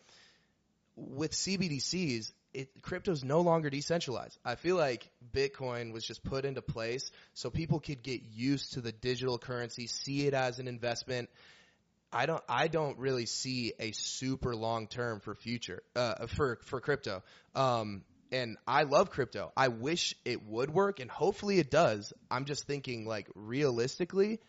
With 0.95 1.31
CBDCs, 1.31 2.31
it 2.53 2.81
crypto's 2.81 3.23
no 3.23 3.41
longer 3.41 3.69
decentralized. 3.69 4.37
I 4.43 4.55
feel 4.55 4.75
like 4.75 5.09
Bitcoin 5.33 5.93
was 5.93 6.05
just 6.05 6.23
put 6.23 6.43
into 6.43 6.61
place 6.61 7.11
so 7.33 7.49
people 7.49 7.79
could 7.79 8.03
get 8.03 8.21
used 8.23 8.73
to 8.73 8.81
the 8.81 8.91
digital 8.91 9.37
currency, 9.37 9.87
see 9.87 10.27
it 10.27 10.33
as 10.33 10.59
an 10.59 10.67
investment. 10.67 11.29
I 12.11 12.25
don't 12.25 12.43
I 12.49 12.67
don't 12.67 12.97
really 12.99 13.25
see 13.25 13.73
a 13.79 13.93
super 13.93 14.53
long 14.53 14.87
term 14.87 15.21
for 15.21 15.33
future 15.33 15.81
uh 15.95 16.27
for 16.27 16.59
for 16.63 16.81
crypto. 16.81 17.23
Um 17.55 18.03
and 18.33 18.57
I 18.67 18.83
love 18.83 19.11
crypto. 19.11 19.51
I 19.55 19.69
wish 19.69 20.15
it 20.25 20.45
would 20.45 20.69
work 20.69 20.99
and 20.99 21.09
hopefully 21.09 21.59
it 21.59 21.71
does. 21.71 22.13
I'm 22.29 22.45
just 22.45 22.65
thinking 22.65 23.05
like 23.05 23.27
realistically 23.33 24.39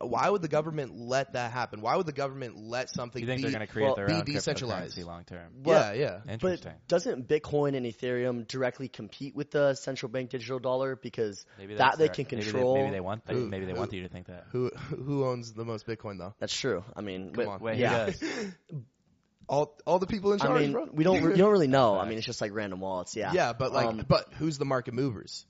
why 0.00 0.28
would 0.28 0.42
the 0.42 0.48
government 0.48 0.92
let 0.98 1.34
that 1.34 1.52
happen? 1.52 1.80
Why 1.82 1.94
would 1.96 2.06
the 2.06 2.12
government 2.12 2.56
let 2.56 2.90
something 2.90 3.20
You 3.20 3.26
think 3.28 3.38
be 3.38 3.42
they're 3.44 3.52
going 3.52 3.66
to 3.66 3.72
create 3.72 3.86
well, 3.86 3.94
their 3.94 4.08
be 4.08 4.14
own 4.14 4.24
decentralized. 4.24 4.98
long 5.04 5.22
term? 5.24 5.52
Yeah, 5.64 5.92
yeah. 5.92 6.20
Interesting. 6.28 6.72
But 6.72 6.88
doesn't 6.88 7.28
Bitcoin 7.28 7.76
and 7.76 7.86
Ethereum 7.86 8.46
directly 8.48 8.88
compete 8.88 9.36
with 9.36 9.52
the 9.52 9.74
central 9.74 10.10
bank 10.10 10.30
digital 10.30 10.58
dollar 10.58 10.96
because 10.96 11.46
Maybe 11.58 11.74
that 11.76 11.96
they 11.98 12.06
their- 12.06 12.14
can 12.14 12.24
maybe 12.30 12.44
they- 12.44 12.50
control? 12.50 12.74
Maybe 12.76 12.90
they, 12.90 13.00
want. 13.00 13.22
Who- 13.28 13.48
maybe 13.48 13.66
they 13.66 13.72
who- 13.72 13.78
want 13.78 13.92
you 13.92 14.02
to 14.02 14.08
think 14.08 14.26
that. 14.26 14.46
Who 14.50 14.70
who 14.74 15.24
owns 15.26 15.52
the 15.52 15.64
most 15.64 15.86
Bitcoin 15.86 16.18
though? 16.18 16.34
That's 16.40 16.54
true. 16.56 16.84
I 16.96 17.00
mean, 17.00 17.26
Come 17.32 17.44
but- 17.44 17.46
on. 17.48 17.60
Wait, 17.60 17.78
yeah. 17.78 18.10
All 19.48 19.76
all 19.84 19.98
the 19.98 20.06
people 20.06 20.32
in 20.32 20.38
charge, 20.38 20.50
I 20.50 20.58
mean, 20.60 20.72
bro. 20.72 20.88
we 20.92 21.04
don't 21.04 21.20
you 21.22 21.34
don't 21.36 21.50
really 21.50 21.66
know. 21.78 21.98
I 21.98 22.08
mean, 22.08 22.16
it's 22.16 22.26
just 22.26 22.40
like 22.40 22.52
random 22.54 22.80
wallets. 22.80 23.16
Yeah. 23.16 23.32
Yeah, 23.32 23.52
but 23.52 23.72
like 23.72 23.86
Um, 23.86 24.04
but 24.08 24.32
who's 24.34 24.56
the 24.56 24.64
market 24.64 24.94
movers? 24.94 25.44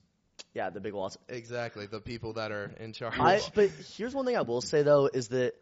Yeah, 0.53 0.69
the 0.69 0.79
big 0.79 0.93
wallets. 0.93 1.17
Exactly, 1.29 1.85
the 1.85 1.99
people 1.99 2.33
that 2.33 2.51
are 2.51 2.71
in 2.79 2.93
charge. 2.93 3.19
I, 3.19 3.41
but 3.53 3.69
here's 3.97 4.13
one 4.13 4.25
thing 4.25 4.37
I 4.37 4.41
will 4.41 4.61
say 4.61 4.83
though 4.83 5.09
is 5.11 5.29
that 5.29 5.53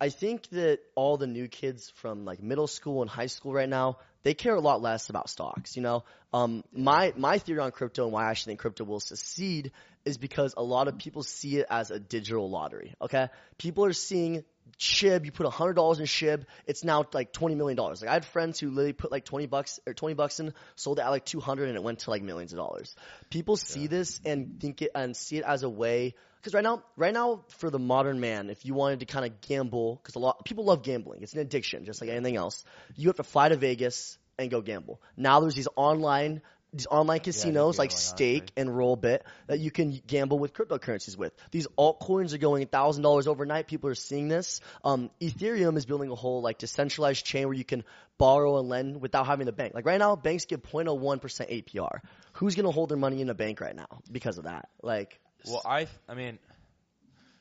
I 0.00 0.08
think 0.08 0.48
that 0.50 0.80
all 0.94 1.16
the 1.16 1.26
new 1.26 1.48
kids 1.48 1.90
from 1.96 2.24
like 2.24 2.42
middle 2.42 2.66
school 2.66 3.02
and 3.02 3.10
high 3.10 3.26
school 3.26 3.52
right 3.52 3.68
now 3.68 3.98
they 4.24 4.34
care 4.34 4.54
a 4.54 4.60
lot 4.60 4.80
less 4.80 5.10
about 5.10 5.28
stocks. 5.28 5.76
You 5.76 5.82
know, 5.82 6.04
um, 6.32 6.64
my 6.72 7.12
my 7.16 7.38
theory 7.38 7.60
on 7.60 7.70
crypto 7.70 8.04
and 8.04 8.12
why 8.12 8.26
I 8.26 8.30
actually 8.30 8.52
think 8.52 8.60
crypto 8.60 8.84
will 8.84 9.00
succeed 9.00 9.72
is 10.04 10.18
because 10.18 10.54
a 10.56 10.62
lot 10.62 10.88
of 10.88 10.98
people 10.98 11.22
see 11.22 11.58
it 11.58 11.66
as 11.70 11.90
a 11.90 11.98
digital 11.98 12.50
lottery. 12.50 12.94
Okay, 13.00 13.28
people 13.58 13.84
are 13.84 13.92
seeing 13.92 14.44
SHIB. 14.78 15.24
You 15.24 15.32
put 15.32 15.46
a 15.46 15.50
hundred 15.50 15.74
dollars 15.74 16.00
in 16.00 16.06
SHIB, 16.06 16.44
it's 16.66 16.84
now 16.84 17.04
like 17.12 17.32
twenty 17.32 17.54
million 17.54 17.76
dollars. 17.76 18.00
Like 18.00 18.10
I 18.10 18.14
had 18.14 18.24
friends 18.24 18.58
who 18.58 18.70
literally 18.70 18.92
put 18.92 19.12
like 19.12 19.24
twenty 19.24 19.46
bucks 19.46 19.80
or 19.86 19.94
twenty 19.94 20.14
bucks 20.14 20.40
in, 20.40 20.54
sold 20.76 20.98
it 20.98 21.02
at 21.02 21.10
like 21.10 21.24
two 21.24 21.40
hundred, 21.40 21.68
and 21.68 21.76
it 21.76 21.82
went 21.82 22.00
to 22.00 22.10
like 22.10 22.22
millions 22.22 22.52
of 22.52 22.58
dollars. 22.58 22.94
People 23.30 23.56
see 23.56 23.86
this 23.86 24.20
and 24.24 24.60
think 24.60 24.82
it 24.82 24.90
and 24.94 25.16
see 25.16 25.38
it 25.38 25.44
as 25.44 25.62
a 25.62 25.68
way 25.68 26.14
because 26.42 26.54
right 26.54 26.64
now, 26.64 26.82
right 26.96 27.14
now, 27.14 27.44
for 27.50 27.70
the 27.70 27.78
modern 27.78 28.18
man, 28.18 28.50
if 28.50 28.66
you 28.66 28.74
wanted 28.74 29.00
to 29.00 29.06
kind 29.06 29.24
of 29.24 29.40
gamble, 29.42 30.00
because 30.02 30.16
a 30.16 30.18
lot 30.18 30.44
people 30.44 30.64
love 30.64 30.82
gambling, 30.82 31.22
it's 31.22 31.34
an 31.34 31.38
addiction, 31.38 31.84
just 31.84 32.00
like 32.00 32.10
anything 32.10 32.36
else. 32.36 32.64
You 32.96 33.08
have 33.08 33.16
to 33.16 33.22
fly 33.22 33.48
to 33.48 33.56
Vegas 33.56 34.18
and 34.38 34.50
go 34.50 34.60
gamble. 34.60 35.00
Now 35.16 35.38
there's 35.38 35.54
these 35.54 35.68
online, 35.76 36.42
these 36.72 36.86
online 36.86 37.20
casinos 37.20 37.78
like 37.78 37.90
gambling, 37.90 38.00
Stake 38.00 38.52
honestly. 38.56 38.62
and 38.62 38.70
Rollbit 38.70 39.20
that 39.46 39.58
you 39.58 39.70
can 39.70 40.00
gamble 40.06 40.38
with 40.38 40.54
cryptocurrencies 40.54 41.16
with. 41.16 41.32
These 41.50 41.66
altcoins 41.78 42.32
are 42.32 42.38
going 42.38 42.66
thousand 42.66 43.02
dollars 43.02 43.26
overnight. 43.26 43.66
People 43.66 43.90
are 43.90 43.94
seeing 43.94 44.28
this. 44.28 44.60
Um, 44.82 45.10
Ethereum 45.20 45.76
is 45.76 45.84
building 45.84 46.10
a 46.10 46.14
whole 46.14 46.40
like 46.40 46.58
decentralized 46.58 47.24
chain 47.26 47.46
where 47.46 47.56
you 47.56 47.64
can 47.64 47.84
borrow 48.16 48.58
and 48.58 48.68
lend 48.68 49.00
without 49.00 49.26
having 49.26 49.46
the 49.46 49.52
bank. 49.52 49.74
Like 49.74 49.84
right 49.84 49.98
now, 49.98 50.16
banks 50.16 50.46
give 50.46 50.62
0.01% 50.62 51.20
APR. 51.20 52.00
Who's 52.34 52.54
gonna 52.54 52.70
hold 52.70 52.88
their 52.88 52.98
money 52.98 53.20
in 53.20 53.28
a 53.28 53.34
bank 53.34 53.60
right 53.60 53.76
now 53.76 54.00
because 54.10 54.38
of 54.38 54.44
that? 54.44 54.68
Like, 54.82 55.20
Well, 55.46 55.62
I, 55.66 55.88
I 56.08 56.14
mean, 56.14 56.38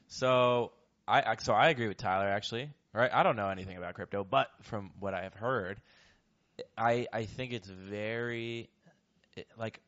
so 0.08 0.72
I, 1.08 1.22
I, 1.22 1.36
so 1.40 1.54
I 1.54 1.70
agree 1.70 1.88
with 1.88 1.98
Tyler 1.98 2.28
actually. 2.28 2.70
Right? 2.94 3.10
I 3.14 3.24
don't 3.24 3.38
know 3.38 3.48
anything 3.48 3.78
about 3.78 3.94
crypto, 3.94 4.26
but 4.30 4.50
from 4.64 4.92
what 5.00 5.14
I 5.14 5.24
have 5.24 5.34
heard, 5.34 5.80
I, 6.78 7.08
I 7.14 7.24
think 7.24 7.54
it's 7.54 7.70
very, 7.70 8.70
it- 9.36 9.48
like, 9.58 9.80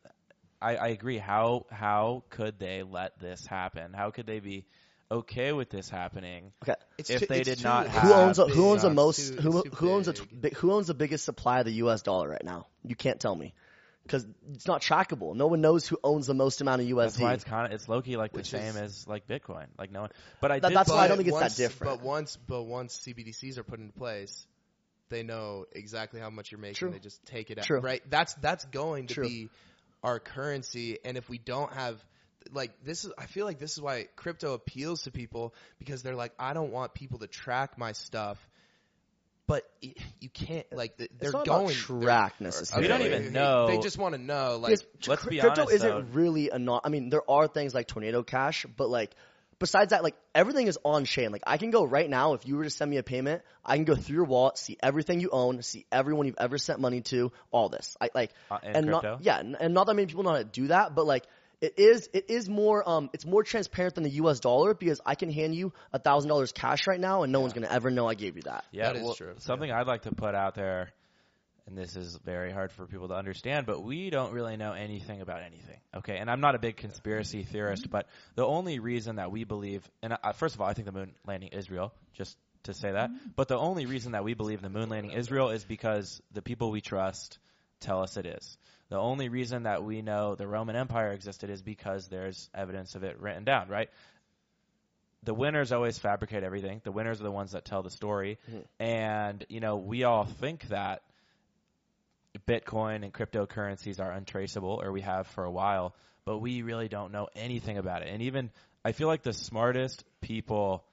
I, 0.62 0.76
I 0.76 0.88
agree. 0.88 1.18
How, 1.18 1.66
how 1.70 2.24
could 2.30 2.58
they 2.58 2.82
let 2.82 3.18
this 3.18 3.46
happen? 3.46 3.92
How 3.92 4.10
could 4.10 4.26
they 4.26 4.40
be 4.40 4.64
okay 5.10 5.52
with 5.52 5.68
this 5.70 5.88
happening? 5.90 6.52
okay. 6.62 6.74
It's 6.98 7.10
if 7.10 7.20
too- 7.20 7.26
they 7.26 7.40
it's 7.40 7.48
did 7.48 7.58
too- 7.58 7.64
not 7.64 7.86
it's 7.86 7.94
have- 7.94 8.02
Who 8.04 8.12
owns 8.14 8.38
a, 8.38 8.46
who 8.46 8.70
owns 8.70 8.82
the 8.82 8.88
big. 8.88 8.96
most 8.96 9.18
too- 9.34 9.40
who 9.40 9.58
it's 9.60 9.70
too 9.70 9.76
who 9.76 9.90
owns 9.92 10.08
a 10.08 10.12
big. 10.14 10.40
big, 10.40 10.54
who 10.54 10.72
owns 10.72 10.86
the 10.86 10.94
biggest 10.94 11.24
supply 11.24 11.58
of 11.60 11.66
the 11.66 11.72
U.S. 11.74 12.02
dollar 12.02 12.28
right 12.28 12.44
now? 12.44 12.66
You 12.82 12.96
can't 12.96 13.20
tell 13.20 13.34
me 13.34 13.52
because 14.04 14.26
it's 14.52 14.66
not 14.66 14.80
trackable. 14.82 15.34
No 15.34 15.46
one 15.46 15.60
knows 15.60 15.86
who 15.86 15.98
owns 16.04 16.26
the 16.26 16.34
most 16.34 16.60
amount 16.60 16.80
of 16.82 16.88
USD. 16.88 16.96
That's 16.96 17.18
why 17.20 17.32
it's 17.34 17.44
kind 17.44 17.66
of 17.66 17.72
it's 17.72 17.88
low 17.88 18.00
key 18.02 18.16
like 18.16 18.32
the 18.32 18.38
Which 18.38 18.50
same 18.50 18.62
is- 18.70 18.76
as 18.76 19.06
like 19.08 19.26
Bitcoin. 19.26 19.66
Like 19.78 19.90
no 19.92 20.02
one, 20.02 20.10
but 20.40 20.50
I 20.52 20.58
That- 20.60 20.68
did. 20.68 20.76
that's 20.78 20.90
why 20.90 20.96
I 21.04 21.08
don't 21.08 21.16
But 21.18 21.24
think 21.24 21.28
it's 21.28 21.36
that 21.38 21.42
once- 21.44 21.56
different. 21.56 21.98
But 22.00 22.06
once, 22.06 22.36
but 22.46 22.62
once 22.62 22.98
CBDCs 23.06 23.58
are 23.58 23.64
put 23.64 23.80
into 23.80 23.92
place, 23.92 24.46
they 25.14 25.22
know 25.22 25.64
exactly 25.72 26.20
how 26.20 26.30
much 26.30 26.52
you're 26.52 26.60
making. 26.60 26.74
True. 26.74 26.90
They 26.90 26.98
just 26.98 27.24
take 27.26 27.50
it 27.50 27.58
out. 27.58 27.64
True. 27.64 27.80
Right. 27.80 28.02
That's 28.10 28.34
that's 28.34 28.64
going 28.66 29.06
to 29.08 29.14
True. 29.14 29.28
be 29.28 29.48
our 30.02 30.18
currency. 30.18 30.98
And 31.04 31.16
if 31.16 31.28
we 31.28 31.38
don't 31.38 31.72
have, 31.72 32.02
like 32.52 32.72
this 32.84 33.04
is 33.04 33.12
I 33.16 33.26
feel 33.26 33.46
like 33.46 33.58
this 33.58 33.72
is 33.72 33.80
why 33.80 34.08
crypto 34.16 34.52
appeals 34.52 35.02
to 35.04 35.10
people 35.10 35.54
because 35.78 36.02
they're 36.02 36.14
like 36.16 36.32
I 36.38 36.52
don't 36.52 36.72
want 36.72 36.92
people 36.94 37.20
to 37.20 37.26
track 37.26 37.78
my 37.78 37.92
stuff. 37.92 38.38
But 39.46 39.62
y- 39.82 39.92
you 40.20 40.30
can't 40.30 40.66
like 40.72 40.96
they're 40.96 41.08
it's 41.20 41.32
not 41.32 41.44
going 41.46 41.64
about 41.64 41.68
they're- 41.68 42.00
track 42.06 42.40
necessarily. 42.40 42.84
We 42.84 42.88
don't 42.88 43.02
even 43.06 43.32
know- 43.34 43.66
They 43.66 43.78
just 43.78 43.98
want 43.98 44.14
to 44.14 44.20
know 44.20 44.56
like 44.58 44.78
let's 45.06 45.22
cr- 45.22 45.28
be 45.30 45.38
crypto 45.38 45.62
honest, 45.62 45.74
isn't 45.74 45.88
though. 45.88 46.06
really 46.18 46.48
a 46.50 46.58
non. 46.58 46.80
I 46.82 46.88
mean, 46.88 47.10
there 47.10 47.28
are 47.30 47.46
things 47.46 47.74
like 47.74 47.86
Tornado 47.86 48.22
Cash, 48.22 48.64
but 48.76 48.88
like 48.88 49.14
besides 49.58 49.90
that, 49.90 50.02
like 50.02 50.16
everything 50.34 50.66
is 50.66 50.78
on 50.84 51.04
chain. 51.04 51.32
Like 51.32 51.42
I 51.46 51.56
can 51.56 51.70
go 51.70 51.84
right 51.84 52.08
now 52.08 52.34
if 52.34 52.46
you 52.46 52.56
were 52.56 52.64
to 52.64 52.70
send 52.70 52.90
me 52.90 52.96
a 52.98 53.02
payment, 53.02 53.42
I 53.64 53.76
can 53.76 53.84
go 53.84 53.94
through 53.94 54.16
your 54.16 54.24
wallet, 54.24 54.58
see 54.58 54.76
everything 54.82 55.20
you 55.20 55.30
own, 55.32 55.62
see 55.62 55.86
everyone 55.90 56.26
you've 56.26 56.36
ever 56.38 56.58
sent 56.58 56.80
money 56.80 57.00
to, 57.02 57.32
all 57.50 57.68
this. 57.68 57.96
I 58.00 58.10
like 58.14 58.30
Uh, 58.50 58.58
in 58.62 58.76
and 58.76 58.86
crypto? 58.86 59.12
not 59.12 59.22
yeah, 59.22 59.38
and 59.38 59.56
and 59.58 59.74
not 59.74 59.86
that 59.86 59.94
many 59.94 60.06
people 60.06 60.24
know 60.24 60.30
how 60.30 60.38
to 60.38 60.44
do 60.44 60.68
that, 60.68 60.94
but 60.94 61.06
like. 61.06 61.24
It 61.60 61.78
is. 61.78 62.10
It 62.12 62.28
is 62.28 62.46
more. 62.46 62.86
Um, 62.86 63.08
it's 63.14 63.24
more 63.24 63.42
transparent 63.42 63.94
than 63.94 64.04
the 64.04 64.10
U.S. 64.10 64.40
dollar 64.40 64.74
because 64.74 65.00
I 65.06 65.14
can 65.14 65.30
hand 65.30 65.54
you 65.54 65.72
a 65.94 65.98
thousand 65.98 66.28
dollars 66.28 66.52
cash 66.52 66.86
right 66.86 67.00
now, 67.00 67.22
and 67.22 67.32
no 67.32 67.40
one's 67.40 67.54
gonna 67.54 67.70
ever 67.70 67.90
know 67.90 68.06
I 68.06 68.14
gave 68.14 68.36
you 68.36 68.42
that. 68.42 68.66
Yeah, 68.70 68.88
That 68.88 68.96
is 68.96 69.02
well, 69.04 69.14
true. 69.14 69.34
Something 69.38 69.70
I'd 69.70 69.86
like 69.86 70.02
to 70.02 70.12
put 70.12 70.34
out 70.34 70.56
there, 70.56 70.90
and 71.66 71.78
this 71.78 71.96
is 71.96 72.18
very 72.24 72.52
hard 72.52 72.72
for 72.72 72.86
people 72.86 73.08
to 73.08 73.14
understand, 73.14 73.66
but 73.66 73.82
we 73.82 74.10
don't 74.10 74.32
really 74.32 74.56
know 74.56 74.72
anything 74.72 75.20
about 75.20 75.42
anything. 75.42 75.78
Okay, 75.96 76.18
and 76.18 76.30
I'm 76.30 76.40
not 76.40 76.54
a 76.54 76.58
big 76.58 76.76
conspiracy 76.76 77.42
theorist, 77.42 77.90
but 77.90 78.06
the 78.34 78.44
only 78.44 78.78
reason 78.78 79.16
that 79.16 79.30
we 79.32 79.44
believe, 79.44 79.88
and 80.02 80.12
uh, 80.22 80.32
first 80.32 80.54
of 80.54 80.60
all, 80.60 80.68
I 80.68 80.74
think 80.74 80.86
the 80.86 80.92
moon 80.92 81.14
landing 81.26 81.50
is 81.52 81.70
real, 81.70 81.92
just 82.12 82.36
to 82.64 82.74
say 82.74 82.92
that. 82.92 83.10
But 83.34 83.48
the 83.48 83.58
only 83.58 83.86
reason 83.86 84.12
that 84.12 84.24
we 84.24 84.34
believe 84.34 84.60
the 84.60 84.68
moon 84.68 84.88
landing 84.88 85.12
is 85.12 85.30
real 85.30 85.50
is 85.50 85.64
because 85.64 86.20
the 86.32 86.42
people 86.42 86.70
we 86.70 86.80
trust 86.80 87.38
tell 87.80 88.02
us 88.02 88.16
it 88.16 88.26
is. 88.26 88.58
The 88.90 88.98
only 88.98 89.28
reason 89.28 89.62
that 89.62 89.82
we 89.82 90.02
know 90.02 90.34
the 90.34 90.46
Roman 90.46 90.76
Empire 90.76 91.12
existed 91.12 91.50
is 91.50 91.62
because 91.62 92.08
there's 92.08 92.50
evidence 92.54 92.94
of 92.94 93.04
it 93.04 93.20
written 93.20 93.44
down, 93.44 93.68
right? 93.68 93.88
the 95.24 95.34
winners 95.34 95.72
always 95.72 95.98
fabricate 95.98 96.44
everything. 96.44 96.80
The 96.84 96.92
winners 96.92 97.20
are 97.20 97.24
the 97.24 97.30
ones 97.30 97.52
that 97.52 97.64
tell 97.64 97.82
the 97.82 97.90
story. 97.90 98.38
And, 98.78 99.44
you 99.48 99.60
know, 99.60 99.76
we 99.76 100.04
all 100.04 100.24
think 100.24 100.68
that 100.68 101.02
Bitcoin 102.46 103.04
and 103.04 103.12
cryptocurrencies 103.12 104.00
are 104.00 104.12
untraceable, 104.12 104.80
or 104.82 104.92
we 104.92 105.00
have 105.00 105.26
for 105.28 105.44
a 105.44 105.50
while, 105.50 105.94
but 106.24 106.38
we 106.38 106.62
really 106.62 106.88
don't 106.88 107.12
know 107.12 107.28
anything 107.34 107.78
about 107.78 108.02
it. 108.02 108.08
And 108.08 108.22
even, 108.22 108.50
I 108.84 108.92
feel 108.92 109.08
like 109.08 109.22
the 109.22 109.32
smartest 109.32 110.04
people 110.20 110.84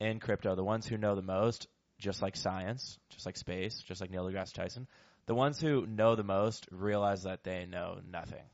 in 0.00 0.20
crypto, 0.20 0.54
the 0.54 0.64
ones 0.64 0.86
who 0.86 0.96
know 0.96 1.14
the 1.14 1.22
most, 1.22 1.66
just 1.98 2.22
like 2.22 2.36
science, 2.36 2.98
just 3.10 3.26
like 3.26 3.36
space, 3.36 3.82
just 3.82 4.00
like 4.00 4.10
Neil 4.10 4.24
deGrasse 4.24 4.52
Tyson, 4.52 4.86
the 5.26 5.34
ones 5.34 5.60
who 5.60 5.86
know 5.86 6.14
the 6.14 6.24
most 6.24 6.66
realize 6.70 7.24
that 7.24 7.42
they 7.44 7.66
know 7.66 7.98
nothing. 8.10 8.44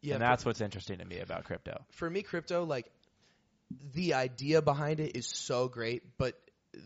yeah 0.00 0.14
and 0.14 0.22
that's 0.22 0.44
what's 0.44 0.60
interesting 0.60 0.98
to 0.98 1.04
me 1.04 1.18
about 1.20 1.44
crypto. 1.44 1.84
for 1.92 2.08
me, 2.08 2.22
crypto, 2.22 2.64
like 2.64 2.90
the 3.94 4.14
idea 4.14 4.62
behind 4.62 5.00
it 5.00 5.16
is 5.16 5.26
so 5.26 5.68
great, 5.68 6.02
but 6.18 6.38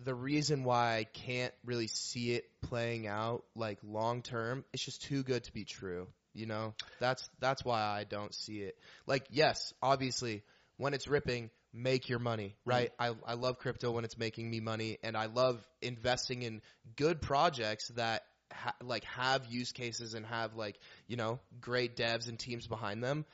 the 0.05 0.15
reason 0.15 0.65
why 0.65 0.97
I 0.97 1.05
can't 1.05 1.53
really 1.65 1.89
see 1.89 2.33
it 2.33 2.45
playing 2.63 3.07
out 3.07 3.45
like 3.55 3.79
long 3.83 4.23
term, 4.23 4.65
it's 4.73 4.85
just 4.85 5.03
too 5.03 5.23
good 5.23 5.45
to 5.45 5.53
be 5.53 5.65
true. 5.65 6.07
You 6.35 6.47
know, 6.47 6.75
that's 7.01 7.29
that's 7.41 7.65
why 7.65 7.81
I 7.81 8.05
don't 8.05 8.35
see 8.35 8.61
it. 8.61 8.77
Like, 9.07 9.27
yes, 9.31 9.73
obviously, 9.83 10.43
when 10.77 10.95
it's 10.95 11.09
ripping, 11.09 11.51
make 11.73 12.09
your 12.09 12.19
money, 12.19 12.55
mm. 12.67 12.71
right? 12.71 12.93
I 12.99 13.13
I 13.27 13.35
love 13.35 13.59
crypto 13.59 13.91
when 13.91 14.05
it's 14.05 14.19
making 14.19 14.51
me 14.51 14.61
money, 14.61 14.99
and 15.03 15.17
I 15.17 15.27
love 15.27 15.67
investing 15.83 16.43
in 16.43 16.63
good 16.97 17.21
projects 17.21 17.89
that 17.97 18.23
ha- 18.53 18.75
like 18.83 19.05
have 19.05 19.47
use 19.47 19.73
cases 19.73 20.15
and 20.15 20.25
have 20.27 20.55
like 20.55 20.79
you 21.07 21.17
know 21.17 21.41
great 21.61 21.97
devs 21.97 22.29
and 22.29 22.39
teams 22.39 22.67
behind 22.67 23.03
them. 23.03 23.25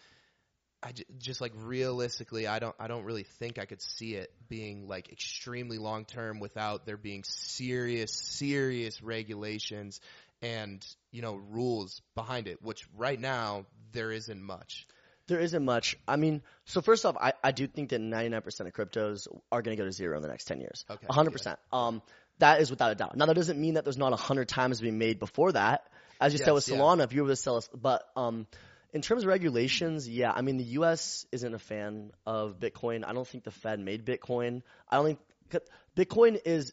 I 0.85 0.93
j- 0.93 1.05
just 1.19 1.41
like 1.41 1.53
realistically, 1.57 2.47
I 2.47 2.59
don't 2.59 2.77
I 2.79 2.89
don't 2.89 3.05
really 3.05 3.23
think 3.23 3.59
I 3.59 3.65
could 3.65 3.81
see 3.81 4.15
it 4.15 4.31
being 4.49 4.87
like 4.87 5.11
extremely 5.11 5.79
long 5.79 6.05
term 6.05 6.41
without 6.41 6.85
there 6.85 6.99
being 6.99 7.25
serious 7.25 8.13
serious 8.13 9.03
regulations 9.03 10.01
and 10.43 10.87
you 11.11 11.23
know 11.23 11.35
rules 11.35 12.03
behind 12.15 12.49
it. 12.49 12.63
Which 12.63 12.87
right 12.97 13.19
now 13.19 13.65
there 13.93 14.13
isn't 14.13 14.43
much. 14.43 14.87
There 15.27 15.41
isn't 15.41 15.65
much. 15.65 15.97
I 16.07 16.17
mean, 16.17 16.43
so 16.67 16.83
first 16.83 17.07
off, 17.07 17.17
I, 17.19 17.33
I 17.43 17.53
do 17.53 17.67
think 17.67 17.89
that 17.91 18.01
99% 18.03 18.45
of 18.61 18.73
cryptos 18.75 19.27
are 19.51 19.63
going 19.63 19.75
to 19.75 19.83
go 19.83 19.87
to 19.87 19.93
zero 19.93 20.19
in 20.19 20.23
the 20.23 20.29
next 20.29 20.45
10 20.45 20.61
years. 20.61 20.85
Okay, 20.91 21.07
100%. 21.07 21.57
Um, 21.73 22.03
that 22.41 22.61
is 22.61 22.69
without 22.69 22.93
a 22.93 22.95
doubt. 22.95 23.17
Now, 23.17 23.25
that 23.25 23.35
doesn't 23.35 23.59
mean 23.59 23.75
that 23.75 23.85
there's 23.85 23.97
not 23.97 24.11
100 24.11 24.49
times 24.49 24.83
being 24.83 24.99
made 24.99 25.19
before 25.19 25.53
that. 25.53 25.87
As 26.21 26.35
you 26.35 26.39
said 26.39 26.53
with 26.53 26.69
Yes, 26.69 26.77
yeah. 26.77 26.83
Solana, 26.83 27.05
if 27.05 27.15
you 27.15 27.23
were 27.23 27.31
to 27.31 27.37
sell 27.37 27.57
us, 27.57 27.71
but, 27.75 28.07
um, 28.17 28.47
in 28.95 29.03
terms 29.03 29.25
of 29.25 29.29
regulations, 29.29 30.09
yeah, 30.09 30.31
I 30.33 30.41
mean, 30.41 30.57
the 30.57 30.65
U.S. 30.79 31.27
isn't 31.33 31.53
a 31.53 31.59
fan 31.59 32.13
of 32.25 32.61
Bitcoin. 32.61 33.05
I 33.05 33.13
don't 33.13 33.27
think 33.27 33.43
the 33.43 33.51
Fed 33.51 33.81
made 33.81 34.07
Bitcoin. 34.07 34.63
I 34.89 34.97
don't 34.97 35.19
think, 35.51 35.63
Bitcoin 35.97 36.41
is 36.45 36.73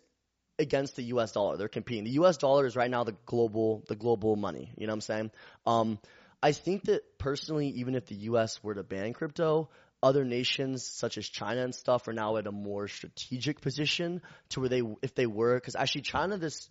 against 0.60 0.96
the 0.96 1.04
U.S. 1.04 1.32
dollar. 1.32 1.58
They're 1.58 1.68
competing. 1.68 2.04
The 2.04 2.12
U.S. 2.12 2.38
dollar 2.38 2.68
is 2.68 2.76
right 2.76 2.92
now 2.92 3.04
the 3.04 3.16
global, 3.26 3.84
the 3.88 3.96
global 3.96 4.36
money. 4.36 4.72
You 4.78 4.86
know 4.86 4.92
what 4.92 4.98
I'm 4.98 5.02
saying? 5.02 5.32
Um, 5.66 6.00
I 6.44 6.52
think 6.52 6.84
that 6.84 7.18
personally, 7.18 7.70
even 7.70 7.96
if 7.96 8.06
the 8.06 8.16
U.S. 8.16 8.64
were 8.64 8.76
to 8.76 8.84
ban 8.84 9.14
crypto, 9.14 9.70
other 10.04 10.24
nations 10.24 10.84
such 10.84 11.18
as 11.18 11.28
China 11.28 11.64
and 11.64 11.74
stuff 11.74 12.08
are 12.08 12.14
now 12.14 12.38
at 12.38 12.46
a 12.46 12.52
more 12.52 12.88
strategic 12.88 13.62
position 13.62 14.22
to 14.50 14.60
where 14.60 14.70
they, 14.70 14.84
if 15.02 15.16
they 15.16 15.26
were, 15.26 15.56
because 15.56 15.76
actually 15.76 16.02
China 16.02 16.38
this 16.38 16.70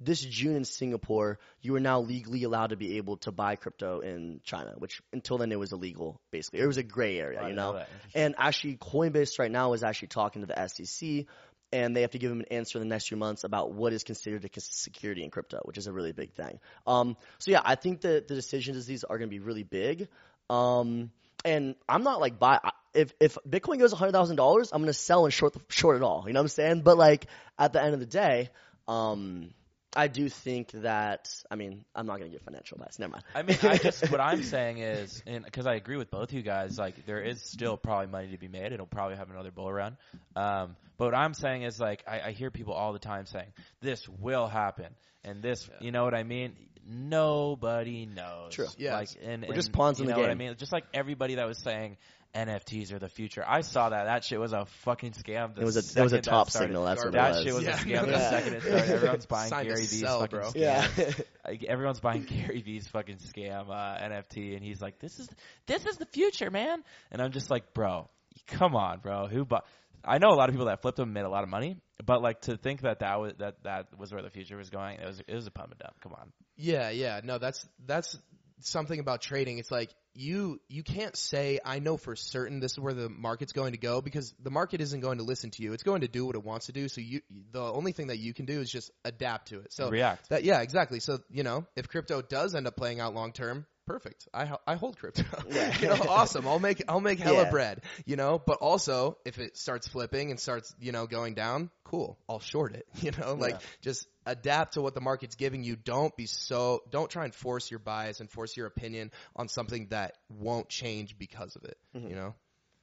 this 0.00 0.20
June 0.20 0.56
in 0.56 0.64
Singapore, 0.64 1.38
you 1.62 1.74
are 1.76 1.80
now 1.80 2.00
legally 2.00 2.42
allowed 2.42 2.68
to 2.68 2.76
be 2.76 2.96
able 2.96 3.16
to 3.18 3.32
buy 3.32 3.56
crypto 3.56 4.00
in 4.00 4.40
China, 4.44 4.74
which 4.78 5.00
until 5.12 5.38
then 5.38 5.52
it 5.52 5.58
was 5.58 5.72
illegal, 5.72 6.20
basically. 6.30 6.60
It 6.60 6.66
was 6.66 6.76
a 6.76 6.82
gray 6.82 7.18
area, 7.18 7.48
you 7.48 7.54
know? 7.54 7.72
And 8.14 8.34
actually, 8.38 8.76
Coinbase 8.76 9.38
right 9.38 9.50
now 9.50 9.72
is 9.72 9.82
actually 9.82 10.08
talking 10.08 10.42
to 10.42 10.46
the 10.46 10.68
SEC, 10.68 11.26
and 11.72 11.96
they 11.96 12.02
have 12.02 12.10
to 12.12 12.18
give 12.18 12.30
them 12.30 12.40
an 12.40 12.46
answer 12.50 12.78
in 12.78 12.86
the 12.86 12.92
next 12.92 13.08
few 13.08 13.16
months 13.16 13.44
about 13.44 13.72
what 13.72 13.92
is 13.92 14.04
considered 14.04 14.44
a 14.44 14.60
security 14.60 15.22
in 15.24 15.30
crypto, 15.30 15.60
which 15.64 15.78
is 15.78 15.86
a 15.86 15.92
really 15.92 16.12
big 16.12 16.32
thing. 16.32 16.58
Um, 16.86 17.16
so 17.38 17.50
yeah, 17.50 17.62
I 17.64 17.74
think 17.74 18.02
that 18.02 18.28
the 18.28 18.34
decisions 18.34 18.76
of 18.76 18.86
these 18.86 19.04
are 19.04 19.18
going 19.18 19.28
to 19.28 19.34
be 19.34 19.40
really 19.40 19.64
big. 19.64 20.08
Um, 20.50 21.10
and 21.44 21.74
I'm 21.88 22.02
not 22.02 22.20
like 22.20 22.38
buy. 22.38 22.60
If 22.94 23.12
if 23.20 23.36
Bitcoin 23.48 23.78
goes 23.78 23.92
hundred 23.92 24.12
thousand 24.12 24.36
dollars, 24.36 24.70
I'm 24.72 24.82
gonna 24.82 24.92
sell 24.92 25.24
and 25.24 25.34
short 25.34 25.52
the, 25.52 25.60
short 25.68 25.96
it 25.96 26.02
all. 26.02 26.24
You 26.26 26.32
know 26.32 26.40
what 26.40 26.44
I'm 26.44 26.48
saying? 26.48 26.80
But 26.82 26.96
like 26.96 27.26
at 27.58 27.72
the 27.72 27.82
end 27.82 27.94
of 27.94 28.00
the 28.00 28.06
day, 28.06 28.50
um, 28.88 29.50
I 29.96 30.08
do 30.08 30.28
think 30.28 30.70
that. 30.72 31.30
I 31.50 31.56
mean, 31.56 31.84
I'm 31.94 32.06
not 32.06 32.18
gonna 32.18 32.30
give 32.30 32.42
financial 32.42 32.76
advice. 32.76 32.98
Never 32.98 33.12
mind. 33.12 33.24
I 33.34 33.42
mean, 33.42 33.58
I 33.62 33.78
just 33.78 34.10
what 34.10 34.20
I'm 34.20 34.42
saying 34.42 34.78
is, 34.78 35.22
because 35.26 35.66
I 35.66 35.74
agree 35.74 35.96
with 35.96 36.10
both 36.10 36.32
you 36.32 36.42
guys, 36.42 36.78
like 36.78 37.06
there 37.06 37.20
is 37.20 37.42
still 37.42 37.76
probably 37.76 38.08
money 38.08 38.28
to 38.28 38.38
be 38.38 38.48
made. 38.48 38.72
It'll 38.72 38.86
probably 38.86 39.16
have 39.16 39.30
another 39.30 39.50
bull 39.50 39.72
run. 39.72 39.96
Um, 40.36 40.76
but 40.96 41.06
what 41.06 41.14
I'm 41.14 41.34
saying 41.34 41.62
is, 41.62 41.80
like, 41.80 42.04
I, 42.06 42.20
I 42.20 42.30
hear 42.32 42.50
people 42.50 42.74
all 42.74 42.92
the 42.92 42.98
time 42.98 43.26
saying 43.26 43.52
this 43.80 44.08
will 44.08 44.46
happen, 44.46 44.94
and 45.24 45.42
this, 45.42 45.68
you 45.80 45.90
know 45.90 46.04
what 46.04 46.14
I 46.14 46.22
mean? 46.22 46.54
Nobody 46.86 48.06
knows. 48.06 48.52
True. 48.52 48.66
Yeah. 48.76 48.94
Like, 48.94 49.08
and, 49.22 49.42
We're 49.42 49.48
and 49.48 49.54
just 49.54 49.72
pawns 49.72 49.98
you 49.98 50.04
in 50.04 50.10
the 50.10 50.14
know 50.14 50.20
What 50.20 50.30
I 50.30 50.34
mean, 50.34 50.54
just 50.56 50.72
like 50.72 50.84
everybody 50.92 51.36
that 51.36 51.46
was 51.46 51.58
saying. 51.58 51.96
NFTs 52.34 52.92
are 52.92 52.98
the 52.98 53.08
future. 53.08 53.44
I 53.46 53.60
saw 53.60 53.90
that. 53.90 54.04
That 54.04 54.24
shit 54.24 54.40
was 54.40 54.52
a 54.52 54.64
fucking 54.66 55.12
scam. 55.12 55.54
The 55.54 55.62
It 55.62 55.64
was 55.64 55.76
a 55.76 55.78
it 56.00 56.02
was 56.02 56.12
a 56.12 56.16
second 56.16 56.24
that 56.24 56.24
top 56.24 56.50
signal. 56.50 56.84
That's 56.84 57.04
what 57.04 57.14
it 57.14 57.18
was. 57.18 57.22
That 57.22 57.30
was. 57.30 57.44
shit 57.44 57.54
was 57.54 57.64
Yeah. 57.64 57.70
a 57.70 57.76
scam 57.76 58.06
the 58.06 58.10
Yeah. 58.12 58.30
second 58.30 58.54
it 58.54 58.62
started. 58.62 58.90
Everyone's 58.90 59.26
buying 59.26 59.48
Signed 59.50 59.68
Gary 59.68 59.80
V's 59.80 60.00
sell, 60.00 60.20
fucking 60.20 60.38
bro. 60.38 60.48
scam. 60.50 60.54
Yeah. 60.56 61.10
Like, 61.46 61.62
everyone's 61.64 62.00
buying 62.00 62.22
Gary 62.24 62.62
V's 62.62 62.88
fucking 62.88 63.18
scam 63.18 63.68
uh, 63.68 63.98
NFT, 64.02 64.54
and 64.56 64.64
he's 64.64 64.80
like, 64.80 64.98
"This 64.98 65.18
is 65.18 65.28
this 65.66 65.84
is 65.84 65.98
the 65.98 66.06
future, 66.06 66.50
man." 66.50 66.82
And 67.10 67.20
I'm 67.20 67.32
just 67.32 67.50
like, 67.50 67.74
"Bro, 67.74 68.08
come 68.46 68.74
on, 68.74 69.00
bro. 69.00 69.26
Who 69.26 69.44
bought?" 69.44 69.66
I 70.02 70.16
know 70.18 70.28
a 70.30 70.36
lot 70.36 70.48
of 70.48 70.54
people 70.54 70.66
that 70.66 70.80
flipped 70.80 70.96
them 70.96 71.12
made 71.12 71.24
a 71.24 71.28
lot 71.28 71.42
of 71.44 71.50
money, 71.50 71.76
but 72.04 72.22
like 72.22 72.40
to 72.42 72.56
think 72.56 72.80
that 72.80 73.00
that 73.00 73.20
was 73.20 73.34
that 73.40 73.62
that 73.64 73.88
was 73.98 74.10
where 74.10 74.22
the 74.22 74.30
future 74.30 74.56
was 74.56 74.70
going, 74.70 74.98
it 75.00 75.06
was 75.06 75.20
it 75.28 75.34
was 75.34 75.46
a 75.46 75.50
pump 75.50 75.70
and 75.72 75.78
dump. 75.80 76.00
Come 76.00 76.12
on, 76.14 76.32
Yeah, 76.56 76.88
yeah. 76.90 77.20
No, 77.22 77.36
that's 77.38 77.66
that's 77.84 78.16
something 78.64 78.98
about 78.98 79.20
trading. 79.20 79.58
It's 79.58 79.70
like 79.70 79.94
you 80.14 80.60
you 80.68 80.82
can't 80.82 81.16
say 81.16 81.58
I 81.64 81.80
know 81.80 81.96
for 81.96 82.16
certain 82.16 82.60
this 82.60 82.72
is 82.72 82.80
where 82.80 82.94
the 82.94 83.08
market's 83.08 83.52
going 83.52 83.72
to 83.72 83.78
go 83.78 84.00
because 84.00 84.34
the 84.40 84.50
market 84.50 84.80
isn't 84.80 85.00
going 85.00 85.18
to 85.18 85.24
listen 85.24 85.50
to 85.52 85.62
you. 85.62 85.72
It's 85.72 85.82
going 85.82 86.02
to 86.02 86.08
do 86.08 86.26
what 86.26 86.36
it 86.36 86.44
wants 86.44 86.66
to 86.66 86.72
do. 86.72 86.88
So 86.88 87.00
you 87.00 87.20
the 87.52 87.62
only 87.62 87.92
thing 87.92 88.08
that 88.08 88.18
you 88.18 88.32
can 88.32 88.46
do 88.46 88.60
is 88.60 88.70
just 88.70 88.90
adapt 89.04 89.48
to 89.48 89.60
it. 89.60 89.72
So 89.72 89.90
react. 89.90 90.28
that 90.30 90.44
yeah, 90.44 90.60
exactly. 90.60 91.00
So, 91.00 91.18
you 91.30 91.42
know, 91.42 91.66
if 91.76 91.88
crypto 91.88 92.22
does 92.22 92.54
end 92.54 92.66
up 92.66 92.76
playing 92.76 93.00
out 93.00 93.14
long 93.14 93.32
term, 93.32 93.66
perfect. 93.86 94.28
I 94.34 94.56
I 94.66 94.74
hold 94.76 94.98
crypto. 94.98 95.22
Yeah. 95.50 95.78
you 95.78 95.88
know, 95.88 96.06
awesome. 96.08 96.46
I'll 96.48 96.58
make 96.58 96.82
I'll 96.88 97.00
make 97.00 97.18
hella 97.18 97.44
Yeah. 97.44 97.50
bread, 97.50 97.80
you 98.06 98.16
know, 98.16 98.40
but 98.44 98.58
also 98.60 99.18
if 99.24 99.38
it 99.38 99.56
starts 99.56 99.86
flipping 99.88 100.30
and 100.30 100.40
starts, 100.40 100.74
you 100.80 100.92
know, 100.92 101.06
going 101.06 101.34
down, 101.34 101.70
cool. 101.84 102.18
I'll 102.28 102.40
short 102.40 102.74
it, 102.74 102.86
you 103.00 103.10
know? 103.12 103.34
Like 103.34 103.54
Yeah. 103.54 103.66
just 103.82 104.06
adapt 104.26 104.74
to 104.74 104.82
what 104.82 104.94
the 104.94 105.00
market's 105.00 105.34
giving 105.36 105.64
you. 105.64 105.76
Don't 105.76 106.16
be 106.16 106.26
so 106.26 106.82
don't 106.90 107.10
try 107.10 107.24
and 107.24 107.34
force 107.34 107.70
your 107.70 107.80
bias 107.80 108.20
and 108.20 108.30
force 108.30 108.56
your 108.56 108.66
opinion 108.66 109.10
on 109.36 109.48
something 109.48 109.88
that 109.90 110.14
won't 110.28 110.68
change 110.68 111.18
because 111.18 111.56
of 111.56 111.64
it, 111.64 111.76
Mm-hmm. 111.96 112.08
you 112.08 112.14
know? 112.16 112.34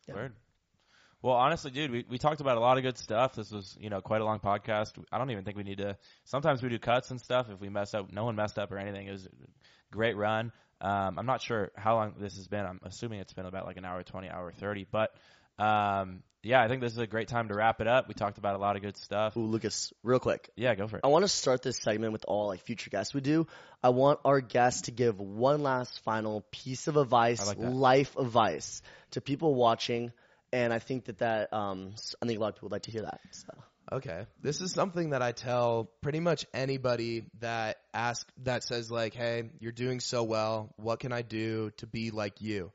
Yeah. 0.07 0.15
Word. 0.15 0.33
Well, 1.23 1.35
honestly, 1.35 1.69
dude, 1.69 1.91
we, 1.91 2.03
we 2.09 2.17
talked 2.17 2.41
about 2.41 2.57
a 2.57 2.59
lot 2.59 2.77
of 2.77 2.83
good 2.83 2.97
stuff. 2.97 3.35
This 3.35 3.51
was, 3.51 3.77
you 3.79 3.91
know, 3.91 4.01
quite 4.01 4.21
a 4.21 4.25
long 4.25 4.39
podcast. 4.39 4.93
I 5.11 5.19
don't 5.19 5.29
even 5.29 5.43
think 5.43 5.55
we 5.55 5.61
need 5.61 5.77
to. 5.77 5.95
Sometimes 6.23 6.63
we 6.63 6.69
do 6.69 6.79
cuts 6.79 7.11
and 7.11 7.21
stuff. 7.21 7.47
If 7.51 7.59
we 7.61 7.69
mess 7.69 7.93
up, 7.93 8.11
no 8.11 8.23
one 8.25 8.35
messed 8.35 8.57
up 8.57 8.71
or 8.71 8.79
anything. 8.79 9.05
It 9.05 9.11
was 9.11 9.25
a 9.27 9.29
great 9.91 10.17
run. 10.17 10.51
Um, 10.81 11.19
I'm 11.19 11.25
not 11.27 11.41
sure 11.41 11.71
how 11.75 11.95
long 11.95 12.15
this 12.19 12.35
has 12.37 12.47
been. 12.47 12.65
I'm 12.65 12.79
assuming 12.83 13.19
it's 13.19 13.33
been 13.33 13.45
about 13.45 13.65
like 13.65 13.77
an 13.77 13.85
hour 13.85 14.01
20, 14.01 14.29
hour 14.29 14.51
30. 14.51 14.87
But 14.91 15.15
um, 15.59 16.23
yeah, 16.43 16.61
I 16.61 16.67
think 16.67 16.81
this 16.81 16.91
is 16.91 16.97
a 16.97 17.05
great 17.05 17.27
time 17.27 17.49
to 17.49 17.53
wrap 17.53 17.81
it 17.81 17.87
up. 17.87 18.07
We 18.07 18.15
talked 18.15 18.39
about 18.39 18.55
a 18.55 18.57
lot 18.57 18.75
of 18.75 18.81
good 18.81 18.97
stuff. 18.97 19.37
Ooh, 19.37 19.45
Lucas, 19.45 19.93
real 20.01 20.19
quick. 20.19 20.49
Yeah, 20.55 20.73
go 20.73 20.87
for 20.87 20.97
it. 20.97 21.01
I 21.03 21.07
want 21.07 21.23
to 21.23 21.29
start 21.29 21.61
this 21.61 21.77
segment 21.77 22.13
with 22.13 22.25
all 22.27 22.47
like 22.47 22.61
future 22.61 22.89
guests 22.89 23.13
we 23.13 23.21
do. 23.21 23.45
I 23.83 23.89
want 23.89 24.19
our 24.25 24.41
guests 24.41 24.83
to 24.83 24.91
give 24.91 25.19
one 25.19 25.61
last 25.61 26.03
final 26.03 26.43
piece 26.51 26.87
of 26.87 26.97
advice, 26.97 27.45
like 27.45 27.59
life 27.59 28.17
advice 28.17 28.81
to 29.11 29.21
people 29.21 29.53
watching, 29.53 30.11
and 30.51 30.73
I 30.73 30.79
think 30.79 31.05
that 31.05 31.19
that 31.19 31.53
um, 31.53 31.93
I 32.21 32.25
think 32.25 32.39
a 32.39 32.41
lot 32.41 32.49
of 32.49 32.55
people 32.55 32.67
would 32.67 32.73
like 32.73 32.83
to 32.83 32.91
hear 32.91 33.03
that. 33.03 33.19
So. 33.31 33.53
Okay. 33.91 34.25
This 34.41 34.61
is 34.61 34.71
something 34.71 35.09
that 35.09 35.21
I 35.21 35.33
tell 35.33 35.91
pretty 36.01 36.21
much 36.21 36.45
anybody 36.53 37.25
that 37.39 37.77
ask 37.93 38.25
that 38.43 38.63
says 38.63 38.89
like, 38.89 39.13
"Hey, 39.13 39.49
you're 39.59 39.73
doing 39.73 39.99
so 39.99 40.23
well. 40.23 40.73
What 40.77 41.01
can 41.01 41.11
I 41.11 41.23
do 41.23 41.71
to 41.77 41.87
be 41.87 42.09
like 42.09 42.39
you?" 42.39 42.71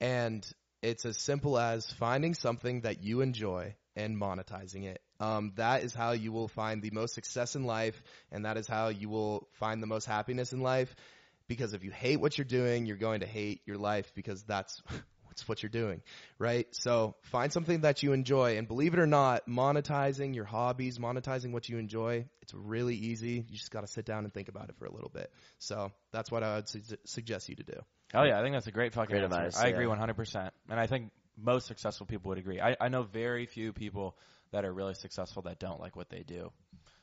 And 0.00 0.46
it's 0.80 1.04
as 1.04 1.20
simple 1.20 1.58
as 1.58 1.90
finding 1.92 2.34
something 2.34 2.82
that 2.82 3.02
you 3.02 3.20
enjoy 3.20 3.74
and 3.94 4.16
monetizing 4.16 4.84
it. 4.84 5.02
Um, 5.20 5.52
that 5.56 5.82
is 5.82 5.94
how 5.94 6.12
you 6.12 6.32
will 6.32 6.48
find 6.48 6.82
the 6.82 6.90
most 6.90 7.14
success 7.14 7.56
in 7.56 7.64
life, 7.64 8.02
and 8.32 8.46
that 8.46 8.56
is 8.56 8.66
how 8.66 8.88
you 8.88 9.10
will 9.10 9.48
find 9.52 9.82
the 9.82 9.86
most 9.86 10.06
happiness 10.06 10.54
in 10.54 10.60
life. 10.60 10.96
Because 11.46 11.74
if 11.74 11.84
you 11.84 11.90
hate 11.90 12.20
what 12.20 12.38
you're 12.38 12.46
doing, 12.46 12.86
you're 12.86 12.96
going 12.96 13.20
to 13.20 13.26
hate 13.26 13.60
your 13.66 13.76
life 13.76 14.12
because 14.14 14.42
that's 14.44 14.82
it's 15.34 15.48
what 15.48 15.62
you're 15.62 15.70
doing, 15.70 16.00
right? 16.38 16.66
So 16.70 17.16
find 17.22 17.52
something 17.52 17.80
that 17.80 18.02
you 18.02 18.12
enjoy, 18.12 18.56
and 18.56 18.68
believe 18.68 18.94
it 18.94 19.00
or 19.00 19.06
not, 19.06 19.48
monetizing 19.48 20.34
your 20.34 20.44
hobbies, 20.44 20.98
monetizing 20.98 21.50
what 21.50 21.68
you 21.68 21.78
enjoy, 21.78 22.26
it's 22.40 22.54
really 22.54 22.94
easy. 22.94 23.44
You 23.48 23.56
just 23.56 23.72
got 23.72 23.80
to 23.80 23.88
sit 23.88 24.04
down 24.04 24.24
and 24.24 24.32
think 24.32 24.48
about 24.48 24.68
it 24.68 24.76
for 24.78 24.86
a 24.86 24.92
little 24.92 25.10
bit. 25.12 25.32
So 25.58 25.90
that's 26.12 26.30
what 26.30 26.44
I 26.44 26.56
would 26.56 26.68
su- 26.68 26.96
suggest 27.04 27.48
you 27.48 27.56
to 27.56 27.64
do. 27.64 27.80
Oh 28.14 28.22
yeah, 28.22 28.38
I 28.38 28.42
think 28.42 28.54
that's 28.54 28.68
a 28.68 28.72
great 28.72 28.94
fucking 28.94 29.10
Great 29.10 29.24
answer. 29.24 29.40
advice, 29.40 29.58
I 29.58 29.68
agree 29.68 29.86
yeah. 29.86 29.96
100%. 29.96 30.50
And 30.70 30.78
I 30.78 30.86
think 30.86 31.10
most 31.36 31.66
successful 31.66 32.06
people 32.06 32.28
would 32.28 32.38
agree. 32.38 32.60
I, 32.60 32.76
I 32.80 32.88
know 32.88 33.02
very 33.02 33.46
few 33.46 33.72
people 33.72 34.16
that 34.52 34.64
are 34.64 34.72
really 34.72 34.94
successful 34.94 35.42
that 35.42 35.58
don't 35.58 35.80
like 35.80 35.96
what 35.96 36.10
they 36.10 36.22
do. 36.22 36.52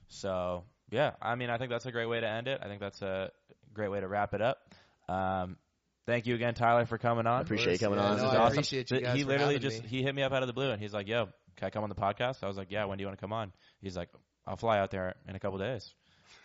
So 0.08 0.64
yeah, 0.90 1.12
I 1.22 1.36
mean, 1.36 1.50
I 1.50 1.58
think 1.58 1.70
that's 1.70 1.86
a 1.86 1.92
great 1.92 2.08
way 2.08 2.22
to 2.22 2.28
end 2.30 2.48
it. 2.48 2.62
I 2.64 2.68
think 2.68 2.80
that's 2.80 3.02
a 3.02 3.32
great 3.74 3.90
way 3.90 4.00
to 4.00 4.08
wrap 4.08 4.34
it 4.34 4.42
up. 4.42 4.74
Um, 5.10 5.58
thank 6.06 6.26
you 6.28 6.36
again, 6.36 6.54
Tyler, 6.54 6.86
for 6.86 6.97
coming 6.97 7.28
on. 7.28 7.39
I 7.39 7.41
appreciate 7.41 7.74
you 7.74 7.80
coming 7.88 7.99
Yeah, 7.99 8.06
on. 8.06 8.18
no, 8.18 8.24
This 8.24 8.32
is 8.32 8.36
I 8.36 8.38
awesome. 8.38 8.58
appreciate 8.58 8.91
you 8.91 9.02
guys 9.02 9.16
he 9.18 9.24
literally 9.24 9.60
just 9.60 9.84
me. 9.84 9.89
he 9.89 10.04
hit 10.04 10.14
me 10.16 10.24
up 10.24 10.32
out 10.34 10.43
of 10.43 10.47
the 10.47 10.54
blue 10.54 10.70
and 10.72 10.82
he's 10.82 10.93
like, 10.93 11.08
"Yo, 11.08 11.26
can 11.58 11.68
I 11.68 11.70
come 11.70 11.84
on 11.84 11.89
the 11.89 11.95
podcast?" 11.95 12.43
I 12.43 12.47
was 12.47 12.58
like, 12.58 12.72
"Yeah, 12.72 12.86
when 12.86 12.97
do 12.97 13.02
you 13.04 13.08
want 13.08 13.18
to 13.18 13.22
come 13.22 13.34
on?" 13.34 13.52
He's 13.82 13.95
like, 13.97 14.10
"I'll 14.47 14.58
fly 14.58 14.80
out 14.80 14.91
there 14.91 15.16
in 15.28 15.36
a 15.36 15.39
couple 15.39 15.58
days." 15.60 15.93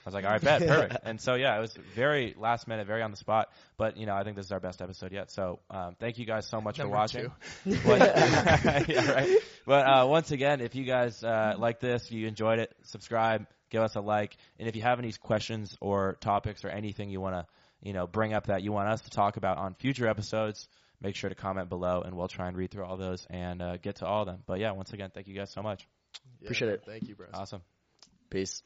I 0.05 0.09
was 0.09 0.15
like, 0.15 0.25
"All 0.25 0.31
right, 0.31 0.41
bet, 0.43 0.61
perfect." 0.69 0.97
and 1.05 1.21
so 1.21 1.35
yeah, 1.35 1.57
it 1.57 1.61
was 1.61 1.73
very 1.95 2.35
last 2.39 2.69
minute, 2.69 2.87
very 2.87 3.03
on 3.03 3.11
the 3.11 3.17
spot. 3.17 3.49
But 3.77 3.97
you 3.97 4.07
know, 4.07 4.15
I 4.15 4.23
think 4.25 4.37
this 4.37 4.47
is 4.47 4.53
our 4.53 4.61
best 4.61 4.81
episode 4.81 5.13
yet. 5.13 5.31
So 5.33 5.59
um, 5.71 5.97
thank 5.99 6.19
you 6.19 6.27
guys 6.27 6.47
so 6.49 6.61
much 6.61 6.79
Number 6.79 6.93
for 6.93 6.99
watching. 6.99 7.31
two. 7.65 7.77
But, 7.85 8.01
yeah, 8.89 9.11
right. 9.13 9.39
But 9.67 9.87
uh, 9.87 10.07
once 10.09 10.31
again, 10.31 10.61
if 10.61 10.75
you 10.77 10.85
guys 10.85 11.23
uh, 11.25 11.55
like 11.59 11.81
this, 11.81 12.05
if 12.07 12.13
you 12.13 12.29
enjoyed 12.29 12.61
it, 12.61 12.73
subscribe, 12.85 13.47
give 13.71 13.83
us 13.83 13.97
a 13.97 14.01
like, 14.01 14.37
and 14.61 14.69
if 14.69 14.77
you 14.77 14.83
have 14.83 14.99
any 15.01 15.13
questions 15.13 15.77
or 15.81 16.17
topics 16.21 16.65
or 16.65 16.69
anything 16.69 17.11
you 17.11 17.21
want 17.21 17.35
to, 17.35 17.47
you 17.87 17.93
know, 17.93 18.07
bring 18.07 18.35
up 18.35 18.49
that 18.49 18.63
you 18.63 18.73
want 18.73 18.89
us 18.89 19.01
to 19.03 19.11
talk 19.11 19.37
about 19.37 19.59
on 19.59 19.75
future 19.75 20.09
episodes, 20.09 20.69
make 21.01 21.15
sure 21.15 21.31
to 21.31 21.37
comment 21.37 21.69
below, 21.69 22.03
and 22.03 22.17
we'll 22.17 22.27
try 22.27 22.49
and 22.49 22.57
read 22.57 22.73
through 22.73 22.85
all 22.85 22.97
those 22.97 23.25
and 23.31 23.63
uh, 23.63 23.77
get 23.77 23.97
to 23.97 24.07
all 24.07 24.23
of 24.23 24.27
them. 24.27 24.43
But 24.45 24.59
yeah, 24.59 24.73
once 24.73 24.93
again, 24.93 25.11
thank 25.15 25.29
you 25.29 25.35
guys 25.35 25.53
so 25.53 25.63
much. 25.63 25.87
Yeah, 26.41 26.47
Appreciate 26.47 26.71
it. 26.73 26.83
Thank 26.85 27.09
you, 27.09 27.15
bro. 27.15 27.29
Awesome. 27.33 27.63
Peace. 28.29 28.63